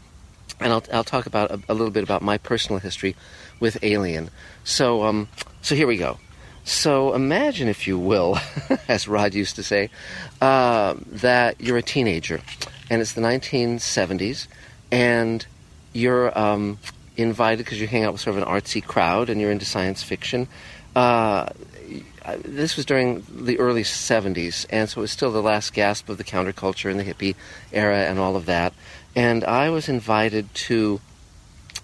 and 0.60 0.72
I'll, 0.72 0.84
I'll 0.92 1.04
talk 1.04 1.26
about 1.26 1.50
a, 1.50 1.60
a, 1.68 1.74
little 1.74 1.90
bit 1.90 2.02
about 2.02 2.22
my 2.22 2.38
personal 2.38 2.80
history 2.80 3.14
with 3.60 3.78
Alien. 3.82 4.30
So, 4.64 5.04
um, 5.04 5.28
so 5.60 5.74
here 5.74 5.86
we 5.86 5.96
go. 5.96 6.18
So 6.64 7.14
imagine, 7.14 7.68
if 7.68 7.86
you 7.86 7.98
will, 7.98 8.38
as 8.88 9.06
Rod 9.06 9.34
used 9.34 9.56
to 9.56 9.62
say, 9.62 9.90
uh, 10.40 10.94
that 11.06 11.60
you're 11.60 11.76
a 11.76 11.82
teenager, 11.82 12.40
and 12.90 13.00
it's 13.00 13.12
the 13.12 13.20
1970s, 13.20 14.48
and 14.90 15.46
you're 15.92 16.36
um, 16.36 16.78
invited 17.16 17.64
because 17.64 17.80
you 17.80 17.86
hang 17.86 18.04
out 18.04 18.12
with 18.12 18.20
sort 18.20 18.36
of 18.36 18.42
an 18.42 18.48
artsy 18.48 18.84
crowd, 18.84 19.30
and 19.30 19.40
you're 19.40 19.52
into 19.52 19.64
science 19.64 20.02
fiction. 20.02 20.48
Uh, 20.96 21.50
this 22.38 22.74
was 22.74 22.86
during 22.86 23.22
the 23.30 23.58
early 23.58 23.82
70s, 23.82 24.64
and 24.70 24.88
so 24.88 25.00
it 25.00 25.02
was 25.02 25.12
still 25.12 25.30
the 25.30 25.42
last 25.42 25.74
gasp 25.74 26.08
of 26.08 26.16
the 26.16 26.24
counterculture 26.24 26.90
and 26.90 26.98
the 26.98 27.04
hippie 27.04 27.36
era 27.70 27.98
and 27.98 28.18
all 28.18 28.34
of 28.34 28.46
that. 28.46 28.72
And 29.14 29.44
I 29.44 29.68
was 29.68 29.90
invited 29.90 30.52
to 30.54 31.02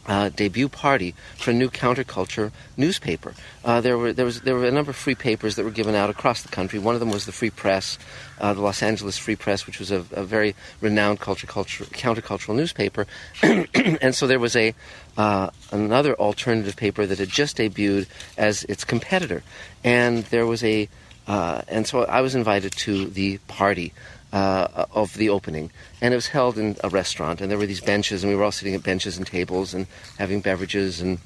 uh, 0.07 0.29
debut 0.31 0.69
party 0.69 1.15
for 1.37 1.51
a 1.51 1.55
new 1.55 1.69
counterculture 1.69 2.51
newspaper. 2.77 3.35
Uh, 3.65 3.81
there 3.81 3.97
were 3.97 4.13
there 4.13 4.25
was 4.25 4.41
there 4.41 4.55
were 4.55 4.67
a 4.67 4.71
number 4.71 4.91
of 4.91 4.97
free 4.97 5.15
papers 5.15 5.57
that 5.57 5.65
were 5.65 5.71
given 5.71 5.95
out 5.95 6.11
across 6.11 6.43
the 6.43 6.49
country. 6.49 6.79
One 6.79 6.95
of 6.95 7.01
them 7.01 7.11
was 7.11 7.27
the 7.27 7.33
Free 7.33 7.51
Press, 7.51 7.99
uh, 8.41 8.55
the 8.55 8.61
Los 8.61 8.83
Angeles 8.83 9.17
Free 9.17 9.37
Press, 9.37 9.67
which 9.67 9.79
was 9.79 9.91
a, 9.91 10.05
a 10.13 10.25
very 10.25 10.55
renowned 10.81 11.21
culture, 11.21 11.47
culture, 11.47 11.85
countercultural 11.85 12.57
newspaper. 12.57 13.07
and 13.43 14.15
so 14.15 14.27
there 14.27 14.41
was 14.41 14.57
a 14.57 14.75
uh, 15.17 15.51
another 15.71 16.15
alternative 16.17 16.77
paper 16.77 17.07
that 17.07 17.19
had 17.19 17.29
just 17.29 17.59
debuted 17.59 18.07
as 18.37 18.65
its 18.65 18.85
competitor, 18.85 19.43
and 19.85 20.25
there 20.25 20.47
was 20.47 20.65
a 20.65 20.89
uh, 21.27 21.63
and 21.69 21.87
so 21.87 22.05
I 22.05 22.21
was 22.21 22.35
invited 22.35 22.73
to 22.79 23.07
the 23.07 23.39
party 23.47 23.93
uh, 24.33 24.87
of 24.93 25.15
the 25.15 25.29
opening, 25.29 25.71
and 26.01 26.13
it 26.15 26.17
was 26.17 26.29
held 26.29 26.59
in 26.59 26.77
a 26.83 26.89
restaurant. 26.89 27.41
And 27.41 27.51
there 27.51 27.59
were 27.59 27.67
these 27.67 27.81
benches, 27.81 28.25
and 28.25 28.33
we 28.33 28.37
were 28.37 28.45
all 28.45 28.53
sitting 28.53 28.75
at 28.75 28.83
benches 28.83 29.19
and 29.19 29.27
tables 29.27 29.75
and 29.75 29.87
having 30.19 30.41
beverages 30.41 31.01
and 31.01 31.19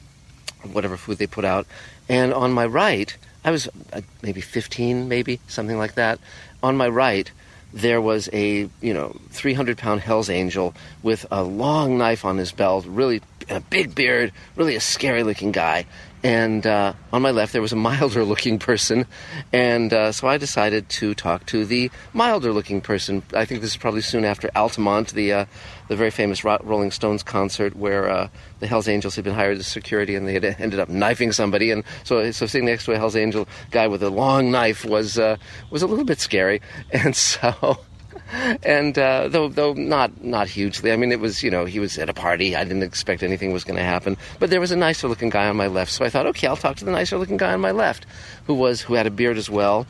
whatever 0.73 0.97
food 0.97 1.19
they 1.19 1.27
put 1.27 1.45
out. 1.45 1.67
And 2.09 2.33
on 2.35 2.53
my 2.53 2.67
right, 2.67 3.17
I 3.45 3.51
was 3.51 3.69
uh, 3.93 4.01
maybe 4.23 4.41
15, 4.41 5.09
maybe 5.09 5.41
something 5.47 5.79
like 5.79 5.95
that. 5.95 6.19
On 6.63 6.77
my 6.77 6.89
right, 6.89 7.31
there 7.73 8.01
was 8.01 8.29
a 8.33 8.69
you 8.81 8.95
know 8.95 9.15
300 9.31 9.79
pound 9.79 10.01
Hell's 10.01 10.31
Angel 10.31 10.75
with 11.03 11.27
a 11.31 11.43
long 11.43 11.99
knife 11.99 12.25
on 12.25 12.39
his 12.39 12.53
belt, 12.53 12.87
really 12.87 13.21
a 13.49 13.61
big 13.61 13.95
beard, 13.95 14.33
really 14.57 14.75
a 14.75 14.81
scary 14.81 15.23
looking 15.23 15.53
guy, 15.53 15.87
and 16.27 16.67
uh, 16.67 16.93
on 17.13 17.23
my 17.23 17.31
left, 17.31 17.53
there 17.53 17.63
was 17.63 17.73
a 17.73 17.77
milder 17.77 18.25
looking 18.25 18.59
person. 18.59 19.07
And 19.53 19.93
uh, 19.93 20.11
so 20.11 20.27
I 20.27 20.39
decided 20.39 20.89
to 20.89 21.15
talk 21.15 21.47
to 21.47 21.65
the 21.65 21.89
milder 22.15 22.53
looking 22.53 22.81
person. 22.81 23.23
I 23.33 23.45
think 23.45 23.61
this 23.61 23.71
is 23.71 23.77
probably 23.77 24.01
soon 24.01 24.25
after 24.25 24.51
Altamont, 24.57 25.13
the, 25.13 25.33
uh, 25.33 25.47
the 25.87 25.95
very 25.95 26.11
famous 26.11 26.43
Rolling 26.43 26.91
Stones 26.91 27.23
concert 27.23 27.77
where 27.77 28.11
uh, 28.11 28.29
the 28.59 28.67
Hells 28.67 28.89
Angels 28.89 29.15
had 29.15 29.25
been 29.25 29.35
hired 29.35 29.59
as 29.59 29.69
security 29.69 30.17
and 30.17 30.27
they 30.27 30.33
had 30.33 30.45
ended 30.45 30.81
up 30.81 30.89
knifing 30.89 31.31
somebody. 31.31 31.71
And 31.71 31.85
so, 32.03 32.29
so 32.33 32.47
sitting 32.47 32.67
next 32.67 32.87
to 32.87 32.93
a 32.93 32.97
Hells 32.97 33.15
Angel 33.15 33.47
guy 33.71 33.87
with 33.87 34.03
a 34.03 34.11
long 34.11 34.51
knife 34.51 34.85
was, 34.85 35.21
uh, 35.21 35.37
was 35.71 35.83
a 35.83 35.87
little 35.87 36.05
bit 36.05 36.19
scary. 36.19 36.61
And 36.91 37.15
so 37.15 37.79
and 38.33 38.99
uh, 38.99 39.29
though 39.29 39.49
though 39.49 39.73
not 39.75 40.23
not 40.25 40.49
hugely. 40.49 40.93
I 40.93 40.97
mean, 40.97 41.13
it 41.13 41.21
was 41.21 41.43
you 41.43 41.51
know 41.51 41.65
he 41.65 41.79
was 41.79 41.99
at 41.99 42.09
a 42.09 42.15
party. 42.15 42.57
I 42.57 42.65
didn't 42.65 42.83
expect 42.83 43.23
anything 43.23 43.53
was 43.53 43.65
going 43.65 43.77
to 43.77 43.85
happen. 43.85 44.17
But 44.39 44.51
there 44.51 44.61
was 44.61 44.73
a 44.73 44.77
nicer 44.77 45.09
looking 45.09 45.31
guy 45.31 45.49
on 45.49 45.57
my 45.57 45.67
left, 45.67 45.93
so 45.93 46.05
I 46.05 46.11
thought, 46.11 46.27
okay, 46.27 46.47
I'll 46.47 46.57
talk 46.57 46.77
to 46.77 46.85
the 46.85 46.91
nicer 46.91 47.19
looking 47.19 47.37
guy 47.37 47.53
on 47.53 47.61
my 47.61 47.71
left, 47.71 48.07
who 48.47 48.55
was 48.55 48.81
who 48.81 48.95
had 48.95 49.07
a 49.07 49.11
beard 49.11 49.37
as 49.37 49.51
well, 49.51 49.87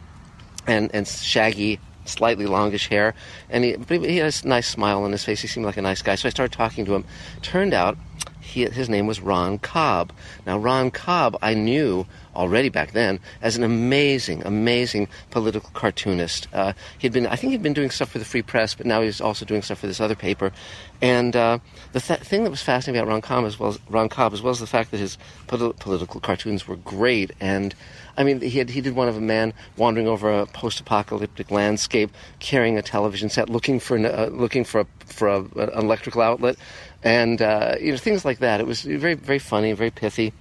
and 0.67 0.91
and 0.95 1.07
shaggy. 1.07 1.81
Slightly 2.05 2.47
longish 2.47 2.87
hair, 2.87 3.15
and 3.51 3.65
he, 3.65 3.75
but 3.75 4.01
he 4.01 4.19
had 4.19 4.33
a 4.33 4.47
nice 4.47 4.69
smile 4.69 5.03
on 5.03 5.11
his 5.11 5.25
face. 5.25 5.41
He 5.41 5.49
seemed 5.49 5.67
like 5.67 5.77
a 5.77 5.83
nice 5.83 6.03
guy, 6.03 6.15
so 6.15 6.29
I 6.29 6.31
started 6.31 6.57
talking 6.57 6.85
to 6.85 6.95
him. 6.95 7.05
Turned 7.43 7.75
out, 7.75 7.99
he, 8.41 8.65
his 8.67 8.89
name 8.89 9.09
was 9.09 9.21
Ron 9.21 9.59
Cobb. 9.59 10.13
Now, 10.47 10.57
Ron 10.57 10.93
Cobb, 10.93 11.37
I 11.43 11.55
knew 11.55 12.07
already 12.37 12.69
back 12.69 12.93
then 12.93 13.19
as 13.43 13.57
an 13.57 13.65
amazing, 13.65 14.43
amazing 14.45 15.09
political 15.31 15.71
cartoonist. 15.75 16.47
Uh, 16.53 16.73
he'd 16.99 17.13
been, 17.13 17.27
I 17.27 17.37
think, 17.37 17.53
he'd 17.53 17.63
been 17.63 17.73
doing 17.73 17.91
stuff 17.91 18.11
for 18.11 18.19
the 18.19 18.25
Free 18.25 18.43
Press, 18.43 18.75
but 18.75 18.87
now 18.87 19.01
he's 19.03 19.21
also 19.21 19.45
doing 19.45 19.63
stuff 19.63 19.79
for 19.79 19.87
this 19.87 20.01
other 20.01 20.15
paper. 20.15 20.53
And 21.03 21.35
uh, 21.35 21.59
the 21.93 22.01
th- 22.01 22.21
thing 22.21 22.45
that 22.45 22.51
was 22.51 22.63
fascinating 22.63 23.01
about 23.01 23.11
Ron 23.11 23.21
Cobb, 23.21 23.45
as 23.45 23.59
well 23.59 23.71
as 23.71 23.79
Ron 23.89 24.09
Cobb, 24.09 24.33
as 24.33 24.43
well 24.43 24.51
as 24.51 24.61
the 24.61 24.67
fact 24.67 24.91
that 24.93 24.99
his 24.99 25.19
polit- 25.47 25.79
political 25.79 26.21
cartoons 26.21 26.67
were 26.69 26.77
great. 26.77 27.33
And 27.41 27.75
I 28.17 28.25
mean, 28.25 28.41
he 28.41 28.59
had, 28.59 28.71
he 28.71 28.81
did 28.81 28.95
one 28.95 29.09
of 29.09 29.17
a 29.17 29.21
man 29.21 29.53
wandering 29.77 30.07
over 30.09 30.31
a 30.31 30.47
post-apocalyptic 30.47 31.51
landscape, 31.51 32.11
carrying 32.39 32.79
a 32.79 32.83
television 32.83 33.29
set, 33.29 33.51
looking 33.51 33.79
for 33.79 33.97
an, 33.97 34.07
uh, 34.07 34.31
looking 34.33 34.65
for 34.65 34.81
a, 34.81 34.87
for 35.05 35.29
a, 35.29 35.41
an 35.41 35.71
electrical 35.75 36.23
outlet, 36.23 36.57
and 37.03 37.43
uh, 37.43 37.77
you 37.81 37.93
know 37.93 37.99
things 37.99 38.25
like 38.25 38.39
that. 38.39 38.61
It 38.61 38.67
was 38.67 38.83
very 38.83 39.15
very 39.15 39.39
funny, 39.39 39.73
very 39.73 39.91
pithy. 39.91 40.33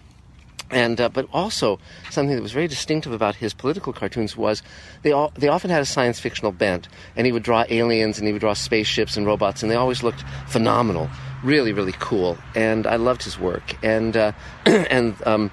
And 0.71 0.99
uh, 0.99 1.09
but 1.09 1.27
also 1.31 1.79
something 2.09 2.35
that 2.35 2.41
was 2.41 2.51
very 2.51 2.67
distinctive 2.67 3.11
about 3.11 3.35
his 3.35 3.53
political 3.53 3.93
cartoons 3.93 4.35
was 4.35 4.63
they 5.03 5.11
all, 5.11 5.31
they 5.35 5.47
often 5.47 5.69
had 5.69 5.81
a 5.81 5.85
science 5.85 6.19
fictional 6.19 6.51
bent, 6.51 6.87
and 7.15 7.27
he 7.27 7.31
would 7.31 7.43
draw 7.43 7.65
aliens 7.69 8.17
and 8.17 8.25
he 8.27 8.33
would 8.33 8.39
draw 8.39 8.53
spaceships 8.53 9.15
and 9.15 9.27
robots, 9.27 9.61
and 9.61 9.71
they 9.71 9.75
always 9.75 10.01
looked 10.01 10.23
phenomenal, 10.47 11.09
really 11.43 11.71
really 11.71 11.93
cool. 11.99 12.37
And 12.55 12.87
I 12.87 12.95
loved 12.95 13.21
his 13.23 13.37
work. 13.39 13.75
And 13.83 14.17
uh, 14.17 14.31
and 14.65 15.15
um, 15.27 15.51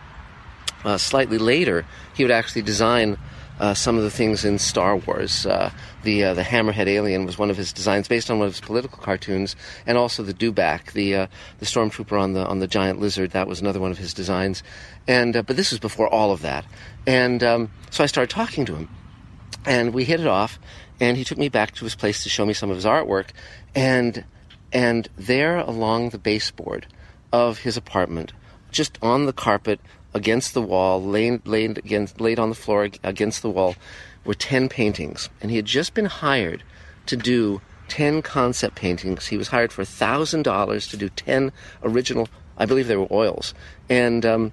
uh, 0.85 0.97
slightly 0.97 1.39
later, 1.39 1.85
he 2.15 2.25
would 2.25 2.31
actually 2.31 2.63
design 2.63 3.19
uh, 3.61 3.75
some 3.75 3.97
of 3.97 4.03
the 4.03 4.11
things 4.11 4.45
in 4.45 4.59
Star 4.59 4.97
Wars. 4.97 5.47
Uh, 5.47 5.71
the 6.03 6.25
uh, 6.25 6.35
the 6.35 6.43
Hammerhead 6.43 6.87
alien 6.87 7.27
was 7.27 7.39
one 7.39 7.51
of 7.51 7.57
his 7.57 7.73
designs, 7.73 8.09
based 8.09 8.31
on 8.31 8.39
one 8.39 8.49
of 8.49 8.55
his 8.55 8.61
political 8.61 8.99
cartoons, 8.99 9.57
and 9.87 9.97
also 9.97 10.23
the 10.23 10.35
Dewback, 10.35 10.93
the 10.93 11.15
uh, 11.15 11.27
the 11.59 11.67
stormtrooper 11.67 12.21
on 12.21 12.33
the 12.33 12.47
on 12.47 12.59
the 12.59 12.67
giant 12.67 13.01
lizard. 13.01 13.31
That 13.33 13.47
was 13.47 13.61
another 13.61 13.81
one 13.81 13.91
of 13.91 13.99
his 13.99 14.15
designs. 14.15 14.63
And 15.07 15.37
uh, 15.37 15.43
but 15.43 15.57
this 15.57 15.71
was 15.71 15.81
before 15.81 16.09
all 16.09 16.33
of 16.33 16.43
that. 16.43 16.65
And 17.07 17.43
um, 17.43 17.71
so 17.91 18.03
I 18.03 18.07
started 18.07 18.35
talking 18.35 18.65
to 18.67 18.75
him, 18.75 18.89
and 19.65 19.95
we 19.95 20.05
hit 20.05 20.21
it 20.21 20.27
off. 20.27 20.59
And 21.01 21.17
he 21.17 21.25
took 21.25 21.39
me 21.39 21.49
back 21.49 21.75
to 21.75 21.85
his 21.85 21.97
place 21.97 22.23
to 22.23 22.29
show 22.29 22.47
me 22.47 22.53
some 22.53 22.71
of 22.71 22.77
his 22.77 22.85
artwork, 22.85 23.31
and 23.75 24.25
and 24.73 25.09
there 25.17 25.59
along 25.59 26.11
the 26.11 26.19
baseboard 26.19 26.87
of 27.33 27.59
his 27.59 27.77
apartment, 27.77 28.33
just 28.71 28.99
on 29.03 29.27
the 29.27 29.33
carpet 29.33 29.81
against 30.15 30.55
the 30.55 30.63
wall, 30.63 31.03
laid, 31.03 31.47
laid, 31.47 31.79
against, 31.79 32.21
laid 32.21 32.39
on 32.39 32.49
the 32.49 32.55
floor 32.55 32.89
against 33.03 33.43
the 33.43 33.51
wall, 33.51 33.75
were 34.25 34.35
10 34.35 34.69
paintings. 34.69 35.29
And 35.41 35.51
he 35.51 35.57
had 35.57 35.67
just 35.67 35.95
been 35.95 36.07
hired 36.07 36.63
to 37.07 37.17
do 37.17 37.61
10 37.89 38.23
concept 38.23 38.75
paintings. 38.75 39.27
He 39.27 39.37
was 39.37 39.49
hired 39.49 39.73
for 39.73 39.83
$1,000 39.83 40.91
to 40.91 40.97
do 40.97 41.09
10 41.09 41.53
original, 41.83 42.29
I 42.57 42.67
believe 42.67 42.89
they 42.89 42.97
were 42.97 43.09
oils. 43.11 43.55
And, 43.89 44.25
um, 44.25 44.53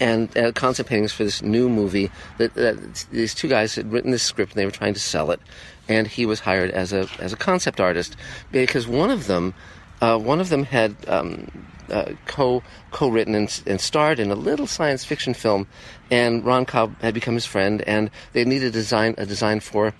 and 0.00 0.36
uh, 0.36 0.52
concept 0.52 0.88
paintings 0.88 1.12
for 1.12 1.24
this 1.24 1.42
new 1.42 1.68
movie 1.68 2.10
that, 2.38 2.54
that, 2.54 3.06
these 3.10 3.34
two 3.34 3.48
guys 3.48 3.74
had 3.74 3.92
written 3.92 4.10
this 4.10 4.22
script 4.22 4.52
and 4.52 4.60
they 4.60 4.64
were 4.64 4.70
trying 4.70 4.94
to 4.94 5.00
sell 5.00 5.30
it. 5.30 5.40
And 5.88 6.06
he 6.06 6.26
was 6.26 6.40
hired 6.40 6.70
as 6.70 6.92
a, 6.92 7.08
as 7.18 7.32
a 7.32 7.36
concept 7.36 7.80
artist 7.80 8.16
because 8.50 8.86
one 8.86 9.10
of 9.10 9.26
them, 9.26 9.54
uh, 10.00 10.18
one 10.18 10.40
of 10.40 10.48
them 10.48 10.64
had 10.64 10.96
um, 11.06 11.48
uh, 11.90 12.12
co 12.26 12.62
co 12.90 13.08
written 13.08 13.34
and, 13.34 13.62
and, 13.66 13.80
starred 13.80 14.18
in 14.18 14.30
a 14.30 14.34
little 14.34 14.66
science 14.66 15.04
fiction 15.04 15.34
film, 15.34 15.66
and 16.10 16.44
Ron 16.44 16.64
Cobb 16.64 17.00
had 17.00 17.14
become 17.14 17.34
his 17.34 17.46
friend, 17.46 17.82
and 17.82 18.10
they 18.32 18.44
needed 18.44 18.68
a 18.68 18.70
design 18.70 19.14
a 19.18 19.26
design 19.26 19.60
for 19.60 19.94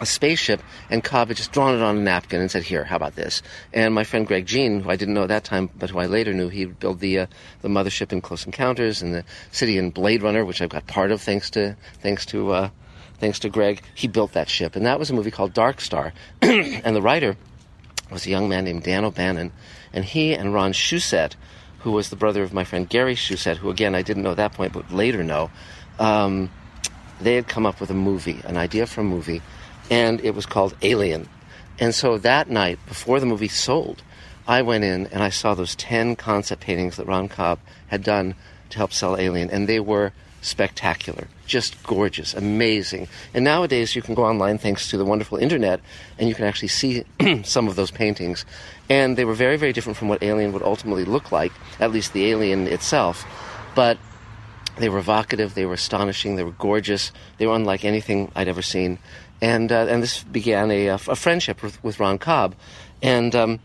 a 0.00 0.06
spaceship, 0.06 0.62
and 0.88 1.04
Cobb 1.04 1.28
had 1.28 1.36
just 1.36 1.52
drawn 1.52 1.74
it 1.74 1.82
on 1.82 1.98
a 1.98 2.00
napkin 2.00 2.40
and 2.40 2.50
said, 2.50 2.62
"Here, 2.62 2.84
how 2.84 2.96
about 2.96 3.16
this?" 3.16 3.42
And 3.72 3.94
my 3.94 4.04
friend 4.04 4.26
Greg 4.26 4.46
Jein, 4.46 4.80
who 4.80 4.90
I 4.90 4.96
didn't 4.96 5.14
know 5.14 5.22
at 5.22 5.28
that 5.28 5.44
time, 5.44 5.70
but 5.78 5.90
who 5.90 5.98
I 5.98 6.06
later 6.06 6.32
knew, 6.32 6.48
he 6.48 6.64
built 6.64 7.00
the 7.00 7.20
uh, 7.20 7.26
the 7.60 7.68
mothership 7.68 8.12
in 8.12 8.20
Close 8.20 8.46
Encounters 8.46 9.02
and 9.02 9.14
the 9.14 9.24
city 9.52 9.76
in 9.78 9.90
Blade 9.90 10.22
Runner, 10.22 10.44
which 10.44 10.62
I've 10.62 10.70
got 10.70 10.86
part 10.86 11.10
of 11.10 11.20
thanks 11.20 11.50
to 11.50 11.76
thanks 12.02 12.24
to 12.26 12.50
uh, 12.52 12.70
thanks 13.18 13.38
to 13.40 13.48
Greg. 13.48 13.82
He 13.94 14.08
built 14.08 14.32
that 14.32 14.48
ship, 14.48 14.74
and 14.74 14.86
that 14.86 14.98
was 14.98 15.10
a 15.10 15.14
movie 15.14 15.30
called 15.30 15.52
Dark 15.52 15.80
Star, 15.80 16.12
and 16.42 16.96
the 16.96 17.02
writer 17.02 17.36
was 18.10 18.26
a 18.26 18.30
young 18.30 18.48
man 18.48 18.64
named 18.64 18.82
Dan 18.82 19.04
O'Bannon, 19.04 19.52
and 19.92 20.04
he 20.04 20.34
and 20.34 20.52
Ron 20.54 20.72
Shusett, 20.72 21.34
who 21.80 21.92
was 21.92 22.10
the 22.10 22.16
brother 22.16 22.42
of 22.42 22.52
my 22.52 22.64
friend 22.64 22.88
Gary 22.88 23.14
Shusett, 23.14 23.56
who 23.56 23.70
again 23.70 23.94
I 23.94 24.02
didn't 24.02 24.22
know 24.22 24.32
at 24.32 24.36
that 24.36 24.52
point, 24.52 24.72
but 24.72 24.92
later 24.92 25.22
know, 25.22 25.50
um, 25.98 26.50
they 27.20 27.34
had 27.34 27.48
come 27.48 27.66
up 27.66 27.80
with 27.80 27.90
a 27.90 27.94
movie, 27.94 28.40
an 28.44 28.56
idea 28.56 28.86
for 28.86 29.00
a 29.00 29.04
movie, 29.04 29.42
and 29.90 30.20
it 30.20 30.34
was 30.34 30.46
called 30.46 30.74
Alien. 30.82 31.28
And 31.78 31.94
so 31.94 32.18
that 32.18 32.50
night, 32.50 32.78
before 32.86 33.20
the 33.20 33.26
movie 33.26 33.48
sold, 33.48 34.02
I 34.46 34.62
went 34.62 34.84
in 34.84 35.06
and 35.06 35.22
I 35.22 35.30
saw 35.30 35.54
those 35.54 35.74
10 35.76 36.16
concept 36.16 36.62
paintings 36.62 36.96
that 36.96 37.06
Ron 37.06 37.28
Cobb 37.28 37.58
had 37.88 38.02
done 38.02 38.34
to 38.70 38.78
help 38.78 38.92
sell 38.92 39.16
Alien, 39.16 39.50
and 39.50 39.68
they 39.68 39.80
were 39.80 40.12
spectacular, 40.40 41.28
just 41.46 41.82
gorgeous, 41.82 42.34
amazing. 42.34 43.08
And 43.34 43.44
nowadays 43.44 43.94
you 43.94 44.02
can 44.02 44.14
go 44.14 44.24
online 44.24 44.58
thanks 44.58 44.88
to 44.90 44.96
the 44.96 45.04
wonderful 45.04 45.38
internet 45.38 45.80
and 46.18 46.28
you 46.28 46.34
can 46.34 46.44
actually 46.44 46.68
see 46.68 47.04
some 47.44 47.68
of 47.68 47.76
those 47.76 47.90
paintings. 47.90 48.44
And 48.88 49.16
they 49.16 49.24
were 49.24 49.34
very, 49.34 49.56
very 49.56 49.72
different 49.72 49.96
from 49.96 50.08
what 50.08 50.22
Alien 50.22 50.52
would 50.52 50.62
ultimately 50.62 51.04
look 51.04 51.30
like, 51.30 51.52
at 51.78 51.92
least 51.92 52.12
the 52.12 52.26
alien 52.26 52.66
itself. 52.66 53.24
But 53.74 53.98
they 54.78 54.88
were 54.88 54.98
evocative, 54.98 55.54
they 55.54 55.66
were 55.66 55.74
astonishing, 55.74 56.36
they 56.36 56.44
were 56.44 56.52
gorgeous, 56.52 57.12
they 57.38 57.46
were 57.46 57.54
unlike 57.54 57.84
anything 57.84 58.32
I'd 58.34 58.48
ever 58.48 58.62
seen. 58.62 58.98
And, 59.42 59.70
uh, 59.70 59.86
and 59.88 60.02
this 60.02 60.22
began 60.24 60.70
a, 60.70 60.88
a 60.88 60.98
friendship 60.98 61.62
with, 61.62 61.82
with, 61.82 62.00
Ron 62.00 62.18
Cobb. 62.18 62.54
And, 63.02 63.34
um, 63.34 63.60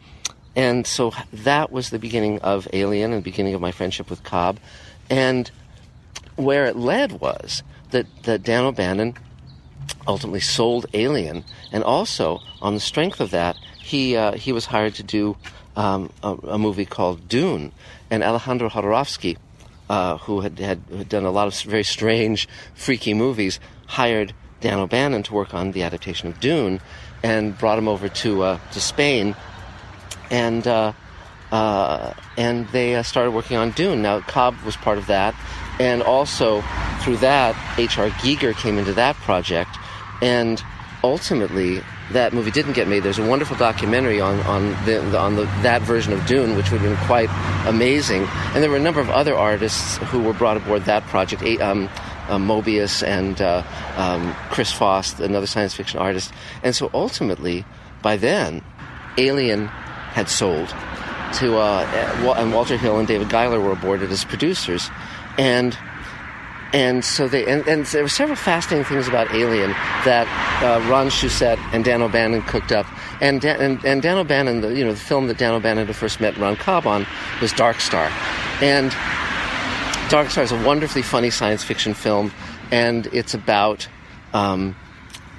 and 0.56 0.88
so 0.88 1.12
that 1.34 1.72
was 1.72 1.90
the 1.90 2.00
beginning 2.00 2.40
of 2.40 2.68
Alien 2.72 3.12
and 3.12 3.22
the 3.22 3.30
beginning 3.30 3.54
of 3.54 3.62
my 3.62 3.72
friendship 3.72 4.10
with 4.10 4.24
Cobb. 4.24 4.60
And 5.10 5.52
where 6.36 6.66
it 6.66 6.76
led 6.76 7.14
was 7.14 7.64
that, 7.92 8.08
that 8.24 8.44
Dan 8.44 8.66
O'Bannon 8.66 9.16
ultimately 10.08 10.40
sold 10.40 10.86
Alien, 10.94 11.44
and 11.72 11.84
also 11.84 12.42
on 12.62 12.74
the 12.74 12.80
strength 12.80 13.20
of 13.20 13.32
that, 13.32 13.58
he 13.80 14.16
uh, 14.16 14.34
he 14.34 14.52
was 14.52 14.66
hired 14.66 14.96
to 14.96 15.04
do 15.04 15.38
um, 15.76 16.12
a, 16.24 16.34
a, 16.34 16.58
movie 16.58 16.86
called 16.86 17.28
Dune, 17.28 17.72
and 18.10 18.24
Alejandro 18.24 18.70
Jodorowsky, 18.70 19.38
uh, 19.90 20.18
who 20.18 20.42
had, 20.42 20.58
had, 20.58 20.82
had 20.90 21.10
done 21.10 21.26
a 21.26 21.32
lot 21.32 21.48
of 21.48 21.60
very 21.62 21.84
strange, 21.84 22.48
freaky 22.74 23.14
movies, 23.14 23.60
hired 23.88 24.34
Dan 24.62 24.80
O'Bannon 24.80 25.24
to 25.24 25.34
work 25.34 25.54
on 25.54 25.72
the 25.72 25.84
adaptation 25.84 26.28
of 26.28 26.40
Dune, 26.40 26.80
and 27.24 27.58
brought 27.58 27.78
him 27.78 27.88
over 27.88 28.10
to 28.10 28.44
uh, 28.44 28.60
to 28.72 28.82
Spain, 28.82 29.36
and 30.32 30.68
uh, 30.68 30.94
uh, 31.52 32.14
and 32.38 32.68
they 32.70 32.96
uh, 32.96 33.04
started 33.04 33.32
working 33.32 33.58
on 33.58 33.72
Dune. 33.72 34.02
Now 34.02 34.22
Cobb 34.22 34.60
was 34.66 34.76
part 34.76 34.98
of 34.98 35.08
that, 35.08 35.36
and 35.80 36.02
also 36.02 36.62
through 37.02 37.18
that, 37.18 37.56
H.R. 37.78 38.10
Giger 38.10 38.56
came 38.56 38.78
into 38.78 38.94
that 38.94 39.16
project, 39.18 39.78
and 40.22 40.64
ultimately 41.04 41.82
that 42.12 42.34
movie 42.34 42.52
didn't 42.52 42.74
get 42.74 42.88
made. 42.88 43.04
There's 43.04 43.20
a 43.20 43.28
wonderful 43.28 43.58
documentary 43.58 44.22
on 44.22 44.40
on 44.42 44.70
the, 44.86 45.18
on 45.18 45.36
the, 45.36 45.44
that 45.64 45.82
version 45.82 46.14
of 46.14 46.26
Dune, 46.26 46.56
which 46.56 46.72
would 46.72 46.82
have 46.82 46.90
been 46.90 47.08
quite 47.08 47.30
amazing. 47.68 48.24
And 48.54 48.64
there 48.64 48.70
were 48.70 48.78
a 48.78 48.82
number 48.82 49.00
of 49.00 49.10
other 49.10 49.36
artists 49.36 49.98
who 49.98 50.22
were 50.22 50.34
brought 50.34 50.58
aboard 50.58 50.86
that 50.86 51.04
project. 51.04 51.44
Um, 51.62 51.90
uh, 52.28 52.38
Moebius 52.38 53.04
and 53.06 53.40
uh, 53.40 53.64
um, 53.98 54.34
Chris 54.50 54.72
Foss, 54.72 55.20
another 55.20 55.46
science 55.46 55.76
fiction 55.76 56.00
artist. 56.00 56.34
And 56.64 56.76
so 56.76 56.90
ultimately, 56.92 57.66
by 58.02 58.18
then, 58.18 58.64
Alien 59.18 59.68
had 59.68 60.30
sold 60.30 60.74
to, 61.36 61.58
uh, 61.58 62.36
and 62.38 62.54
Walter 62.54 62.78
Hill 62.78 63.00
and 63.00 63.08
David 63.08 63.30
Giler 63.30 63.60
were 63.60 63.72
aboard 63.72 64.02
as 64.02 64.26
producers 64.26 64.90
and 65.38 65.78
and 66.74 67.06
so 67.06 67.28
they 67.28 67.46
and, 67.46 67.66
and, 67.68 67.86
there 67.86 68.04
were 68.04 68.10
several 68.10 68.36
fascinating 68.36 68.86
things 68.86 69.08
about 69.08 69.34
Alien 69.34 69.72
that 70.04 70.28
uh, 70.62 70.86
Ron 70.90 71.08
Shusett 71.08 71.58
and 71.74 71.86
Dan 71.86 72.02
O'Bannon 72.02 72.42
cooked 72.44 72.72
up. 72.72 72.86
And 73.22 73.40
Dan, 73.40 73.62
and, 73.62 73.86
and 73.86 74.02
Dan 74.02 74.18
O'Bannon, 74.18 74.60
the, 74.60 74.76
you 74.76 74.84
know, 74.84 74.92
the 74.92 75.00
film 75.00 75.28
that 75.28 75.38
Dan 75.38 75.54
O'Bannon 75.54 75.88
had 75.88 75.96
first 75.96 76.20
met 76.20 76.38
Ron 76.38 76.58
Cobb 76.58 76.86
on 76.86 77.08
was 77.42 77.54
Dark 77.54 77.80
Star, 77.80 78.12
and 78.62 78.92
Dark 80.10 80.30
Star 80.30 80.44
is 80.44 80.52
a 80.52 80.64
wonderfully 80.66 81.02
funny 81.02 81.30
science 81.30 81.64
fiction 81.64 81.94
film, 81.94 82.34
and 82.72 83.08
it's 83.08 83.34
about 83.34 83.88
um, 84.34 84.76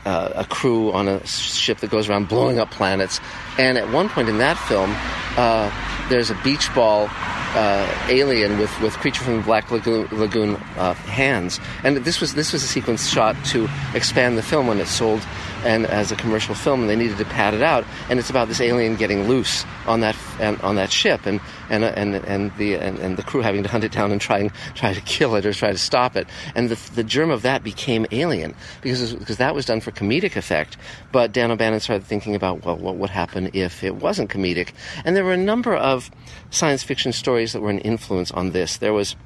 uh, 0.06 0.32
a 0.36 0.44
crew 0.44 0.92
on 0.92 1.08
a 1.08 1.26
ship 1.26 1.78
that 1.78 1.90
goes 1.90 2.08
around 2.08 2.28
blowing 2.28 2.58
up 2.58 2.70
planets. 2.70 3.20
And 3.58 3.76
at 3.76 3.92
one 3.92 4.08
point 4.08 4.28
in 4.28 4.38
that 4.38 4.56
film, 4.56 4.94
uh, 5.36 5.70
there's 6.08 6.30
a 6.30 6.38
beach 6.44 6.72
ball 6.74 7.08
uh, 7.54 8.06
alien 8.08 8.58
with, 8.58 8.80
with 8.80 8.94
creature 8.94 9.24
from 9.24 9.38
the 9.38 9.42
Black 9.42 9.70
Lagoon, 9.70 10.08
Lagoon 10.12 10.56
uh, 10.76 10.94
hands, 10.94 11.60
and 11.84 11.96
this 11.98 12.20
was 12.20 12.34
this 12.34 12.52
was 12.52 12.62
a 12.62 12.66
sequence 12.66 13.08
shot 13.08 13.36
to 13.46 13.68
expand 13.94 14.36
the 14.36 14.42
film 14.42 14.66
when 14.66 14.78
it 14.78 14.86
sold 14.86 15.22
and 15.64 15.86
as 15.86 16.12
a 16.12 16.16
commercial 16.16 16.54
film, 16.54 16.82
and 16.82 16.90
they 16.90 16.96
needed 16.96 17.18
to 17.18 17.24
pad 17.24 17.54
it 17.54 17.62
out. 17.62 17.84
And 18.08 18.18
it's 18.18 18.30
about 18.30 18.48
this 18.48 18.60
alien 18.60 18.96
getting 18.96 19.28
loose 19.28 19.64
on 19.86 20.00
that 20.00 20.16
on 20.40 20.76
that 20.76 20.90
ship, 20.92 21.26
and 21.26 21.40
and 21.68 21.84
and 21.84 22.14
and 22.14 22.56
the 22.56 22.74
and, 22.74 22.98
and, 22.98 23.16
the 23.16 23.22
crew 23.22 23.40
having 23.40 23.62
to 23.62 23.68
hunt 23.74 23.84
it 23.84 23.92
down 23.92 24.12
and 24.12 24.20
try 24.20 24.38
and 24.38 24.52
try 24.74 24.94
to 24.94 25.00
kill 25.00 25.34
it 25.34 25.44
or 25.44 25.52
try 25.52 25.72
to 25.72 25.78
stop 25.78 26.16
it. 26.16 26.28
And 26.54 26.68
the 26.68 26.90
the 26.94 27.04
germ 27.04 27.30
of 27.30 27.42
that 27.42 27.64
became 27.64 28.06
Alien 28.12 28.54
because 28.80 29.14
because 29.14 29.38
that 29.38 29.54
was 29.54 29.66
done 29.66 29.80
for 29.80 29.90
comedic 29.90 30.36
effect. 30.36 30.76
But 31.12 31.32
Dan 31.32 31.50
O'Bannon 31.50 31.80
started 31.80 32.04
thinking 32.04 32.34
about 32.34 32.64
well, 32.64 32.76
what 32.76 32.96
would 32.96 33.10
happen 33.10 33.50
if 33.52 33.82
it 33.82 33.96
wasn't 33.96 34.30
comedic? 34.30 34.70
And 35.04 35.16
there 35.16 35.24
were 35.24 35.32
a 35.32 35.38
number 35.38 35.74
of 35.74 36.10
science 36.50 36.82
fiction 36.82 37.12
stories 37.12 37.52
that 37.52 37.60
were 37.60 37.70
an 37.70 37.78
influence 37.80 38.30
on 38.30 38.52
this. 38.52 38.78
There 38.78 38.92
was 38.92 39.16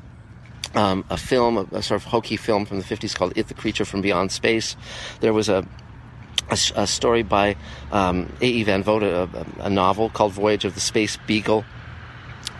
um, 0.74 1.04
a 1.10 1.16
film, 1.16 1.58
a, 1.58 1.66
a, 1.72 1.82
sort 1.82 2.00
of 2.00 2.04
hokey 2.04 2.36
film 2.36 2.64
from 2.64 2.78
the 2.78 2.84
50s 2.84 3.14
called 3.14 3.32
It 3.36 3.48
the 3.48 3.54
Creature 3.54 3.84
from 3.84 4.00
Beyond 4.00 4.30
Space. 4.30 4.76
There 5.20 5.32
was 5.32 5.48
a, 5.48 5.66
a, 6.48 6.58
a 6.76 6.86
story 6.86 7.22
by 7.22 7.56
um, 7.92 8.32
A.E. 8.40 8.62
Van 8.62 8.82
Vogt, 8.82 9.02
a, 9.02 9.46
a, 9.60 9.70
novel 9.70 10.10
called 10.10 10.32
Voyage 10.32 10.64
of 10.64 10.74
the 10.74 10.80
Space 10.80 11.18
Beagle. 11.26 11.64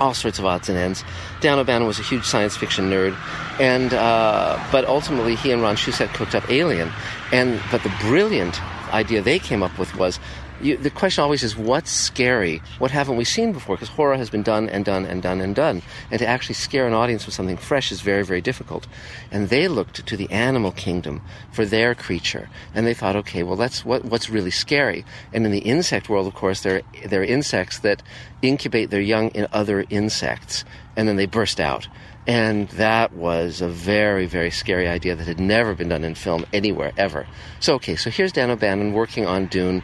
All 0.01 0.15
sorts 0.15 0.39
of 0.39 0.47
odds 0.47 0.69
and 0.71 0.79
ends. 0.79 1.05
Dan 1.41 1.59
O'Bannon 1.59 1.87
was 1.87 1.99
a 1.99 2.03
huge 2.03 2.25
science 2.25 2.57
fiction 2.57 2.91
nerd, 2.91 3.15
and 3.61 3.93
uh, 3.93 4.59
but 4.73 4.87
ultimately 4.87 5.37
he 5.37 5.53
and 5.53 5.61
Ron 5.61 5.77
Shusett 5.77 6.15
cooked 6.15 6.35
up 6.35 6.51
Alien, 6.51 6.91
and 7.33 7.61
but 7.71 7.83
the 7.83 7.93
brilliant 8.01 8.59
idea 8.95 9.21
they 9.21 9.39
came 9.39 9.63
up 9.63 9.79
with 9.79 9.95
was 9.97 10.19
you, 10.63 10.77
the 10.77 10.91
question 10.91 11.23
always 11.23 11.43
is 11.43 11.57
what's 11.57 11.91
scary? 11.91 12.63
What 12.79 12.91
haven't 12.91 13.17
we 13.17 13.25
seen 13.25 13.53
before? 13.53 13.77
Because 13.77 13.89
horror 13.89 14.17
has 14.17 14.31
been 14.31 14.43
done 14.43 14.69
and 14.69 14.85
done 14.85 15.05
and 15.05 15.23
done 15.23 15.41
and 15.41 15.55
done. 15.55 15.83
And 16.11 16.19
to 16.19 16.27
actually 16.27 16.55
scare 16.55 16.87
an 16.87 16.93
audience 16.93 17.27
with 17.27 17.35
something 17.35 17.57
fresh 17.57 17.91
is 17.91 18.01
very, 18.01 18.25
very 18.25 18.41
difficult. 18.41 18.87
And 19.31 19.49
they 19.49 19.69
looked 19.69 20.07
to 20.07 20.17
the 20.17 20.31
animal 20.31 20.73
kingdom 20.73 21.23
for 21.53 21.65
their 21.65 21.95
creature. 21.95 22.49
And 22.75 22.87
they 22.87 22.95
thought, 22.95 23.17
okay, 23.17 23.43
well, 23.43 23.57
that's 23.57 23.85
what, 23.85 24.05
what's 24.05 24.31
really 24.31 24.51
scary. 24.51 25.05
And 25.33 25.45
in 25.47 25.53
the 25.53 25.61
insect 25.61 26.09
world, 26.09 26.27
of 26.27 26.35
course, 26.35 26.63
there, 26.63 26.83
there 27.07 27.23
are 27.23 27.25
insects 27.25 27.81
that 27.81 28.03
incubate 28.43 28.91
their 28.91 29.01
young 29.01 29.29
in 29.31 29.47
other 29.53 29.85
insects. 29.91 30.65
And 30.97 31.09
then 31.09 31.17
they 31.17 31.27
burst 31.27 31.61
out. 31.61 31.89
And 32.27 32.69
that 32.71 33.15
was 33.15 33.61
a 33.61 33.69
very, 33.69 34.27
very 34.27 34.51
scary 34.51 34.87
idea 34.87 35.17
that 35.17 35.27
had 35.27 35.41
never 35.41 35.75
been 35.75 35.89
done 35.89 36.05
in 36.05 36.15
film 36.15 36.45
anywhere, 36.53 36.93
ever. 36.97 37.27
So, 37.61 37.75
okay, 37.75 37.97
so 37.97 38.11
here's 38.11 38.31
Dan 38.31 38.51
O'Bannon 38.51 38.93
working 38.93 39.27
on 39.27 39.47
Dune 39.47 39.83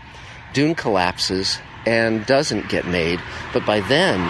Dune 0.53 0.75
collapses 0.75 1.59
and 1.87 2.27
doesn't 2.27 2.69
get 2.69 2.87
made, 2.87 3.21
but 3.53 3.65
by 3.65 3.81
then, 3.81 4.21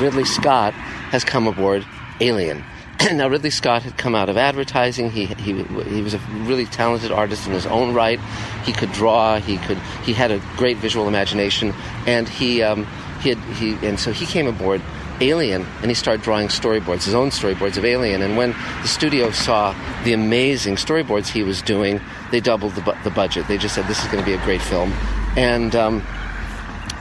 Ridley 0.00 0.24
Scott 0.24 0.72
has 0.72 1.24
come 1.24 1.46
aboard 1.46 1.84
Alien. 2.20 2.64
now, 3.12 3.28
Ridley 3.28 3.50
Scott 3.50 3.82
had 3.82 3.96
come 3.96 4.14
out 4.14 4.28
of 4.28 4.36
advertising. 4.36 5.10
He, 5.10 5.26
he, 5.26 5.62
he 5.62 6.02
was 6.02 6.14
a 6.14 6.18
really 6.42 6.66
talented 6.66 7.12
artist 7.12 7.46
in 7.46 7.52
his 7.52 7.66
own 7.66 7.94
right. 7.94 8.20
He 8.64 8.72
could 8.72 8.92
draw. 8.92 9.38
He 9.38 9.58
could. 9.58 9.78
He 10.04 10.12
had 10.12 10.30
a 10.30 10.40
great 10.56 10.78
visual 10.78 11.08
imagination, 11.08 11.74
and 12.06 12.28
he, 12.28 12.62
um, 12.62 12.86
he, 13.20 13.30
had, 13.30 13.38
he 13.56 13.86
and 13.86 13.98
so 13.98 14.12
he 14.12 14.26
came 14.26 14.46
aboard 14.46 14.80
Alien, 15.20 15.64
and 15.80 15.90
he 15.90 15.94
started 15.94 16.22
drawing 16.22 16.48
storyboards, 16.48 17.04
his 17.04 17.14
own 17.14 17.30
storyboards 17.30 17.76
of 17.76 17.84
Alien. 17.84 18.22
And 18.22 18.36
when 18.36 18.50
the 18.82 18.88
studio 18.88 19.30
saw 19.30 19.74
the 20.04 20.12
amazing 20.12 20.76
storyboards 20.76 21.28
he 21.28 21.42
was 21.42 21.62
doing, 21.62 22.00
they 22.30 22.40
doubled 22.40 22.74
the, 22.74 22.82
bu- 22.82 23.02
the 23.04 23.10
budget. 23.10 23.46
They 23.48 23.58
just 23.58 23.74
said, 23.74 23.86
"This 23.86 24.02
is 24.02 24.10
going 24.10 24.22
to 24.22 24.26
be 24.28 24.34
a 24.34 24.44
great 24.44 24.62
film." 24.62 24.92
And 25.36 25.74
um, 25.76 26.02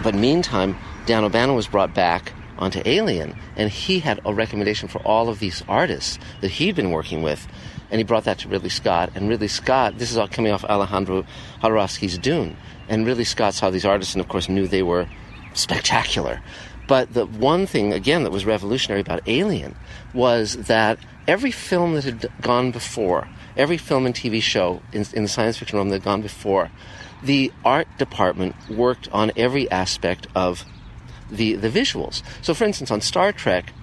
but 0.04 0.16
meantime, 0.16 0.78
Dan 1.06 1.24
O'Bannon 1.24 1.56
was 1.56 1.68
brought 1.68 1.94
back 1.94 2.34
onto 2.58 2.82
Alien, 2.86 3.36
and 3.56 3.70
he 3.70 4.00
had 4.00 4.20
a 4.26 4.34
recommendation 4.34 4.88
for 4.88 5.00
all 5.00 5.30
of 5.30 5.40
these 5.40 5.64
artists 5.68 6.20
that 6.42 6.52
he'd 6.52 6.76
been 6.76 6.92
working 6.92 7.22
with, 7.24 7.48
and 7.90 8.00
he 8.00 8.04
brought 8.04 8.26
that 8.26 8.40
to 8.40 8.48
Ridley 8.48 8.70
Scott. 8.70 9.12
And 9.16 9.28
Ridley 9.28 9.48
Scott, 9.48 9.98
this 9.98 10.12
is 10.12 10.18
all 10.18 10.28
coming 10.28 10.52
off 10.52 10.64
Alejandro 10.64 11.26
Jodorowsky's 11.62 12.18
Dune, 12.18 12.56
and 12.88 13.06
Ridley 13.06 13.24
Scott 13.24 13.54
saw 13.54 13.70
these 13.70 13.86
artists, 13.86 14.14
and 14.14 14.22
of 14.22 14.28
course 14.28 14.50
knew 14.50 14.68
they 14.68 14.84
were 14.84 15.08
spectacular. 15.54 16.42
But 16.94 17.16
the 17.16 17.26
one 17.26 17.66
thing, 17.66 17.92
again, 17.92 18.22
that 18.22 18.32
was 18.32 18.46
revolutionary 18.46 19.02
about 19.02 19.28
Alien 19.28 19.76
was 20.14 20.54
that 20.68 21.00
every 21.28 21.50
film 21.50 21.96
that 21.96 22.04
had 22.04 22.30
gone 22.40 22.70
before, 22.70 23.28
every 23.58 23.78
film 23.78 24.06
and 24.06 24.14
TV 24.14 24.40
show 24.40 24.80
in, 24.92 25.04
in 25.12 25.24
the 25.24 25.28
science 25.28 25.58
fiction 25.58 25.78
realm 25.78 25.90
that 25.90 25.96
had 25.96 26.04
gone 26.04 26.22
before, 26.22 26.70
the 27.24 27.52
art 27.66 27.88
department 27.98 28.54
worked 28.70 29.10
on 29.12 29.32
every 29.36 29.68
aspect 29.72 30.28
of 30.36 30.66
the, 31.32 31.56
the 31.56 31.68
visuals. 31.68 32.22
So, 32.44 32.54
for 32.54 32.64
instance, 32.64 32.92
on 32.92 33.02
Star 33.02 33.32
Trek, 33.32 33.74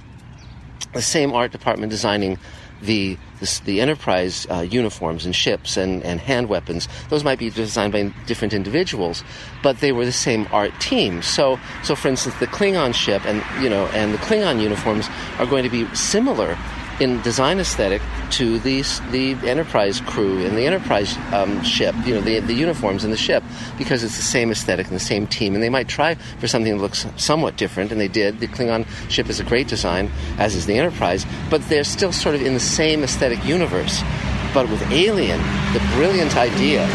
the 0.93 1.03
same 1.03 1.33
art 1.33 1.51
department 1.51 1.91
designing 1.91 2.39
the 2.83 3.17
the, 3.65 3.81
Enterprise 3.81 4.47
uh, 4.51 4.61
uniforms 4.61 5.25
and 5.25 5.35
ships 5.35 5.79
and, 5.79 6.03
and 6.03 6.21
hand 6.21 6.51
weapons, 6.51 6.89
those 7.09 7.25
might 7.25 7.39
be 7.39 7.49
designed 7.49 7.93
by 7.93 8.13
different 8.27 8.53
individuals, 8.53 9.25
but 9.63 9.81
they 9.81 9.93
were 9.93 10.05
the 10.05 10.13
same 10.13 10.47
art 10.53 10.79
team. 10.79 11.23
So, 11.23 11.59
so 11.83 11.97
for 11.97 12.09
instance, 12.09 12.39
the 12.39 12.47
Klingon 12.47 12.95
ship 12.95 13.25
and 13.25 13.43
you 13.63 13.71
know 13.71 13.87
and 13.89 14.13
the 14.13 14.19
Klingon 14.19 14.61
uniforms 14.61 15.09
are 15.39 15.47
going 15.47 15.65
to 15.65 15.71
be 15.71 15.87
similar 15.95 16.59
in 17.01 17.21
design 17.23 17.59
aesthetic 17.59 18.03
to 18.31 18.59
the 18.61 18.83
the 19.11 19.33
Enterprise 19.49 20.01
crew 20.03 20.45
and 20.45 20.57
the 20.57 20.67
Enterprise 20.67 21.17
um, 21.33 21.63
ship, 21.65 21.95
you 22.05 22.15
know, 22.15 22.21
the 22.21 22.41
the 22.41 22.53
uniforms 22.53 23.05
in 23.05 23.11
the 23.11 23.17
ship, 23.17 23.43
because 23.79 24.05
it's 24.05 24.17
the 24.17 24.23
same 24.23 24.51
aesthetic 24.51 24.87
and 24.87 24.95
the 24.95 25.01
same 25.01 25.27
team. 25.27 25.55
And 25.55 25.63
they 25.63 25.71
might 25.71 25.89
try 25.89 26.15
for 26.15 26.47
something 26.47 26.77
that 26.77 26.83
looks 26.83 27.07
somewhat 27.17 27.57
different, 27.57 27.91
and 27.91 28.01
they 28.01 28.09
did. 28.09 28.41
The 28.41 28.49
Klingon 28.49 28.87
ship 29.11 29.29
is 29.29 29.41
a 29.41 29.45
great 29.45 29.67
design, 29.67 30.11
as 30.39 30.55
is 30.55 30.67
the 30.67 30.77
Enterprise, 30.77 31.27
but 31.49 31.67
they're 31.69 31.85
still 31.85 32.13
sort 32.13 32.35
of 32.35 32.43
in 32.43 32.55
the 32.55 32.61
same 32.61 33.03
aesthetic 33.03 33.45
universe. 33.45 34.03
But 34.53 34.69
with 34.69 34.83
Alien, 34.91 35.39
the 35.73 35.81
brilliant 35.95 36.37
idea, 36.37 36.87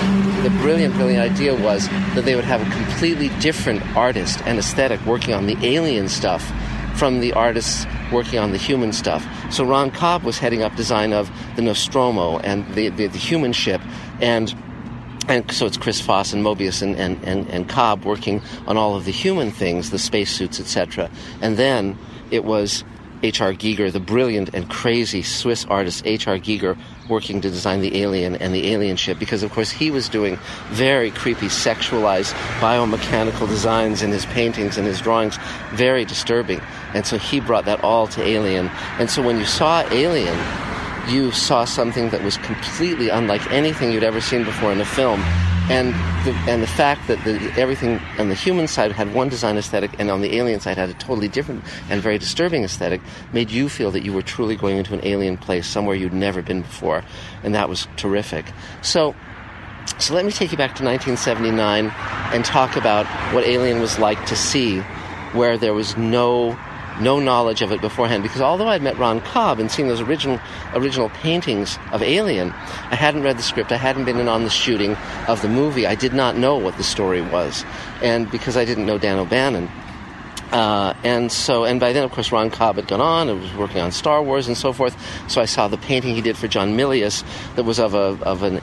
the 0.43 0.49
brilliant, 0.61 0.93
brilliant 0.95 1.31
idea 1.31 1.55
was 1.55 1.87
that 2.13 2.25
they 2.25 2.35
would 2.35 2.43
have 2.43 2.61
a 2.61 2.69
completely 2.69 3.29
different 3.39 3.81
artist 3.95 4.41
and 4.45 4.59
aesthetic 4.59 5.03
working 5.05 5.33
on 5.33 5.47
the 5.47 5.57
alien 5.65 6.09
stuff 6.09 6.51
from 6.95 7.19
the 7.19 7.33
artists 7.33 7.85
working 8.11 8.39
on 8.39 8.51
the 8.51 8.57
human 8.57 8.93
stuff. 8.93 9.25
So 9.51 9.65
Ron 9.65 9.91
Cobb 9.91 10.23
was 10.23 10.37
heading 10.37 10.63
up 10.63 10.75
design 10.75 11.13
of 11.13 11.29
the 11.55 11.61
Nostromo 11.61 12.39
and 12.39 12.65
the, 12.73 12.89
the, 12.89 13.07
the 13.07 13.17
human 13.17 13.53
ship, 13.53 13.81
and 14.21 14.53
and 15.27 15.51
so 15.51 15.65
it's 15.65 15.77
Chris 15.77 15.99
Foss 15.99 16.33
and 16.33 16.43
Moebius 16.43 16.83
and, 16.83 16.95
and, 16.97 17.23
and, 17.23 17.49
and 17.49 17.67
Cobb 17.67 18.05
working 18.05 18.43
on 18.67 18.77
all 18.77 18.95
of 18.95 19.05
the 19.05 19.11
human 19.11 19.49
things, 19.49 19.89
the 19.89 19.97
spacesuits, 19.97 20.59
etc. 20.59 21.09
And 21.41 21.57
then 21.57 21.97
it 22.29 22.43
was 22.45 22.83
H.R. 23.23 23.53
Giger, 23.53 23.91
the 23.91 23.99
brilliant 23.99 24.53
and 24.53 24.69
crazy 24.69 25.21
Swiss 25.23 25.65
artist 25.65 26.05
H.R. 26.05 26.37
Giger, 26.37 26.77
working 27.09 27.41
to 27.41 27.49
design 27.49 27.81
the 27.81 28.01
alien 28.01 28.35
and 28.35 28.53
the 28.53 28.71
alien 28.71 28.97
ship 28.97 29.19
because, 29.19 29.43
of 29.43 29.51
course, 29.51 29.71
he 29.71 29.91
was 29.91 30.09
doing 30.09 30.37
very 30.69 31.11
creepy, 31.11 31.47
sexualized 31.47 32.33
biomechanical 32.59 33.47
designs 33.47 34.01
in 34.01 34.11
his 34.11 34.25
paintings 34.27 34.77
and 34.77 34.87
his 34.87 35.01
drawings, 35.01 35.37
very 35.73 36.05
disturbing. 36.05 36.61
And 36.93 37.05
so 37.05 37.17
he 37.17 37.39
brought 37.39 37.65
that 37.65 37.83
all 37.83 38.07
to 38.07 38.23
Alien. 38.23 38.69
And 38.99 39.09
so 39.09 39.21
when 39.21 39.37
you 39.37 39.45
saw 39.45 39.81
Alien, 39.91 40.37
you 41.07 41.31
saw 41.31 41.65
something 41.65 42.09
that 42.09 42.23
was 42.23 42.37
completely 42.37 43.09
unlike 43.09 43.49
anything 43.51 43.91
you'd 43.91 44.03
ever 44.03 44.21
seen 44.21 44.43
before 44.43 44.71
in 44.71 44.81
a 44.81 44.85
film. 44.85 45.21
And 45.67 45.93
the, 46.25 46.31
and 46.47 46.61
the 46.61 46.67
fact 46.67 47.07
that 47.07 47.23
the, 47.23 47.39
everything 47.59 47.99
on 48.19 48.29
the 48.29 48.35
human 48.35 48.67
side 48.67 48.91
had 48.91 49.13
one 49.15 49.29
design 49.29 49.57
aesthetic 49.57 49.99
and 49.99 50.11
on 50.11 50.21
the 50.21 50.35
alien 50.35 50.59
side 50.59 50.77
had 50.77 50.89
a 50.89 50.93
totally 50.93 51.27
different 51.27 51.63
and 51.89 52.01
very 52.01 52.19
disturbing 52.19 52.63
aesthetic 52.63 53.01
made 53.33 53.49
you 53.49 53.67
feel 53.67 53.89
that 53.89 54.03
you 54.03 54.13
were 54.13 54.21
truly 54.21 54.55
going 54.55 54.77
into 54.77 54.93
an 54.93 55.03
alien 55.03 55.37
place 55.37 55.65
somewhere 55.65 55.95
you'd 55.95 56.13
never 56.13 56.43
been 56.43 56.61
before. 56.61 57.03
And 57.43 57.55
that 57.55 57.67
was 57.67 57.87
terrific. 57.97 58.45
So 58.83 59.15
so 59.99 60.13
let 60.13 60.25
me 60.25 60.31
take 60.31 60.51
you 60.51 60.57
back 60.57 60.75
to 60.75 60.83
1979 60.83 61.91
and 62.33 62.43
talk 62.43 62.75
about 62.75 63.05
what 63.33 63.45
alien 63.45 63.79
was 63.79 63.99
like 63.99 64.23
to 64.25 64.35
see 64.35 64.79
where 65.33 65.57
there 65.57 65.73
was 65.73 65.95
no 65.95 66.57
no 66.99 67.19
knowledge 67.19 67.61
of 67.61 67.71
it 67.71 67.81
beforehand 67.81 68.23
because 68.23 68.41
although 68.41 68.67
I'd 68.67 68.81
met 68.81 68.97
Ron 68.97 69.21
Cobb 69.21 69.59
and 69.59 69.71
seen 69.71 69.87
those 69.87 70.01
original 70.01 70.39
original 70.73 71.09
paintings 71.09 71.77
of 71.91 72.01
Alien, 72.01 72.51
I 72.51 72.95
hadn't 72.95 73.23
read 73.23 73.37
the 73.37 73.43
script. 73.43 73.71
I 73.71 73.77
hadn't 73.77 74.05
been 74.05 74.19
in 74.19 74.27
on 74.27 74.43
the 74.43 74.49
shooting 74.49 74.95
of 75.27 75.41
the 75.41 75.49
movie. 75.49 75.85
I 75.85 75.95
did 75.95 76.13
not 76.13 76.37
know 76.37 76.57
what 76.57 76.77
the 76.77 76.83
story 76.83 77.21
was, 77.21 77.65
and 78.01 78.29
because 78.31 78.57
I 78.57 78.65
didn't 78.65 78.85
know 78.85 78.97
Dan 78.97 79.19
O'Bannon. 79.19 79.69
Uh, 80.51 80.93
and 81.03 81.31
so, 81.31 81.65
and 81.65 81.79
by 81.79 81.91
then, 81.91 82.03
of 82.03 82.11
course, 82.11 82.31
Ron 82.31 82.49
Cobb 82.49 82.75
had 82.75 82.87
gone 82.87 83.01
on 83.01 83.29
and 83.29 83.41
was 83.41 83.53
working 83.55 83.81
on 83.81 83.91
Star 83.91 84.21
Wars 84.21 84.47
and 84.47 84.55
so 84.55 84.71
forth. 84.71 84.95
So 85.29 85.41
I 85.41 85.45
saw 85.45 85.67
the 85.67 85.77
painting 85.77 86.15
he 86.15 86.21
did 86.21 86.37
for 86.37 86.47
John 86.47 86.77
Milius 86.77 87.23
that 87.55 87.63
was 87.63 87.79
of 87.79 87.93
a 87.93 88.17
of 88.23 88.43
an. 88.43 88.61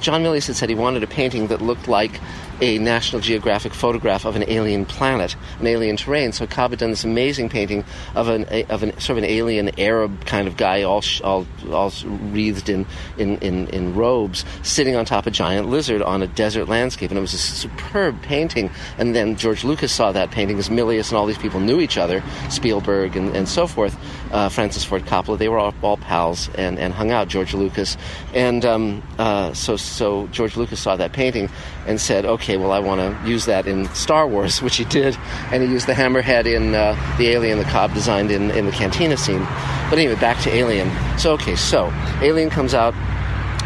John 0.00 0.22
Milius 0.22 0.46
had 0.46 0.56
said 0.56 0.68
he 0.68 0.74
wanted 0.74 1.02
a 1.02 1.06
painting 1.06 1.48
that 1.48 1.60
looked 1.60 1.88
like 1.88 2.20
a 2.60 2.78
National 2.78 3.20
Geographic 3.20 3.74
photograph 3.74 4.24
of 4.24 4.36
an 4.36 4.44
alien 4.48 4.86
planet, 4.86 5.36
an 5.60 5.66
alien 5.66 5.96
terrain. 5.96 6.32
So 6.32 6.46
Cobb 6.46 6.70
had 6.70 6.80
done 6.80 6.90
this 6.90 7.04
amazing 7.04 7.48
painting 7.48 7.84
of 8.14 8.28
an 8.28 8.44
of 8.70 8.82
an 8.82 8.98
sort 9.00 9.18
of 9.18 9.24
an 9.24 9.30
alien 9.30 9.78
Arab 9.78 10.24
kind 10.26 10.48
of 10.48 10.56
guy, 10.56 10.82
all 10.82 11.02
all 11.22 11.46
all 11.70 11.92
wreathed 12.04 12.68
in, 12.68 12.86
in 13.18 13.38
in 13.38 13.68
in 13.68 13.94
robes, 13.94 14.44
sitting 14.62 14.96
on 14.96 15.04
top 15.04 15.24
of 15.24 15.28
a 15.28 15.30
giant 15.30 15.68
lizard 15.68 16.02
on 16.02 16.22
a 16.22 16.26
desert 16.26 16.68
landscape, 16.68 17.10
and 17.10 17.18
it 17.18 17.20
was 17.20 17.34
a 17.34 17.38
superb 17.38 18.20
painting. 18.22 18.70
And 18.98 19.14
then 19.14 19.36
George 19.36 19.64
Lucas 19.64 19.92
saw 19.92 20.12
that 20.12 20.30
painting 20.30 20.58
as 20.58 20.68
Milius 20.68 21.08
and 21.08 21.18
all 21.18 21.26
these 21.26 21.38
people 21.38 21.60
knew 21.60 21.80
each 21.80 21.98
other, 21.98 22.22
Spielberg 22.50 23.16
and, 23.16 23.34
and 23.36 23.48
so 23.48 23.66
forth, 23.66 23.96
uh, 24.32 24.48
Francis 24.48 24.84
Ford 24.84 25.04
Coppola. 25.04 25.38
They 25.38 25.48
were 25.48 25.58
all, 25.58 25.74
all 25.82 25.96
pals 25.96 26.48
and, 26.56 26.78
and 26.78 26.92
hung 26.92 27.10
out. 27.10 27.28
George 27.28 27.54
Lucas, 27.54 27.96
and 28.32 28.64
um, 28.64 29.02
uh, 29.18 29.52
so 29.54 29.76
so 29.76 30.26
George 30.28 30.56
Lucas 30.56 30.80
saw 30.80 30.96
that 30.96 31.12
painting 31.12 31.48
and 31.86 32.00
said, 32.00 32.24
okay 32.24 32.56
well, 32.56 32.72
I 32.72 32.78
want 32.78 33.00
to 33.00 33.28
use 33.28 33.46
that 33.46 33.66
in 33.66 33.86
Star 33.94 34.26
Wars, 34.26 34.62
which 34.62 34.76
he 34.76 34.84
did, 34.84 35.16
and 35.52 35.62
he 35.62 35.68
used 35.68 35.86
the 35.86 35.92
hammerhead 35.92 36.46
in 36.46 36.74
uh, 36.74 36.94
the 37.18 37.28
alien 37.28 37.58
the 37.58 37.64
Cobb 37.64 37.94
designed 37.94 38.30
in, 38.30 38.50
in 38.52 38.66
the 38.66 38.72
cantina 38.72 39.16
scene. 39.16 39.44
But 39.90 39.98
anyway, 39.98 40.16
back 40.16 40.40
to 40.42 40.50
Alien. 40.50 40.90
So, 41.18 41.32
okay, 41.34 41.56
so 41.56 41.92
Alien 42.20 42.50
comes 42.50 42.74
out, 42.74 42.94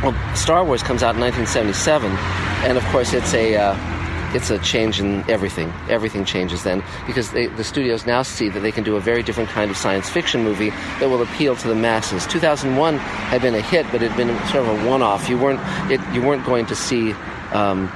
well, 0.03 0.15
Star 0.37 0.65
Wars 0.65 0.83
comes 0.83 1.03
out 1.03 1.15
in 1.15 1.21
1977, 1.21 2.11
and 2.69 2.79
of 2.79 2.85
course, 2.87 3.13
it's 3.13 3.35
a. 3.35 3.57
Uh, 3.57 3.95
it's 4.35 4.51
a 4.51 4.59
change 4.59 5.01
in 5.01 5.29
everything. 5.31 5.73
Everything 5.89 6.25
changes 6.25 6.63
then 6.63 6.83
because 7.07 7.31
they, 7.31 7.47
the 7.47 7.65
studios 7.65 8.07
now 8.07 8.23
see 8.23 8.49
that 8.51 8.61
they 8.61 8.73
can 8.73 8.85
do 8.85 8.97
a 8.97 9.01
very 9.01 9.23
different 9.23 9.49
kind 9.49 9.71
of 9.71 9.77
science 9.77 10.09
fiction 10.09 10.45
movie 10.45 10.71
that 11.01 11.09
will 11.09 11.23
appeal 11.23 11.57
to 11.57 11.69
the 11.69 11.75
masses. 11.75 12.27
2001 12.27 12.99
had 12.99 13.41
been 13.41 13.55
a 13.55 13.61
hit, 13.63 13.87
but 13.91 14.03
it 14.03 14.11
had 14.11 14.17
been 14.17 14.29
sort 14.49 14.67
of 14.67 14.69
a 14.69 14.89
one-off. 14.89 15.29
You 15.29 15.39
weren't 15.39 15.61
it, 15.91 16.01
you 16.13 16.21
weren't 16.21 16.45
going 16.45 16.67
to 16.67 16.75
see 16.75 17.13
um, 17.53 17.91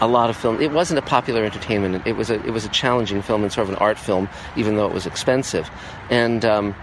a 0.00 0.06
lot 0.06 0.30
of 0.30 0.36
film. 0.36 0.60
It 0.60 0.72
wasn't 0.72 0.98
a 0.98 1.02
popular 1.02 1.44
entertainment. 1.44 2.06
It 2.06 2.16
was 2.16 2.30
a 2.30 2.34
it 2.46 2.50
was 2.50 2.64
a 2.64 2.68
challenging 2.68 3.22
film 3.22 3.42
and 3.42 3.52
sort 3.52 3.68
of 3.68 3.74
an 3.74 3.78
art 3.78 3.98
film, 3.98 4.28
even 4.56 4.76
though 4.76 4.86
it 4.86 4.92
was 4.92 5.06
expensive. 5.06 5.70
And 6.10 6.44
um, 6.44 6.74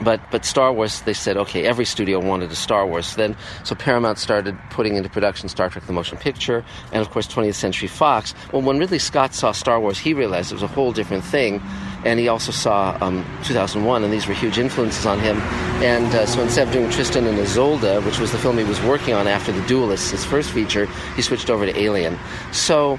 but 0.00 0.20
but 0.30 0.44
Star 0.44 0.72
Wars, 0.72 1.00
they 1.02 1.12
said, 1.12 1.36
okay, 1.36 1.64
every 1.64 1.84
studio 1.84 2.20
wanted 2.20 2.50
a 2.50 2.54
Star 2.54 2.86
Wars. 2.86 3.16
Then, 3.16 3.36
so 3.64 3.74
Paramount 3.74 4.18
started 4.18 4.56
putting 4.70 4.96
into 4.96 5.08
production 5.08 5.48
Star 5.48 5.68
Trek: 5.68 5.86
The 5.86 5.92
Motion 5.92 6.18
Picture, 6.18 6.64
and 6.92 7.00
of 7.00 7.10
course 7.10 7.26
20th 7.26 7.54
Century 7.54 7.88
Fox. 7.88 8.34
Well, 8.52 8.62
when 8.62 8.78
Ridley 8.78 8.98
Scott 8.98 9.34
saw 9.34 9.52
Star 9.52 9.80
Wars, 9.80 9.98
he 9.98 10.14
realized 10.14 10.52
it 10.52 10.54
was 10.54 10.62
a 10.62 10.68
whole 10.68 10.92
different 10.92 11.24
thing, 11.24 11.60
and 12.04 12.20
he 12.20 12.28
also 12.28 12.52
saw 12.52 12.96
um, 13.00 13.24
2001, 13.44 14.04
and 14.04 14.12
these 14.12 14.26
were 14.28 14.34
huge 14.34 14.58
influences 14.58 15.04
on 15.04 15.18
him. 15.18 15.38
And 15.82 16.06
uh, 16.14 16.26
so 16.26 16.42
instead 16.42 16.68
of 16.68 16.72
doing 16.72 16.90
Tristan 16.90 17.26
and 17.26 17.38
Isolde, 17.38 18.04
which 18.04 18.18
was 18.18 18.30
the 18.30 18.38
film 18.38 18.58
he 18.58 18.64
was 18.64 18.80
working 18.82 19.14
on 19.14 19.26
after 19.26 19.52
The 19.52 19.66
Duelists, 19.66 20.10
his 20.10 20.24
first 20.24 20.50
feature, 20.50 20.86
he 21.16 21.22
switched 21.22 21.50
over 21.50 21.66
to 21.66 21.76
Alien. 21.78 22.18
So, 22.52 22.98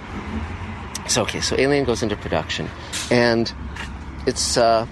so 1.07 1.21
okay, 1.23 1.39
so 1.39 1.55
Alien 1.57 1.85
goes 1.85 2.03
into 2.03 2.17
production, 2.17 2.69
and 3.09 3.53
it's. 4.25 4.57
Uh, 4.57 4.85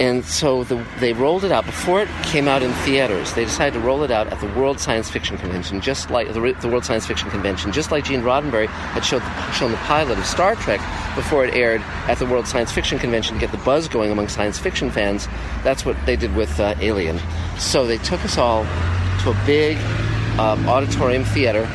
and 0.00 0.24
so 0.24 0.62
the, 0.64 0.84
they 1.00 1.12
rolled 1.12 1.44
it 1.44 1.50
out 1.50 1.66
before 1.66 2.02
it 2.02 2.08
came 2.22 2.46
out 2.46 2.62
in 2.62 2.72
theaters. 2.84 3.32
They 3.32 3.44
decided 3.44 3.74
to 3.74 3.80
roll 3.80 4.04
it 4.04 4.10
out 4.10 4.28
at 4.28 4.40
the 4.40 4.46
World 4.58 4.78
Science 4.78 5.10
Fiction 5.10 5.36
Convention, 5.36 5.80
just 5.80 6.10
like 6.10 6.32
the, 6.32 6.56
the 6.60 6.68
World 6.68 6.84
Science 6.84 7.04
Fiction 7.06 7.30
Convention, 7.30 7.72
just 7.72 7.90
like 7.90 8.04
Gene 8.04 8.22
Roddenberry 8.22 8.66
had 8.66 9.04
showed 9.04 9.22
shown 9.52 9.72
the 9.72 9.76
pilot 9.78 10.18
of 10.18 10.24
Star 10.24 10.54
Trek 10.54 10.80
before 11.16 11.44
it 11.44 11.54
aired 11.54 11.80
at 12.06 12.18
the 12.18 12.26
World 12.26 12.46
Science 12.46 12.70
Fiction 12.70 12.98
Convention 12.98 13.34
to 13.34 13.40
get 13.40 13.50
the 13.50 13.58
buzz 13.64 13.88
going 13.88 14.12
among 14.12 14.28
science 14.28 14.58
fiction 14.58 14.90
fans. 14.90 15.26
That's 15.64 15.84
what 15.84 15.96
they 16.06 16.14
did 16.14 16.34
with 16.36 16.60
uh, 16.60 16.74
Alien. 16.80 17.18
So 17.58 17.86
they 17.86 17.98
took 17.98 18.24
us 18.24 18.38
all 18.38 18.64
to 19.22 19.30
a 19.30 19.42
big 19.44 19.76
um, 20.38 20.68
auditorium 20.68 21.24
theater, 21.24 21.66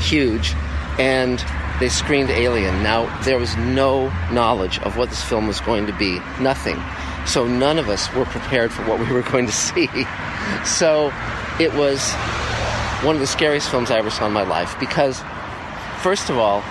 huge, 0.00 0.54
and 0.98 1.44
they 1.78 1.90
screened 1.90 2.30
Alien. 2.30 2.82
Now, 2.82 3.04
there 3.24 3.38
was 3.38 3.54
no 3.56 4.08
knowledge 4.32 4.78
of 4.80 4.96
what 4.96 5.10
this 5.10 5.22
film 5.22 5.46
was 5.46 5.60
going 5.60 5.86
to 5.86 5.92
be, 5.98 6.20
nothing. 6.40 6.82
So 7.26 7.46
none 7.46 7.78
of 7.78 7.88
us 7.88 8.12
were 8.14 8.26
prepared 8.26 8.72
for 8.72 8.82
what 8.82 9.00
we 9.00 9.10
were 9.12 9.22
going 9.22 9.46
to 9.46 9.52
see. 9.52 9.88
So 10.64 11.12
it 11.58 11.72
was 11.74 12.12
one 13.02 13.14
of 13.14 13.20
the 13.20 13.26
scariest 13.26 13.70
films 13.70 13.90
I 13.90 13.98
ever 13.98 14.10
saw 14.10 14.26
in 14.26 14.32
my 14.32 14.44
life 14.44 14.78
because, 14.78 15.22
first 16.02 16.30
of 16.30 16.38
all, 16.38 16.62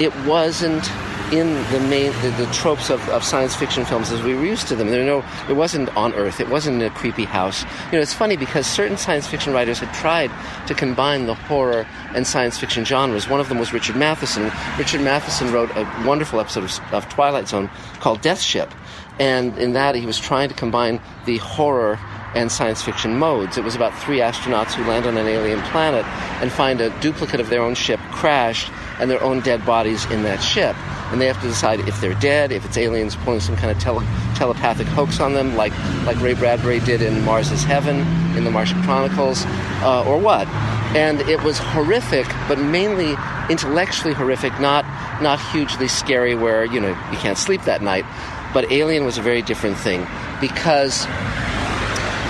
it 0.00 0.14
wasn't 0.26 0.84
in 1.32 1.54
the 1.72 1.80
main 1.88 2.12
the, 2.20 2.30
the 2.36 2.46
tropes 2.52 2.90
of, 2.90 3.00
of, 3.08 3.24
science 3.24 3.56
fiction 3.56 3.86
films 3.86 4.12
as 4.12 4.22
we 4.22 4.34
were 4.34 4.44
used 4.44 4.68
to 4.68 4.76
them. 4.76 4.88
There 4.88 5.02
no, 5.04 5.24
it 5.48 5.54
wasn't 5.54 5.88
on 5.96 6.12
Earth. 6.12 6.40
It 6.40 6.48
wasn't 6.48 6.82
in 6.82 6.90
a 6.90 6.94
creepy 6.94 7.24
house. 7.24 7.64
You 7.86 7.92
know, 7.92 8.00
it's 8.00 8.12
funny 8.12 8.36
because 8.36 8.66
certain 8.66 8.98
science 8.98 9.26
fiction 9.26 9.54
writers 9.54 9.78
had 9.78 9.92
tried 9.94 10.30
to 10.66 10.74
combine 10.74 11.24
the 11.24 11.34
horror 11.34 11.86
and 12.14 12.26
science 12.26 12.58
fiction 12.58 12.84
genres. 12.84 13.28
One 13.28 13.40
of 13.40 13.48
them 13.48 13.58
was 13.58 13.72
Richard 13.72 13.96
Matheson. 13.96 14.52
Richard 14.78 15.00
Matheson 15.00 15.50
wrote 15.52 15.70
a 15.70 15.84
wonderful 16.06 16.38
episode 16.38 16.64
of, 16.64 16.80
of 16.92 17.08
Twilight 17.08 17.48
Zone 17.48 17.70
called 18.00 18.20
Death 18.20 18.40
Ship, 18.40 18.70
and 19.18 19.56
in 19.56 19.72
that 19.72 19.94
he 19.94 20.04
was 20.04 20.18
trying 20.18 20.50
to 20.50 20.54
combine 20.54 21.00
the 21.24 21.38
horror 21.38 21.98
and 22.34 22.50
science 22.50 22.82
fiction 22.82 23.18
modes. 23.18 23.56
It 23.56 23.64
was 23.64 23.74
about 23.74 23.96
three 23.98 24.18
astronauts 24.18 24.72
who 24.72 24.84
land 24.84 25.06
on 25.06 25.16
an 25.16 25.26
alien 25.26 25.60
planet 25.62 26.04
and 26.42 26.50
find 26.50 26.80
a 26.80 26.90
duplicate 27.00 27.40
of 27.40 27.48
their 27.48 27.62
own 27.62 27.74
ship 27.74 28.00
crashed 28.10 28.70
and 28.98 29.10
their 29.10 29.22
own 29.22 29.40
dead 29.40 29.64
bodies 29.64 30.04
in 30.06 30.22
that 30.22 30.42
ship. 30.42 30.76
And 31.10 31.20
they 31.20 31.26
have 31.26 31.40
to 31.42 31.48
decide 31.48 31.80
if 31.80 32.00
they're 32.00 32.14
dead, 32.14 32.52
if 32.52 32.64
it's 32.64 32.78
aliens 32.78 33.16
pulling 33.16 33.40
some 33.40 33.56
kind 33.56 33.70
of 33.70 33.78
tele- 33.78 34.06
telepathic 34.34 34.86
hoax 34.86 35.20
on 35.20 35.34
them, 35.34 35.56
like, 35.56 35.72
like 36.06 36.18
Ray 36.20 36.34
Bradbury 36.34 36.80
did 36.80 37.02
in 37.02 37.22
Mars 37.24 37.50
is 37.50 37.64
Heaven, 37.64 37.98
in 38.36 38.44
the 38.44 38.50
Martian 38.50 38.82
Chronicles, 38.82 39.44
uh, 39.82 40.04
or 40.06 40.18
what. 40.18 40.48
And 40.96 41.20
it 41.22 41.42
was 41.42 41.58
horrific, 41.58 42.26
but 42.48 42.58
mainly 42.58 43.14
intellectually 43.50 44.14
horrific, 44.14 44.58
not, 44.58 44.84
not 45.20 45.38
hugely 45.52 45.88
scary 45.88 46.34
where, 46.34 46.64
you 46.64 46.80
know, 46.80 46.96
you 47.10 47.18
can't 47.18 47.38
sleep 47.38 47.62
that 47.62 47.82
night. 47.82 48.06
But 48.54 48.70
Alien 48.72 49.04
was 49.04 49.18
a 49.18 49.22
very 49.22 49.42
different 49.42 49.76
thing 49.76 50.06
because 50.40 51.06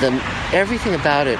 the 0.01 0.21
everything 0.53 0.95
about 0.95 1.27
it 1.27 1.39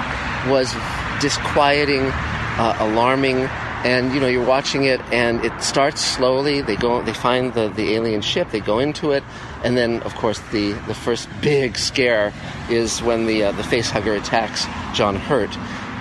was 0.49 0.73
disquieting, 1.21 2.01
uh, 2.03 2.75
alarming, 2.79 3.47
and 3.83 4.13
you 4.13 4.19
know 4.19 4.27
you're 4.27 4.45
watching 4.45 4.85
it, 4.85 5.01
and 5.11 5.43
it 5.43 5.61
starts 5.61 6.01
slowly. 6.01 6.61
They 6.61 6.75
go, 6.75 7.01
they 7.01 7.13
find 7.13 7.53
the 7.53 7.69
the 7.69 7.93
alien 7.93 8.21
ship, 8.21 8.49
they 8.51 8.59
go 8.59 8.79
into 8.79 9.11
it, 9.11 9.23
and 9.63 9.77
then 9.77 10.01
of 10.03 10.15
course 10.15 10.39
the 10.51 10.73
the 10.87 10.95
first 10.95 11.29
big 11.41 11.77
scare 11.77 12.33
is 12.69 13.01
when 13.01 13.25
the 13.25 13.45
uh, 13.45 13.51
the 13.51 13.63
facehugger 13.63 14.17
attacks 14.17 14.65
John 14.95 15.15
Hurt, 15.15 15.55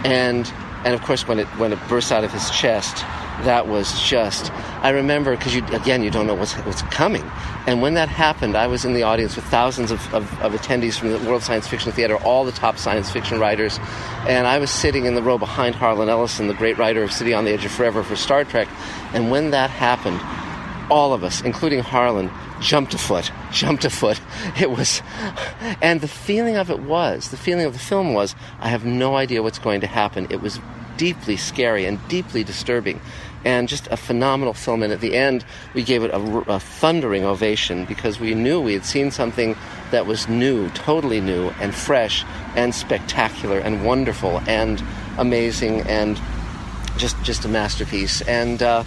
and 0.04 0.52
and 0.84 0.94
of 0.94 1.02
course 1.02 1.26
when 1.26 1.38
it 1.38 1.46
when 1.58 1.72
it 1.72 1.78
bursts 1.88 2.12
out 2.12 2.24
of 2.24 2.32
his 2.32 2.50
chest 2.50 3.04
that 3.44 3.66
was 3.68 4.00
just 4.00 4.52
i 4.82 4.90
remember 4.90 5.36
because 5.36 5.54
you 5.54 5.64
again 5.66 6.02
you 6.02 6.10
don't 6.10 6.26
know 6.26 6.34
what's, 6.34 6.54
what's 6.66 6.82
coming. 6.82 7.22
And 7.66 7.80
when 7.80 7.94
that 7.94 8.08
happened 8.08 8.56
i 8.56 8.66
was 8.66 8.84
in 8.84 8.94
the 8.94 9.02
audience 9.02 9.36
with 9.36 9.44
thousands 9.46 9.90
of, 9.90 10.00
of, 10.14 10.40
of, 10.40 10.52
attendees 10.52 10.98
from 10.98 11.10
the 11.10 11.18
world 11.18 11.42
science 11.42 11.66
fiction 11.66 11.92
theater 11.92 12.16
all 12.18 12.44
the 12.44 12.52
top 12.52 12.78
science 12.78 13.10
fiction 13.10 13.38
writers. 13.38 13.78
And 14.26 14.46
i 14.46 14.58
was 14.58 14.70
sitting 14.70 15.04
in 15.04 15.14
the 15.14 15.22
row 15.22 15.38
behind 15.38 15.74
harlan 15.74 16.08
ellison 16.08 16.48
the 16.48 16.54
great 16.54 16.78
writer 16.78 17.02
of 17.02 17.12
city 17.12 17.34
on 17.34 17.44
the 17.44 17.52
edge 17.52 17.64
of 17.64 17.72
forever 17.72 18.02
for 18.02 18.16
star 18.16 18.44
trek. 18.44 18.68
And 19.12 19.30
when 19.30 19.50
that 19.50 19.70
happened 19.70 20.20
all 20.90 21.12
of 21.12 21.24
us 21.24 21.40
including 21.42 21.80
harlan 21.80 22.30
jumped 22.60 22.94
a 22.94 22.98
foot 22.98 23.30
jumped 23.52 23.84
a 23.84 23.90
foot. 23.90 24.20
It 24.60 24.70
was 24.70 25.02
and 25.80 26.00
the 26.00 26.08
feeling 26.08 26.56
of 26.56 26.70
it 26.70 26.80
was 26.80 27.30
the 27.30 27.36
feeling 27.36 27.66
of 27.66 27.72
the 27.72 27.78
film 27.78 28.14
was 28.14 28.34
i 28.60 28.68
have 28.68 28.84
no 28.84 29.16
idea 29.16 29.42
what's 29.42 29.58
going 29.58 29.80
to 29.80 29.86
happen. 29.86 30.26
It 30.30 30.40
was 30.40 30.60
deeply 30.96 31.36
scary 31.36 31.84
and 31.84 31.98
deeply 32.08 32.44
disturbing 32.44 33.00
and 33.44 33.68
just 33.68 33.86
a 33.88 33.96
phenomenal 33.96 34.54
film. 34.54 34.82
And 34.82 34.92
at 34.92 35.00
the 35.00 35.16
end, 35.16 35.44
we 35.74 35.82
gave 35.82 36.02
it 36.02 36.10
a, 36.10 36.20
a, 36.50 36.60
thundering 36.60 37.24
ovation 37.24 37.84
because 37.84 38.20
we 38.20 38.34
knew 38.34 38.60
we 38.60 38.74
had 38.74 38.84
seen 38.84 39.10
something 39.10 39.56
that 39.90 40.06
was 40.06 40.28
new, 40.28 40.68
totally 40.70 41.20
new, 41.20 41.48
and 41.60 41.74
fresh, 41.74 42.24
and 42.56 42.74
spectacular, 42.74 43.58
and 43.58 43.84
wonderful, 43.84 44.40
and 44.46 44.82
amazing, 45.18 45.80
and 45.82 46.20
just 46.96 47.20
just 47.22 47.44
a 47.44 47.48
masterpiece. 47.48 48.20
And 48.22 48.62
uh, 48.62 48.84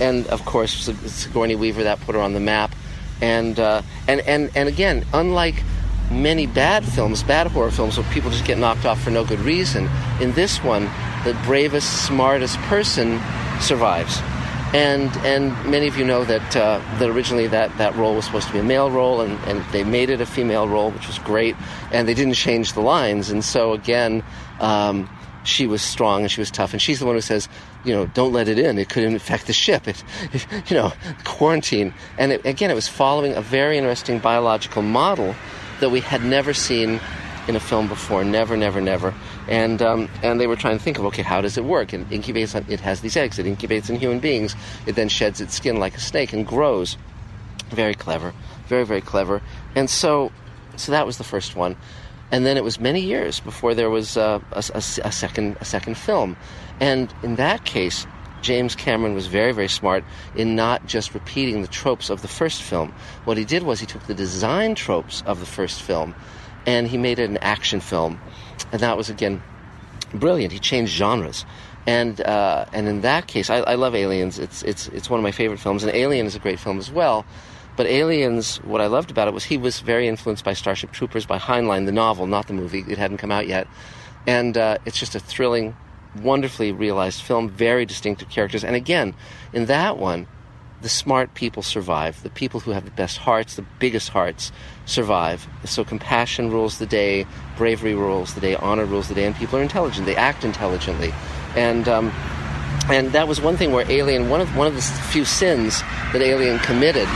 and 0.00 0.26
of 0.28 0.44
course, 0.44 0.90
Sigourney 1.06 1.56
Weaver 1.56 1.84
that 1.84 2.00
put 2.00 2.14
her 2.14 2.20
on 2.20 2.32
the 2.32 2.40
map. 2.40 2.74
And 3.20 3.58
uh, 3.58 3.82
and 4.08 4.20
and 4.22 4.50
and 4.54 4.68
again, 4.68 5.04
unlike 5.12 5.62
many 6.10 6.46
bad 6.46 6.84
films, 6.84 7.22
bad 7.22 7.46
horror 7.46 7.70
films, 7.70 7.96
where 7.98 8.10
people 8.12 8.30
just 8.30 8.44
get 8.44 8.58
knocked 8.58 8.84
off 8.84 9.00
for 9.02 9.10
no 9.10 9.24
good 9.24 9.40
reason, 9.40 9.88
in 10.20 10.32
this 10.32 10.62
one, 10.62 10.90
the 11.24 11.34
bravest, 11.44 12.06
smartest 12.06 12.58
person 12.62 13.20
survives. 13.60 14.20
And 14.74 15.10
and 15.18 15.52
many 15.70 15.86
of 15.86 15.96
you 15.96 16.04
know 16.04 16.24
that 16.24 16.56
uh, 16.56 16.80
that 16.98 17.08
originally 17.08 17.46
that, 17.46 17.76
that 17.78 17.94
role 17.94 18.16
was 18.16 18.24
supposed 18.24 18.48
to 18.48 18.52
be 18.52 18.58
a 18.58 18.64
male 18.64 18.90
role, 18.90 19.20
and, 19.20 19.38
and 19.44 19.64
they 19.72 19.84
made 19.84 20.10
it 20.10 20.20
a 20.20 20.26
female 20.26 20.68
role, 20.68 20.90
which 20.90 21.06
was 21.06 21.18
great. 21.20 21.54
And 21.92 22.08
they 22.08 22.14
didn't 22.14 22.34
change 22.34 22.72
the 22.72 22.80
lines, 22.80 23.30
and 23.30 23.44
so 23.44 23.72
again, 23.72 24.24
um, 24.58 25.08
she 25.44 25.68
was 25.68 25.80
strong 25.80 26.22
and 26.22 26.30
she 26.30 26.40
was 26.40 26.50
tough, 26.50 26.72
and 26.72 26.82
she's 26.82 26.98
the 26.98 27.06
one 27.06 27.14
who 27.14 27.20
says, 27.20 27.48
you 27.84 27.94
know, 27.94 28.06
don't 28.06 28.32
let 28.32 28.48
it 28.48 28.58
in; 28.58 28.76
it 28.78 28.88
could 28.88 29.04
infect 29.04 29.46
the 29.46 29.52
ship. 29.52 29.86
It, 29.86 30.02
it 30.32 30.46
you 30.70 30.76
know, 30.76 30.92
quarantine. 31.22 31.94
And 32.18 32.32
it, 32.32 32.44
again, 32.44 32.70
it 32.70 32.74
was 32.74 32.88
following 32.88 33.34
a 33.34 33.42
very 33.42 33.78
interesting 33.78 34.18
biological 34.18 34.82
model 34.82 35.36
that 35.78 35.90
we 35.90 36.00
had 36.00 36.24
never 36.24 36.52
seen 36.52 37.00
in 37.46 37.56
a 37.56 37.60
film 37.60 37.88
before. 37.88 38.24
Never, 38.24 38.56
never, 38.56 38.80
never. 38.80 39.14
And 39.48 39.82
um, 39.82 40.08
and 40.22 40.40
they 40.40 40.46
were 40.46 40.56
trying 40.56 40.78
to 40.78 40.82
think 40.82 40.98
of 40.98 41.04
okay, 41.06 41.22
how 41.22 41.40
does 41.40 41.58
it 41.58 41.64
work? 41.64 41.92
And 41.92 42.08
incubates. 42.10 42.54
It 42.70 42.80
has 42.80 43.00
these 43.00 43.16
eggs. 43.16 43.38
It 43.38 43.46
incubates 43.46 43.90
in 43.90 43.96
human 43.96 44.20
beings. 44.20 44.56
It 44.86 44.94
then 44.94 45.08
sheds 45.08 45.40
its 45.40 45.54
skin 45.54 45.78
like 45.78 45.96
a 45.96 46.00
snake 46.00 46.32
and 46.32 46.46
grows. 46.46 46.96
Very 47.70 47.94
clever. 47.94 48.32
Very, 48.68 48.84
very 48.84 49.00
clever. 49.00 49.42
And 49.74 49.90
so, 49.90 50.32
so 50.76 50.92
that 50.92 51.06
was 51.06 51.18
the 51.18 51.24
first 51.24 51.56
one. 51.56 51.76
And 52.32 52.46
then 52.46 52.56
it 52.56 52.64
was 52.64 52.80
many 52.80 53.00
years 53.00 53.40
before 53.40 53.74
there 53.74 53.90
was 53.90 54.16
uh, 54.16 54.40
a, 54.52 54.64
a, 54.72 54.78
a 54.78 55.12
second 55.12 55.56
a 55.60 55.64
second 55.64 55.96
film. 55.96 56.36
And 56.80 57.12
in 57.22 57.36
that 57.36 57.64
case, 57.64 58.06
James 58.44 58.74
Cameron 58.74 59.14
was 59.14 59.26
very, 59.26 59.52
very 59.52 59.68
smart 59.68 60.04
in 60.36 60.54
not 60.54 60.86
just 60.86 61.14
repeating 61.14 61.62
the 61.62 61.68
tropes 61.68 62.10
of 62.10 62.20
the 62.20 62.28
first 62.28 62.62
film. 62.62 62.94
What 63.24 63.38
he 63.38 63.44
did 63.44 63.62
was 63.62 63.80
he 63.80 63.86
took 63.86 64.06
the 64.06 64.14
design 64.14 64.74
tropes 64.74 65.22
of 65.26 65.40
the 65.40 65.46
first 65.46 65.82
film 65.82 66.14
and 66.66 66.86
he 66.86 66.98
made 66.98 67.18
it 67.18 67.30
an 67.30 67.38
action 67.38 67.80
film, 67.80 68.20
and 68.74 68.82
that 68.82 68.96
was 68.96 69.08
again 69.08 69.40
brilliant. 70.12 70.52
He 70.52 70.58
changed 70.58 70.92
genres, 70.92 71.46
and 71.86 72.20
uh, 72.20 72.66
and 72.72 72.88
in 72.88 73.02
that 73.02 73.28
case, 73.28 73.48
I, 73.48 73.58
I, 73.58 73.76
love 73.76 73.94
Aliens. 73.94 74.40
It's 74.40 74.64
it's 74.64 74.88
it's 74.88 75.08
one 75.08 75.20
of 75.20 75.22
my 75.22 75.30
favorite 75.30 75.60
films, 75.60 75.84
and 75.84 75.94
Alien 75.94 76.26
is 76.26 76.34
a 76.34 76.40
great 76.40 76.58
film 76.58 76.78
as 76.78 76.90
well. 76.90 77.24
But 77.76 77.86
Aliens, 77.86 78.56
what 78.58 78.80
I 78.80 78.86
loved 78.88 79.12
about 79.12 79.28
it 79.28 79.34
was 79.34 79.44
he 79.44 79.56
was 79.56 79.78
very 79.78 80.08
influenced 80.08 80.44
by 80.44 80.54
Starship 80.54 80.90
Troopers, 80.90 81.24
by 81.24 81.38
Heinlein, 81.38 81.86
the 81.86 81.92
novel, 81.92 82.26
not 82.26 82.48
the 82.48 82.52
movie. 82.52 82.84
It 82.88 82.98
hadn't 82.98 83.18
come 83.18 83.30
out 83.30 83.46
yet, 83.46 83.68
and 84.26 84.58
uh, 84.58 84.78
it's 84.84 84.98
just 84.98 85.14
a 85.14 85.20
thrilling, 85.20 85.76
wonderfully 86.20 86.72
realized 86.72 87.22
film. 87.22 87.48
Very 87.48 87.86
distinctive 87.86 88.28
characters, 88.28 88.64
and 88.64 88.74
again, 88.74 89.14
in 89.52 89.66
that 89.66 89.98
one, 89.98 90.26
the 90.84 90.90
smart 90.90 91.32
people 91.32 91.62
survive. 91.62 92.22
The 92.22 92.28
people 92.28 92.60
who 92.60 92.72
have 92.72 92.84
the 92.84 92.90
best 92.90 93.16
hearts, 93.16 93.56
the 93.56 93.64
biggest 93.80 94.10
hearts, 94.10 94.52
survive. 94.84 95.48
So 95.64 95.82
compassion 95.82 96.50
rules 96.50 96.78
the 96.78 96.84
day, 96.84 97.26
bravery 97.56 97.94
rules 97.94 98.34
the 98.34 98.42
day, 98.42 98.54
honor 98.56 98.84
rules 98.84 99.08
the 99.08 99.14
day, 99.14 99.24
and 99.24 99.34
people 99.34 99.58
are 99.58 99.62
intelligent. 99.62 100.04
They 100.04 100.14
act 100.14 100.44
intelligently, 100.44 101.14
and 101.56 101.88
um, 101.88 102.10
and 102.88 103.12
that 103.12 103.26
was 103.26 103.40
one 103.40 103.56
thing 103.56 103.72
where 103.72 103.90
Alien. 103.90 104.28
One 104.28 104.42
of 104.42 104.54
one 104.56 104.66
of 104.66 104.74
the 104.74 104.82
few 104.82 105.24
sins 105.24 105.80
that 106.12 106.20
Alien 106.20 106.58
committed 106.58 107.08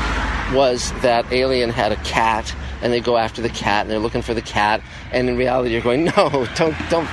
was 0.55 0.90
that 1.03 1.31
Alien 1.31 1.69
had 1.69 1.93
a 1.93 1.97
cat 1.97 2.55
and 2.81 2.90
they 2.90 3.01
go 3.01 3.19
after 3.19 3.43
the 3.43 3.51
cat 3.51 3.82
and 3.82 3.90
they're 3.90 3.99
looking 3.99 4.23
for 4.23 4.32
the 4.32 4.40
cat 4.40 4.81
and 5.12 5.28
in 5.28 5.36
reality 5.36 5.73
you're 5.73 5.82
going 5.82 6.05
no 6.16 6.47
don't 6.55 6.74
don't 6.89 7.09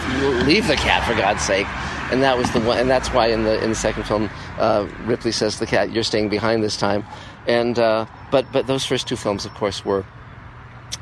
leave 0.45 0.67
the 0.67 0.75
cat 0.75 1.05
for 1.05 1.15
god's 1.15 1.41
sake 1.41 1.67
and 2.11 2.21
that 2.21 2.37
was 2.37 2.51
the 2.51 2.59
one, 2.61 2.77
and 2.77 2.89
that's 2.89 3.09
why 3.09 3.27
in 3.27 3.43
the 3.43 3.61
in 3.63 3.69
the 3.69 3.75
second 3.75 4.03
film, 4.03 4.29
uh, 4.57 4.87
Ripley 5.05 5.31
says 5.31 5.59
the 5.59 5.65
cat, 5.65 5.91
"You're 5.91 6.03
staying 6.03 6.29
behind 6.29 6.63
this 6.63 6.77
time," 6.77 7.03
and 7.47 7.77
uh, 7.77 8.05
but 8.31 8.51
but 8.51 8.67
those 8.67 8.85
first 8.85 9.07
two 9.07 9.15
films, 9.15 9.45
of 9.45 9.53
course, 9.53 9.83
were 9.83 10.05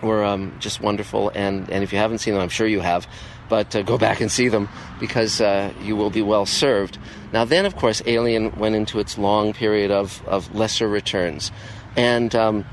were 0.02 0.24
um, 0.24 0.56
just 0.60 0.82
wonderful, 0.82 1.32
and 1.36 1.70
and 1.70 1.84
if 1.84 1.92
you 1.92 2.00
haven't 2.00 2.20
seen 2.20 2.34
them, 2.34 2.44
I'm 2.44 2.50
sure 2.50 2.68
you 2.68 2.82
have, 2.82 3.08
but 3.50 3.76
uh, 3.76 3.82
go 3.82 3.98
back 3.98 4.22
and 4.22 4.32
see 4.32 4.48
them 4.48 4.70
because 5.00 5.42
uh, 5.42 5.72
you 5.82 5.96
will 5.96 6.10
be 6.10 6.22
well 6.22 6.46
served. 6.46 6.98
Now 7.32 7.46
then, 7.46 7.66
of 7.66 7.76
course, 7.76 8.02
Alien 8.06 8.52
went 8.58 8.76
into 8.76 9.00
its 9.00 9.18
long 9.18 9.54
period 9.54 9.92
of 9.92 10.26
of 10.28 10.54
lesser 10.56 10.88
returns, 10.88 11.52
and 11.96 12.34
um, 12.36 12.66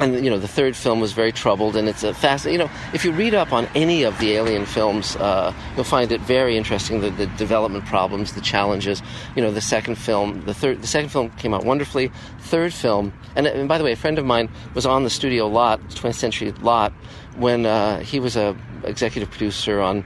and 0.00 0.24
you 0.24 0.30
know 0.30 0.38
the 0.38 0.48
third 0.48 0.76
film 0.76 1.00
was 1.00 1.12
very 1.12 1.32
troubled 1.32 1.76
and 1.76 1.88
it's 1.88 2.02
a 2.02 2.14
fast 2.14 2.46
you 2.46 2.58
know 2.58 2.70
if 2.92 3.04
you 3.04 3.12
read 3.12 3.34
up 3.34 3.52
on 3.52 3.66
any 3.74 4.02
of 4.02 4.18
the 4.18 4.32
alien 4.32 4.66
films 4.66 5.16
uh, 5.16 5.52
you'll 5.74 5.84
find 5.84 6.10
it 6.12 6.20
very 6.22 6.56
interesting 6.56 7.00
the, 7.00 7.10
the, 7.10 7.26
development 7.38 7.84
problems 7.86 8.32
the 8.32 8.40
challenges. 8.40 9.02
You 9.36 9.42
know 9.42 9.50
the 9.50 9.60
second 9.60 9.96
film 9.96 10.44
the 10.44 10.54
third 10.54 10.82
the 10.82 10.86
second 10.86 11.10
film 11.10 11.30
came 11.30 11.54
out 11.54 11.64
wonderfully. 11.64 12.10
Third 12.40 12.72
film 12.72 13.12
and, 13.36 13.46
and 13.46 13.68
by 13.68 13.78
the 13.78 13.84
way 13.84 13.92
a 13.92 13.96
friend 13.96 14.18
of 14.18 14.24
mine 14.24 14.48
was 14.74 14.86
on 14.86 15.04
the 15.04 15.10
studio 15.10 15.46
lot 15.46 15.80
20th 15.90 16.14
century 16.14 16.52
lot 16.60 16.92
when 17.36 17.66
uh, 17.66 18.00
he 18.00 18.20
was 18.20 18.36
a 18.36 18.56
executive 18.84 19.30
producer 19.30 19.80
on 19.80 20.04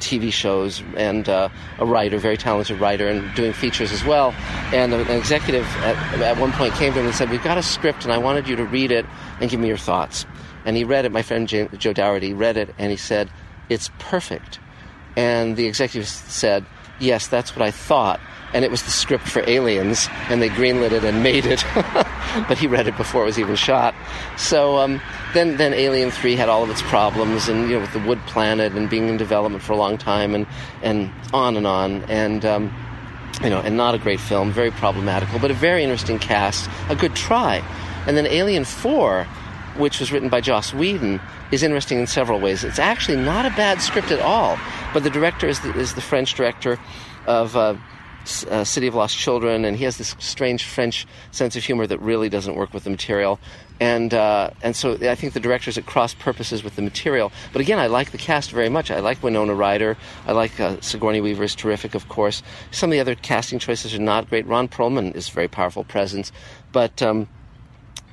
TV 0.00 0.32
shows 0.32 0.82
and 0.96 1.28
uh, 1.28 1.48
a 1.78 1.86
writer, 1.86 2.18
very 2.18 2.36
talented 2.36 2.80
writer, 2.80 3.08
and 3.08 3.34
doing 3.34 3.52
features 3.52 3.92
as 3.92 4.04
well. 4.04 4.34
And 4.72 4.92
an 4.92 5.10
executive 5.10 5.66
at, 5.78 5.96
at 6.20 6.38
one 6.38 6.52
point 6.52 6.74
came 6.74 6.92
to 6.92 7.00
him 7.00 7.06
and 7.06 7.14
said, 7.14 7.30
"We've 7.30 7.42
got 7.42 7.58
a 7.58 7.62
script, 7.62 8.04
and 8.04 8.12
I 8.12 8.18
wanted 8.18 8.48
you 8.48 8.56
to 8.56 8.64
read 8.64 8.90
it 8.90 9.06
and 9.40 9.50
give 9.50 9.60
me 9.60 9.68
your 9.68 9.76
thoughts." 9.76 10.26
And 10.64 10.76
he 10.76 10.84
read 10.84 11.04
it. 11.04 11.12
My 11.12 11.22
friend 11.22 11.48
Joe 11.48 11.92
Dougherty 11.92 12.32
read 12.32 12.56
it, 12.56 12.74
and 12.78 12.90
he 12.90 12.96
said, 12.96 13.30
"It's 13.68 13.90
perfect." 13.98 14.58
And 15.16 15.56
the 15.56 15.66
executive 15.66 16.08
said, 16.08 16.64
"Yes, 16.98 17.26
that's 17.28 17.54
what 17.54 17.62
I 17.62 17.70
thought." 17.70 18.20
And 18.54 18.64
it 18.64 18.70
was 18.70 18.84
the 18.84 18.90
script 18.90 19.28
for 19.28 19.42
Aliens, 19.48 20.08
and 20.30 20.40
they 20.40 20.48
greenlit 20.48 20.92
it 20.92 21.04
and 21.04 21.22
made 21.22 21.44
it. 21.44 21.62
but 22.48 22.56
he 22.56 22.66
read 22.68 22.86
it 22.86 22.96
before 22.96 23.22
it 23.22 23.26
was 23.26 23.38
even 23.38 23.56
shot. 23.56 23.94
So 24.38 24.78
um, 24.78 25.00
then, 25.34 25.56
then 25.56 25.74
Alien 25.74 26.12
Three 26.12 26.36
had 26.36 26.48
all 26.48 26.62
of 26.62 26.70
its 26.70 26.80
problems, 26.82 27.48
and 27.48 27.68
you 27.68 27.74
know, 27.74 27.80
with 27.80 27.92
the 27.92 27.98
Wood 27.98 28.20
Planet 28.26 28.72
and 28.72 28.88
being 28.88 29.08
in 29.08 29.16
development 29.16 29.62
for 29.62 29.72
a 29.72 29.76
long 29.76 29.98
time, 29.98 30.34
and 30.34 30.46
and 30.82 31.10
on 31.34 31.56
and 31.56 31.66
on, 31.66 32.02
and. 32.04 32.44
Um, 32.44 32.72
you 33.42 33.50
know, 33.50 33.58
and 33.58 33.76
not 33.76 33.96
a 33.96 33.98
great 33.98 34.20
film, 34.20 34.52
very 34.52 34.70
problematical, 34.70 35.40
but 35.40 35.50
a 35.50 35.54
very 35.54 35.82
interesting 35.82 36.20
cast, 36.20 36.70
a 36.88 36.94
good 36.94 37.16
try. 37.16 37.64
And 38.06 38.16
then 38.16 38.28
Alien 38.28 38.64
4, 38.64 39.24
which 39.76 39.98
was 39.98 40.12
written 40.12 40.28
by 40.28 40.40
Joss 40.40 40.72
Whedon, 40.72 41.20
is 41.50 41.64
interesting 41.64 41.98
in 41.98 42.06
several 42.06 42.38
ways. 42.38 42.62
It's 42.62 42.78
actually 42.78 43.16
not 43.16 43.44
a 43.44 43.50
bad 43.50 43.80
script 43.80 44.12
at 44.12 44.20
all, 44.20 44.56
but 44.92 45.02
the 45.02 45.10
director 45.10 45.48
is 45.48 45.58
the, 45.60 45.76
is 45.76 45.94
the 45.94 46.00
French 46.00 46.34
director 46.34 46.78
of 47.26 47.56
uh, 47.56 47.74
uh, 48.50 48.64
City 48.64 48.86
of 48.86 48.94
Lost 48.94 49.16
Children, 49.16 49.64
and 49.64 49.76
he 49.76 49.84
has 49.84 49.98
this 49.98 50.14
strange 50.18 50.64
French 50.64 51.06
sense 51.30 51.56
of 51.56 51.64
humor 51.64 51.86
that 51.86 52.00
really 52.00 52.28
doesn't 52.28 52.54
work 52.54 52.72
with 52.72 52.84
the 52.84 52.90
material. 52.90 53.38
And 53.80 54.14
uh, 54.14 54.50
and 54.62 54.76
so 54.76 54.92
I 54.94 55.14
think 55.14 55.32
the 55.32 55.40
directors 55.40 55.76
at 55.76 55.86
cross 55.86 56.14
purposes 56.14 56.62
with 56.62 56.76
the 56.76 56.82
material. 56.82 57.32
But 57.52 57.60
again, 57.60 57.78
I 57.78 57.88
like 57.88 58.12
the 58.12 58.18
cast 58.18 58.52
very 58.52 58.68
much. 58.68 58.90
I 58.90 59.00
like 59.00 59.22
Winona 59.22 59.54
Ryder. 59.54 59.96
I 60.26 60.32
like 60.32 60.58
uh, 60.60 60.80
Sigourney 60.80 61.20
Weaver 61.20 61.44
is 61.44 61.54
terrific, 61.54 61.94
of 61.94 62.08
course. 62.08 62.42
Some 62.70 62.90
of 62.90 62.92
the 62.92 63.00
other 63.00 63.16
casting 63.16 63.58
choices 63.58 63.94
are 63.94 63.98
not 63.98 64.28
great. 64.30 64.46
Ron 64.46 64.68
Perlman 64.68 65.14
is 65.16 65.28
a 65.28 65.32
very 65.32 65.48
powerful 65.48 65.82
presence, 65.82 66.30
but 66.72 67.02
um, 67.02 67.28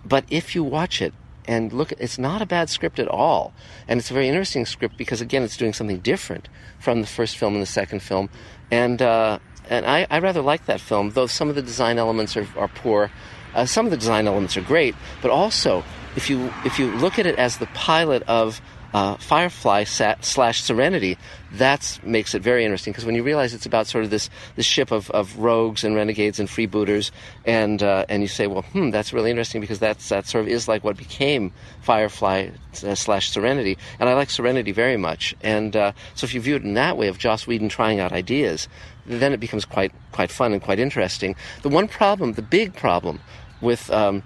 but 0.04 0.26
if 0.30 0.56
you 0.56 0.64
watch 0.64 1.02
it 1.02 1.14
and 1.46 1.74
look, 1.74 1.92
it's 1.94 2.18
not 2.18 2.42
a 2.42 2.46
bad 2.46 2.70
script 2.70 3.00
at 3.00 3.08
all, 3.08 3.54
and 3.88 4.00
it's 4.00 4.10
a 4.10 4.14
very 4.14 4.28
interesting 4.28 4.66
script 4.66 4.98
because 4.98 5.22
again, 5.22 5.44
it's 5.44 5.58
doing 5.58 5.74
something 5.74 6.00
different 6.00 6.50
from 6.80 7.02
the 7.02 7.08
first 7.08 7.38
film 7.38 7.54
and 7.54 7.62
the 7.62 7.68
second 7.68 8.02
film, 8.02 8.30
and 8.72 9.02
uh, 9.02 9.38
and 9.72 9.86
I, 9.86 10.06
I 10.12 10.20
rather 10.20 10.42
like 10.42 10.66
that 10.66 10.82
film, 10.82 11.12
though 11.12 11.28
some 11.28 11.50
of 11.50 11.56
the 11.56 11.62
design 11.62 11.98
elements 11.98 12.36
are, 12.36 12.48
are 12.58 12.68
poor. 12.68 13.10
Uh, 13.56 13.66
some 13.66 13.86
of 13.86 13.92
the 13.92 13.98
design 13.98 14.28
elements 14.28 14.56
are 14.58 14.62
great, 14.62 14.96
but 15.22 15.32
also 15.32 15.84
if 16.16 16.30
you 16.30 16.54
if 16.66 16.78
you 16.78 16.92
look 16.98 17.18
at 17.18 17.26
it 17.26 17.40
as 17.40 17.58
the 17.58 17.68
pilot 17.68 18.24
of 18.24 18.62
uh, 18.94 19.16
Firefly 19.16 19.86
slash 19.86 20.62
Serenity, 20.62 21.18
that 21.54 22.00
makes 22.04 22.36
it 22.36 22.42
very 22.42 22.66
interesting 22.66 22.92
because 22.92 23.06
when 23.06 23.16
you 23.16 23.24
realize 23.24 23.54
it's 23.54 23.66
about 23.66 23.88
sort 23.88 24.04
of 24.04 24.10
this 24.10 24.30
this 24.56 24.66
ship 24.66 24.92
of, 24.92 25.10
of 25.12 25.38
rogues 25.40 25.84
and 25.84 25.96
renegades 25.96 26.40
and 26.40 26.50
freebooters, 26.50 27.12
and 27.46 27.82
uh, 27.82 28.06
and 28.10 28.22
you 28.22 28.28
say, 28.28 28.48
well, 28.48 28.64
hmm, 28.64 28.90
that's 28.90 29.14
really 29.14 29.30
interesting 29.30 29.62
because 29.62 29.80
that's 29.80 30.10
that 30.10 30.28
sort 30.28 30.44
of 30.44 30.50
is 30.50 30.68
like 30.68 30.84
what 30.84 30.98
became 30.98 31.54
Firefly 31.82 32.50
uh, 32.84 32.96
slash 32.96 33.30
Serenity, 33.30 33.78
and 34.00 34.10
I 34.10 34.14
like 34.14 34.30
Serenity 34.30 34.72
very 34.72 34.98
much, 34.98 35.36
and 35.42 35.76
uh, 35.76 35.92
so 36.16 36.26
if 36.26 36.34
you 36.34 36.42
view 36.42 36.56
it 36.56 36.64
in 36.64 36.74
that 36.74 36.98
way 36.98 37.08
of 37.08 37.18
Joss 37.18 37.48
Whedon 37.48 37.70
trying 37.70 38.00
out 38.00 38.12
ideas, 38.12 38.68
then 39.06 39.34
it 39.34 39.40
becomes 39.40 39.66
quite 39.66 39.92
quite 40.12 40.32
fun 40.32 40.54
and 40.54 40.62
quite 40.62 40.80
interesting. 40.80 41.36
The 41.62 41.70
one 41.70 41.88
problem, 41.88 42.34
the 42.34 42.42
big 42.42 42.74
problem 42.76 43.20
with 43.62 43.90
um, 43.92 44.24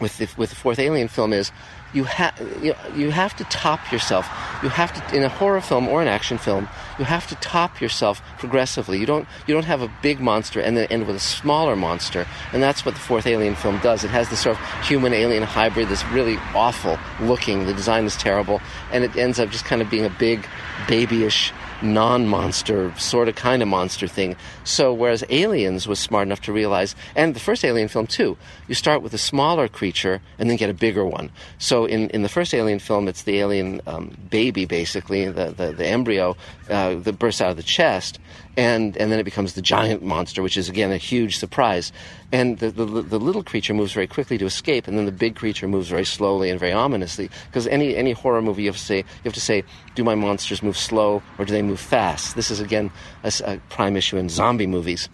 with 0.00 0.18
the, 0.18 0.28
with 0.36 0.50
the 0.50 0.56
fourth 0.56 0.78
Alien 0.78 1.08
film 1.08 1.32
is 1.32 1.52
you 1.92 2.04
have 2.04 2.34
you, 2.62 2.74
you 2.94 3.10
have 3.10 3.36
to 3.36 3.44
top 3.44 3.90
yourself. 3.90 4.28
You 4.62 4.68
have 4.68 4.92
to 4.92 5.16
in 5.16 5.22
a 5.24 5.28
horror 5.28 5.60
film 5.60 5.88
or 5.88 6.00
an 6.00 6.08
action 6.08 6.38
film. 6.38 6.68
You 6.98 7.04
have 7.04 7.26
to 7.28 7.34
top 7.36 7.80
yourself 7.80 8.22
progressively. 8.38 8.98
You 8.98 9.06
don't 9.06 9.26
you 9.46 9.54
don't 9.54 9.64
have 9.64 9.82
a 9.82 9.92
big 10.02 10.20
monster 10.20 10.60
and 10.60 10.76
then 10.76 10.86
end 10.86 11.06
with 11.06 11.16
a 11.16 11.20
smaller 11.20 11.74
monster. 11.74 12.26
And 12.52 12.62
that's 12.62 12.84
what 12.84 12.94
the 12.94 13.00
fourth 13.00 13.26
Alien 13.26 13.56
film 13.56 13.78
does. 13.80 14.04
It 14.04 14.10
has 14.10 14.28
this 14.30 14.40
sort 14.40 14.58
of 14.58 14.86
human 14.86 15.12
alien 15.12 15.42
hybrid 15.42 15.88
that's 15.88 16.04
really 16.06 16.36
awful 16.54 16.98
looking. 17.20 17.66
The 17.66 17.74
design 17.74 18.04
is 18.04 18.16
terrible, 18.16 18.60
and 18.92 19.04
it 19.04 19.16
ends 19.16 19.40
up 19.40 19.50
just 19.50 19.64
kind 19.64 19.82
of 19.82 19.90
being 19.90 20.06
a 20.06 20.10
big 20.10 20.46
babyish 20.88 21.52
non 21.82 22.26
monster, 22.26 22.92
sort 22.96 23.28
of 23.28 23.34
kind 23.34 23.62
of 23.62 23.68
monster 23.68 24.06
thing. 24.06 24.36
So, 24.64 24.92
whereas 24.92 25.24
Aliens 25.30 25.86
was 25.86 25.98
smart 25.98 26.26
enough 26.26 26.40
to 26.42 26.52
realize, 26.52 26.94
and 27.14 27.34
the 27.34 27.40
first 27.40 27.64
Alien 27.64 27.88
film 27.88 28.06
too, 28.06 28.36
you 28.68 28.74
start 28.74 29.02
with 29.02 29.14
a 29.14 29.18
smaller 29.18 29.68
creature 29.68 30.20
and 30.38 30.48
then 30.48 30.56
get 30.56 30.70
a 30.70 30.74
bigger 30.74 31.04
one. 31.04 31.30
So, 31.58 31.84
in, 31.84 32.10
in 32.10 32.22
the 32.22 32.28
first 32.28 32.54
Alien 32.54 32.78
film, 32.78 33.08
it's 33.08 33.22
the 33.22 33.38
alien 33.38 33.80
um, 33.86 34.16
baby, 34.30 34.64
basically, 34.64 35.26
the, 35.26 35.50
the, 35.50 35.72
the 35.72 35.86
embryo 35.86 36.36
uh, 36.68 36.94
that 36.94 37.18
bursts 37.18 37.40
out 37.40 37.50
of 37.50 37.56
the 37.56 37.62
chest 37.62 38.18
and 38.60 38.94
and 38.98 39.10
then 39.10 39.18
it 39.18 39.24
becomes 39.24 39.54
the 39.54 39.62
giant 39.62 40.02
monster, 40.02 40.42
which 40.42 40.58
is 40.58 40.68
again 40.68 40.92
a 40.92 40.98
huge 40.98 41.38
surprise. 41.38 41.92
And 42.30 42.58
the, 42.58 42.70
the, 42.70 42.84
the 42.84 43.18
little 43.18 43.42
creature 43.42 43.72
moves 43.72 43.92
very 43.92 44.06
quickly 44.06 44.36
to 44.36 44.44
escape, 44.44 44.86
and 44.86 44.98
then 44.98 45.06
the 45.06 45.12
big 45.12 45.34
creature 45.34 45.66
moves 45.66 45.88
very 45.88 46.04
slowly 46.04 46.50
and 46.50 46.60
very 46.60 46.72
ominously. 46.72 47.30
Because 47.46 47.66
any 47.68 47.96
any 47.96 48.12
horror 48.12 48.42
movie, 48.42 48.64
you 48.64 48.68
have 48.68 48.76
to 48.76 48.82
say 48.82 48.98
you 48.98 49.24
have 49.24 49.32
to 49.32 49.40
say, 49.40 49.64
do 49.94 50.04
my 50.04 50.14
monsters 50.14 50.62
move 50.62 50.76
slow 50.76 51.22
or 51.38 51.46
do 51.46 51.52
they 51.52 51.62
move 51.62 51.80
fast? 51.80 52.36
This 52.36 52.50
is 52.50 52.60
again 52.60 52.90
a, 53.24 53.32
a 53.46 53.56
prime 53.70 53.96
issue 53.96 54.18
in 54.18 54.28
zombie 54.28 54.66
movies. 54.66 55.08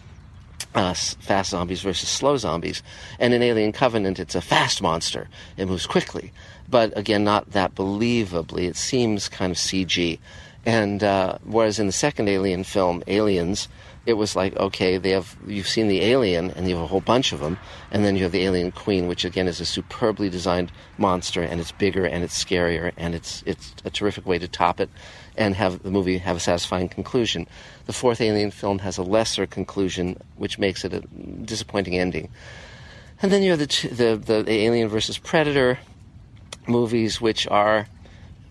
Uh, 0.75 0.93
fast 0.93 1.51
zombies 1.51 1.81
versus 1.81 2.09
slow 2.09 2.35
zombies. 2.35 2.83
And 3.17 3.33
in 3.33 3.41
Alien 3.41 3.71
Covenant, 3.71 4.19
it's 4.19 4.35
a 4.35 4.41
fast 4.41 4.81
monster. 4.81 5.29
It 5.55 5.67
moves 5.67 5.87
quickly. 5.87 6.33
But 6.69 6.95
again, 6.97 7.23
not 7.23 7.51
that 7.51 7.73
believably. 7.75 8.67
It 8.67 8.75
seems 8.75 9.29
kind 9.29 9.51
of 9.51 9.57
CG. 9.57 10.19
And 10.67 11.01
uh, 11.01 11.37
whereas 11.45 11.79
in 11.79 11.87
the 11.87 11.93
second 11.93 12.27
Alien 12.27 12.65
film, 12.65 13.01
Aliens, 13.07 13.69
it 14.05 14.15
was 14.15 14.35
like 14.35 14.53
okay, 14.57 14.97
they 14.97 15.11
have 15.11 15.37
you've 15.47 15.67
seen 15.67 15.87
the 15.87 16.01
alien 16.01 16.51
and 16.51 16.67
you 16.67 16.75
have 16.75 16.83
a 16.83 16.87
whole 16.87 16.99
bunch 16.99 17.31
of 17.31 17.39
them, 17.39 17.57
and 17.89 18.03
then 18.03 18.17
you 18.17 18.23
have 18.23 18.33
the 18.33 18.43
alien 18.43 18.73
queen, 18.73 19.07
which 19.07 19.23
again 19.23 19.47
is 19.47 19.61
a 19.61 19.65
superbly 19.65 20.29
designed 20.29 20.73
monster, 20.97 21.41
and 21.41 21.61
it's 21.61 21.71
bigger 21.71 22.05
and 22.05 22.21
it's 22.21 22.43
scarier, 22.43 22.91
and 22.97 23.15
it's 23.15 23.43
it's 23.45 23.75
a 23.85 23.89
terrific 23.89 24.25
way 24.25 24.37
to 24.39 24.47
top 24.49 24.81
it, 24.81 24.89
and 25.37 25.55
have 25.55 25.83
the 25.83 25.89
movie 25.89 26.17
have 26.17 26.35
a 26.35 26.41
satisfying 26.41 26.89
conclusion. 26.89 27.47
The 27.85 27.93
fourth 27.93 28.19
Alien 28.19 28.51
film 28.51 28.79
has 28.79 28.97
a 28.97 29.03
lesser 29.03 29.47
conclusion, 29.47 30.21
which 30.35 30.59
makes 30.59 30.83
it 30.83 30.93
a 30.93 30.99
disappointing 30.99 31.97
ending. 31.97 32.27
And 33.21 33.31
then 33.31 33.41
you 33.41 33.51
have 33.51 33.59
the 33.59 34.17
the, 34.17 34.43
the 34.43 34.51
Alien 34.51 34.89
versus 34.89 35.17
Predator 35.17 35.79
movies, 36.67 37.21
which 37.21 37.47
are 37.47 37.87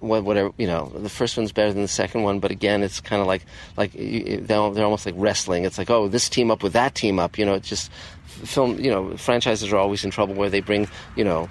whatever 0.01 0.51
you 0.59 0.67
know 0.67 0.93
the 0.97 1.09
first 1.09 1.37
one's 1.37 1.53
better 1.53 1.73
than 1.73 1.83
the 1.83 1.89
second 1.89 2.23
one 2.23 2.39
but 2.39 2.51
again 2.51 2.83
it's 2.83 3.01
kind 3.01 3.21
of 3.21 3.27
like 3.27 3.45
like 3.77 3.93
they're 3.93 4.59
almost 4.59 5.07
like 5.07 5.15
wrestling. 5.17 5.65
It's 5.65 5.79
like 5.79 5.91
oh 5.91 6.09
this 6.09 6.29
team 6.29 6.51
up 6.51 6.63
with 6.63 6.73
that 6.75 6.95
team 6.95 7.19
up 7.19 7.39
you 7.39 7.45
know 7.45 7.55
it's 7.55 7.69
just 7.69 7.91
film 8.27 8.79
you 8.79 8.91
know 8.91 9.17
franchises 9.17 9.73
are 9.73 9.77
always 9.77 10.05
in 10.05 10.11
trouble 10.11 10.35
where 10.35 10.51
they 10.51 10.61
bring 10.61 10.89
you 11.17 11.25
know 11.25 11.49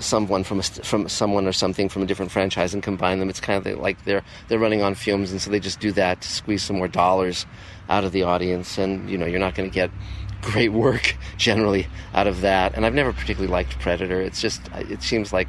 someone 0.00 0.44
from 0.44 0.60
a, 0.60 0.62
from 0.62 1.08
someone 1.08 1.46
or 1.46 1.52
something 1.52 1.88
from 1.88 2.02
a 2.02 2.06
different 2.06 2.30
franchise 2.30 2.74
and 2.74 2.82
combine 2.82 3.18
them. 3.18 3.28
It's 3.28 3.40
kind 3.40 3.64
of 3.64 3.78
like 3.78 4.04
they're 4.04 4.22
they're 4.48 4.58
running 4.58 4.82
on 4.82 4.94
fumes 4.94 5.30
and 5.30 5.40
so 5.40 5.50
they 5.50 5.60
just 5.60 5.80
do 5.80 5.92
that 5.92 6.20
to 6.20 6.28
squeeze 6.28 6.62
some 6.62 6.76
more 6.76 6.88
dollars 6.88 7.46
out 7.88 8.04
of 8.04 8.12
the 8.12 8.22
audience 8.22 8.78
and 8.78 9.08
you 9.08 9.16
know 9.16 9.26
you're 9.26 9.40
not 9.40 9.54
going 9.54 9.68
to 9.68 9.74
get 9.74 9.90
great 10.42 10.72
work 10.72 11.16
generally 11.36 11.86
out 12.14 12.26
of 12.26 12.42
that. 12.42 12.74
And 12.74 12.86
I've 12.86 12.94
never 12.94 13.12
particularly 13.12 13.50
liked 13.50 13.78
Predator. 13.80 14.20
It's 14.20 14.40
just 14.40 14.62
it 14.74 15.02
seems 15.02 15.32
like 15.32 15.48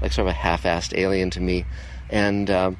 like 0.00 0.12
sort 0.12 0.28
of 0.28 0.34
a 0.34 0.36
half-assed 0.36 0.96
alien 0.96 1.30
to 1.30 1.40
me. 1.40 1.64
And 2.10 2.50
um, 2.50 2.76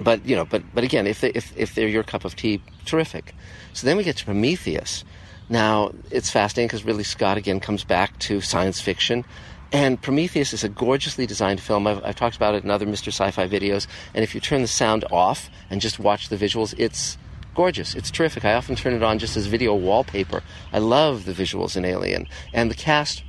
but 0.00 0.24
you 0.26 0.36
know, 0.36 0.44
but 0.44 0.62
but 0.74 0.84
again, 0.84 1.06
if 1.06 1.20
they, 1.20 1.30
if 1.30 1.56
if 1.56 1.74
they're 1.74 1.88
your 1.88 2.02
cup 2.02 2.24
of 2.24 2.36
tea, 2.36 2.62
terrific. 2.84 3.34
So 3.72 3.86
then 3.86 3.96
we 3.96 4.04
get 4.04 4.16
to 4.18 4.24
Prometheus. 4.24 5.04
Now 5.48 5.92
it's 6.10 6.30
fascinating 6.30 6.68
because 6.68 6.84
Ridley 6.84 7.04
Scott 7.04 7.38
again 7.38 7.60
comes 7.60 7.84
back 7.84 8.18
to 8.20 8.40
science 8.40 8.80
fiction. 8.80 9.24
And 9.70 10.00
Prometheus 10.00 10.54
is 10.54 10.64
a 10.64 10.68
gorgeously 10.68 11.26
designed 11.26 11.60
film. 11.60 11.86
I've, 11.86 12.02
I've 12.02 12.16
talked 12.16 12.36
about 12.36 12.54
it 12.54 12.64
in 12.64 12.70
other 12.70 12.86
Mr. 12.86 13.08
Sci-Fi 13.08 13.48
videos. 13.48 13.86
And 14.14 14.24
if 14.24 14.34
you 14.34 14.40
turn 14.40 14.62
the 14.62 14.68
sound 14.68 15.04
off 15.10 15.50
and 15.68 15.80
just 15.80 15.98
watch 15.98 16.30
the 16.30 16.36
visuals, 16.36 16.74
it's 16.78 17.18
gorgeous. 17.54 17.94
It's 17.94 18.10
terrific. 18.10 18.46
I 18.46 18.54
often 18.54 18.76
turn 18.76 18.94
it 18.94 19.02
on 19.02 19.18
just 19.18 19.36
as 19.36 19.46
video 19.46 19.74
wallpaper. 19.74 20.42
I 20.72 20.78
love 20.78 21.26
the 21.26 21.32
visuals 21.32 21.76
in 21.76 21.84
Alien. 21.84 22.26
And 22.54 22.70
the 22.70 22.74
cast 22.74 23.24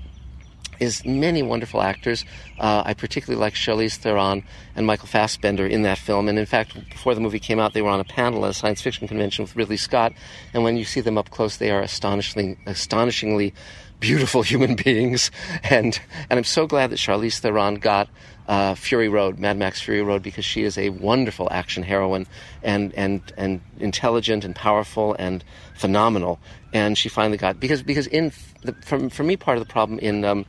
is 0.80 1.06
many 1.06 1.44
wonderful 1.44 1.82
actors. 1.82 2.26
Uh, 2.60 2.84
I 2.86 2.94
particularly 2.94 3.40
like 3.40 3.54
Charlize 3.54 3.96
Theron 3.98 4.44
and 4.76 4.86
Michael 4.86 5.08
Fassbender 5.08 5.66
in 5.66 5.84
that 5.84 5.98
film. 5.98 6.28
And 6.30 6.40
in 6.40 6.46
fact, 6.46 6.74
before 6.90 7.16
the 7.16 7.22
movie 7.22 7.40
came 7.40 7.60
out, 7.60 7.74
they 7.74 7.82
were 7.82 7.90
on 7.90 8.00
a 8.00 8.06
panel 8.06 8.46
at 8.46 8.52
a 8.52 8.54
science 8.54 8.82
fiction 8.82 9.08
convention 9.08 9.44
with 9.44 9.56
Ridley 9.56 9.78
Scott. 9.78 10.14
And 10.54 10.64
when 10.64 10.78
you 10.78 10.86
see 10.86 11.02
them 11.02 11.18
up 11.18 11.30
close, 11.30 11.58
they 11.58 11.72
are 11.72 11.82
astonishingly, 11.82 12.58
astonishingly 12.66 13.54
beautiful 14.00 14.42
human 14.44 14.76
beings. 14.76 15.32
And 15.64 16.00
and 16.30 16.38
I'm 16.38 16.44
so 16.44 16.68
glad 16.68 16.90
that 16.92 16.98
Charlize 16.98 17.40
Theron 17.40 17.76
got 17.76 18.10
uh, 18.48 18.74
Fury 18.76 19.10
Road, 19.10 19.38
Mad 19.38 19.58
Max 19.58 19.80
Fury 19.82 20.02
Road, 20.02 20.24
because 20.24 20.44
she 20.46 20.64
is 20.64 20.78
a 20.78 20.90
wonderful 20.90 21.48
action 21.52 21.84
heroine 21.84 22.28
and 22.64 22.94
and 22.96 23.22
and 23.38 23.62
intelligent 23.80 24.44
and 24.44 24.56
powerful 24.56 25.16
and 25.20 25.44
phenomenal. 25.76 26.40
And 26.74 26.98
she 26.98 27.10
finally 27.10 27.38
got 27.38 27.60
because 27.60 27.84
because 27.84 28.08
in 28.08 28.32
the, 28.64 28.74
for, 28.86 29.10
for 29.10 29.24
me 29.24 29.38
part 29.38 29.58
of 29.58 29.66
the 29.66 29.72
problem 29.72 30.00
in 30.00 30.26
um, 30.26 30.46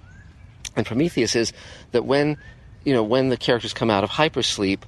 and 0.77 0.87
Prometheus 0.87 1.35
is 1.35 1.53
that 1.93 2.05
when, 2.05 2.37
you 2.85 2.93
know, 2.93 3.03
when 3.03 3.29
the 3.29 3.37
characters 3.37 3.73
come 3.73 3.91
out 3.91 4.05
of 4.05 4.11
hypersleep, 4.11 4.81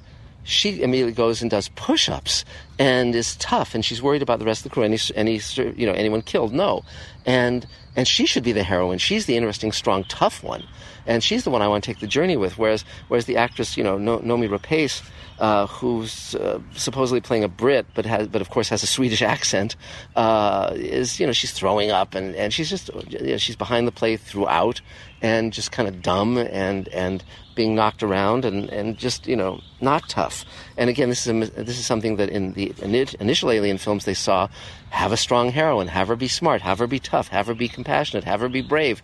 she 0.44 0.82
immediately 0.82 1.12
goes 1.12 1.40
and 1.40 1.50
does 1.50 1.68
push-ups 1.70 2.44
and 2.78 3.14
is 3.14 3.36
tough, 3.36 3.74
and 3.74 3.84
she's 3.84 4.02
worried 4.02 4.22
about 4.22 4.38
the 4.38 4.44
rest 4.44 4.60
of 4.60 4.64
the 4.64 4.70
crew. 4.70 4.82
Any, 4.82 4.98
any, 5.14 5.40
you 5.76 5.86
know, 5.86 5.92
anyone 5.92 6.22
killed? 6.22 6.52
No, 6.52 6.84
and 7.24 7.66
and 7.96 8.08
she 8.08 8.26
should 8.26 8.42
be 8.42 8.52
the 8.52 8.62
heroine. 8.62 8.98
She's 8.98 9.26
the 9.26 9.36
interesting, 9.36 9.72
strong, 9.72 10.04
tough 10.04 10.42
one, 10.42 10.64
and 11.06 11.22
she's 11.22 11.44
the 11.44 11.50
one 11.50 11.62
I 11.62 11.68
want 11.68 11.84
to 11.84 11.90
take 11.90 12.00
the 12.00 12.06
journey 12.06 12.36
with. 12.36 12.58
Whereas, 12.58 12.84
whereas 13.08 13.26
the 13.26 13.36
actress, 13.36 13.76
you 13.76 13.84
know, 13.84 13.98
Noomi 13.98 14.48
Rapace, 14.48 15.02
uh, 15.38 15.66
who's 15.66 16.34
uh, 16.36 16.60
supposedly 16.74 17.20
playing 17.20 17.44
a 17.44 17.48
Brit, 17.48 17.86
but 17.94 18.06
has, 18.06 18.28
but 18.28 18.40
of 18.40 18.50
course 18.50 18.68
has 18.68 18.82
a 18.82 18.86
Swedish 18.86 19.22
accent, 19.34 19.76
uh, 20.16 20.72
is 20.74 21.20
you 21.20 21.26
know 21.26 21.32
she's 21.32 21.52
throwing 21.52 21.90
up 21.90 22.14
and, 22.14 22.34
and 22.36 22.52
she's 22.52 22.70
just 22.70 22.90
you 23.08 23.32
know, 23.32 23.36
she's 23.36 23.56
behind 23.56 23.86
the 23.86 23.92
play 23.92 24.16
throughout, 24.16 24.80
and 25.20 25.52
just 25.52 25.72
kind 25.72 25.88
of 25.88 26.02
dumb 26.02 26.38
and 26.38 26.88
and 26.88 27.24
being 27.54 27.74
knocked 27.74 28.02
around 28.02 28.44
and, 28.44 28.68
and 28.70 28.98
just 28.98 29.26
you 29.26 29.36
know 29.36 29.60
not 29.80 30.08
tough. 30.08 30.44
And 30.76 30.88
again, 30.90 31.08
this 31.08 31.26
is 31.26 31.28
a, 31.28 31.62
this 31.62 31.78
is 31.78 31.86
something 31.86 32.16
that 32.16 32.28
in 32.28 32.52
the 32.52 32.74
initial 32.82 33.50
Alien 33.50 33.78
films 33.78 34.04
they 34.04 34.14
saw 34.14 34.48
have 34.90 35.12
a 35.12 35.16
strong 35.16 35.50
heroine, 35.50 35.88
have 35.88 36.08
her 36.08 36.16
be 36.16 36.28
smart, 36.28 36.62
have 36.62 36.78
her 36.78 36.86
be 36.86 36.98
tough, 36.98 37.28
have 37.28 37.46
her 37.46 37.54
be 37.54 37.68
compassionate, 37.68 38.24
have 38.24 38.40
her 38.40 38.48
be 38.48 38.62
brave, 38.62 39.02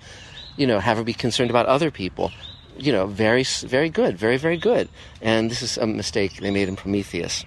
you 0.56 0.66
know, 0.66 0.78
have 0.80 0.96
her 0.96 1.04
be 1.04 1.14
concerned 1.14 1.50
about 1.50 1.66
other 1.66 1.90
people 1.90 2.30
you 2.78 2.92
know, 2.92 3.06
very, 3.06 3.42
very 3.42 3.88
good, 3.90 4.16
very, 4.16 4.36
very 4.36 4.56
good. 4.56 4.88
And 5.20 5.50
this 5.50 5.62
is 5.62 5.76
a 5.78 5.86
mistake 5.86 6.36
they 6.36 6.50
made 6.50 6.68
in 6.68 6.76
Prometheus. 6.76 7.44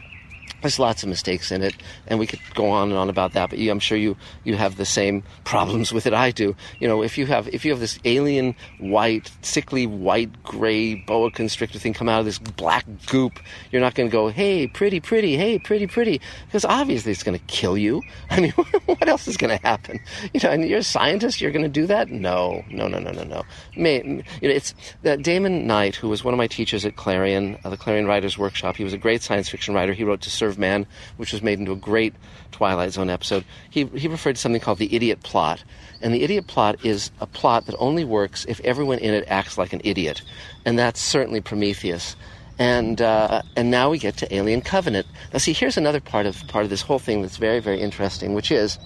There's 0.61 0.79
lots 0.79 1.03
of 1.03 1.09
mistakes 1.09 1.51
in 1.51 1.61
it, 1.61 1.75
and 2.07 2.19
we 2.19 2.27
could 2.27 2.39
go 2.53 2.69
on 2.69 2.89
and 2.89 2.97
on 2.97 3.09
about 3.09 3.33
that. 3.33 3.49
But 3.49 3.59
I'm 3.59 3.79
sure 3.79 3.97
you 3.97 4.15
you 4.43 4.55
have 4.55 4.77
the 4.77 4.85
same 4.85 5.23
problems 5.43 5.91
with 5.91 6.05
it 6.05 6.13
I 6.13 6.31
do. 6.31 6.55
You 6.79 6.87
know, 6.87 7.01
if 7.01 7.17
you 7.17 7.25
have 7.27 7.47
if 7.49 7.65
you 7.65 7.71
have 7.71 7.79
this 7.79 7.99
alien 8.05 8.55
white, 8.79 9.31
sickly 9.41 9.87
white 9.87 10.43
gray 10.43 10.95
boa 10.95 11.31
constrictor 11.31 11.79
thing 11.79 11.93
come 11.93 12.09
out 12.09 12.19
of 12.19 12.25
this 12.25 12.39
black 12.39 12.85
goop, 13.07 13.39
you're 13.71 13.81
not 13.81 13.95
going 13.95 14.09
to 14.09 14.11
go, 14.11 14.29
hey, 14.29 14.67
pretty, 14.67 14.99
pretty, 14.99 15.37
hey, 15.37 15.59
pretty, 15.59 15.87
pretty, 15.87 16.21
because 16.45 16.65
obviously 16.65 17.11
it's 17.11 17.23
going 17.23 17.37
to 17.37 17.45
kill 17.45 17.77
you. 17.77 18.01
I 18.29 18.39
mean, 18.39 18.51
what 18.85 19.07
else 19.07 19.27
is 19.27 19.37
going 19.37 19.57
to 19.57 19.65
happen? 19.65 19.99
You 20.33 20.39
know, 20.43 20.49
and 20.49 20.65
you're 20.65 20.79
a 20.79 20.83
scientist, 20.83 21.41
you're 21.41 21.51
going 21.51 21.63
to 21.63 21.69
do 21.69 21.85
that? 21.87 22.09
No, 22.09 22.63
no, 22.69 22.87
no, 22.87 22.99
no, 22.99 23.11
no, 23.11 23.23
no. 23.23 23.43
May, 23.75 24.03
you 24.03 24.13
know, 24.13 24.23
it's 24.41 24.73
uh, 25.05 25.15
Damon 25.17 25.67
Knight, 25.67 25.95
who 25.95 26.09
was 26.09 26.23
one 26.23 26.33
of 26.33 26.37
my 26.37 26.47
teachers 26.47 26.85
at 26.85 26.95
Clarion, 26.95 27.57
uh, 27.63 27.69
the 27.69 27.77
Clarion 27.77 28.05
Writers 28.05 28.37
Workshop. 28.37 28.75
He 28.75 28.83
was 28.83 28.93
a 28.93 28.97
great 28.97 29.21
science 29.21 29.49
fiction 29.49 29.73
writer. 29.73 29.93
He 29.93 30.03
wrote 30.03 30.21
To 30.21 30.29
Serve 30.29 30.50
Man, 30.57 30.85
which 31.17 31.33
was 31.33 31.41
made 31.41 31.59
into 31.59 31.71
a 31.71 31.75
great 31.75 32.13
Twilight 32.51 32.93
Zone 32.93 33.09
episode. 33.09 33.45
He, 33.69 33.85
he 33.85 34.07
referred 34.07 34.35
to 34.35 34.41
something 34.41 34.61
called 34.61 34.77
the 34.77 34.95
idiot 34.95 35.23
plot. 35.23 35.63
And 36.01 36.13
the 36.13 36.23
idiot 36.23 36.47
plot 36.47 36.83
is 36.85 37.11
a 37.19 37.27
plot 37.27 37.65
that 37.65 37.75
only 37.77 38.03
works 38.03 38.45
if 38.45 38.59
everyone 38.61 38.99
in 38.99 39.13
it 39.13 39.25
acts 39.27 39.57
like 39.57 39.73
an 39.73 39.81
idiot. 39.83 40.21
And 40.65 40.77
that's 40.77 40.99
certainly 40.99 41.41
Prometheus. 41.41 42.15
And, 42.59 43.01
uh, 43.01 43.41
and 43.55 43.71
now 43.71 43.89
we 43.89 43.97
get 43.97 44.17
to 44.17 44.33
Alien 44.33 44.61
Covenant. 44.61 45.07
Now, 45.33 45.39
see, 45.39 45.53
here's 45.53 45.77
another 45.77 45.99
part 45.99 46.25
of, 46.25 46.47
part 46.47 46.63
of 46.63 46.69
this 46.69 46.81
whole 46.81 46.99
thing 46.99 47.21
that's 47.21 47.37
very, 47.37 47.59
very 47.59 47.79
interesting, 47.79 48.33
which 48.33 48.51
is 48.51 48.77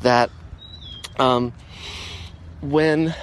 that 0.00 0.30
um, 1.18 1.52
when, 2.60 3.14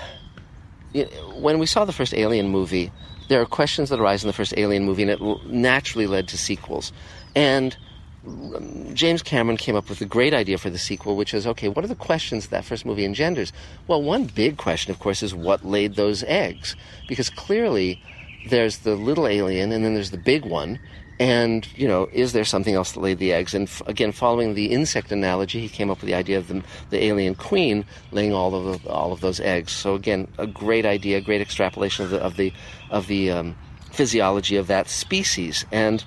when 1.35 1.59
we 1.59 1.65
saw 1.65 1.83
the 1.85 1.91
first 1.91 2.13
Alien 2.13 2.47
movie, 2.47 2.91
there 3.29 3.41
are 3.41 3.45
questions 3.45 3.89
that 3.89 3.99
arise 3.99 4.23
in 4.23 4.27
the 4.27 4.33
first 4.33 4.53
Alien 4.57 4.85
movie, 4.85 5.03
and 5.03 5.11
it 5.11 5.21
naturally 5.45 6.07
led 6.07 6.27
to 6.29 6.37
sequels. 6.37 6.91
And 7.35 7.77
um, 8.27 8.93
James 8.93 9.21
Cameron 9.21 9.57
came 9.57 9.75
up 9.75 9.89
with 9.89 10.01
a 10.01 10.05
great 10.05 10.33
idea 10.33 10.57
for 10.57 10.69
the 10.69 10.77
sequel, 10.77 11.15
which 11.15 11.33
is 11.33 11.47
okay, 11.47 11.69
what 11.69 11.85
are 11.85 11.89
the 11.89 11.95
questions 11.95 12.47
that 12.47 12.65
first 12.65 12.85
movie 12.85 13.05
engenders? 13.05 13.53
Well, 13.87 14.01
one 14.01 14.25
big 14.25 14.57
question, 14.57 14.91
of 14.91 14.99
course, 14.99 15.23
is 15.23 15.33
what 15.33 15.65
laid 15.65 15.95
those 15.95 16.23
eggs? 16.23 16.75
Because 17.07 17.29
clearly 17.29 18.01
there's 18.49 18.79
the 18.79 18.95
little 18.95 19.27
alien 19.27 19.71
and 19.71 19.83
then 19.83 19.93
there's 19.93 20.11
the 20.11 20.17
big 20.17 20.45
one. 20.45 20.79
And, 21.21 21.67
you 21.75 21.85
know, 21.85 22.07
is 22.13 22.31
there 22.31 22.45
something 22.45 22.75
else 22.75 22.93
that 22.93 23.01
laid 23.01 23.19
the 23.19 23.33
eggs? 23.33 23.53
And 23.53 23.67
f- 23.67 23.81
again, 23.87 24.13
following 24.13 24.53
the 24.53 24.71
insect 24.71 25.11
analogy, 25.11 25.59
he 25.59 25.67
came 25.67 25.89
up 25.89 25.99
with 25.99 26.07
the 26.07 26.13
idea 26.13 26.37
of 26.37 26.47
the, 26.47 26.63
the 26.91 27.03
alien 27.03 27.35
queen 27.35 27.83
laying 28.11 28.33
all 28.33 28.55
of 28.55 28.81
the, 28.81 28.89
all 28.89 29.11
of 29.11 29.19
those 29.19 29.41
eggs. 29.41 29.73
So 29.73 29.95
again, 29.95 30.29
a 30.37 30.47
great 30.47 30.85
idea, 30.85 31.19
great 31.19 31.41
extrapolation 31.41 32.05
of 32.05 32.11
the 32.11 32.21
of 32.21 32.37
the 32.37 32.53
of 32.89 33.07
the 33.07 33.31
um, 33.31 33.55
physiology 33.91 34.55
of 34.55 34.67
that 34.67 34.87
species. 34.87 35.65
And 35.73 36.05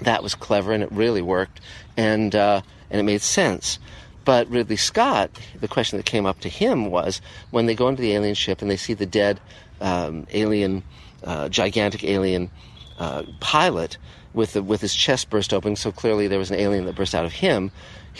that 0.00 0.22
was 0.22 0.34
clever 0.34 0.72
and 0.72 0.82
it 0.82 0.92
really 0.92 1.22
worked 1.22 1.60
and 1.96 2.34
uh, 2.34 2.60
and 2.90 3.00
it 3.00 3.04
made 3.04 3.22
sense. 3.22 3.78
But 4.24 4.48
Ridley 4.50 4.76
Scott, 4.76 5.30
the 5.58 5.68
question 5.68 5.96
that 5.96 6.04
came 6.04 6.26
up 6.26 6.40
to 6.40 6.48
him 6.48 6.90
was 6.90 7.20
when 7.50 7.66
they 7.66 7.74
go 7.74 7.88
into 7.88 8.02
the 8.02 8.12
alien 8.12 8.34
ship 8.34 8.60
and 8.60 8.70
they 8.70 8.76
see 8.76 8.92
the 8.92 9.06
dead 9.06 9.40
um, 9.80 10.26
alien, 10.32 10.82
uh, 11.24 11.48
gigantic 11.48 12.04
alien 12.04 12.50
uh, 12.98 13.22
pilot 13.40 13.96
with 14.34 14.52
the, 14.52 14.62
with 14.62 14.80
his 14.80 14.94
chest 14.94 15.30
burst 15.30 15.54
open, 15.54 15.76
so 15.76 15.90
clearly 15.90 16.28
there 16.28 16.38
was 16.38 16.50
an 16.50 16.58
alien 16.60 16.84
that 16.84 16.94
burst 16.94 17.14
out 17.14 17.24
of 17.24 17.32
him. 17.32 17.70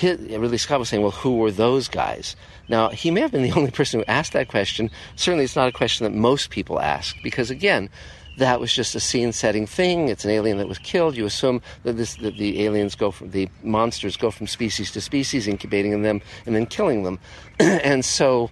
Ridley 0.03 0.59
Scott 0.59 0.79
was 0.79 0.89
saying, 0.89 1.03
"Well, 1.03 1.11
who 1.11 1.37
were 1.37 1.51
those 1.51 1.89
guys?" 1.89 2.37
Now 2.69 2.89
he 2.89 3.11
may 3.11 3.21
have 3.21 3.33
been 3.33 3.43
the 3.43 3.53
only 3.57 3.71
person 3.71 4.01
who 4.01 4.05
asked 4.07 4.33
that 4.33 4.49
question. 4.49 4.91
Certainly, 5.17 5.45
it's 5.45 5.57
not 5.57 5.69
a 5.69 5.73
question 5.73 6.05
that 6.05 6.17
most 6.17 6.51
people 6.51 6.81
ask 6.81 7.17
because, 7.23 7.51
again, 7.51 7.91
that 8.39 8.61
was 8.61 8.73
just 8.73 8.95
a 8.95 9.01
scene 9.01 9.33
setting 9.33 9.67
thing. 9.67 10.09
It's 10.09 10.25
an 10.25 10.31
alien 10.31 10.59
that 10.59 10.69
was 10.69 10.79
killed. 10.79 11.17
You 11.17 11.27
assume 11.27 11.61
that 11.83 11.97
this 11.97 12.17
that 12.17 12.37
the 12.37 12.65
aliens 12.65 12.95
go 12.95 13.11
from 13.11 13.31
the 13.31 13.49
monsters 13.63 14.17
go 14.17 14.31
from 14.31 14.47
species 14.47 14.91
to 14.93 15.01
species, 15.01 15.47
incubating 15.47 15.93
in 15.93 16.03
them 16.03 16.23
and 16.47 16.55
then 16.55 16.67
killing 16.67 17.03
them, 17.03 17.19
and 17.59 18.05
so. 18.05 18.51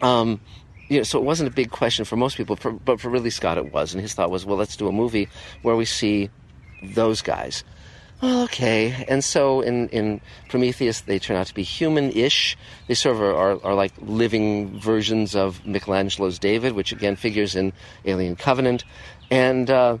Um, 0.00 0.40
you 0.88 0.98
know, 0.98 1.02
so 1.02 1.18
it 1.18 1.24
wasn't 1.24 1.48
a 1.48 1.52
big 1.52 1.70
question 1.70 2.04
for 2.04 2.16
most 2.16 2.36
people, 2.36 2.56
for, 2.56 2.72
but 2.72 3.00
for 3.00 3.08
Ridley 3.08 3.30
Scott 3.30 3.56
it 3.56 3.72
was. 3.72 3.94
And 3.94 4.02
his 4.02 4.12
thought 4.12 4.30
was, 4.30 4.44
well, 4.44 4.58
let's 4.58 4.76
do 4.76 4.86
a 4.86 4.92
movie 4.92 5.28
where 5.62 5.76
we 5.76 5.86
see 5.86 6.28
those 6.82 7.22
guys. 7.22 7.64
Well, 8.22 8.44
okay. 8.44 9.04
And 9.08 9.22
so 9.22 9.60
in, 9.60 9.88
in 9.88 10.20
Prometheus, 10.48 11.02
they 11.02 11.18
turn 11.18 11.36
out 11.36 11.46
to 11.48 11.54
be 11.54 11.62
human 11.62 12.10
ish. 12.12 12.56
They 12.88 12.94
sort 12.94 13.16
of 13.16 13.22
are, 13.22 13.64
are, 13.64 13.74
like 13.74 13.92
living 14.00 14.78
versions 14.78 15.34
of 15.34 15.64
Michelangelo's 15.66 16.38
David, 16.38 16.72
which 16.72 16.92
again 16.92 17.16
figures 17.16 17.54
in 17.54 17.72
Alien 18.04 18.36
Covenant. 18.36 18.84
And, 19.30 19.68
uh, 19.68 19.98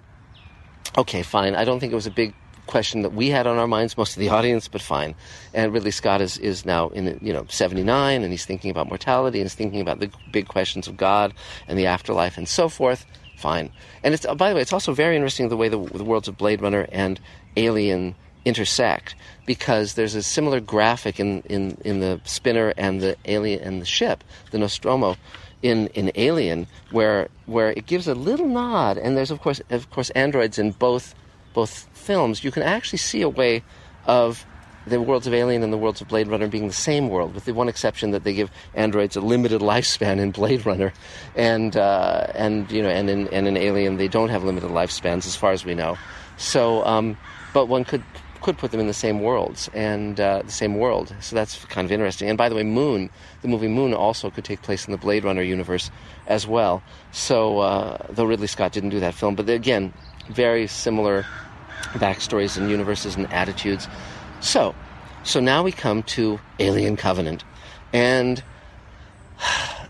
okay, 0.96 1.22
fine. 1.22 1.54
I 1.54 1.64
don't 1.64 1.80
think 1.80 1.92
it 1.92 1.96
was 1.96 2.06
a 2.06 2.10
big 2.10 2.34
question 2.66 3.02
that 3.02 3.12
we 3.12 3.28
had 3.28 3.46
on 3.46 3.58
our 3.58 3.66
minds, 3.66 3.96
most 3.96 4.16
of 4.16 4.20
the 4.20 4.30
audience, 4.30 4.68
but 4.68 4.80
fine. 4.80 5.14
And 5.52 5.72
Ridley 5.72 5.90
Scott 5.90 6.20
is, 6.20 6.38
is 6.38 6.64
now 6.64 6.88
in, 6.88 7.18
you 7.20 7.32
know, 7.32 7.46
79, 7.48 8.22
and 8.22 8.32
he's 8.32 8.46
thinking 8.46 8.70
about 8.70 8.88
mortality, 8.88 9.38
and 9.38 9.44
he's 9.44 9.54
thinking 9.54 9.80
about 9.80 10.00
the 10.00 10.10
big 10.32 10.48
questions 10.48 10.88
of 10.88 10.96
God 10.96 11.34
and 11.68 11.78
the 11.78 11.86
afterlife 11.86 12.38
and 12.38 12.48
so 12.48 12.68
forth. 12.68 13.04
Fine. 13.44 13.72
And 14.02 14.14
it's, 14.14 14.24
by 14.24 14.48
the 14.48 14.54
way, 14.54 14.62
it's 14.62 14.72
also 14.72 14.94
very 14.94 15.16
interesting 15.16 15.50
the 15.50 15.56
way 15.58 15.68
the, 15.68 15.76
the 15.76 16.02
worlds 16.02 16.28
of 16.28 16.38
Blade 16.38 16.62
Runner 16.62 16.86
and 16.90 17.20
Alien 17.58 18.14
intersect 18.46 19.14
because 19.44 19.92
there's 19.92 20.14
a 20.14 20.22
similar 20.22 20.60
graphic 20.60 21.20
in, 21.20 21.42
in, 21.42 21.76
in 21.84 22.00
the 22.00 22.22
spinner 22.24 22.72
and 22.78 23.02
the 23.02 23.18
alien 23.26 23.60
and 23.60 23.82
the 23.82 23.84
ship, 23.84 24.24
the 24.50 24.56
Nostromo, 24.56 25.18
in, 25.60 25.88
in 25.88 26.10
Alien, 26.14 26.66
where 26.90 27.28
where 27.44 27.72
it 27.72 27.84
gives 27.84 28.08
a 28.08 28.14
little 28.14 28.48
nod, 28.48 28.96
and 28.96 29.14
there's 29.14 29.30
of 29.30 29.42
course 29.42 29.60
of 29.68 29.90
course 29.90 30.08
androids 30.10 30.58
in 30.58 30.70
both 30.70 31.14
both 31.52 31.86
films. 31.92 32.44
You 32.44 32.50
can 32.50 32.62
actually 32.62 33.00
see 33.00 33.20
a 33.20 33.28
way 33.28 33.62
of 34.06 34.46
the 34.86 35.00
worlds 35.00 35.26
of 35.26 35.34
Alien 35.34 35.62
and 35.62 35.72
the 35.72 35.78
worlds 35.78 36.00
of 36.00 36.08
Blade 36.08 36.28
Runner 36.28 36.48
being 36.48 36.66
the 36.66 36.72
same 36.72 37.08
world, 37.08 37.34
with 37.34 37.44
the 37.44 37.54
one 37.54 37.68
exception 37.68 38.10
that 38.10 38.24
they 38.24 38.34
give 38.34 38.50
androids 38.74 39.16
a 39.16 39.20
limited 39.20 39.60
lifespan 39.60 40.18
in 40.18 40.30
Blade 40.30 40.66
Runner, 40.66 40.92
and 41.34 41.76
uh, 41.76 42.26
and 42.34 42.70
you 42.70 42.82
know, 42.82 42.90
and 42.90 43.08
in 43.08 43.28
and 43.28 43.46
in 43.46 43.56
Alien 43.56 43.96
they 43.96 44.08
don't 44.08 44.28
have 44.28 44.44
limited 44.44 44.70
lifespans 44.70 45.26
as 45.26 45.36
far 45.36 45.52
as 45.52 45.64
we 45.64 45.74
know. 45.74 45.96
So, 46.36 46.84
um, 46.84 47.16
but 47.52 47.66
one 47.66 47.84
could 47.84 48.02
could 48.44 48.58
put 48.58 48.72
them 48.72 48.80
in 48.80 48.86
the 48.86 48.92
same 48.92 49.20
worlds 49.20 49.70
and 49.72 50.20
uh, 50.20 50.42
the 50.44 50.52
same 50.52 50.76
world. 50.76 51.14
So 51.20 51.34
that's 51.34 51.64
kind 51.64 51.86
of 51.86 51.92
interesting. 51.92 52.28
And 52.28 52.36
by 52.36 52.50
the 52.50 52.54
way, 52.54 52.62
Moon, 52.62 53.08
the 53.40 53.48
movie 53.48 53.68
Moon, 53.68 53.94
also 53.94 54.28
could 54.28 54.44
take 54.44 54.60
place 54.60 54.86
in 54.86 54.92
the 54.92 54.98
Blade 54.98 55.24
Runner 55.24 55.40
universe 55.40 55.90
as 56.26 56.46
well. 56.46 56.82
So 57.10 57.60
uh, 57.60 58.06
though 58.10 58.26
Ridley 58.26 58.46
Scott 58.46 58.72
didn't 58.72 58.90
do 58.90 59.00
that 59.00 59.14
film, 59.14 59.34
but 59.34 59.48
again, 59.48 59.94
very 60.28 60.66
similar 60.66 61.24
backstories 61.94 62.58
and 62.58 62.70
universes 62.70 63.16
and 63.16 63.32
attitudes. 63.32 63.88
So, 64.44 64.74
so 65.24 65.40
now 65.40 65.62
we 65.62 65.72
come 65.72 66.02
to 66.02 66.38
Alien 66.58 66.96
Covenant, 66.96 67.44
and 67.92 68.42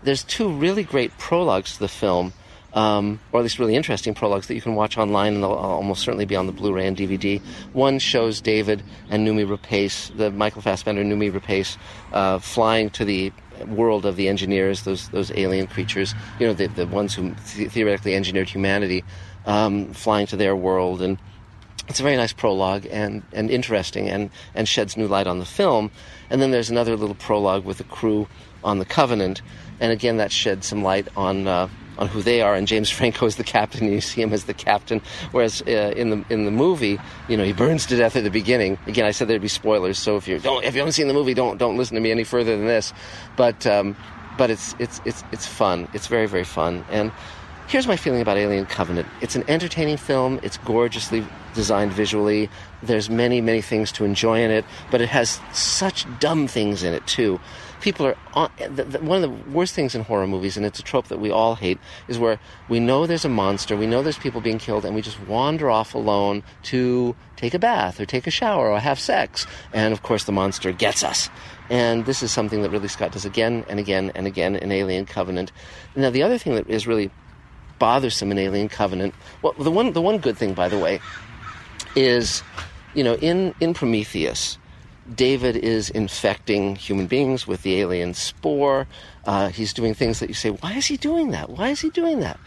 there's 0.03 0.23
two 0.23 0.49
really 0.49 0.83
great 0.83 1.15
prologues 1.17 1.73
to 1.73 1.79
the 1.79 1.87
film 1.87 2.33
um, 2.75 3.21
or 3.31 3.39
at 3.39 3.43
least 3.43 3.57
really 3.57 3.75
interesting 3.75 4.13
prologues 4.13 4.47
that 4.47 4.55
you 4.55 4.61
can 4.61 4.75
watch 4.75 4.97
online, 4.97 5.35
and 5.35 5.43
they'll 5.43 5.51
almost 5.51 6.01
certainly 6.01 6.25
be 6.25 6.35
on 6.35 6.45
the 6.45 6.51
Blu-ray 6.51 6.85
and 6.85 6.95
DVD. 6.95 7.41
One 7.71 7.99
shows 7.99 8.41
David 8.41 8.83
and 9.09 9.25
Noomi 9.25 9.47
Rapace, 9.47 10.15
the 10.15 10.29
Michael 10.29 10.61
Fassbender 10.61 11.03
Noomi 11.03 11.31
Rapace, 11.31 11.77
uh, 12.11 12.39
flying 12.39 12.89
to 12.91 13.05
the 13.05 13.31
world 13.67 14.05
of 14.05 14.17
the 14.17 14.27
engineers, 14.27 14.83
those 14.83 15.07
those 15.09 15.31
alien 15.31 15.67
creatures, 15.67 16.13
you 16.39 16.47
know, 16.47 16.53
the 16.53 16.67
the 16.67 16.85
ones 16.85 17.15
who 17.15 17.33
th- 17.47 17.71
theoretically 17.71 18.13
engineered 18.13 18.49
humanity, 18.49 19.05
um, 19.45 19.93
flying 19.93 20.27
to 20.27 20.35
their 20.35 20.55
world 20.55 21.01
and. 21.01 21.17
It's 21.87 21.99
a 21.99 22.03
very 22.03 22.15
nice 22.15 22.33
prologue 22.33 22.87
and, 22.89 23.23
and 23.31 23.51
interesting 23.51 24.09
and, 24.09 24.29
and 24.55 24.67
sheds 24.67 24.97
new 24.97 25.07
light 25.07 25.27
on 25.27 25.39
the 25.39 25.45
film. 25.45 25.91
And 26.29 26.41
then 26.41 26.51
there's 26.51 26.69
another 26.69 26.95
little 26.95 27.15
prologue 27.15 27.63
with 27.63 27.77
the 27.77 27.83
crew 27.83 28.27
on 28.63 28.79
the 28.79 28.85
Covenant. 28.85 29.41
And 29.79 29.91
again, 29.91 30.17
that 30.17 30.31
sheds 30.31 30.67
some 30.67 30.83
light 30.83 31.07
on 31.15 31.47
uh, 31.47 31.67
on 31.97 32.07
who 32.07 32.21
they 32.21 32.41
are, 32.41 32.55
and 32.55 32.67
James 32.67 32.89
Franco 32.97 33.25
is 33.25 33.35
the 33.35 33.43
captain. 33.43 33.85
And 33.85 33.93
you 33.93 34.01
see 34.01 34.21
him 34.21 34.33
as 34.33 34.45
the 34.45 34.53
captain, 34.53 35.01
whereas 35.31 35.61
uh, 35.61 35.93
in 35.95 36.09
the 36.09 36.25
in 36.29 36.45
the 36.45 36.51
movie, 36.51 36.99
you 37.27 37.37
know, 37.37 37.43
he 37.43 37.53
burns 37.53 37.85
to 37.87 37.97
death 37.97 38.15
at 38.15 38.23
the 38.23 38.29
beginning. 38.29 38.77
Again, 38.87 39.05
I 39.05 39.11
said 39.11 39.27
there'd 39.27 39.41
be 39.41 39.47
spoilers, 39.47 39.97
so 39.97 40.17
if 40.17 40.27
you 40.27 40.39
don't, 40.39 40.63
if 40.63 40.73
you 40.73 40.79
haven't 40.79 40.93
seen 40.93 41.07
the 41.07 41.13
movie, 41.13 41.33
don't 41.33 41.57
don't 41.57 41.77
listen 41.77 41.95
to 41.95 42.01
me 42.01 42.11
any 42.11 42.23
further 42.23 42.55
than 42.55 42.67
this. 42.67 42.93
But 43.35 43.65
um, 43.67 43.95
but 44.37 44.49
it's 44.49 44.75
it's 44.79 45.01
it's 45.05 45.23
it's 45.31 45.45
fun. 45.45 45.87
It's 45.93 46.07
very 46.07 46.27
very 46.27 46.43
fun. 46.43 46.85
And 46.89 47.11
here's 47.67 47.87
my 47.87 47.97
feeling 47.97 48.21
about 48.21 48.37
Alien 48.37 48.65
Covenant. 48.65 49.07
It's 49.21 49.35
an 49.35 49.43
entertaining 49.47 49.97
film. 49.97 50.39
It's 50.43 50.57
gorgeously 50.57 51.25
designed 51.55 51.93
visually. 51.93 52.49
There's 52.83 53.09
many 53.09 53.41
many 53.41 53.61
things 53.61 53.91
to 53.93 54.05
enjoy 54.05 54.43
in 54.43 54.51
it, 54.51 54.65
but 54.91 55.01
it 55.01 55.09
has 55.09 55.39
such 55.53 56.05
dumb 56.19 56.47
things 56.47 56.83
in 56.83 56.93
it 56.93 57.05
too 57.07 57.39
people 57.85 58.07
are 58.07 58.17
on, 58.33 58.49
the, 58.57 58.83
the, 58.83 58.99
one 58.99 59.23
of 59.23 59.29
the 59.29 59.51
worst 59.51 59.75
things 59.75 59.93
in 59.93 60.03
horror 60.03 60.25
movies, 60.25 60.57
and 60.57 60.65
it's 60.65 60.79
a 60.79 60.83
trope 60.83 61.07
that 61.07 61.19
we 61.19 61.29
all 61.29 61.53
hate, 61.53 61.77
is 62.07 62.17
where 62.17 62.39
we 62.67 62.79
know 62.79 63.05
there's 63.05 63.25
a 63.25 63.29
monster, 63.29 63.77
we 63.77 63.85
know 63.85 64.01
there's 64.01 64.17
people 64.17 64.41
being 64.41 64.57
killed, 64.57 64.85
and 64.85 64.95
we 64.95 65.03
just 65.03 65.19
wander 65.27 65.69
off 65.69 65.93
alone 65.93 66.41
to 66.63 67.15
take 67.35 67.53
a 67.53 67.59
bath 67.59 67.99
or 67.99 68.05
take 68.07 68.25
a 68.25 68.31
shower 68.31 68.71
or 68.71 68.79
have 68.79 68.99
sex, 68.99 69.45
and 69.71 69.93
of 69.93 70.01
course 70.01 70.23
the 70.23 70.31
monster 70.31 70.71
gets 70.71 71.03
us. 71.03 71.29
And 71.69 72.07
this 72.07 72.23
is 72.23 72.31
something 72.31 72.63
that 72.63 72.71
Ridley 72.71 72.87
Scott 72.87 73.11
does 73.11 73.23
again 73.23 73.63
and 73.69 73.79
again 73.79 74.11
and 74.15 74.25
again 74.25 74.55
in 74.55 74.71
Alien 74.71 75.05
Covenant. 75.05 75.51
Now 75.95 76.09
the 76.09 76.23
other 76.23 76.39
thing 76.39 76.55
that 76.55 76.67
is 76.67 76.87
really 76.87 77.11
bothersome 77.77 78.31
in 78.31 78.39
Alien 78.39 78.69
Covenant, 78.69 79.13
well, 79.43 79.53
the 79.59 79.71
one 79.71 79.93
the 79.93 80.01
one 80.01 80.17
good 80.17 80.37
thing, 80.37 80.55
by 80.55 80.69
the 80.69 80.79
way, 80.79 81.01
is 81.95 82.43
you 82.95 83.03
know, 83.03 83.15
in 83.15 83.53
in 83.59 83.73
Prometheus, 83.73 84.57
David 85.13 85.55
is 85.55 85.89
infecting 85.89 86.75
human 86.75 87.07
beings 87.07 87.45
with 87.45 87.61
the 87.61 87.79
alien 87.79 88.13
spore. 88.13 88.87
Uh, 89.25 89.49
he's 89.49 89.73
doing 89.73 89.93
things 89.93 90.19
that 90.19 90.29
you 90.29 90.35
say, 90.35 90.49
why 90.49 90.73
is 90.73 90.87
he 90.87 90.97
doing 90.97 91.31
that? 91.31 91.49
Why 91.49 91.69
is 91.69 91.81
he 91.81 91.89
doing 91.89 92.19
that? 92.21 92.39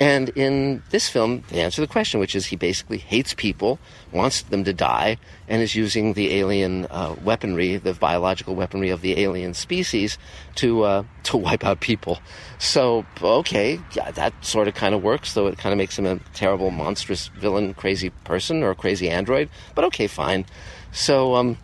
And 0.00 0.30
in 0.30 0.82
this 0.90 1.08
film, 1.08 1.44
they 1.48 1.60
answer 1.60 1.80
the 1.80 1.86
question, 1.86 2.18
which 2.18 2.34
is 2.34 2.46
he 2.46 2.56
basically 2.56 2.98
hates 2.98 3.34
people, 3.34 3.78
wants 4.10 4.42
them 4.42 4.64
to 4.64 4.72
die, 4.72 5.16
and 5.46 5.62
is 5.62 5.76
using 5.76 6.14
the 6.14 6.34
alien 6.34 6.86
uh, 6.90 7.14
weaponry, 7.22 7.76
the 7.76 7.94
biological 7.94 8.56
weaponry 8.56 8.90
of 8.90 9.00
the 9.00 9.20
alien 9.20 9.54
species, 9.54 10.18
to 10.56 10.82
uh, 10.82 11.04
to 11.24 11.36
wipe 11.46 11.64
out 11.64 11.80
people. 11.80 12.18
So, 12.58 13.06
okay, 13.22 13.78
yeah, 13.92 14.10
that 14.10 14.32
sort 14.44 14.66
of 14.66 14.74
kind 14.74 14.94
of 14.94 15.04
works, 15.04 15.34
though 15.34 15.46
it 15.46 15.58
kind 15.58 15.72
of 15.72 15.78
makes 15.78 15.96
him 15.96 16.06
a 16.06 16.18
terrible, 16.34 16.72
monstrous 16.72 17.28
villain, 17.28 17.72
crazy 17.72 18.10
person, 18.24 18.64
or 18.64 18.74
crazy 18.74 19.08
android. 19.08 19.50
But 19.76 19.84
okay, 19.84 20.08
fine. 20.08 20.46
So, 20.90 21.36
um, 21.36 21.58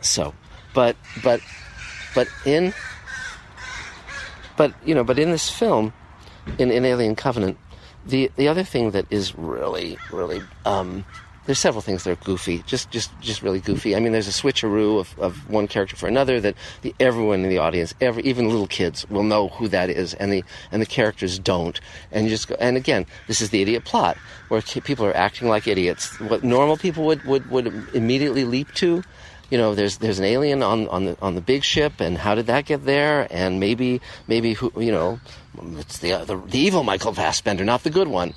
so, 0.00 0.34
but 0.74 0.96
but 1.22 1.40
but 2.14 2.28
in 2.44 2.72
but 4.56 4.74
you 4.84 4.94
know, 4.94 5.04
but 5.04 5.18
in 5.18 5.30
this 5.30 5.48
film 5.48 5.92
in, 6.58 6.70
in 6.70 6.84
Alien 6.84 7.16
Covenant, 7.16 7.58
the 8.06 8.30
the 8.36 8.48
other 8.48 8.64
thing 8.64 8.92
that 8.92 9.06
is 9.10 9.36
really 9.36 9.98
really 10.10 10.40
um, 10.64 11.04
there's 11.46 11.58
several 11.58 11.82
things 11.82 12.04
that 12.04 12.10
are 12.10 12.24
goofy, 12.24 12.62
just 12.66 12.90
just 12.90 13.10
just 13.20 13.42
really 13.42 13.60
goofy. 13.60 13.96
I 13.96 14.00
mean, 14.00 14.12
there's 14.12 14.28
a 14.28 14.30
switcheroo 14.30 15.00
of, 15.00 15.18
of 15.18 15.50
one 15.50 15.66
character 15.66 15.96
for 15.96 16.06
another 16.06 16.40
that 16.40 16.54
the, 16.82 16.94
everyone 17.00 17.42
in 17.42 17.48
the 17.48 17.58
audience, 17.58 17.94
every, 18.00 18.22
even 18.22 18.48
little 18.48 18.66
kids, 18.66 19.08
will 19.10 19.22
know 19.22 19.48
who 19.48 19.66
that 19.68 19.90
is, 19.90 20.14
and 20.14 20.32
the 20.32 20.44
and 20.70 20.80
the 20.80 20.86
characters 20.86 21.38
don't. 21.38 21.80
And 22.12 22.24
you 22.24 22.30
just 22.30 22.48
go, 22.48 22.56
and 22.60 22.76
again, 22.76 23.06
this 23.26 23.40
is 23.40 23.50
the 23.50 23.62
idiot 23.62 23.84
plot 23.84 24.16
where 24.48 24.62
people 24.62 25.04
are 25.06 25.16
acting 25.16 25.48
like 25.48 25.66
idiots. 25.66 26.20
What 26.20 26.44
normal 26.44 26.76
people 26.76 27.04
would 27.06 27.24
would, 27.24 27.50
would 27.50 27.66
immediately 27.94 28.44
leap 28.44 28.72
to 28.74 29.02
you 29.50 29.58
know, 29.58 29.74
there's 29.74 29.98
there's 29.98 30.18
an 30.18 30.24
alien 30.24 30.62
on 30.62 30.88
on 30.88 31.04
the 31.04 31.16
on 31.20 31.34
the 31.34 31.40
big 31.40 31.64
ship, 31.64 32.00
and 32.00 32.16
how 32.16 32.34
did 32.34 32.46
that 32.46 32.66
get 32.66 32.84
there? 32.84 33.26
And 33.30 33.60
maybe 33.60 34.00
maybe 34.28 34.54
who 34.54 34.72
you 34.76 34.92
know, 34.92 35.20
it's 35.78 35.98
the 35.98 36.24
the, 36.24 36.36
the 36.36 36.58
evil 36.58 36.84
Michael 36.84 37.12
Fassbender, 37.12 37.64
not 37.64 37.82
the 37.82 37.90
good 37.90 38.08
one. 38.08 38.34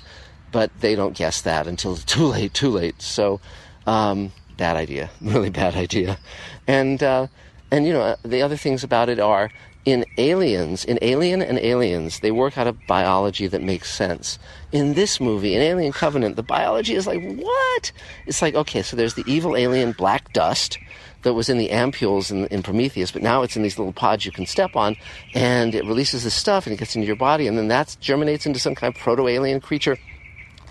But 0.52 0.70
they 0.80 0.94
don't 0.94 1.16
guess 1.16 1.40
that 1.42 1.66
until 1.66 1.96
too 1.96 2.26
late, 2.26 2.54
too 2.54 2.70
late. 2.70 3.00
So, 3.00 3.40
um, 3.86 4.32
bad 4.56 4.76
idea, 4.76 5.10
really 5.20 5.50
bad 5.50 5.76
idea. 5.76 6.18
And 6.66 7.02
uh, 7.02 7.28
and 7.70 7.86
you 7.86 7.92
know, 7.92 8.16
the 8.24 8.42
other 8.42 8.56
things 8.56 8.82
about 8.82 9.08
it 9.08 9.20
are 9.20 9.50
in 9.84 10.04
Aliens, 10.16 10.84
in 10.84 10.98
Alien 11.02 11.42
and 11.42 11.58
Aliens, 11.58 12.20
they 12.20 12.30
work 12.30 12.56
out 12.56 12.66
a 12.66 12.72
biology 12.72 13.46
that 13.46 13.62
makes 13.62 13.92
sense. 13.92 14.38
In 14.72 14.94
this 14.94 15.20
movie, 15.20 15.54
in 15.54 15.60
Alien 15.60 15.92
Covenant, 15.92 16.36
the 16.36 16.42
biology 16.42 16.94
is 16.94 17.06
like, 17.06 17.22
what? 17.36 17.92
It's 18.26 18.40
like, 18.40 18.54
okay, 18.54 18.82
so 18.82 18.96
there's 18.96 19.14
the 19.14 19.24
evil 19.26 19.56
alien 19.56 19.92
black 19.92 20.32
dust 20.32 20.78
that 21.24 21.34
was 21.34 21.48
in 21.48 21.58
the 21.58 21.70
ampules 21.70 22.30
in, 22.30 22.46
in 22.46 22.62
Prometheus, 22.62 23.10
but 23.10 23.22
now 23.22 23.42
it's 23.42 23.56
in 23.56 23.62
these 23.62 23.78
little 23.78 23.92
pods 23.92 24.24
you 24.24 24.32
can 24.32 24.46
step 24.46 24.76
on, 24.76 24.96
and 25.34 25.74
it 25.74 25.84
releases 25.84 26.24
this 26.24 26.34
stuff 26.34 26.66
and 26.66 26.72
it 26.72 26.78
gets 26.78 26.94
into 26.94 27.06
your 27.06 27.16
body, 27.16 27.46
and 27.46 27.58
then 27.58 27.68
that 27.68 27.96
germinates 28.00 28.46
into 28.46 28.60
some 28.60 28.74
kind 28.74 28.94
of 28.94 29.00
proto 29.00 29.26
alien 29.26 29.60
creature 29.60 29.98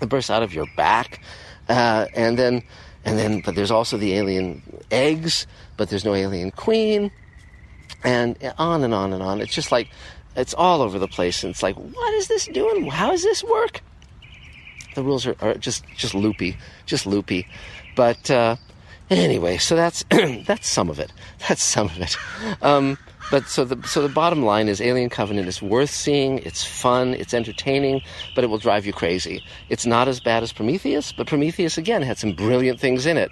that 0.00 0.06
bursts 0.06 0.30
out 0.30 0.42
of 0.42 0.54
your 0.54 0.66
back. 0.76 1.20
Uh, 1.68 2.06
and 2.14 2.38
then, 2.38 2.62
and 3.04 3.18
then, 3.18 3.42
but 3.44 3.54
there's 3.54 3.70
also 3.70 3.96
the 3.96 4.14
alien 4.14 4.62
eggs, 4.90 5.46
but 5.76 5.88
there's 5.88 6.04
no 6.04 6.14
alien 6.14 6.50
queen 6.50 7.10
and 8.04 8.36
on 8.58 8.84
and 8.84 8.94
on 8.94 9.12
and 9.12 9.22
on. 9.22 9.40
It's 9.40 9.54
just 9.54 9.72
like 9.72 9.88
it's 10.36 10.54
all 10.54 10.82
over 10.82 10.98
the 10.98 11.08
place, 11.08 11.42
and 11.42 11.50
it's 11.50 11.62
like, 11.62 11.76
what 11.76 12.14
is 12.14 12.28
this 12.28 12.46
doing? 12.46 12.86
How 12.86 13.10
does 13.10 13.22
this 13.22 13.42
work? 13.42 13.80
The 14.94 15.02
rules 15.02 15.26
are, 15.26 15.36
are 15.40 15.54
just 15.54 15.84
just 15.96 16.14
loopy, 16.14 16.56
just 16.86 17.06
loopy. 17.06 17.46
But 17.96 18.30
uh, 18.30 18.56
anyway, 19.18 19.58
so 19.58 19.76
that's 19.76 20.04
that's 20.46 20.68
some 20.68 20.90
of 20.90 20.98
it. 20.98 21.12
That's 21.48 21.62
some 21.62 21.86
of 21.86 22.00
it. 22.00 22.16
Um, 22.62 22.98
but 23.30 23.48
so 23.48 23.64
the 23.64 23.86
so 23.86 24.02
the 24.02 24.12
bottom 24.12 24.42
line 24.44 24.68
is 24.68 24.80
Alien 24.80 25.10
Covenant 25.10 25.48
is 25.48 25.62
worth 25.62 25.90
seeing. 25.90 26.38
It's 26.38 26.64
fun, 26.64 27.14
it's 27.14 27.34
entertaining, 27.34 28.02
but 28.34 28.44
it 28.44 28.48
will 28.48 28.58
drive 28.58 28.86
you 28.86 28.92
crazy. 28.92 29.42
It's 29.68 29.86
not 29.86 30.08
as 30.08 30.20
bad 30.20 30.42
as 30.42 30.52
Prometheus, 30.52 31.12
but 31.12 31.26
Prometheus 31.26 31.78
again 31.78 32.02
had 32.02 32.18
some 32.18 32.32
brilliant 32.32 32.80
things 32.80 33.06
in 33.06 33.16
it. 33.16 33.30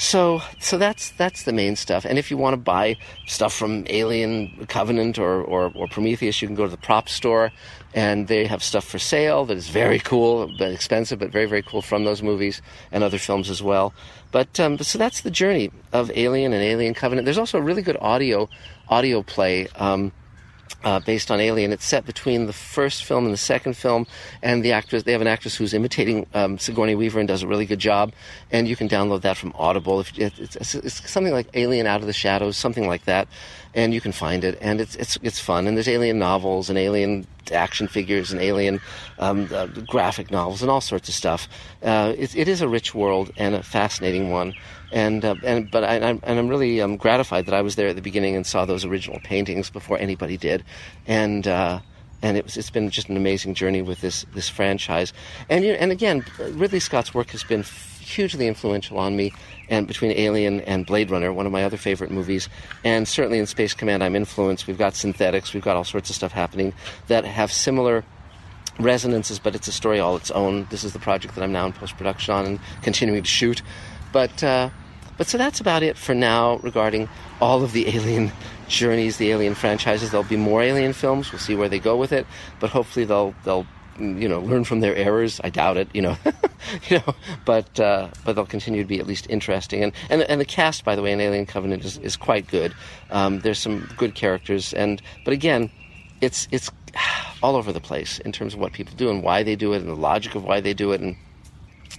So, 0.00 0.40
so 0.60 0.78
that's 0.78 1.10
that's 1.10 1.42
the 1.42 1.52
main 1.52 1.76
stuff. 1.76 2.06
And 2.06 2.18
if 2.18 2.30
you 2.30 2.38
want 2.38 2.54
to 2.54 2.56
buy 2.56 2.96
stuff 3.26 3.52
from 3.52 3.84
Alien 3.88 4.66
Covenant 4.66 5.18
or, 5.18 5.42
or, 5.42 5.70
or 5.74 5.88
Prometheus, 5.88 6.40
you 6.40 6.48
can 6.48 6.54
go 6.54 6.64
to 6.64 6.70
the 6.70 6.78
prop 6.78 7.06
store, 7.10 7.52
and 7.92 8.26
they 8.26 8.46
have 8.46 8.62
stuff 8.62 8.84
for 8.84 8.98
sale 8.98 9.44
that 9.44 9.58
is 9.58 9.68
very 9.68 9.98
cool, 9.98 10.50
but 10.58 10.72
expensive, 10.72 11.18
but 11.18 11.30
very 11.30 11.44
very 11.44 11.62
cool 11.62 11.82
from 11.82 12.04
those 12.04 12.22
movies 12.22 12.62
and 12.90 13.04
other 13.04 13.18
films 13.18 13.50
as 13.50 13.62
well. 13.62 13.92
But 14.32 14.60
um, 14.60 14.78
so 14.78 14.98
that's 14.98 15.22
the 15.22 15.30
journey 15.30 15.70
of 15.92 16.10
Alien 16.14 16.52
and 16.52 16.62
Alien 16.62 16.94
Covenant. 16.94 17.24
There's 17.24 17.38
also 17.38 17.58
a 17.58 17.62
really 17.62 17.82
good 17.82 17.96
audio 18.00 18.48
audio 18.88 19.22
play. 19.22 19.68
Um, 19.76 20.12
uh, 20.84 21.00
based 21.00 21.30
on 21.30 21.40
Alien. 21.40 21.72
It's 21.72 21.84
set 21.84 22.06
between 22.06 22.46
the 22.46 22.52
first 22.52 23.04
film 23.04 23.24
and 23.24 23.32
the 23.32 23.38
second 23.38 23.76
film, 23.76 24.06
and 24.42 24.64
the 24.64 24.72
actress 24.72 25.02
they 25.02 25.12
have 25.12 25.20
an 25.20 25.26
actress 25.26 25.56
who's 25.56 25.74
imitating 25.74 26.26
um, 26.34 26.58
Sigourney 26.58 26.94
Weaver 26.94 27.18
and 27.18 27.28
does 27.28 27.42
a 27.42 27.46
really 27.46 27.66
good 27.66 27.78
job. 27.78 28.12
And 28.50 28.68
you 28.68 28.76
can 28.76 28.88
download 28.88 29.22
that 29.22 29.36
from 29.36 29.52
Audible. 29.58 30.00
If 30.00 30.18
it's, 30.18 30.56
it's, 30.56 30.74
it's, 30.74 31.10
something 31.10 31.32
like 31.32 31.48
Alien 31.54 31.86
Out 31.86 32.00
of 32.00 32.06
the 32.06 32.12
Shadows, 32.12 32.56
something 32.56 32.86
like 32.86 33.04
that, 33.04 33.28
and 33.74 33.94
you 33.94 34.00
can 34.00 34.12
find 34.12 34.44
it. 34.44 34.58
And 34.60 34.80
it's 34.80 34.96
it's 34.96 35.18
it's 35.22 35.40
fun. 35.40 35.66
And 35.66 35.76
there's 35.76 35.88
Alien 35.88 36.18
novels 36.18 36.68
and 36.68 36.78
Alien 36.78 37.26
action 37.52 37.88
figures 37.88 38.30
and 38.30 38.40
Alien 38.40 38.80
um, 39.18 39.48
uh, 39.52 39.66
graphic 39.66 40.30
novels 40.30 40.62
and 40.62 40.70
all 40.70 40.80
sorts 40.80 41.08
of 41.08 41.14
stuff. 41.14 41.48
Uh, 41.82 42.14
it, 42.16 42.36
it 42.36 42.48
is 42.48 42.60
a 42.60 42.68
rich 42.68 42.94
world 42.94 43.32
and 43.36 43.54
a 43.54 43.62
fascinating 43.62 44.30
one 44.30 44.54
and 44.92 45.24
uh, 45.24 45.34
and 45.44 45.70
but 45.70 45.84
I, 45.84 45.96
am 45.96 46.20
and 46.22 46.38
I'm 46.38 46.48
really 46.48 46.80
um, 46.80 46.96
gratified 46.96 47.46
that 47.46 47.54
I 47.54 47.62
was 47.62 47.76
there 47.76 47.88
at 47.88 47.96
the 47.96 48.02
beginning 48.02 48.36
and 48.36 48.46
saw 48.46 48.64
those 48.64 48.84
original 48.84 49.20
paintings 49.20 49.70
before 49.70 49.98
anybody 49.98 50.36
did, 50.36 50.64
and. 51.06 51.46
Uh, 51.46 51.80
and 52.22 52.36
it 52.36 52.44
was, 52.44 52.58
it's 52.58 52.68
been 52.68 52.90
just 52.90 53.08
an 53.08 53.16
amazing 53.16 53.54
journey 53.54 53.80
with 53.80 54.02
this 54.02 54.26
this 54.34 54.46
franchise, 54.46 55.14
and 55.48 55.64
you 55.64 55.72
and 55.72 55.90
again, 55.90 56.22
Ridley 56.38 56.78
Scott's 56.78 57.14
work 57.14 57.30
has 57.30 57.42
been 57.42 57.62
hugely 57.62 58.46
influential 58.46 58.98
on 58.98 59.16
me, 59.16 59.32
and 59.70 59.86
between 59.86 60.10
Alien 60.12 60.60
and 60.62 60.84
Blade 60.84 61.10
Runner, 61.10 61.32
one 61.32 61.46
of 61.46 61.52
my 61.52 61.64
other 61.64 61.76
favorite 61.76 62.10
movies, 62.10 62.48
and 62.84 63.08
certainly 63.08 63.38
in 63.38 63.46
Space 63.46 63.72
Command, 63.72 64.02
I'm 64.02 64.16
influenced. 64.16 64.66
We've 64.66 64.76
got 64.76 64.94
synthetics, 64.94 65.54
we've 65.54 65.62
got 65.62 65.76
all 65.76 65.84
sorts 65.84 66.10
of 66.10 66.16
stuff 66.16 66.32
happening 66.32 66.74
that 67.06 67.24
have 67.24 67.52
similar 67.52 68.04
resonances, 68.78 69.38
but 69.38 69.54
it's 69.54 69.68
a 69.68 69.72
story 69.72 70.00
all 70.00 70.16
its 70.16 70.30
own. 70.32 70.66
This 70.70 70.84
is 70.84 70.92
the 70.92 70.98
project 70.98 71.34
that 71.36 71.44
I'm 71.44 71.52
now 71.52 71.66
in 71.66 71.72
post 71.72 71.96
production 71.96 72.34
on 72.34 72.44
and 72.44 72.60
continuing 72.82 73.22
to 73.22 73.28
shoot, 73.28 73.62
but. 74.12 74.44
Uh, 74.44 74.70
but 75.16 75.26
so 75.26 75.36
that's 75.36 75.60
about 75.60 75.82
it 75.82 75.98
for 75.98 76.14
now 76.14 76.56
regarding 76.62 77.06
all 77.42 77.62
of 77.62 77.72
the 77.72 77.94
Alien 77.94 78.32
journeys, 78.68 79.18
the 79.18 79.30
Alien 79.32 79.54
franchises. 79.54 80.10
There'll 80.10 80.24
be 80.24 80.38
more 80.38 80.62
Alien 80.62 80.94
films. 80.94 81.30
We'll 81.30 81.40
see 81.40 81.54
where 81.54 81.68
they 81.68 81.78
go 81.78 81.94
with 81.94 82.10
it, 82.10 82.26
but 82.58 82.70
hopefully 82.70 83.04
they'll 83.04 83.34
they'll 83.44 83.66
you 84.00 84.28
know 84.28 84.40
learn 84.40 84.64
from 84.64 84.80
their 84.80 84.96
errors. 84.96 85.40
I 85.44 85.50
doubt 85.50 85.76
it, 85.76 85.88
you 85.92 86.02
know, 86.02 86.16
you 86.88 86.98
know, 86.98 87.14
but 87.44 87.78
uh, 87.78 88.08
but 88.24 88.34
they'll 88.34 88.46
continue 88.46 88.82
to 88.82 88.88
be 88.88 88.98
at 88.98 89.06
least 89.06 89.26
interesting. 89.28 89.82
And 89.82 89.92
and 90.08 90.22
and 90.22 90.40
the 90.40 90.44
cast, 90.44 90.84
by 90.84 90.96
the 90.96 91.02
way, 91.02 91.12
in 91.12 91.20
Alien 91.20 91.46
Covenant 91.46 91.84
is, 91.84 91.98
is 91.98 92.16
quite 92.16 92.46
good. 92.48 92.74
Um, 93.10 93.40
there's 93.40 93.58
some 93.58 93.88
good 93.96 94.14
characters, 94.14 94.72
and 94.72 95.00
but 95.24 95.32
again, 95.32 95.70
it's 96.20 96.48
it's 96.50 96.70
all 97.42 97.56
over 97.56 97.72
the 97.72 97.80
place 97.80 98.18
in 98.20 98.32
terms 98.32 98.54
of 98.54 98.60
what 98.60 98.72
people 98.72 98.94
do 98.96 99.10
and 99.10 99.22
why 99.22 99.42
they 99.42 99.56
do 99.56 99.72
it, 99.72 99.78
and 99.78 99.88
the 99.88 99.96
logic 99.96 100.34
of 100.34 100.44
why 100.44 100.60
they 100.60 100.74
do 100.74 100.92
it, 100.92 101.00
and 101.00 101.16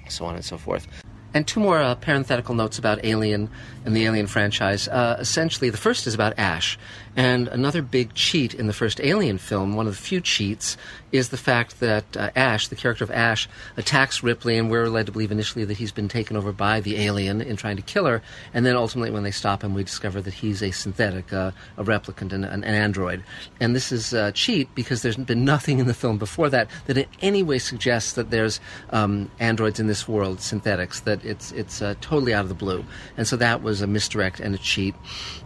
so 0.10 0.26
on 0.26 0.36
and 0.36 0.46
so 0.46 0.58
forth. 0.58 0.88
And 1.34 1.48
two 1.48 1.62
more 1.62 1.82
uh, 1.82 1.96
parenthetical 1.96 2.56
notes 2.56 2.78
about 2.78 3.06
Alien 3.06 3.50
and 3.86 3.96
the 3.96 4.06
Alien 4.06 4.28
franchise. 4.28 4.90
Uh, 4.90 5.16
essentially, 5.20 5.70
the 5.70 5.78
first 5.78 6.06
is 6.06 6.14
about 6.14 6.38
Ash. 6.38 6.78
And 7.16 7.48
another 7.48 7.82
big 7.82 8.14
cheat 8.14 8.54
in 8.54 8.68
the 8.68 8.74
first 8.74 9.00
Alien 9.02 9.38
film, 9.38 9.76
one 9.76 9.88
of 9.88 9.96
the 9.96 10.02
few 10.02 10.20
cheats, 10.20 10.76
is 11.12 11.30
the 11.30 11.38
fact 11.38 11.80
that 11.80 12.18
uh, 12.18 12.32
Ash, 12.36 12.68
the 12.68 12.76
character 12.76 13.04
of 13.04 13.12
Ash, 13.12 13.48
attacks 13.78 14.24
Ripley, 14.24 14.58
and 14.58 14.70
we're 14.70 14.88
led 14.88 15.06
to 15.08 15.12
believe 15.12 15.32
initially 15.32 15.66
that 15.66 15.78
he's 15.78 15.92
been 15.92 16.08
taken 16.08 16.38
over 16.38 16.52
by 16.52 16.80
the 16.80 16.98
alien 16.98 17.42
in 17.42 17.56
trying 17.56 17.76
to 17.78 17.82
kill 17.82 18.06
her. 18.06 18.22
And 18.54 18.66
then 18.66 18.76
ultimately, 18.76 19.12
when 19.12 19.24
they 19.24 19.32
stop 19.32 19.64
him, 19.64 19.74
we 19.74 19.84
discover 19.84 20.22
that 20.22 20.34
he's 20.34 20.62
a 20.62 20.72
synthetic, 20.72 21.34
uh, 21.34 21.52
a 21.78 21.84
replicant, 21.84 22.32
an, 22.34 22.44
an, 22.44 22.64
android. 22.64 23.24
And 23.60 23.76
this 23.76 23.92
is 23.92 24.14
a 24.14 24.32
cheat 24.32 24.74
because 24.76 25.02
there's 25.02 25.18
been 25.18 25.46
nothing 25.46 25.80
in 25.80 25.88
the 25.88 25.94
film 25.94 26.18
before 26.18 26.50
that 26.50 26.70
that 26.88 26.98
in 26.98 27.06
any 27.22 27.44
way 27.44 27.60
suggests 27.60 28.14
that 28.14 28.32
there's 28.32 28.60
um, 28.92 29.30
androids 29.40 29.80
in 29.80 29.88
this 29.88 30.08
world, 30.08 30.42
synthetics, 30.42 31.02
that 31.02 31.24
it's, 31.26 31.52
it's 31.52 31.82
uh, 31.82 31.96
totally 32.02 32.34
out 32.34 32.44
of 32.44 32.50
the 32.50 32.56
blue. 32.56 32.86
And 33.18 33.28
so 33.28 33.36
that 33.38 33.62
was 33.62 33.82
a 33.82 33.88
misdirect 33.88 34.40
and 34.40 34.56
a 34.56 34.58
cheat. 34.58 34.96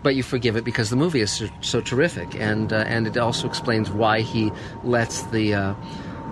But 0.03 0.15
you 0.15 0.23
forgive 0.23 0.55
it 0.55 0.63
because 0.63 0.89
the 0.89 0.95
movie 0.95 1.21
is 1.21 1.31
so, 1.31 1.49
so 1.61 1.81
terrific, 1.81 2.35
and 2.35 2.71
uh, 2.71 2.83
and 2.87 3.07
it 3.07 3.17
also 3.17 3.47
explains 3.47 3.89
why 3.89 4.21
he 4.21 4.51
lets 4.83 5.23
the 5.23 5.54
uh, 5.55 5.75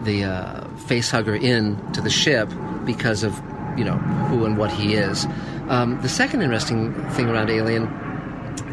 the 0.03 0.23
uh, 0.23 0.67
facehugger 0.87 1.41
in 1.41 1.77
to 1.93 2.01
the 2.01 2.09
ship 2.09 2.51
because 2.85 3.23
of 3.23 3.33
you 3.77 3.83
know 3.83 3.97
who 4.27 4.45
and 4.45 4.57
what 4.57 4.71
he 4.71 4.93
is. 4.95 5.25
Um, 5.69 5.99
the 6.01 6.09
second 6.09 6.41
interesting 6.41 6.93
thing 7.11 7.29
around 7.29 7.49
Alien 7.49 7.87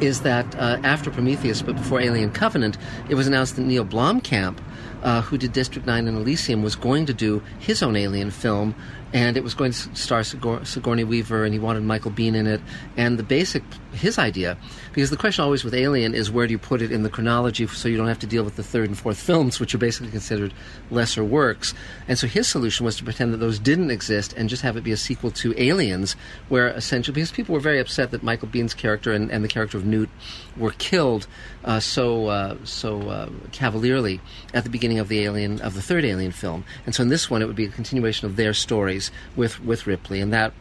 is 0.02 0.22
that 0.22 0.54
uh, 0.56 0.78
after 0.82 1.10
Prometheus, 1.10 1.62
but 1.62 1.76
before 1.76 2.00
Alien 2.00 2.32
Covenant, 2.32 2.76
it 3.08 3.14
was 3.14 3.26
announced 3.26 3.56
that 3.56 3.62
Neil 3.62 3.84
Blomkamp 3.84 4.58
uh, 5.02 5.22
who 5.22 5.38
did 5.38 5.52
District 5.52 5.86
9 5.86 6.06
and 6.06 6.16
Elysium, 6.18 6.62
was 6.62 6.76
going 6.76 7.06
to 7.06 7.14
do 7.14 7.42
his 7.58 7.82
own 7.82 7.96
alien 7.96 8.30
film, 8.30 8.74
and 9.12 9.36
it 9.36 9.42
was 9.42 9.54
going 9.54 9.72
to 9.72 9.96
star 9.96 10.22
Sigour- 10.22 10.64
Sigourney 10.64 11.04
Weaver, 11.04 11.44
and 11.44 11.52
he 11.52 11.58
wanted 11.58 11.82
Michael 11.82 12.10
Biehn 12.10 12.34
in 12.34 12.46
it. 12.46 12.60
And 12.96 13.18
the 13.18 13.22
basic, 13.22 13.62
his 13.92 14.18
idea, 14.18 14.56
because 14.92 15.10
the 15.10 15.16
question 15.16 15.44
always 15.44 15.64
with 15.64 15.74
Alien 15.74 16.14
is 16.14 16.30
where 16.30 16.46
do 16.46 16.52
you 16.52 16.58
put 16.58 16.82
it 16.82 16.92
in 16.92 17.02
the 17.02 17.10
chronology 17.10 17.66
so 17.66 17.88
you 17.88 17.96
don't 17.96 18.08
have 18.08 18.18
to 18.20 18.26
deal 18.26 18.44
with 18.44 18.56
the 18.56 18.62
third 18.62 18.88
and 18.88 18.98
fourth 18.98 19.18
films, 19.18 19.60
which 19.60 19.74
are 19.74 19.78
basically 19.78 20.10
considered 20.10 20.52
lesser 20.90 21.24
works. 21.24 21.74
And 22.08 22.18
so 22.18 22.26
his 22.26 22.48
solution 22.48 22.84
was 22.84 22.96
to 22.96 23.04
pretend 23.04 23.32
that 23.32 23.38
those 23.38 23.58
didn't 23.58 23.90
exist 23.90 24.32
and 24.36 24.48
just 24.48 24.62
have 24.62 24.76
it 24.76 24.84
be 24.84 24.92
a 24.92 24.96
sequel 24.96 25.30
to 25.32 25.54
Aliens, 25.60 26.16
where 26.48 26.68
essentially, 26.68 27.14
because 27.14 27.32
people 27.32 27.52
were 27.52 27.60
very 27.60 27.80
upset 27.80 28.10
that 28.10 28.22
Michael 28.22 28.48
Biehn's 28.48 28.74
character 28.74 29.12
and, 29.12 29.30
and 29.30 29.44
the 29.44 29.48
character 29.48 29.76
of 29.76 29.84
Newt 29.84 30.08
were 30.56 30.72
killed 30.72 31.26
uh, 31.64 31.80
so 31.80 32.26
uh, 32.26 32.56
so 32.64 33.08
uh, 33.08 33.28
cavalierly 33.52 34.20
at 34.54 34.64
the 34.64 34.70
beginning 34.70 34.98
of 34.98 35.08
the 35.08 35.20
Alien 35.20 35.60
of 35.60 35.74
the 35.74 35.82
third 35.82 36.04
Alien 36.04 36.32
film, 36.32 36.64
and 36.86 36.94
so 36.94 37.02
in 37.02 37.08
this 37.08 37.30
one 37.30 37.42
it 37.42 37.46
would 37.46 37.56
be 37.56 37.66
a 37.66 37.70
continuation 37.70 38.26
of 38.26 38.36
their 38.36 38.54
stories 38.54 39.10
with 39.36 39.62
with 39.62 39.86
Ripley, 39.86 40.20
and 40.20 40.32
that 40.32 40.52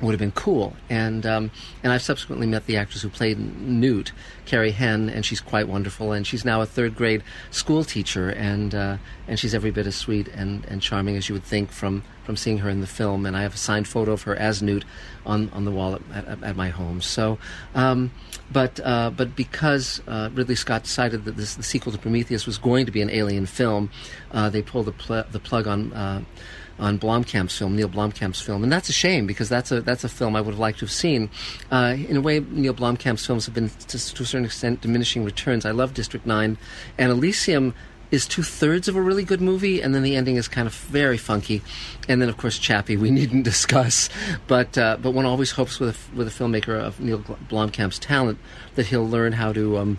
would 0.00 0.12
have 0.12 0.20
been 0.20 0.32
cool. 0.32 0.76
And 0.90 1.24
um, 1.24 1.50
and 1.82 1.92
I've 1.92 2.02
subsequently 2.02 2.46
met 2.46 2.66
the 2.66 2.76
actress 2.76 3.02
who 3.02 3.08
played 3.08 3.38
Newt, 3.38 4.12
Carrie 4.44 4.72
Henn, 4.72 5.08
and 5.08 5.24
she's 5.24 5.40
quite 5.40 5.68
wonderful. 5.68 6.12
And 6.12 6.26
she's 6.26 6.44
now 6.44 6.60
a 6.60 6.66
third 6.66 6.96
grade 6.96 7.22
school 7.50 7.84
teacher, 7.84 8.28
and 8.30 8.74
uh, 8.74 8.96
and 9.28 9.38
she's 9.38 9.54
every 9.54 9.70
bit 9.70 9.86
as 9.86 9.96
sweet 9.96 10.28
and, 10.28 10.64
and 10.66 10.80
charming 10.80 11.16
as 11.16 11.28
you 11.28 11.34
would 11.34 11.44
think 11.44 11.70
from, 11.70 12.04
from 12.24 12.36
seeing 12.36 12.58
her 12.58 12.70
in 12.70 12.80
the 12.80 12.86
film. 12.86 13.26
And 13.26 13.36
I 13.36 13.42
have 13.42 13.54
a 13.54 13.58
signed 13.58 13.88
photo 13.88 14.12
of 14.12 14.22
her 14.22 14.36
as 14.36 14.62
Newt 14.62 14.84
on, 15.24 15.50
on 15.50 15.64
the 15.64 15.70
wall 15.70 15.94
at, 16.12 16.26
at, 16.26 16.42
at 16.42 16.56
my 16.56 16.68
home. 16.68 17.00
So, 17.00 17.38
um, 17.74 18.12
but 18.52 18.78
uh, 18.84 19.10
but 19.10 19.34
because 19.34 20.00
uh, 20.06 20.30
Ridley 20.32 20.54
Scott 20.54 20.84
decided 20.84 21.24
that 21.24 21.36
this 21.36 21.54
the 21.54 21.62
sequel 21.62 21.92
to 21.92 21.98
Prometheus 21.98 22.46
was 22.46 22.58
going 22.58 22.86
to 22.86 22.92
be 22.92 23.02
an 23.02 23.10
alien 23.10 23.46
film, 23.46 23.90
uh, 24.30 24.50
they 24.50 24.62
pulled 24.62 24.86
the 24.86 24.92
pl- 24.92 25.24
the 25.30 25.40
plug 25.40 25.66
on 25.66 25.92
uh, 25.92 26.22
on 26.78 26.98
Blomkamp's 26.98 27.56
film, 27.56 27.76
Neil 27.76 27.88
Blomkamp's 27.88 28.40
film, 28.40 28.62
and 28.62 28.70
that's 28.70 28.88
a 28.88 28.92
shame 28.92 29.26
because 29.26 29.48
that's 29.48 29.72
a 29.72 29.80
that's 29.80 30.04
a 30.04 30.08
film 30.08 30.36
I 30.36 30.40
would 30.40 30.52
have 30.52 30.58
liked 30.58 30.80
to 30.80 30.84
have 30.84 30.92
seen. 30.92 31.30
Uh, 31.70 31.96
in 32.08 32.16
a 32.16 32.20
way, 32.20 32.40
Neil 32.40 32.74
Blomkamp's 32.74 33.24
films 33.24 33.46
have 33.46 33.54
been 33.54 33.70
to, 33.70 33.86
to, 34.14 34.22
a 34.22 34.26
certain 34.26 34.44
extent 34.44 34.82
diminishing 34.82 35.24
returns. 35.24 35.64
I 35.64 35.70
love 35.70 35.94
District 35.94 36.26
Nine, 36.26 36.58
and 36.98 37.10
Elysium 37.10 37.74
is 38.10 38.26
two 38.26 38.42
thirds 38.42 38.86
of 38.86 38.94
a 38.94 39.00
really 39.00 39.24
good 39.24 39.40
movie, 39.40 39.80
and 39.80 39.94
then 39.94 40.02
the 40.02 40.14
ending 40.14 40.36
is 40.36 40.46
kind 40.48 40.68
of 40.68 40.74
very 40.74 41.18
funky, 41.18 41.62
and 42.08 42.20
then 42.20 42.28
of 42.28 42.36
course 42.36 42.58
Chappie 42.58 42.96
we 42.96 43.10
needn't 43.20 43.44
discuss, 43.44 44.08
but 44.46 44.76
uh, 44.76 44.96
but 45.00 45.12
one 45.12 45.24
always 45.24 45.52
hopes 45.52 45.80
with 45.80 45.90
a, 45.90 46.16
with 46.16 46.28
a 46.28 46.30
filmmaker 46.30 46.78
of 46.78 47.00
Neil 47.00 47.18
Blomkamp's 47.18 47.98
talent 47.98 48.38
that 48.74 48.86
he'll 48.86 49.08
learn 49.08 49.32
how 49.32 49.52
to. 49.52 49.78
Um, 49.78 49.98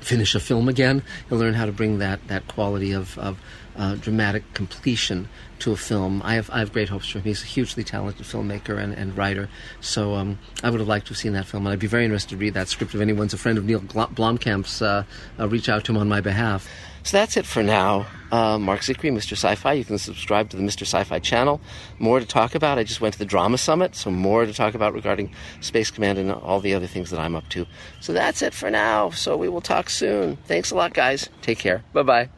finish 0.00 0.36
a 0.36 0.40
film 0.40 0.68
again. 0.68 1.02
He'll 1.28 1.38
learn 1.38 1.54
how 1.54 1.66
to 1.66 1.72
bring 1.72 1.98
that, 1.98 2.28
that 2.28 2.46
quality 2.46 2.92
of, 2.92 3.18
of 3.18 3.40
uh, 3.76 3.96
dramatic 3.96 4.54
completion 4.54 5.28
to 5.60 5.72
a 5.72 5.76
film. 5.76 6.22
I 6.24 6.34
have 6.34 6.50
I 6.50 6.58
have 6.58 6.72
great 6.72 6.88
hopes 6.88 7.08
for 7.08 7.18
him. 7.18 7.24
He's 7.24 7.42
a 7.42 7.46
hugely 7.46 7.84
talented 7.84 8.26
filmmaker 8.26 8.82
and, 8.82 8.92
and 8.94 9.16
writer. 9.16 9.48
So 9.80 10.14
um, 10.14 10.38
I 10.62 10.70
would 10.70 10.80
have 10.80 10.88
liked 10.88 11.06
to 11.06 11.10
have 11.10 11.18
seen 11.18 11.32
that 11.34 11.46
film, 11.46 11.66
and 11.66 11.72
I'd 11.72 11.78
be 11.78 11.86
very 11.86 12.04
interested 12.04 12.30
to 12.30 12.36
read 12.36 12.54
that 12.54 12.68
script. 12.68 12.94
If 12.94 13.00
anyone's 13.00 13.34
a 13.34 13.38
friend 13.38 13.58
of 13.58 13.64
Neil 13.64 13.80
Blomkamp's, 13.80 14.82
uh, 14.82 15.04
uh, 15.38 15.48
reach 15.48 15.68
out 15.68 15.84
to 15.84 15.92
him 15.92 15.98
on 15.98 16.08
my 16.08 16.20
behalf. 16.20 16.68
So 17.06 17.18
that's 17.18 17.36
it 17.36 17.46
for 17.46 17.62
now. 17.62 18.04
Uh, 18.32 18.58
Marc 18.58 18.80
Zicree, 18.80 19.12
Mr. 19.12 19.34
Sci-Fi. 19.34 19.74
You 19.74 19.84
can 19.84 19.96
subscribe 19.96 20.50
to 20.50 20.56
the 20.56 20.62
Mr. 20.64 20.82
Sci-Fi 20.82 21.20
channel. 21.20 21.60
More 22.00 22.18
to 22.18 22.26
talk 22.26 22.56
about. 22.56 22.78
I 22.78 22.82
just 22.82 23.00
went 23.00 23.12
to 23.12 23.18
the 23.20 23.24
Drama 23.24 23.58
Summit, 23.58 23.94
so 23.94 24.10
more 24.10 24.44
to 24.44 24.52
talk 24.52 24.74
about 24.74 24.92
regarding 24.92 25.32
Space 25.60 25.88
Command 25.92 26.18
and 26.18 26.32
all 26.32 26.58
the 26.58 26.74
other 26.74 26.88
things 26.88 27.10
that 27.10 27.20
I'm 27.20 27.36
up 27.36 27.48
to. 27.50 27.64
So 28.00 28.12
that's 28.12 28.42
it 28.42 28.54
for 28.54 28.72
now. 28.72 29.10
So 29.10 29.36
we 29.36 29.48
will 29.48 29.60
talk 29.60 29.88
soon. 29.88 30.34
Thanks 30.46 30.72
a 30.72 30.74
lot, 30.74 30.94
guys. 30.94 31.28
Take 31.42 31.60
care. 31.60 31.84
Bye 31.92 32.28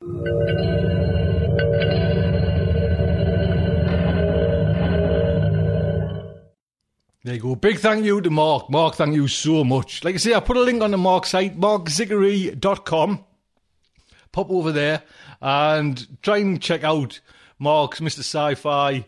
bye. 0.00 1.23
There 7.24 7.34
you 7.34 7.40
go. 7.40 7.56
Big 7.56 7.78
thank 7.78 8.04
you 8.04 8.20
to 8.20 8.28
Marc. 8.28 8.68
Marc, 8.68 8.96
thank 8.96 9.14
you 9.14 9.28
so 9.28 9.64
much. 9.64 10.04
Like 10.04 10.14
I 10.14 10.18
say, 10.18 10.34
I 10.34 10.40
put 10.40 10.58
a 10.58 10.60
link 10.60 10.82
on 10.82 10.90
the 10.90 10.98
Marc 10.98 11.24
site, 11.24 11.58
marczicree.com. 11.58 13.24
Pop 14.30 14.50
over 14.50 14.72
there 14.72 15.02
and 15.40 16.22
try 16.22 16.36
and 16.38 16.60
check 16.60 16.84
out 16.84 17.20
Marc's 17.58 18.00
Mr. 18.00 18.18
Sci-Fi, 18.18 19.06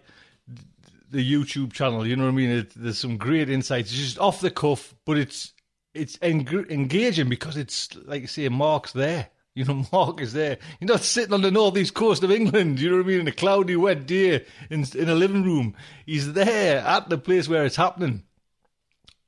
the 1.11 1.33
YouTube 1.33 1.75
channel. 1.75 2.07
You 2.07 2.17
know 2.17 2.25
what 2.25 2.31
I 2.31 2.35
mean? 2.35 2.51
It, 2.51 2.73
there's 2.75 2.99
some 2.99 3.19
great 3.19 3.51
insights. 3.51 3.91
It's 3.91 4.01
just 4.01 4.19
off 4.19 4.41
the 4.41 4.51
cuff, 4.51 4.95
but 5.05 5.19
it's 5.19 5.53
it's 5.93 6.19
en- 6.23 6.47
engaging 6.71 7.29
because 7.29 7.59
it's 7.59 7.95
like 8.07 8.23
I 8.23 8.27
say, 8.27 8.49
Marc's 8.49 8.93
there. 8.93 9.29
You 9.57 9.65
know, 9.65 9.87
Marc 9.93 10.21
is 10.21 10.35
there. 10.35 10.59
You're 10.79 10.89
not 10.89 11.01
sitting 11.01 11.33
on 11.33 11.41
the 11.41 11.51
northeast 11.51 11.95
coast 11.95 12.23
of 12.23 12.31
England. 12.31 12.79
You 12.79 12.91
know 12.91 12.97
what 12.99 13.07
I 13.07 13.09
mean? 13.09 13.21
In 13.21 13.29
a 13.29 13.33
cloudy, 13.33 13.75
wet 13.75 14.07
day 14.07 14.45
in 14.71 14.85
in 14.95 15.09
a 15.09 15.15
living 15.15 15.43
room. 15.43 15.75
He's 16.05 16.35
there 16.35 16.79
at 16.79 17.09
the 17.09 17.19
place 17.19 17.49
where 17.49 17.65
it's 17.65 17.77
happening. 17.77 18.23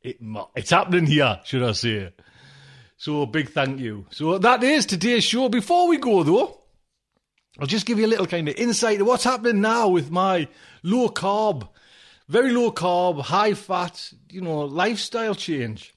It, 0.02 0.18
it's 0.55 0.70
happening 0.70 1.06
here, 1.06 1.40
should 1.44 1.62
I 1.62 1.72
say? 1.72 2.12
So 2.98 3.26
big 3.26 3.50
thank 3.50 3.80
you. 3.80 4.06
So 4.10 4.38
that 4.38 4.62
is 4.62 4.84
today's 4.84 5.24
show. 5.24 5.48
Before 5.48 5.88
we 5.88 5.96
go 5.96 6.22
though, 6.22 6.60
I'll 7.59 7.66
just 7.66 7.86
give 7.86 7.98
you 7.98 8.06
a 8.06 8.09
little 8.09 8.26
kind 8.26 8.48
of 8.48 8.55
insight 8.56 8.98
to 8.98 9.05
what's 9.05 9.24
happening 9.24 9.62
now 9.62 9.88
with 9.88 10.10
my 10.10 10.46
low 10.82 11.09
carb, 11.09 11.68
very 12.28 12.52
low 12.52 12.70
carb, 12.70 13.22
high 13.22 13.55
fat, 13.55 14.12
you 14.28 14.42
know, 14.42 14.60
lifestyle 14.60 15.34
change. 15.34 15.94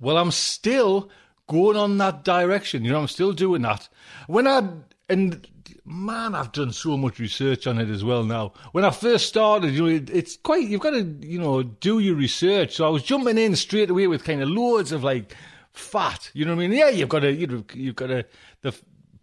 Well, 0.00 0.16
I'm 0.16 0.30
still 0.30 1.10
going 1.48 1.76
on 1.76 1.98
that 1.98 2.24
direction. 2.24 2.84
You 2.84 2.92
know, 2.92 3.00
I'm 3.00 3.08
still 3.08 3.32
doing 3.32 3.62
that. 3.62 3.88
When 4.26 4.46
I 4.46 4.68
and 5.08 5.46
man, 5.84 6.34
I've 6.34 6.52
done 6.52 6.72
so 6.72 6.96
much 6.96 7.18
research 7.18 7.66
on 7.66 7.78
it 7.78 7.90
as 7.90 8.02
well 8.04 8.24
now. 8.24 8.52
When 8.72 8.84
I 8.84 8.90
first 8.90 9.26
started, 9.26 9.74
you 9.74 9.82
know, 9.82 10.06
it's 10.12 10.36
quite 10.36 10.66
you've 10.68 10.80
got 10.80 10.90
to 10.90 11.02
you 11.20 11.38
know 11.38 11.62
do 11.62 11.98
your 11.98 12.14
research. 12.14 12.76
So 12.76 12.86
I 12.86 12.90
was 12.90 13.02
jumping 13.02 13.38
in 13.38 13.56
straight 13.56 13.90
away 13.90 14.06
with 14.06 14.24
kind 14.24 14.42
of 14.42 14.48
loads 14.48 14.92
of 14.92 15.04
like 15.04 15.34
fat. 15.72 16.30
You 16.34 16.44
know 16.44 16.54
what 16.54 16.64
I 16.64 16.68
mean? 16.68 16.78
Yeah, 16.78 16.88
you've 16.88 17.08
got 17.08 17.20
to 17.20 17.32
you 17.32 17.64
you've 17.74 17.96
got 17.96 18.08
to 18.08 18.24
the 18.62 18.74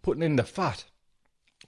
putting 0.02 0.22
in 0.22 0.36
the 0.36 0.44
fat 0.44 0.84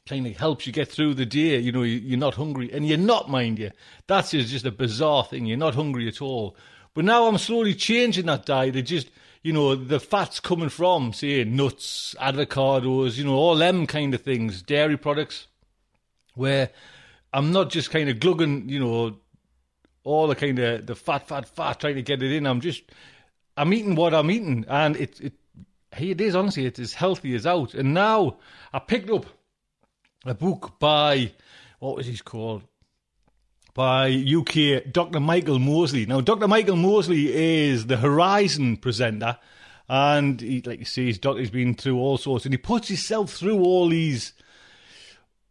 kind 0.07 0.27
of 0.27 0.37
helps 0.37 0.67
you 0.67 0.73
get 0.73 0.89
through 0.89 1.15
the 1.15 1.27
day. 1.27 1.59
You 1.59 1.73
know, 1.73 1.83
you're 1.83 2.19
not 2.19 2.35
hungry, 2.35 2.71
and 2.73 2.87
you're 2.87 2.99
not, 2.99 3.31
mind 3.31 3.59
you. 3.59 3.71
That's 4.07 4.33
just 4.33 4.67
a 4.67 4.71
bizarre 4.71 5.25
thing. 5.25 5.47
You're 5.47 5.57
not 5.57 5.75
hungry 5.75 6.09
at 6.09 6.21
all. 6.21 6.57
But 6.93 7.05
now 7.05 7.27
I'm 7.27 7.39
slowly 7.39 7.75
changing 7.75 8.27
that 8.27 8.47
diet. 8.47 8.77
It 8.77 8.83
just 8.83 9.11
you 9.45 9.53
know, 9.53 9.75
the 9.75 10.01
fat's 10.01 10.41
coming 10.41 10.71
from, 10.71 11.13
say, 11.13 11.45
nuts, 11.45 12.17
avocados, 12.19 13.19
you 13.19 13.25
know, 13.25 13.35
all 13.35 13.55
them 13.55 13.87
kind 13.87 14.15
of 14.15 14.23
things, 14.23 14.63
dairy 14.63 14.97
products, 14.97 15.49
where 16.35 16.71
I'm 17.31 17.53
not 17.53 17.69
just 17.69 17.91
kind 17.91 18.09
of 18.09 18.21
glugging, 18.21 18.71
you 18.71 18.81
know, 18.81 19.19
all 20.03 20.27
the 20.29 20.35
kind 20.35 20.59
of 20.59 20.87
the 20.87 20.95
fat, 20.95 21.29
fat, 21.29 21.47
fat, 21.47 21.79
trying 21.79 21.97
to 21.97 22.03
get 22.03 22.23
it 22.23 22.33
in. 22.33 22.47
I'm 22.47 22.63
just, 22.63 22.85
I'm 23.55 23.75
eating 23.75 23.95
what 23.95 24.15
I'm 24.15 24.31
eating, 24.31 24.65
and 24.67 24.97
it, 24.97 25.21
it, 25.21 25.35
it 25.99 26.21
is 26.23 26.35
honestly, 26.35 26.65
it's 26.65 26.81
as 26.81 26.95
healthy 26.95 27.35
as 27.35 27.47
out. 27.47 27.75
And 27.75 27.93
now 27.93 28.39
I 28.73 28.79
picked 28.79 29.11
up 29.11 29.27
a 30.25 30.33
book 30.33 30.79
by, 30.79 31.33
what 31.81 31.97
was 31.97 32.07
he 32.07 32.17
called? 32.17 32.63
By 33.75 34.09
UK 34.09 34.91
Dr. 34.93 35.19
Michael 35.19 35.59
Mosley. 35.59 36.07
Now, 36.07 36.21
Dr. 36.21 36.47
Michael 36.47 36.77
Mosley 36.77 37.35
is 37.35 37.87
the 37.87 37.97
Horizon 37.97 38.77
presenter, 38.77 39.37
and 39.89 40.41
he, 40.41 40.63
like 40.63 40.79
you 40.79 40.85
see, 40.85 41.07
his 41.07 41.19
doctor's 41.19 41.51
been 41.51 41.75
through 41.75 41.99
all 41.99 42.17
sorts, 42.17 42.45
and 42.45 42.55
he 42.55 42.59
puts 42.59 42.89
himself 42.89 43.33
through 43.33 43.63
all 43.63 43.89
these, 43.89 44.33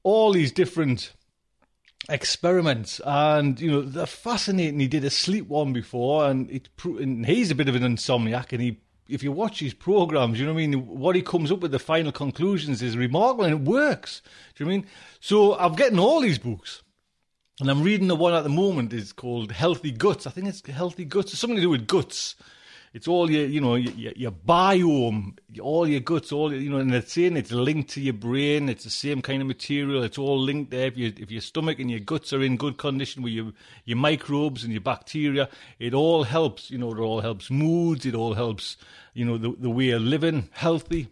all 0.03 0.31
these 0.31 0.53
different 0.53 1.13
experiments, 2.09 3.01
and 3.05 3.59
you 3.59 3.71
know 3.71 3.81
they're 3.81 4.05
fascinating. 4.05 4.79
He 4.79 4.87
did 4.87 5.03
a 5.03 5.09
sleep 5.09 5.47
one 5.49 5.73
before, 5.73 6.29
and, 6.29 6.49
it, 6.49 6.69
and 6.85 7.25
he's 7.25 7.51
a 7.51 7.55
bit 7.55 7.69
of 7.69 7.75
an 7.75 7.83
insomniac, 7.83 8.53
and 8.53 8.61
he. 8.61 8.79
If 9.09 9.21
you 9.21 9.33
watch 9.33 9.59
his 9.59 9.73
programs, 9.73 10.39
you 10.39 10.45
know 10.45 10.53
what 10.53 10.63
I 10.63 10.67
mean. 10.67 10.87
What 10.87 11.17
he 11.17 11.21
comes 11.21 11.51
up 11.51 11.59
with, 11.59 11.71
the 11.71 11.77
final 11.77 12.13
conclusions, 12.13 12.81
is 12.81 12.95
remarkable, 12.95 13.43
and 13.43 13.53
it 13.53 13.69
works. 13.69 14.21
Do 14.55 14.63
you 14.63 14.65
know 14.65 14.75
I 14.75 14.77
mean? 14.77 14.87
So 15.19 15.59
I'm 15.59 15.75
getting 15.75 15.99
all 15.99 16.21
these 16.21 16.39
books, 16.39 16.81
and 17.59 17.69
I'm 17.69 17.83
reading 17.83 18.07
the 18.07 18.15
one 18.15 18.33
at 18.33 18.43
the 18.43 18.49
moment 18.49 18.93
is 18.93 19.13
called 19.13 19.51
Healthy 19.51 19.91
Guts. 19.91 20.25
I 20.25 20.31
think 20.31 20.47
it's 20.47 20.65
Healthy 20.65 21.05
Guts. 21.05 21.33
It's 21.33 21.39
something 21.39 21.57
to 21.57 21.61
do 21.61 21.69
with 21.69 21.87
guts. 21.87 22.35
It's 22.93 23.07
all 23.07 23.29
your, 23.29 23.45
you 23.45 23.59
know, 23.59 23.73
your, 23.73 24.13
your 24.15 24.31
biome, 24.31 25.37
all 25.59 25.87
your 25.87 25.99
guts, 25.99 26.31
all 26.31 26.53
you 26.53 26.69
know, 26.69 26.77
and 26.77 26.93
it's 26.93 27.13
saying 27.13 27.37
it's 27.37 27.51
linked 27.51 27.89
to 27.91 28.01
your 28.01 28.13
brain. 28.13 28.69
It's 28.69 28.83
the 28.83 28.91
same 28.91 29.21
kind 29.21 29.41
of 29.41 29.47
material. 29.47 30.03
It's 30.03 30.19
all 30.19 30.39
linked 30.39 30.69
there. 30.69 30.87
If, 30.95 31.19
if 31.19 31.31
your 31.31 31.41
stomach 31.41 31.79
and 31.79 31.89
your 31.89 32.01
guts 32.01 32.33
are 32.33 32.41
in 32.43 32.55
good 32.55 32.77
condition 32.77 33.23
with 33.23 33.33
your 33.33 33.51
your 33.85 33.97
microbes 33.97 34.63
and 34.63 34.71
your 34.71 34.81
bacteria, 34.81 35.49
it 35.79 35.95
all 35.95 36.23
helps. 36.23 36.69
You 36.69 36.77
know, 36.77 36.91
it 36.91 36.99
all 36.99 37.21
helps 37.21 37.49
moods. 37.49 38.05
It 38.05 38.13
all 38.13 38.35
helps. 38.35 38.77
You 39.15 39.25
know, 39.25 39.37
the 39.39 39.55
the 39.57 39.71
way 39.71 39.89
of 39.89 40.01
living, 40.01 40.49
healthy 40.51 41.07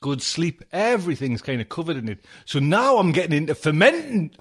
good 0.00 0.20
sleep, 0.20 0.64
everything's 0.72 1.40
kind 1.40 1.60
of 1.60 1.68
covered 1.68 1.96
in 1.96 2.08
it. 2.08 2.24
So 2.44 2.58
now 2.58 2.98
I'm 2.98 3.12
getting 3.12 3.36
into 3.36 3.54
fermenting. 3.54 4.32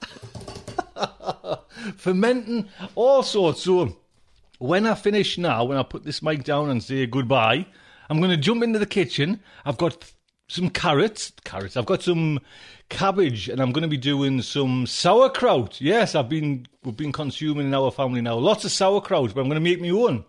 fermenting 1.97 2.69
all 2.95 3.23
sorts. 3.23 3.63
So 3.63 3.97
when 4.59 4.85
I 4.85 4.95
finish 4.95 5.37
now, 5.37 5.63
when 5.63 5.77
I 5.77 5.83
put 5.83 6.03
this 6.03 6.21
mic 6.21 6.43
down 6.43 6.69
and 6.69 6.83
say 6.83 7.05
goodbye, 7.05 7.65
I'm 8.09 8.19
going 8.19 8.31
to 8.31 8.37
jump 8.37 8.63
into 8.63 8.79
the 8.79 8.85
kitchen. 8.85 9.39
I've 9.65 9.77
got 9.77 10.11
some 10.47 10.69
carrots. 10.69 11.31
Carrots. 11.43 11.77
I've 11.77 11.85
got 11.85 12.03
some 12.03 12.39
cabbage, 12.89 13.47
and 13.47 13.61
I'm 13.61 13.71
going 13.71 13.83
to 13.83 13.87
be 13.87 13.97
doing 13.97 14.41
some 14.41 14.85
sauerkraut. 14.85 15.79
Yes, 15.79 16.13
I've 16.13 16.29
been 16.29 16.67
we've 16.83 16.97
been 16.97 17.13
consuming 17.13 17.67
in 17.67 17.73
our 17.73 17.89
family 17.89 18.21
now 18.21 18.35
lots 18.35 18.65
of 18.65 18.71
sauerkraut, 18.71 19.33
but 19.33 19.41
I'm 19.41 19.47
going 19.47 19.55
to 19.55 19.69
make 19.69 19.81
my 19.81 19.89
own. 19.89 20.25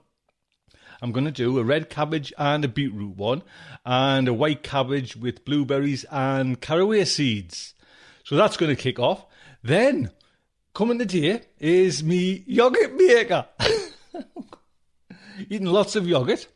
I'm 1.03 1.11
going 1.11 1.25
to 1.25 1.33
do 1.33 1.59
a 1.59 1.65
red 1.65 1.91
cabbage 1.91 2.33
and 2.39 2.65
a 2.65 2.69
beetroot 2.69 3.17
one, 3.17 3.43
and 3.85 4.29
a 4.29 4.33
white 4.33 4.63
cabbage 4.63 5.17
with 5.17 5.45
blueberries 5.45 6.05
and 6.11 6.61
caraway 6.61 7.05
seeds. 7.05 7.75
So 8.25 8.37
that's 8.37 8.57
going 8.57 8.75
to 8.75 8.81
kick 8.81 9.01
off. 9.01 9.27
Then, 9.65 10.13
coming 10.75 10.99
today 10.99 11.43
is 11.59 12.03
me 12.03 12.45
yogurt 12.47 12.95
maker. 12.95 13.47
Eating 15.51 15.67
lots 15.67 15.97
of 15.97 16.07
yogurt. 16.07 16.47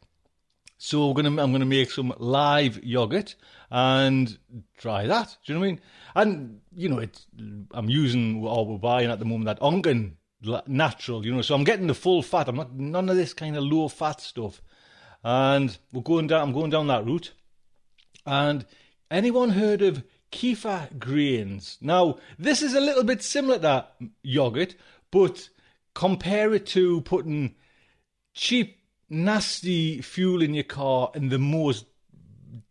So 0.79 1.13
gonna, 1.15 1.29
I'm 1.29 1.53
to 1.53 1.65
make 1.65 1.91
some 1.91 2.15
live 2.19 2.83
yogurt 2.85 3.35
and 3.71 4.39
try 4.77 5.07
that. 5.07 5.37
Do 5.45 5.53
you 5.53 5.55
know 5.55 5.61
what 5.61 5.67
I 5.67 5.71
mean? 5.71 5.81
And 6.15 6.61
you 6.75 6.89
know, 6.89 6.99
it's 6.99 7.27
I'm 7.73 7.89
using 7.89 8.45
or 8.45 8.67
we're 8.67 8.79
buying 8.79 9.11
at 9.11 9.19
the 9.19 9.25
moment 9.25 9.47
that 9.47 9.61
Onken 9.61 10.13
natural, 10.67 11.25
you 11.25 11.35
know. 11.35 11.43
So 11.43 11.55
I'm 11.55 11.65
getting 11.65 11.87
the 11.87 11.95
full 11.95 12.23
fat. 12.23 12.49
I'm 12.49 12.57
not 12.57 12.75
none 12.75 13.09
of 13.09 13.17
this 13.17 13.35
kind 13.35 13.57
of 13.57 13.65
low 13.65 13.89
fat 13.89 14.21
stuff. 14.21 14.63
And 15.25 15.77
we're 15.93 16.03
going 16.03 16.27
down. 16.27 16.43
I'm 16.43 16.55
going 16.55 16.71
down 16.71 16.87
that 16.89 17.05
route. 17.05 17.33
And 18.25 18.67
anyone 19.11 19.51
heard 19.51 19.83
of 19.83 20.05
kefir 20.31 20.99
grains? 20.99 21.79
Now 21.81 22.19
this 22.39 22.63
is 22.63 22.75
a 22.75 22.81
little 22.81 23.05
bit 23.05 23.23
similar 23.23 23.57
to 23.57 23.63
that 23.63 23.97
yogurt, 24.23 24.75
but 25.11 25.49
compare 25.95 26.53
it 26.55 26.67
to 26.67 27.01
putting 27.03 27.55
cheap, 28.35 28.79
nasty 29.09 30.01
fuel 30.03 30.43
in 30.43 30.55
your 30.55 30.65
car 30.65 31.11
and 31.15 31.31
the 31.31 31.39
most 31.39 31.87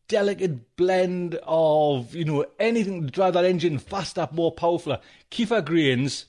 delicate 0.08 0.76
blend 0.76 1.40
of 1.44 2.14
you 2.14 2.24
know 2.26 2.46
anything 2.60 3.04
to 3.04 3.12
drive 3.12 3.34
that 3.34 3.46
engine 3.46 3.80
faster, 3.80 4.28
more 4.32 4.52
powerful. 4.52 4.98
Kefir 5.32 5.64
grains 5.66 6.26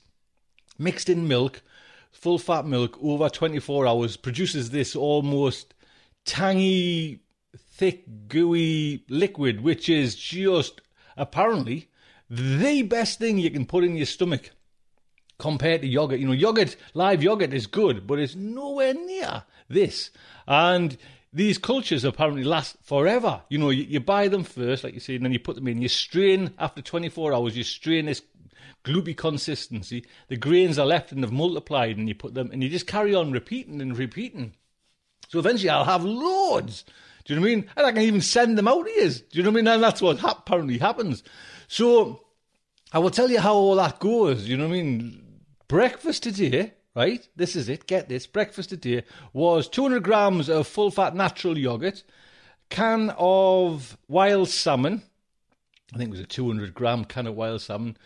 mixed 0.77 1.09
in 1.09 1.27
milk, 1.27 1.61
full 2.11 2.37
fat 2.37 2.65
milk, 2.65 2.97
over 3.01 3.29
24 3.29 3.87
hours, 3.87 4.17
produces 4.17 4.69
this 4.69 4.95
almost 4.95 5.73
tangy, 6.25 7.19
thick, 7.57 8.27
gooey 8.27 9.03
liquid, 9.09 9.61
which 9.61 9.89
is 9.89 10.15
just 10.15 10.81
apparently 11.17 11.89
the 12.29 12.81
best 12.83 13.19
thing 13.19 13.37
you 13.37 13.49
can 13.49 13.65
put 13.65 13.83
in 13.83 13.95
your 13.95 14.05
stomach 14.05 14.51
compared 15.37 15.81
to 15.81 15.87
yogurt. 15.87 16.19
You 16.19 16.27
know, 16.27 16.33
yogurt, 16.33 16.75
live 16.93 17.23
yogurt 17.23 17.53
is 17.53 17.67
good, 17.67 18.07
but 18.07 18.19
it's 18.19 18.35
nowhere 18.35 18.93
near 18.93 19.43
this. 19.69 20.11
And 20.47 20.97
these 21.33 21.57
cultures 21.57 22.03
apparently 22.03 22.43
last 22.43 22.77
forever. 22.81 23.41
You 23.49 23.57
know, 23.57 23.69
you, 23.69 23.83
you, 23.83 23.99
buy 23.99 24.27
them 24.27 24.43
first, 24.43 24.83
like 24.83 24.93
you 24.93 24.99
say, 24.99 25.15
and 25.15 25.25
then 25.25 25.31
you 25.33 25.39
put 25.39 25.55
them 25.55 25.67
in. 25.67 25.81
You 25.81 25.89
strain 25.89 26.53
after 26.57 26.81
24 26.81 27.33
hours. 27.33 27.57
You 27.57 27.63
strain 27.63 28.05
this 28.05 28.21
gloopy 28.83 29.15
consistency. 29.15 30.05
The 30.29 30.37
grains 30.37 30.79
are 30.79 30.85
left 30.85 31.11
and 31.11 31.23
they've 31.23 31.31
multiplied, 31.31 31.97
and 31.97 32.07
you 32.07 32.15
put 32.15 32.33
them, 32.33 32.49
and 32.51 32.63
you 32.63 32.69
just 32.69 32.87
carry 32.87 33.13
on 33.13 33.31
repeating 33.31 33.81
and 33.81 33.97
repeating. 33.97 34.53
So 35.29 35.39
eventually, 35.39 35.69
I'll 35.69 35.83
have 35.83 36.05
loads. 36.05 36.85
Do 37.27 37.33
you 37.33 37.41
know 37.41 37.45
what 37.45 37.51
I 37.51 37.55
mean? 37.55 37.69
And 37.75 37.85
I 37.85 37.91
can 37.91 38.01
even 38.03 38.21
send 38.21 38.57
them 38.57 38.69
out 38.69 38.87
here. 38.87 39.09
Do 39.09 39.23
you 39.31 39.43
know 39.43 39.49
what 39.49 39.57
I 39.57 39.61
mean? 39.61 39.67
And 39.67 39.83
that's 39.83 40.01
what 40.01 40.17
ha- 40.19 40.37
apparently 40.39 40.77
happens. 40.77 41.23
So 41.67 42.21
I 42.93 42.99
will 42.99 43.09
tell 43.09 43.29
you 43.29 43.41
how 43.41 43.53
all 43.53 43.75
that 43.75 43.99
goes. 43.99 44.47
You 44.47 44.55
know 44.55 44.63
what 44.63 44.75
I 44.75 44.81
mean? 44.81 45.23
Breakfast 45.67 46.23
today, 46.23 46.73
right? 46.95 47.27
This 47.35 47.57
is 47.57 47.67
it. 47.67 47.85
Get 47.85 48.07
this. 48.07 48.27
Breakfast 48.27 48.69
today 48.69 49.03
was 49.33 49.67
200 49.67 50.03
grams 50.03 50.47
of 50.47 50.67
full 50.67 50.89
fat 50.89 51.15
natural 51.15 51.57
yogurt, 51.57 52.01
can 52.69 53.13
of 53.17 53.97
wild 54.07 54.47
salmon. 54.47 55.03
I 55.93 55.97
think 55.97 56.07
it 56.07 56.11
was 56.11 56.21
a 56.21 56.25
200 56.25 56.73
gram 56.73 57.03
can 57.03 57.27
of 57.27 57.35
wild 57.35 57.61
salmon, 57.61 57.97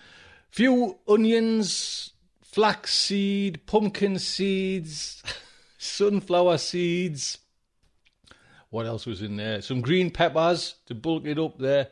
few 0.50 0.98
onions, 1.08 2.14
flaxseed, 2.42 3.68
pumpkin 3.68 4.18
seeds, 4.18 5.22
sunflower 5.78 6.58
seeds. 6.58 7.38
What 8.72 8.88
else 8.88 9.06
was 9.06 9.22
in 9.22 9.38
there? 9.38 9.62
Some 9.62 9.82
green 9.82 10.10
peppers 10.10 10.76
to 10.88 10.96
bulk 10.96 11.26
it 11.26 11.38
up 11.38 11.60
there. 11.60 11.90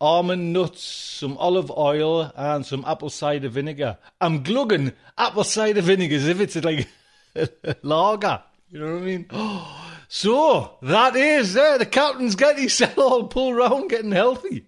Almond 0.00 0.52
nuts, 0.52 0.82
some 0.82 1.36
olive 1.36 1.70
oil, 1.70 2.32
and 2.34 2.64
some 2.64 2.84
apple 2.86 3.10
cider 3.10 3.48
vinegar. 3.48 3.98
I'm 4.20 4.42
glugging 4.42 4.92
apple 5.18 5.44
cider 5.44 5.82
vinegar 5.82 6.16
as 6.16 6.28
if 6.28 6.40
it's 6.40 6.56
like 6.56 6.88
lager. 7.82 8.42
You 8.70 8.80
know 8.80 8.94
what 8.94 9.02
I 9.02 9.04
mean? 9.04 9.26
So 10.08 10.78
that 10.82 11.16
is 11.16 11.54
there. 11.54 11.78
The 11.78 11.84
captain's 11.84 12.36
getting 12.36 12.60
himself 12.60 12.96
all 12.98 13.26
pulled 13.26 13.56
round, 13.56 13.90
getting 13.90 14.12
healthy 14.12 14.64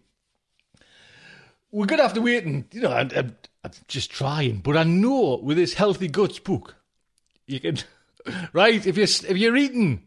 we're 1.71 1.87
to 1.87 1.97
have 1.97 2.15
to 2.15 2.21
wait 2.21 2.45
and, 2.45 2.65
you 2.73 2.81
know, 2.81 2.93
I'm, 2.93 3.11
I'm, 3.15 3.37
I'm, 3.65 3.71
just 3.89 4.11
trying. 4.11 4.59
But 4.59 4.77
I 4.77 4.85
know 4.85 5.41
with 5.43 5.57
this 5.57 5.75
Healthy 5.75 6.09
Guts 6.09 6.39
book, 6.39 6.77
you 7.47 7.61
can, 7.61 7.79
right, 8.53 8.87
if 8.87 8.97
you're, 8.97 9.05
if 9.05 9.37
you're 9.37 9.57
eating, 9.57 10.07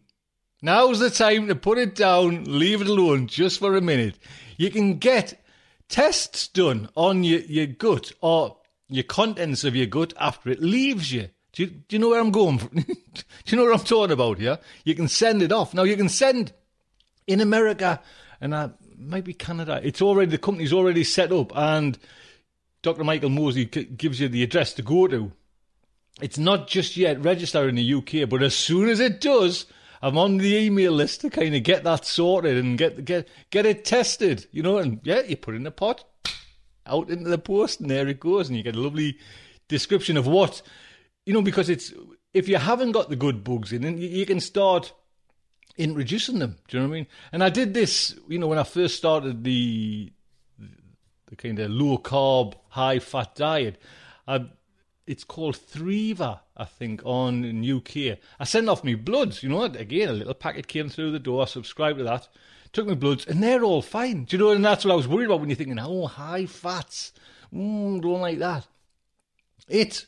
now's 0.62 1.00
the 1.00 1.10
time 1.10 1.48
to 1.48 1.56
put 1.56 1.78
it 1.78 1.96
down, 1.96 2.46
leave 2.46 2.82
it 2.82 2.88
alone 2.88 3.28
just 3.28 3.60
for 3.60 3.76
a 3.76 3.82
minute. 3.82 4.18
You 4.58 4.70
can 4.70 4.98
get 4.98 5.44
tests 5.90 6.48
done 6.48 6.90
on 6.96 7.24
your, 7.24 7.42
your 7.42 7.68
gut 7.68 8.12
or 8.22 8.58
your 8.88 9.04
contents 9.04 9.64
of 9.64 9.76
your 9.76 9.88
gut 9.88 10.14
after 10.20 10.50
it 10.50 10.62
leaves 10.62 11.12
you. 11.12 11.30
Do 11.54 11.64
you, 11.64 11.70
do 11.70 11.96
you 11.96 12.00
know 12.00 12.10
where 12.10 12.20
I'm 12.20 12.32
going? 12.32 12.58
do 12.74 13.24
you 13.48 13.58
know 13.58 13.66
what 13.66 13.80
I'm 13.80 13.86
talking 13.86 14.14
about 14.14 14.38
here? 14.40 14.60
You 14.86 14.96
can 14.96 15.08
send 15.08 15.42
it 15.42 15.52
off. 15.52 15.74
Now, 15.74 15.84
you 15.84 15.98
can 15.98 16.10
send 16.10 16.54
in 17.28 17.42
America, 17.42 18.02
and 18.40 18.56
I, 18.56 18.70
maybe 18.98 19.34
Canada. 19.34 19.82
It's 19.84 20.02
already 20.02 20.32
the 20.32 20.38
company's 20.38 20.74
already 20.74 21.04
set 21.04 21.32
up, 21.32 21.52
and 21.56 21.98
Dr. 22.82 23.04
Michael 23.04 23.30
Mosley 23.30 23.66
gives 23.66 24.20
you 24.20 24.30
the 24.30 24.44
address 24.44 24.74
to 24.74 24.82
go 24.82 25.08
to. 25.08 25.32
It's 26.22 26.38
not 26.38 26.68
just 26.68 26.98
yet 26.98 27.24
registered 27.24 27.70
in 27.70 27.76
the 27.76 27.94
UK, 27.96 28.30
but 28.30 28.44
as 28.44 28.56
soon 28.56 28.90
as 28.90 29.00
it 29.00 29.22
does, 29.22 29.66
I'm 30.02 30.18
on 30.18 30.38
the 30.38 30.56
email 30.56 30.92
list 30.92 31.22
to 31.22 31.30
kind 31.30 31.56
of 31.56 31.64
get 31.64 31.84
that 31.84 32.06
sorted 32.06 32.58
and 32.58 32.78
get 32.78 33.06
get 33.06 33.28
get 33.50 33.66
it 33.66 33.86
tested. 33.86 34.48
You 34.52 34.64
know, 34.64 34.78
and 34.78 35.00
yeah, 35.04 35.22
you 35.22 35.38
put 35.38 35.56
in 35.56 35.68
a 35.68 35.72
pot, 35.72 36.04
out 36.86 37.10
into 37.10 37.30
the 37.30 37.38
post, 37.38 37.80
and 37.80 37.90
there 37.90 38.08
it 38.08 38.20
goes, 38.20 38.48
and 38.48 38.58
you 38.58 38.64
get 38.64 38.76
a 38.76 38.82
lovely 38.82 39.18
description 39.68 40.18
of 40.18 40.28
what 40.28 40.62
you 41.26 41.34
know 41.34 41.42
because 41.42 41.70
it's 41.70 41.94
if 42.34 42.48
you 42.48 42.58
haven't 42.58 42.94
got 42.94 43.10
the 43.10 43.16
good 43.16 43.44
bugs 43.44 43.74
in, 43.74 43.98
you 43.98 44.26
can 44.26 44.40
start 44.40 44.94
introducing 45.78 46.40
them. 46.40 46.58
Do 46.68 46.78
you 46.78 46.84
know 46.84 46.90
what 46.90 46.96
I 46.96 47.00
mean? 47.00 47.08
And 47.32 47.44
I 47.44 47.50
did 47.50 47.74
this, 47.74 48.16
you 48.28 48.40
know, 48.40 48.48
when 48.48 48.60
I 48.60 48.64
first 48.64 48.98
started 48.98 49.44
the 49.44 50.12
the 51.28 51.36
kind 51.36 51.60
of 51.60 51.72
low 51.72 51.98
carb, 51.98 52.56
high 52.70 53.00
fat 53.00 53.36
diet. 53.36 53.82
I, 54.28 54.46
it's 55.12 55.26
called 55.26 55.56
Thriva, 55.56 56.40
I 56.56 56.64
think, 56.64 57.02
on 57.04 57.44
in 57.44 57.70
UK. 57.70 58.18
I 58.40 58.46
sent 58.46 58.70
off 58.70 58.86
my 58.86 58.96
bloods, 58.96 59.44
you 59.44 59.50
know, 59.50 59.64
again, 59.64 60.08
a 60.08 60.14
little 60.14 60.34
packet 60.34 60.68
came 60.68 60.88
through 60.88 61.12
the 61.12 61.20
door, 61.20 61.42
I 61.42 61.46
subscribed 61.46 61.98
to 61.98 62.06
that, 62.06 62.30
took 62.72 62.88
my 62.88 62.94
bloods, 62.94 63.26
and 63.26 63.44
they're 63.44 63.64
all 63.64 63.82
fine. 63.82 64.24
Do 64.24 64.38
you 64.38 64.44
know, 64.44 64.52
and 64.52 64.64
that's 64.64 64.86
what 64.86 64.94
I 64.94 64.96
was 64.96 65.10
worried 65.10 65.26
about 65.26 65.42
when 65.42 65.50
you're 65.50 65.58
thinking, 65.58 65.80
oh, 65.80 66.08
high 66.08 66.46
fats, 66.46 67.12
mm, 67.54 68.02
don't 68.02 68.22
like 68.22 68.40
that. 68.40 68.66
It, 69.68 70.06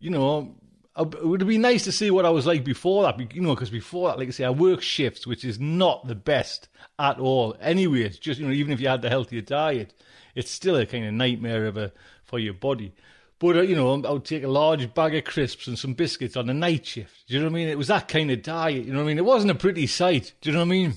you 0.00 0.10
know, 0.10 0.56
it 0.98 1.24
would 1.24 1.46
be 1.46 1.58
nice 1.58 1.84
to 1.84 1.92
see 1.92 2.10
what 2.10 2.26
I 2.26 2.30
was 2.30 2.44
like 2.44 2.64
before 2.64 3.04
that, 3.04 3.32
you 3.32 3.40
know, 3.40 3.54
because 3.54 3.70
before 3.70 4.08
that, 4.08 4.18
like 4.18 4.28
I 4.28 4.32
say, 4.32 4.44
I 4.44 4.50
work 4.50 4.82
shifts, 4.82 5.28
which 5.28 5.44
is 5.44 5.60
not 5.60 6.08
the 6.08 6.16
best 6.16 6.68
at 6.98 7.20
all. 7.20 7.56
Anyway, 7.60 8.02
it's 8.02 8.18
just, 8.18 8.40
you 8.40 8.46
know, 8.46 8.52
even 8.52 8.72
if 8.72 8.80
you 8.80 8.88
had 8.88 9.02
the 9.02 9.10
healthier 9.10 9.42
diet, 9.42 9.94
it's 10.34 10.50
still 10.50 10.76
a 10.76 10.86
kind 10.86 11.06
of 11.06 11.14
nightmare 11.14 11.66
of 11.66 11.76
a, 11.76 11.92
for 12.24 12.40
your 12.40 12.54
body. 12.54 12.92
But, 13.40 13.56
uh, 13.56 13.62
you 13.62 13.74
know, 13.74 14.00
I 14.04 14.12
would 14.12 14.24
take 14.24 14.44
a 14.44 14.48
large 14.48 14.94
bag 14.94 15.16
of 15.16 15.24
crisps 15.24 15.66
and 15.66 15.78
some 15.78 15.94
biscuits 15.94 16.36
on 16.36 16.48
a 16.48 16.54
night 16.54 16.86
shift. 16.86 17.26
Do 17.26 17.34
you 17.34 17.40
know 17.40 17.46
what 17.46 17.52
I 17.52 17.54
mean? 17.54 17.68
It 17.68 17.78
was 17.78 17.88
that 17.88 18.06
kind 18.06 18.30
of 18.30 18.42
diet, 18.42 18.84
you 18.84 18.92
know 18.92 18.98
what 18.98 19.04
I 19.04 19.08
mean? 19.08 19.18
It 19.18 19.24
wasn't 19.24 19.50
a 19.50 19.56
pretty 19.56 19.86
sight. 19.88 20.34
Do 20.40 20.50
you 20.50 20.52
know 20.52 20.60
what 20.60 20.66
I 20.66 20.68
mean? 20.68 20.94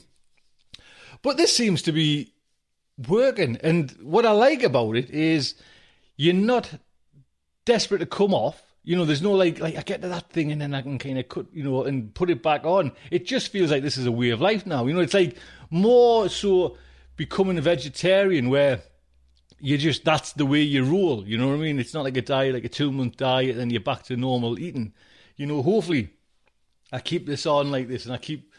But 1.21 1.37
this 1.37 1.55
seems 1.55 1.81
to 1.83 1.91
be 1.91 2.33
working. 3.07 3.57
And 3.63 3.91
what 4.03 4.25
I 4.25 4.31
like 4.31 4.61
about 4.61 4.95
it 4.97 5.09
is 5.09 5.55
you're 6.17 6.33
not 6.33 6.69
desperate 7.65 7.99
to 7.99 8.05
come 8.05 8.33
off 8.33 8.61
you 8.85 8.97
know, 8.97 9.05
there's 9.05 9.21
no 9.21 9.31
like 9.31 9.59
like 9.59 9.77
I 9.77 9.81
get 9.81 10.01
to 10.01 10.09
that 10.09 10.29
thing 10.29 10.51
and 10.51 10.61
then 10.61 10.73
I 10.73 10.81
can 10.81 10.99
kind 10.99 11.17
of 11.17 11.29
cut, 11.29 11.45
you 11.53 11.63
know, 11.63 11.83
and 11.83 12.13
put 12.13 12.29
it 12.29 12.43
back 12.43 12.65
on. 12.65 12.91
It 13.11 13.25
just 13.25 13.47
feels 13.49 13.71
like 13.71 13.81
this 13.81 13.97
is 13.97 14.05
a 14.05 14.11
way 14.11 14.29
of 14.31 14.41
life 14.41 14.65
now. 14.65 14.85
You 14.85 14.93
know, 14.93 14.99
it's 14.99 15.13
like 15.13 15.37
more 15.69 16.27
so 16.27 16.77
becoming 17.15 17.57
a 17.57 17.61
vegetarian 17.61 18.49
where 18.49 18.81
you 19.63 19.77
just 19.77 20.03
that's 20.03 20.33
the 20.33 20.45
way 20.45 20.59
you 20.59 20.83
roll. 20.83 21.25
You 21.25 21.37
know 21.37 21.47
what 21.47 21.53
I 21.53 21.59
mean? 21.59 21.79
It's 21.79 21.93
not 21.93 22.03
like 22.03 22.17
a 22.17 22.21
diet, 22.21 22.53
like 22.53 22.65
a 22.65 22.69
two 22.69 22.91
month 22.91 23.15
diet, 23.15 23.57
and 23.57 23.71
you're 23.71 23.79
back 23.79 24.03
to 24.03 24.17
normal 24.17 24.59
eating. 24.59 24.93
You 25.37 25.45
know, 25.45 25.63
hopefully, 25.63 26.09
I 26.91 26.99
keep 26.99 27.25
this 27.25 27.45
on 27.45 27.71
like 27.71 27.87
this, 27.87 28.03
and 28.05 28.13
I 28.13 28.17
keep 28.17 28.51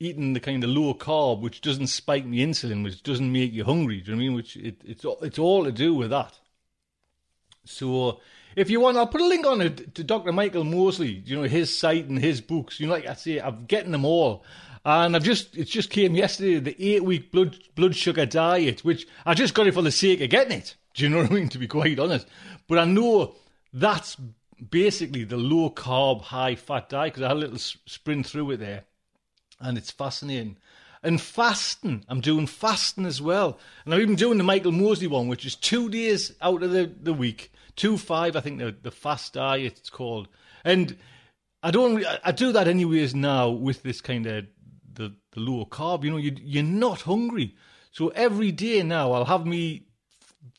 eating 0.00 0.32
the 0.32 0.40
kind 0.40 0.64
of 0.64 0.70
low 0.70 0.92
carb, 0.94 1.40
which 1.40 1.60
doesn't 1.60 1.86
spike 1.86 2.26
me 2.26 2.38
insulin, 2.38 2.82
which 2.82 3.00
doesn't 3.04 3.32
make 3.32 3.52
you 3.52 3.62
hungry. 3.62 4.00
Do 4.00 4.10
you 4.10 4.16
know 4.16 4.18
what 4.18 4.24
I 4.24 4.26
mean? 4.26 4.34
Which 4.34 4.56
it, 4.56 4.82
it's 4.84 5.06
it's 5.22 5.38
all 5.38 5.64
to 5.64 5.70
do 5.70 5.94
with 5.94 6.10
that. 6.10 6.40
So 7.64 8.18
if 8.56 8.70
you 8.70 8.80
want, 8.80 8.96
I'll 8.96 9.06
put 9.06 9.20
a 9.20 9.26
link 9.26 9.46
on 9.46 9.60
it 9.60 9.94
to 9.94 10.02
Dr. 10.02 10.32
Michael 10.32 10.64
Mosley, 10.64 11.22
you 11.24 11.36
know, 11.36 11.44
his 11.44 11.76
site 11.76 12.08
and 12.08 12.18
his 12.18 12.40
books. 12.40 12.80
You 12.80 12.88
know, 12.88 12.94
like 12.94 13.06
I 13.06 13.14
say, 13.14 13.38
I'm 13.38 13.66
getting 13.66 13.92
them 13.92 14.04
all. 14.04 14.44
And 14.84 15.14
I've 15.14 15.22
just, 15.22 15.56
it 15.56 15.64
just 15.64 15.90
came 15.90 16.14
yesterday, 16.14 16.58
the 16.58 16.94
eight 16.94 17.04
week 17.04 17.30
blood, 17.30 17.58
blood 17.74 17.94
sugar 17.94 18.24
diet, 18.24 18.84
which 18.84 19.06
I 19.26 19.34
just 19.34 19.54
got 19.54 19.66
it 19.66 19.74
for 19.74 19.82
the 19.82 19.92
sake 19.92 20.20
of 20.20 20.30
getting 20.30 20.58
it. 20.58 20.76
Do 20.94 21.04
you 21.04 21.10
know 21.10 21.18
what 21.18 21.30
I 21.30 21.34
mean? 21.34 21.48
To 21.50 21.58
be 21.58 21.68
quite 21.68 21.98
honest. 21.98 22.26
But 22.66 22.78
I 22.78 22.84
know 22.84 23.34
that's 23.72 24.16
basically 24.70 25.24
the 25.24 25.36
low 25.36 25.70
carb, 25.70 26.22
high 26.22 26.54
fat 26.54 26.88
diet 26.88 27.14
because 27.14 27.24
I 27.24 27.28
had 27.28 27.36
a 27.36 27.40
little 27.40 27.58
sprint 27.58 28.26
through 28.26 28.52
it 28.52 28.56
there. 28.58 28.84
And 29.60 29.76
it's 29.76 29.90
fascinating. 29.90 30.56
And 31.02 31.20
fasting, 31.20 32.04
I'm 32.08 32.20
doing 32.20 32.46
fasting 32.46 33.06
as 33.06 33.22
well. 33.22 33.58
And 33.84 33.94
I'm 33.94 34.00
even 34.00 34.16
doing 34.16 34.38
the 34.38 34.44
Michael 34.44 34.72
Mosley 34.72 35.06
one, 35.06 35.28
which 35.28 35.46
is 35.46 35.54
two 35.54 35.88
days 35.88 36.32
out 36.42 36.62
of 36.62 36.72
the, 36.72 36.92
the 37.00 37.14
week. 37.14 37.52
Two 37.76 37.96
five, 37.96 38.36
I 38.36 38.40
think 38.40 38.58
the, 38.58 38.74
the 38.82 38.90
fast 38.90 39.34
diet 39.34 39.78
it's 39.78 39.90
called. 39.90 40.28
And 40.64 40.96
I 41.62 41.70
don't, 41.70 42.04
I 42.24 42.32
do 42.32 42.52
that 42.52 42.68
anyways 42.68 43.14
now 43.14 43.48
with 43.48 43.82
this 43.82 44.00
kind 44.00 44.26
of 44.26 44.46
the, 45.32 45.40
low 45.40 45.64
carb. 45.66 46.04
You 46.04 46.10
know, 46.10 46.16
you, 46.16 46.36
you're 46.40 46.62
not 46.62 47.02
hungry. 47.02 47.56
So 47.92 48.08
every 48.08 48.52
day 48.52 48.82
now 48.82 49.12
I'll 49.12 49.24
have 49.24 49.46
me 49.46 49.86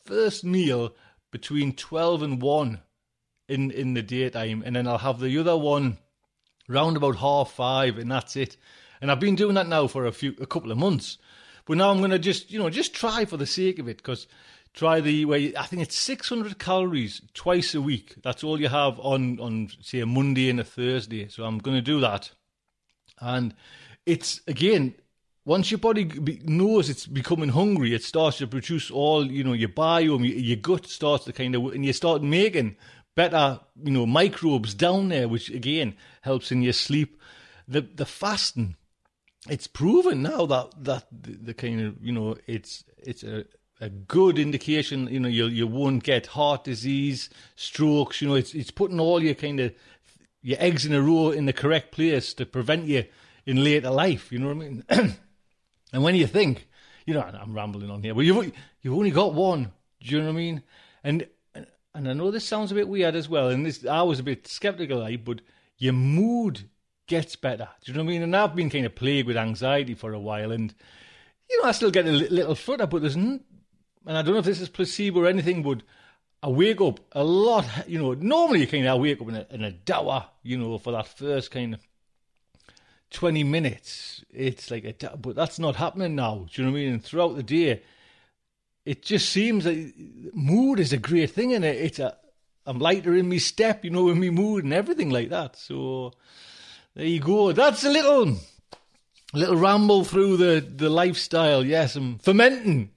first 0.05 0.43
meal 0.43 0.93
between 1.31 1.73
12 1.73 2.23
and 2.23 2.41
1 2.41 2.79
in, 3.47 3.71
in 3.71 3.93
the 3.93 4.01
daytime. 4.01 4.63
And 4.65 4.75
then 4.75 4.87
I'll 4.87 4.97
have 4.97 5.19
the 5.19 5.37
other 5.37 5.57
one 5.57 5.97
round 6.67 6.97
about 6.97 7.17
half 7.17 7.51
five 7.51 7.97
and 7.97 8.11
that's 8.11 8.35
it. 8.35 8.57
And 9.01 9.11
I've 9.11 9.19
been 9.19 9.35
doing 9.35 9.55
that 9.55 9.67
now 9.67 9.87
for 9.87 10.05
a 10.05 10.11
few, 10.11 10.35
a 10.39 10.45
couple 10.45 10.71
of 10.71 10.77
months. 10.77 11.17
But 11.65 11.77
now 11.77 11.91
I'm 11.91 11.99
going 11.99 12.11
to 12.11 12.19
just, 12.19 12.51
you 12.51 12.59
know, 12.59 12.69
just 12.69 12.93
try 12.93 13.25
for 13.25 13.37
the 13.37 13.45
sake 13.45 13.79
of 13.79 13.87
it 13.87 13.97
because 13.97 14.27
try 14.73 15.01
the 15.01 15.25
way 15.25 15.55
I 15.55 15.65
think 15.65 15.81
it's 15.81 15.97
600 15.97 16.57
calories 16.59 17.21
twice 17.33 17.75
a 17.75 17.81
week. 17.81 18.15
That's 18.23 18.43
all 18.43 18.59
you 18.59 18.69
have 18.69 18.99
on 18.99 19.39
on 19.39 19.69
say 19.81 19.99
a 19.99 20.05
Monday 20.05 20.49
and 20.49 20.59
a 20.59 20.63
Thursday. 20.63 21.27
So 21.27 21.43
I'm 21.43 21.59
going 21.59 21.77
to 21.77 21.81
do 21.81 21.99
that, 22.01 22.31
and 23.19 23.53
it's 24.05 24.41
again 24.47 24.95
once 25.43 25.71
your 25.71 25.79
body 25.79 26.05
knows 26.43 26.89
it's 26.89 27.07
becoming 27.07 27.49
hungry, 27.49 27.95
it 27.95 28.03
starts 28.03 28.37
to 28.37 28.47
produce 28.47 28.91
all 28.91 29.29
you 29.31 29.43
know 29.43 29.53
your 29.53 29.69
biome, 29.69 30.31
your 30.35 30.57
gut 30.57 30.87
starts 30.87 31.25
to 31.25 31.33
kind 31.33 31.55
of, 31.55 31.65
and 31.73 31.85
you 31.85 31.93
start 31.93 32.21
making 32.21 32.75
better 33.15 33.59
you 33.83 33.91
know 33.91 34.05
microbes 34.05 34.73
down 34.73 35.09
there, 35.09 35.27
which 35.27 35.49
again 35.49 35.95
helps 36.21 36.51
in 36.51 36.61
your 36.61 36.73
sleep. 36.73 37.19
The 37.67 37.81
the 37.81 38.05
fasting 38.05 38.75
it's 39.49 39.67
proven 39.67 40.21
now 40.21 40.45
that 40.45 40.71
that 40.83 41.05
the, 41.11 41.31
the, 41.31 41.53
kind 41.53 41.81
of 41.81 42.03
you 42.03 42.11
know 42.11 42.37
it's 42.45 42.83
it's 42.97 43.23
a, 43.23 43.45
a 43.79 43.89
good 43.89 44.37
indication 44.37 45.07
you 45.07 45.19
know 45.19 45.27
you 45.27 45.47
you 45.47 45.65
won't 45.65 46.03
get 46.03 46.27
heart 46.27 46.63
disease 46.63 47.29
strokes 47.55 48.21
you 48.21 48.27
know 48.27 48.35
it's 48.35 48.53
it's 48.53 48.69
putting 48.69 48.99
all 48.99 49.21
your 49.23 49.33
kind 49.33 49.59
of 49.59 49.73
your 50.43 50.57
eggs 50.59 50.85
in 50.85 50.93
a 50.93 51.01
row 51.01 51.31
in 51.31 51.45
the 51.45 51.53
correct 51.53 51.91
place 51.91 52.33
to 52.35 52.45
prevent 52.45 52.85
you 52.85 53.03
in 53.45 53.63
later 53.63 53.89
life 53.89 54.31
you 54.31 54.39
know 54.39 54.47
what 54.47 54.57
I 54.57 54.69
mean 54.69 54.83
and 55.93 56.03
when 56.03 56.15
you 56.15 56.27
think 56.27 56.67
you 57.05 57.13
know 57.13 57.21
I'm 57.21 57.53
rambling 57.53 57.89
on 57.89 58.03
here 58.03 58.13
but 58.13 58.21
you've 58.21 58.51
you've 58.81 58.95
only 58.95 59.11
got 59.11 59.33
one 59.33 59.71
do 60.01 60.15
you 60.15 60.19
know 60.19 60.25
what 60.25 60.33
I 60.33 60.35
mean 60.35 60.63
and 61.03 61.27
and 61.93 62.09
I 62.09 62.13
know 62.13 62.31
this 62.31 62.47
sounds 62.47 62.71
a 62.71 62.75
bit 62.75 62.87
weird 62.87 63.15
as 63.15 63.27
well 63.27 63.49
and 63.49 63.65
this 63.65 63.85
I 63.85 64.01
was 64.01 64.19
a 64.19 64.23
bit 64.23 64.47
skeptical 64.47 64.99
like 64.99 65.25
but 65.25 65.41
your 65.77 65.93
mood 65.93 66.69
gets 67.11 67.35
better. 67.35 67.67
Do 67.83 67.91
you 67.91 67.97
know 67.97 68.03
what 68.05 68.09
I 68.09 68.13
mean? 68.13 68.21
And 68.21 68.35
I've 68.35 68.55
been 68.55 68.69
kind 68.69 68.85
of 68.85 68.95
plagued 68.95 69.27
with 69.27 69.35
anxiety 69.35 69.95
for 69.95 70.13
a 70.13 70.19
while, 70.19 70.51
and 70.53 70.73
you 71.49 71.61
know, 71.61 71.67
I 71.67 71.73
still 71.73 71.91
get 71.91 72.07
a 72.07 72.11
little 72.11 72.55
flutter, 72.55 72.87
but 72.87 73.01
there's, 73.01 73.17
n- 73.17 73.43
and 74.05 74.17
I 74.17 74.21
don't 74.21 74.33
know 74.33 74.39
if 74.39 74.45
this 74.45 74.61
is 74.61 74.69
placebo 74.69 75.19
or 75.19 75.27
anything, 75.27 75.61
but 75.61 75.83
I 76.41 76.47
wake 76.47 76.79
up 76.79 77.01
a 77.11 77.23
lot. 77.23 77.65
You 77.85 77.99
know, 77.99 78.13
normally 78.13 78.61
you 78.61 78.67
kind 78.67 78.87
of 78.87 79.01
wake 79.01 79.21
up 79.21 79.27
in 79.27 79.35
a, 79.35 79.45
in 79.49 79.63
a 79.63 79.71
dower, 79.71 80.27
you 80.41 80.57
know, 80.57 80.77
for 80.77 80.93
that 80.93 81.07
first 81.09 81.51
kind 81.51 81.73
of 81.73 81.81
20 83.11 83.43
minutes. 83.43 84.23
It's 84.33 84.71
like 84.71 84.85
a, 84.85 85.17
but 85.17 85.35
that's 85.35 85.59
not 85.59 85.75
happening 85.75 86.15
now. 86.15 86.47
Do 86.51 86.61
you 86.61 86.65
know 86.65 86.71
what 86.71 86.77
I 86.77 86.81
mean? 86.81 86.93
And 86.93 87.03
throughout 87.03 87.35
the 87.35 87.43
day, 87.43 87.83
it 88.85 89.03
just 89.03 89.29
seems 89.29 89.65
that 89.65 89.93
mood 90.33 90.79
is 90.79 90.91
a 90.91 90.97
great 90.97 91.31
thing, 91.31 91.53
and 91.53 91.63
it? 91.63 91.75
it's 91.77 91.99
a, 91.99 92.17
I'm 92.65 92.79
lighter 92.79 93.15
in 93.15 93.29
my 93.29 93.37
step, 93.37 93.83
you 93.83 93.91
know, 93.91 94.09
in 94.09 94.19
my 94.19 94.29
mood 94.29 94.63
and 94.63 94.73
everything 94.73 95.09
like 95.09 95.29
that. 95.29 95.55
So 95.55 96.13
there 96.95 97.05
you 97.05 97.19
go. 97.19 97.51
That's 97.51 97.83
a 97.83 97.89
little 97.89 98.37
little 99.33 99.55
ramble 99.55 100.03
through 100.03 100.37
the, 100.37 100.65
the 100.75 100.89
lifestyle. 100.89 101.65
Yes, 101.65 101.95
I'm 101.95 102.17
fermenting. 102.19 102.91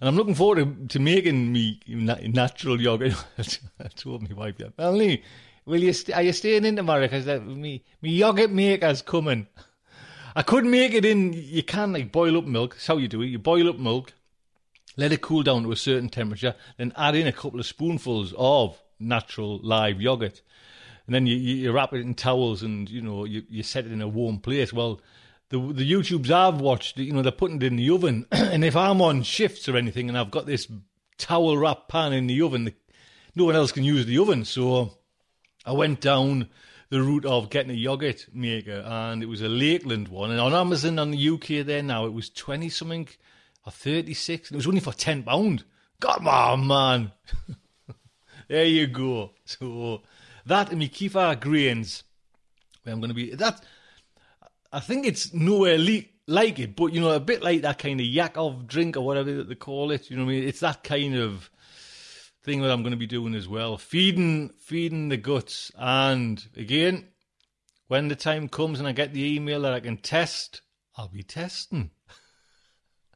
And 0.00 0.08
I'm 0.08 0.16
looking 0.16 0.34
forward 0.34 0.58
to, 0.58 0.86
to 0.88 0.98
making 0.98 1.52
me 1.52 1.80
natural 1.86 2.80
yogurt. 2.80 3.14
I 3.38 3.88
told 3.88 4.28
my 4.28 4.34
wife 4.34 4.56
that. 4.58 4.78
Melanie, 4.78 5.22
will 5.66 5.82
you 5.82 5.92
st- 5.92 6.16
are 6.16 6.22
you 6.22 6.32
staying 6.32 6.64
in 6.64 6.76
tomorrow? 6.76 7.02
Because 7.02 7.26
me, 7.42 7.84
me 8.02 8.10
yogurt 8.10 8.50
maker's 8.50 9.02
coming. 9.02 9.46
I 10.34 10.42
could 10.42 10.64
make 10.64 10.92
it 10.94 11.04
in, 11.04 11.32
you 11.32 11.62
can 11.62 11.92
like 11.92 12.12
boil 12.12 12.38
up 12.38 12.44
milk. 12.44 12.74
That's 12.74 12.86
how 12.86 12.98
you 12.98 13.08
do 13.08 13.22
it. 13.22 13.26
You 13.26 13.38
boil 13.38 13.68
up 13.68 13.78
milk, 13.78 14.12
let 14.96 15.12
it 15.12 15.20
cool 15.20 15.42
down 15.42 15.64
to 15.64 15.72
a 15.72 15.76
certain 15.76 16.08
temperature, 16.08 16.54
then 16.78 16.92
add 16.96 17.16
in 17.16 17.26
a 17.26 17.32
couple 17.32 17.58
of 17.58 17.66
spoonfuls 17.66 18.32
of 18.36 18.80
natural 18.98 19.58
live 19.62 20.00
yogurt 20.00 20.42
and 21.10 21.14
then 21.16 21.26
you, 21.26 21.34
you 21.34 21.72
wrap 21.72 21.92
it 21.92 22.02
in 22.02 22.14
towels 22.14 22.62
and 22.62 22.88
you 22.88 23.02
know 23.02 23.24
you, 23.24 23.42
you 23.48 23.64
set 23.64 23.84
it 23.84 23.90
in 23.90 24.00
a 24.00 24.06
warm 24.06 24.38
place. 24.38 24.72
Well, 24.72 25.00
the 25.48 25.58
the 25.58 25.90
YouTubes 25.90 26.30
I've 26.30 26.60
watched, 26.60 26.98
you 26.98 27.12
know, 27.12 27.20
they're 27.20 27.32
putting 27.32 27.56
it 27.56 27.64
in 27.64 27.74
the 27.74 27.90
oven, 27.90 28.26
and 28.30 28.64
if 28.64 28.76
I'm 28.76 29.02
on 29.02 29.24
shifts 29.24 29.68
or 29.68 29.76
anything, 29.76 30.08
and 30.08 30.16
I've 30.16 30.30
got 30.30 30.46
this 30.46 30.68
towel 31.18 31.58
wrap 31.58 31.88
pan 31.88 32.12
in 32.12 32.28
the 32.28 32.40
oven, 32.42 32.72
no 33.34 33.44
one 33.44 33.56
else 33.56 33.72
can 33.72 33.82
use 33.82 34.06
the 34.06 34.18
oven, 34.18 34.44
so 34.44 34.98
I 35.64 35.72
went 35.72 36.00
down 36.00 36.48
the 36.88 37.02
route 37.02 37.24
of 37.24 37.50
getting 37.50 37.70
a 37.70 37.74
yogurt 37.74 38.26
maker, 38.32 38.82
and 38.84 39.22
it 39.22 39.26
was 39.26 39.42
a 39.42 39.48
Lakeland 39.48 40.08
one, 40.08 40.30
and 40.30 40.40
on 40.40 40.52
Amazon 40.52 40.98
on 40.98 41.12
the 41.12 41.28
UK 41.28 41.64
there 41.64 41.82
now 41.82 42.06
it 42.06 42.12
was 42.12 42.28
twenty 42.30 42.68
something 42.68 43.08
or 43.64 43.72
thirty 43.72 44.14
six, 44.14 44.48
and 44.50 44.56
it 44.56 44.58
was 44.58 44.66
only 44.66 44.80
for 44.80 44.92
ten 44.92 45.22
pound. 45.22 45.64
God, 46.00 46.22
man, 46.22 47.12
there 48.48 48.64
you 48.64 48.86
go. 48.86 49.32
So 49.44 50.02
that 50.46 50.70
and 50.70 50.78
me 50.78 50.88
kefir 50.88 51.38
grains. 51.38 52.02
I'm 52.86 53.00
going 53.00 53.10
to 53.10 53.14
be 53.14 53.34
that. 53.34 53.62
I 54.72 54.80
think 54.80 55.06
it's 55.06 55.34
nowhere 55.34 55.78
le- 55.78 56.04
like 56.26 56.58
it, 56.58 56.74
but 56.74 56.92
you 56.92 57.00
know, 57.00 57.10
a 57.10 57.20
bit 57.20 57.42
like 57.42 57.62
that 57.62 57.78
kind 57.78 58.00
of 58.00 58.06
Yakult 58.06 58.66
drink 58.66 58.96
or 58.96 59.02
whatever 59.02 59.42
they 59.42 59.54
call 59.54 59.90
it. 59.90 60.10
You 60.10 60.16
know 60.16 60.24
what 60.24 60.30
I 60.30 60.34
mean? 60.34 60.48
It's 60.48 60.60
that 60.60 60.82
kind 60.82 61.16
of 61.16 61.50
thing 62.42 62.62
that 62.62 62.70
I'm 62.70 62.82
going 62.82 62.92
to 62.92 62.96
be 62.96 63.06
doing 63.06 63.34
as 63.34 63.48
well. 63.48 63.76
Feeding, 63.76 64.50
feeding 64.58 65.08
the 65.08 65.16
guts, 65.16 65.70
and 65.76 66.42
again, 66.56 67.08
when 67.88 68.08
the 68.08 68.16
time 68.16 68.48
comes 68.48 68.78
and 68.78 68.88
I 68.88 68.92
get 68.92 69.12
the 69.12 69.34
email 69.34 69.62
that 69.62 69.72
I 69.72 69.80
can 69.80 69.96
test, 69.96 70.62
I'll 70.96 71.08
be 71.08 71.22
testing. 71.22 71.90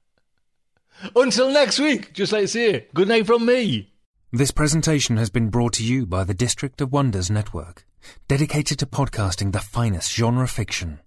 Until 1.17 1.51
next 1.51 1.79
week, 1.79 2.13
just 2.13 2.33
like 2.33 2.43
I 2.43 2.47
say, 2.47 2.87
good 2.95 3.09
night 3.09 3.27
from 3.27 3.47
me. 3.47 3.93
This 4.33 4.51
presentation 4.51 5.17
has 5.17 5.31
been 5.31 5.49
brought 5.49 5.75
to 5.75 5.85
you 5.85 6.07
by 6.07 6.25
the 6.25 6.35
District 6.35 6.81
of 6.81 6.93
Wonders 6.93 7.31
Network, 7.31 7.87
dedicated 8.27 8.79
to 8.81 8.87
podcasting 8.87 9.53
the 9.53 9.61
finest 9.61 10.13
genre 10.13 10.49
fiction. 10.49 11.01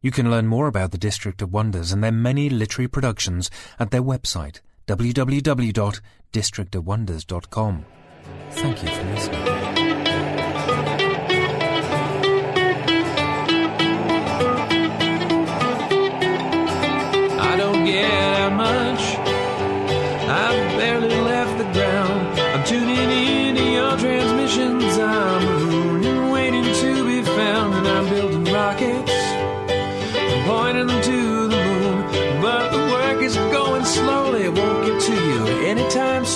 You 0.00 0.10
can 0.10 0.30
learn 0.30 0.46
more 0.46 0.66
about 0.66 0.90
the 0.90 0.98
District 0.98 1.42
of 1.42 1.52
Wonders 1.52 1.92
and 1.92 2.02
their 2.02 2.12
many 2.12 2.48
literary 2.48 2.88
productions 2.88 3.50
at 3.78 3.90
their 3.90 4.02
website, 4.02 4.60
districtofwonders.com. 6.32 7.84
Thank 8.50 8.82
you 8.82 8.88
for 8.88 9.04
listening. 9.04 9.46
I 17.38 17.56
don't 17.56 17.84
get 17.84 18.52
much. 18.52 19.16
I've 20.28 20.78
barely 20.78 21.20
left 21.20 21.58
the 21.58 21.64
ground. 21.72 22.40
I'm 22.40 22.64
tuning 22.64 23.10
into 23.10 23.64
your 23.64 23.96
transmissions. 23.96 24.98
I'm 24.98 25.55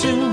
soon. 0.01 0.30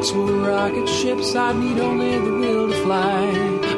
books 0.00 0.12
were 0.12 0.48
rocket 0.48 0.88
ships, 0.88 1.34
I'd 1.34 1.56
need 1.56 1.78
only 1.78 2.18
the 2.18 2.32
will 2.32 2.68
to 2.70 2.82
fly. 2.84 3.20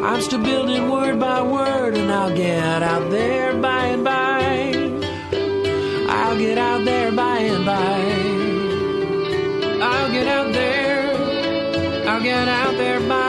I'm 0.04 0.20
still 0.20 0.40
building 0.40 0.88
word 0.88 1.18
by 1.18 1.42
word, 1.42 1.96
and 1.96 2.12
I'll 2.12 2.36
get 2.36 2.80
out 2.80 3.10
there 3.10 3.56
by 3.60 3.86
and 3.86 4.04
by. 4.04 4.72
I'll 6.08 6.38
get 6.38 6.58
out 6.58 6.84
there 6.84 7.10
by 7.10 7.38
and 7.38 7.66
by. 7.66 7.98
I'll 9.84 10.12
get 10.12 10.28
out 10.28 10.52
there. 10.52 12.08
I'll 12.08 12.22
get 12.22 12.46
out 12.46 12.76
there 12.76 13.00
by 13.00 13.21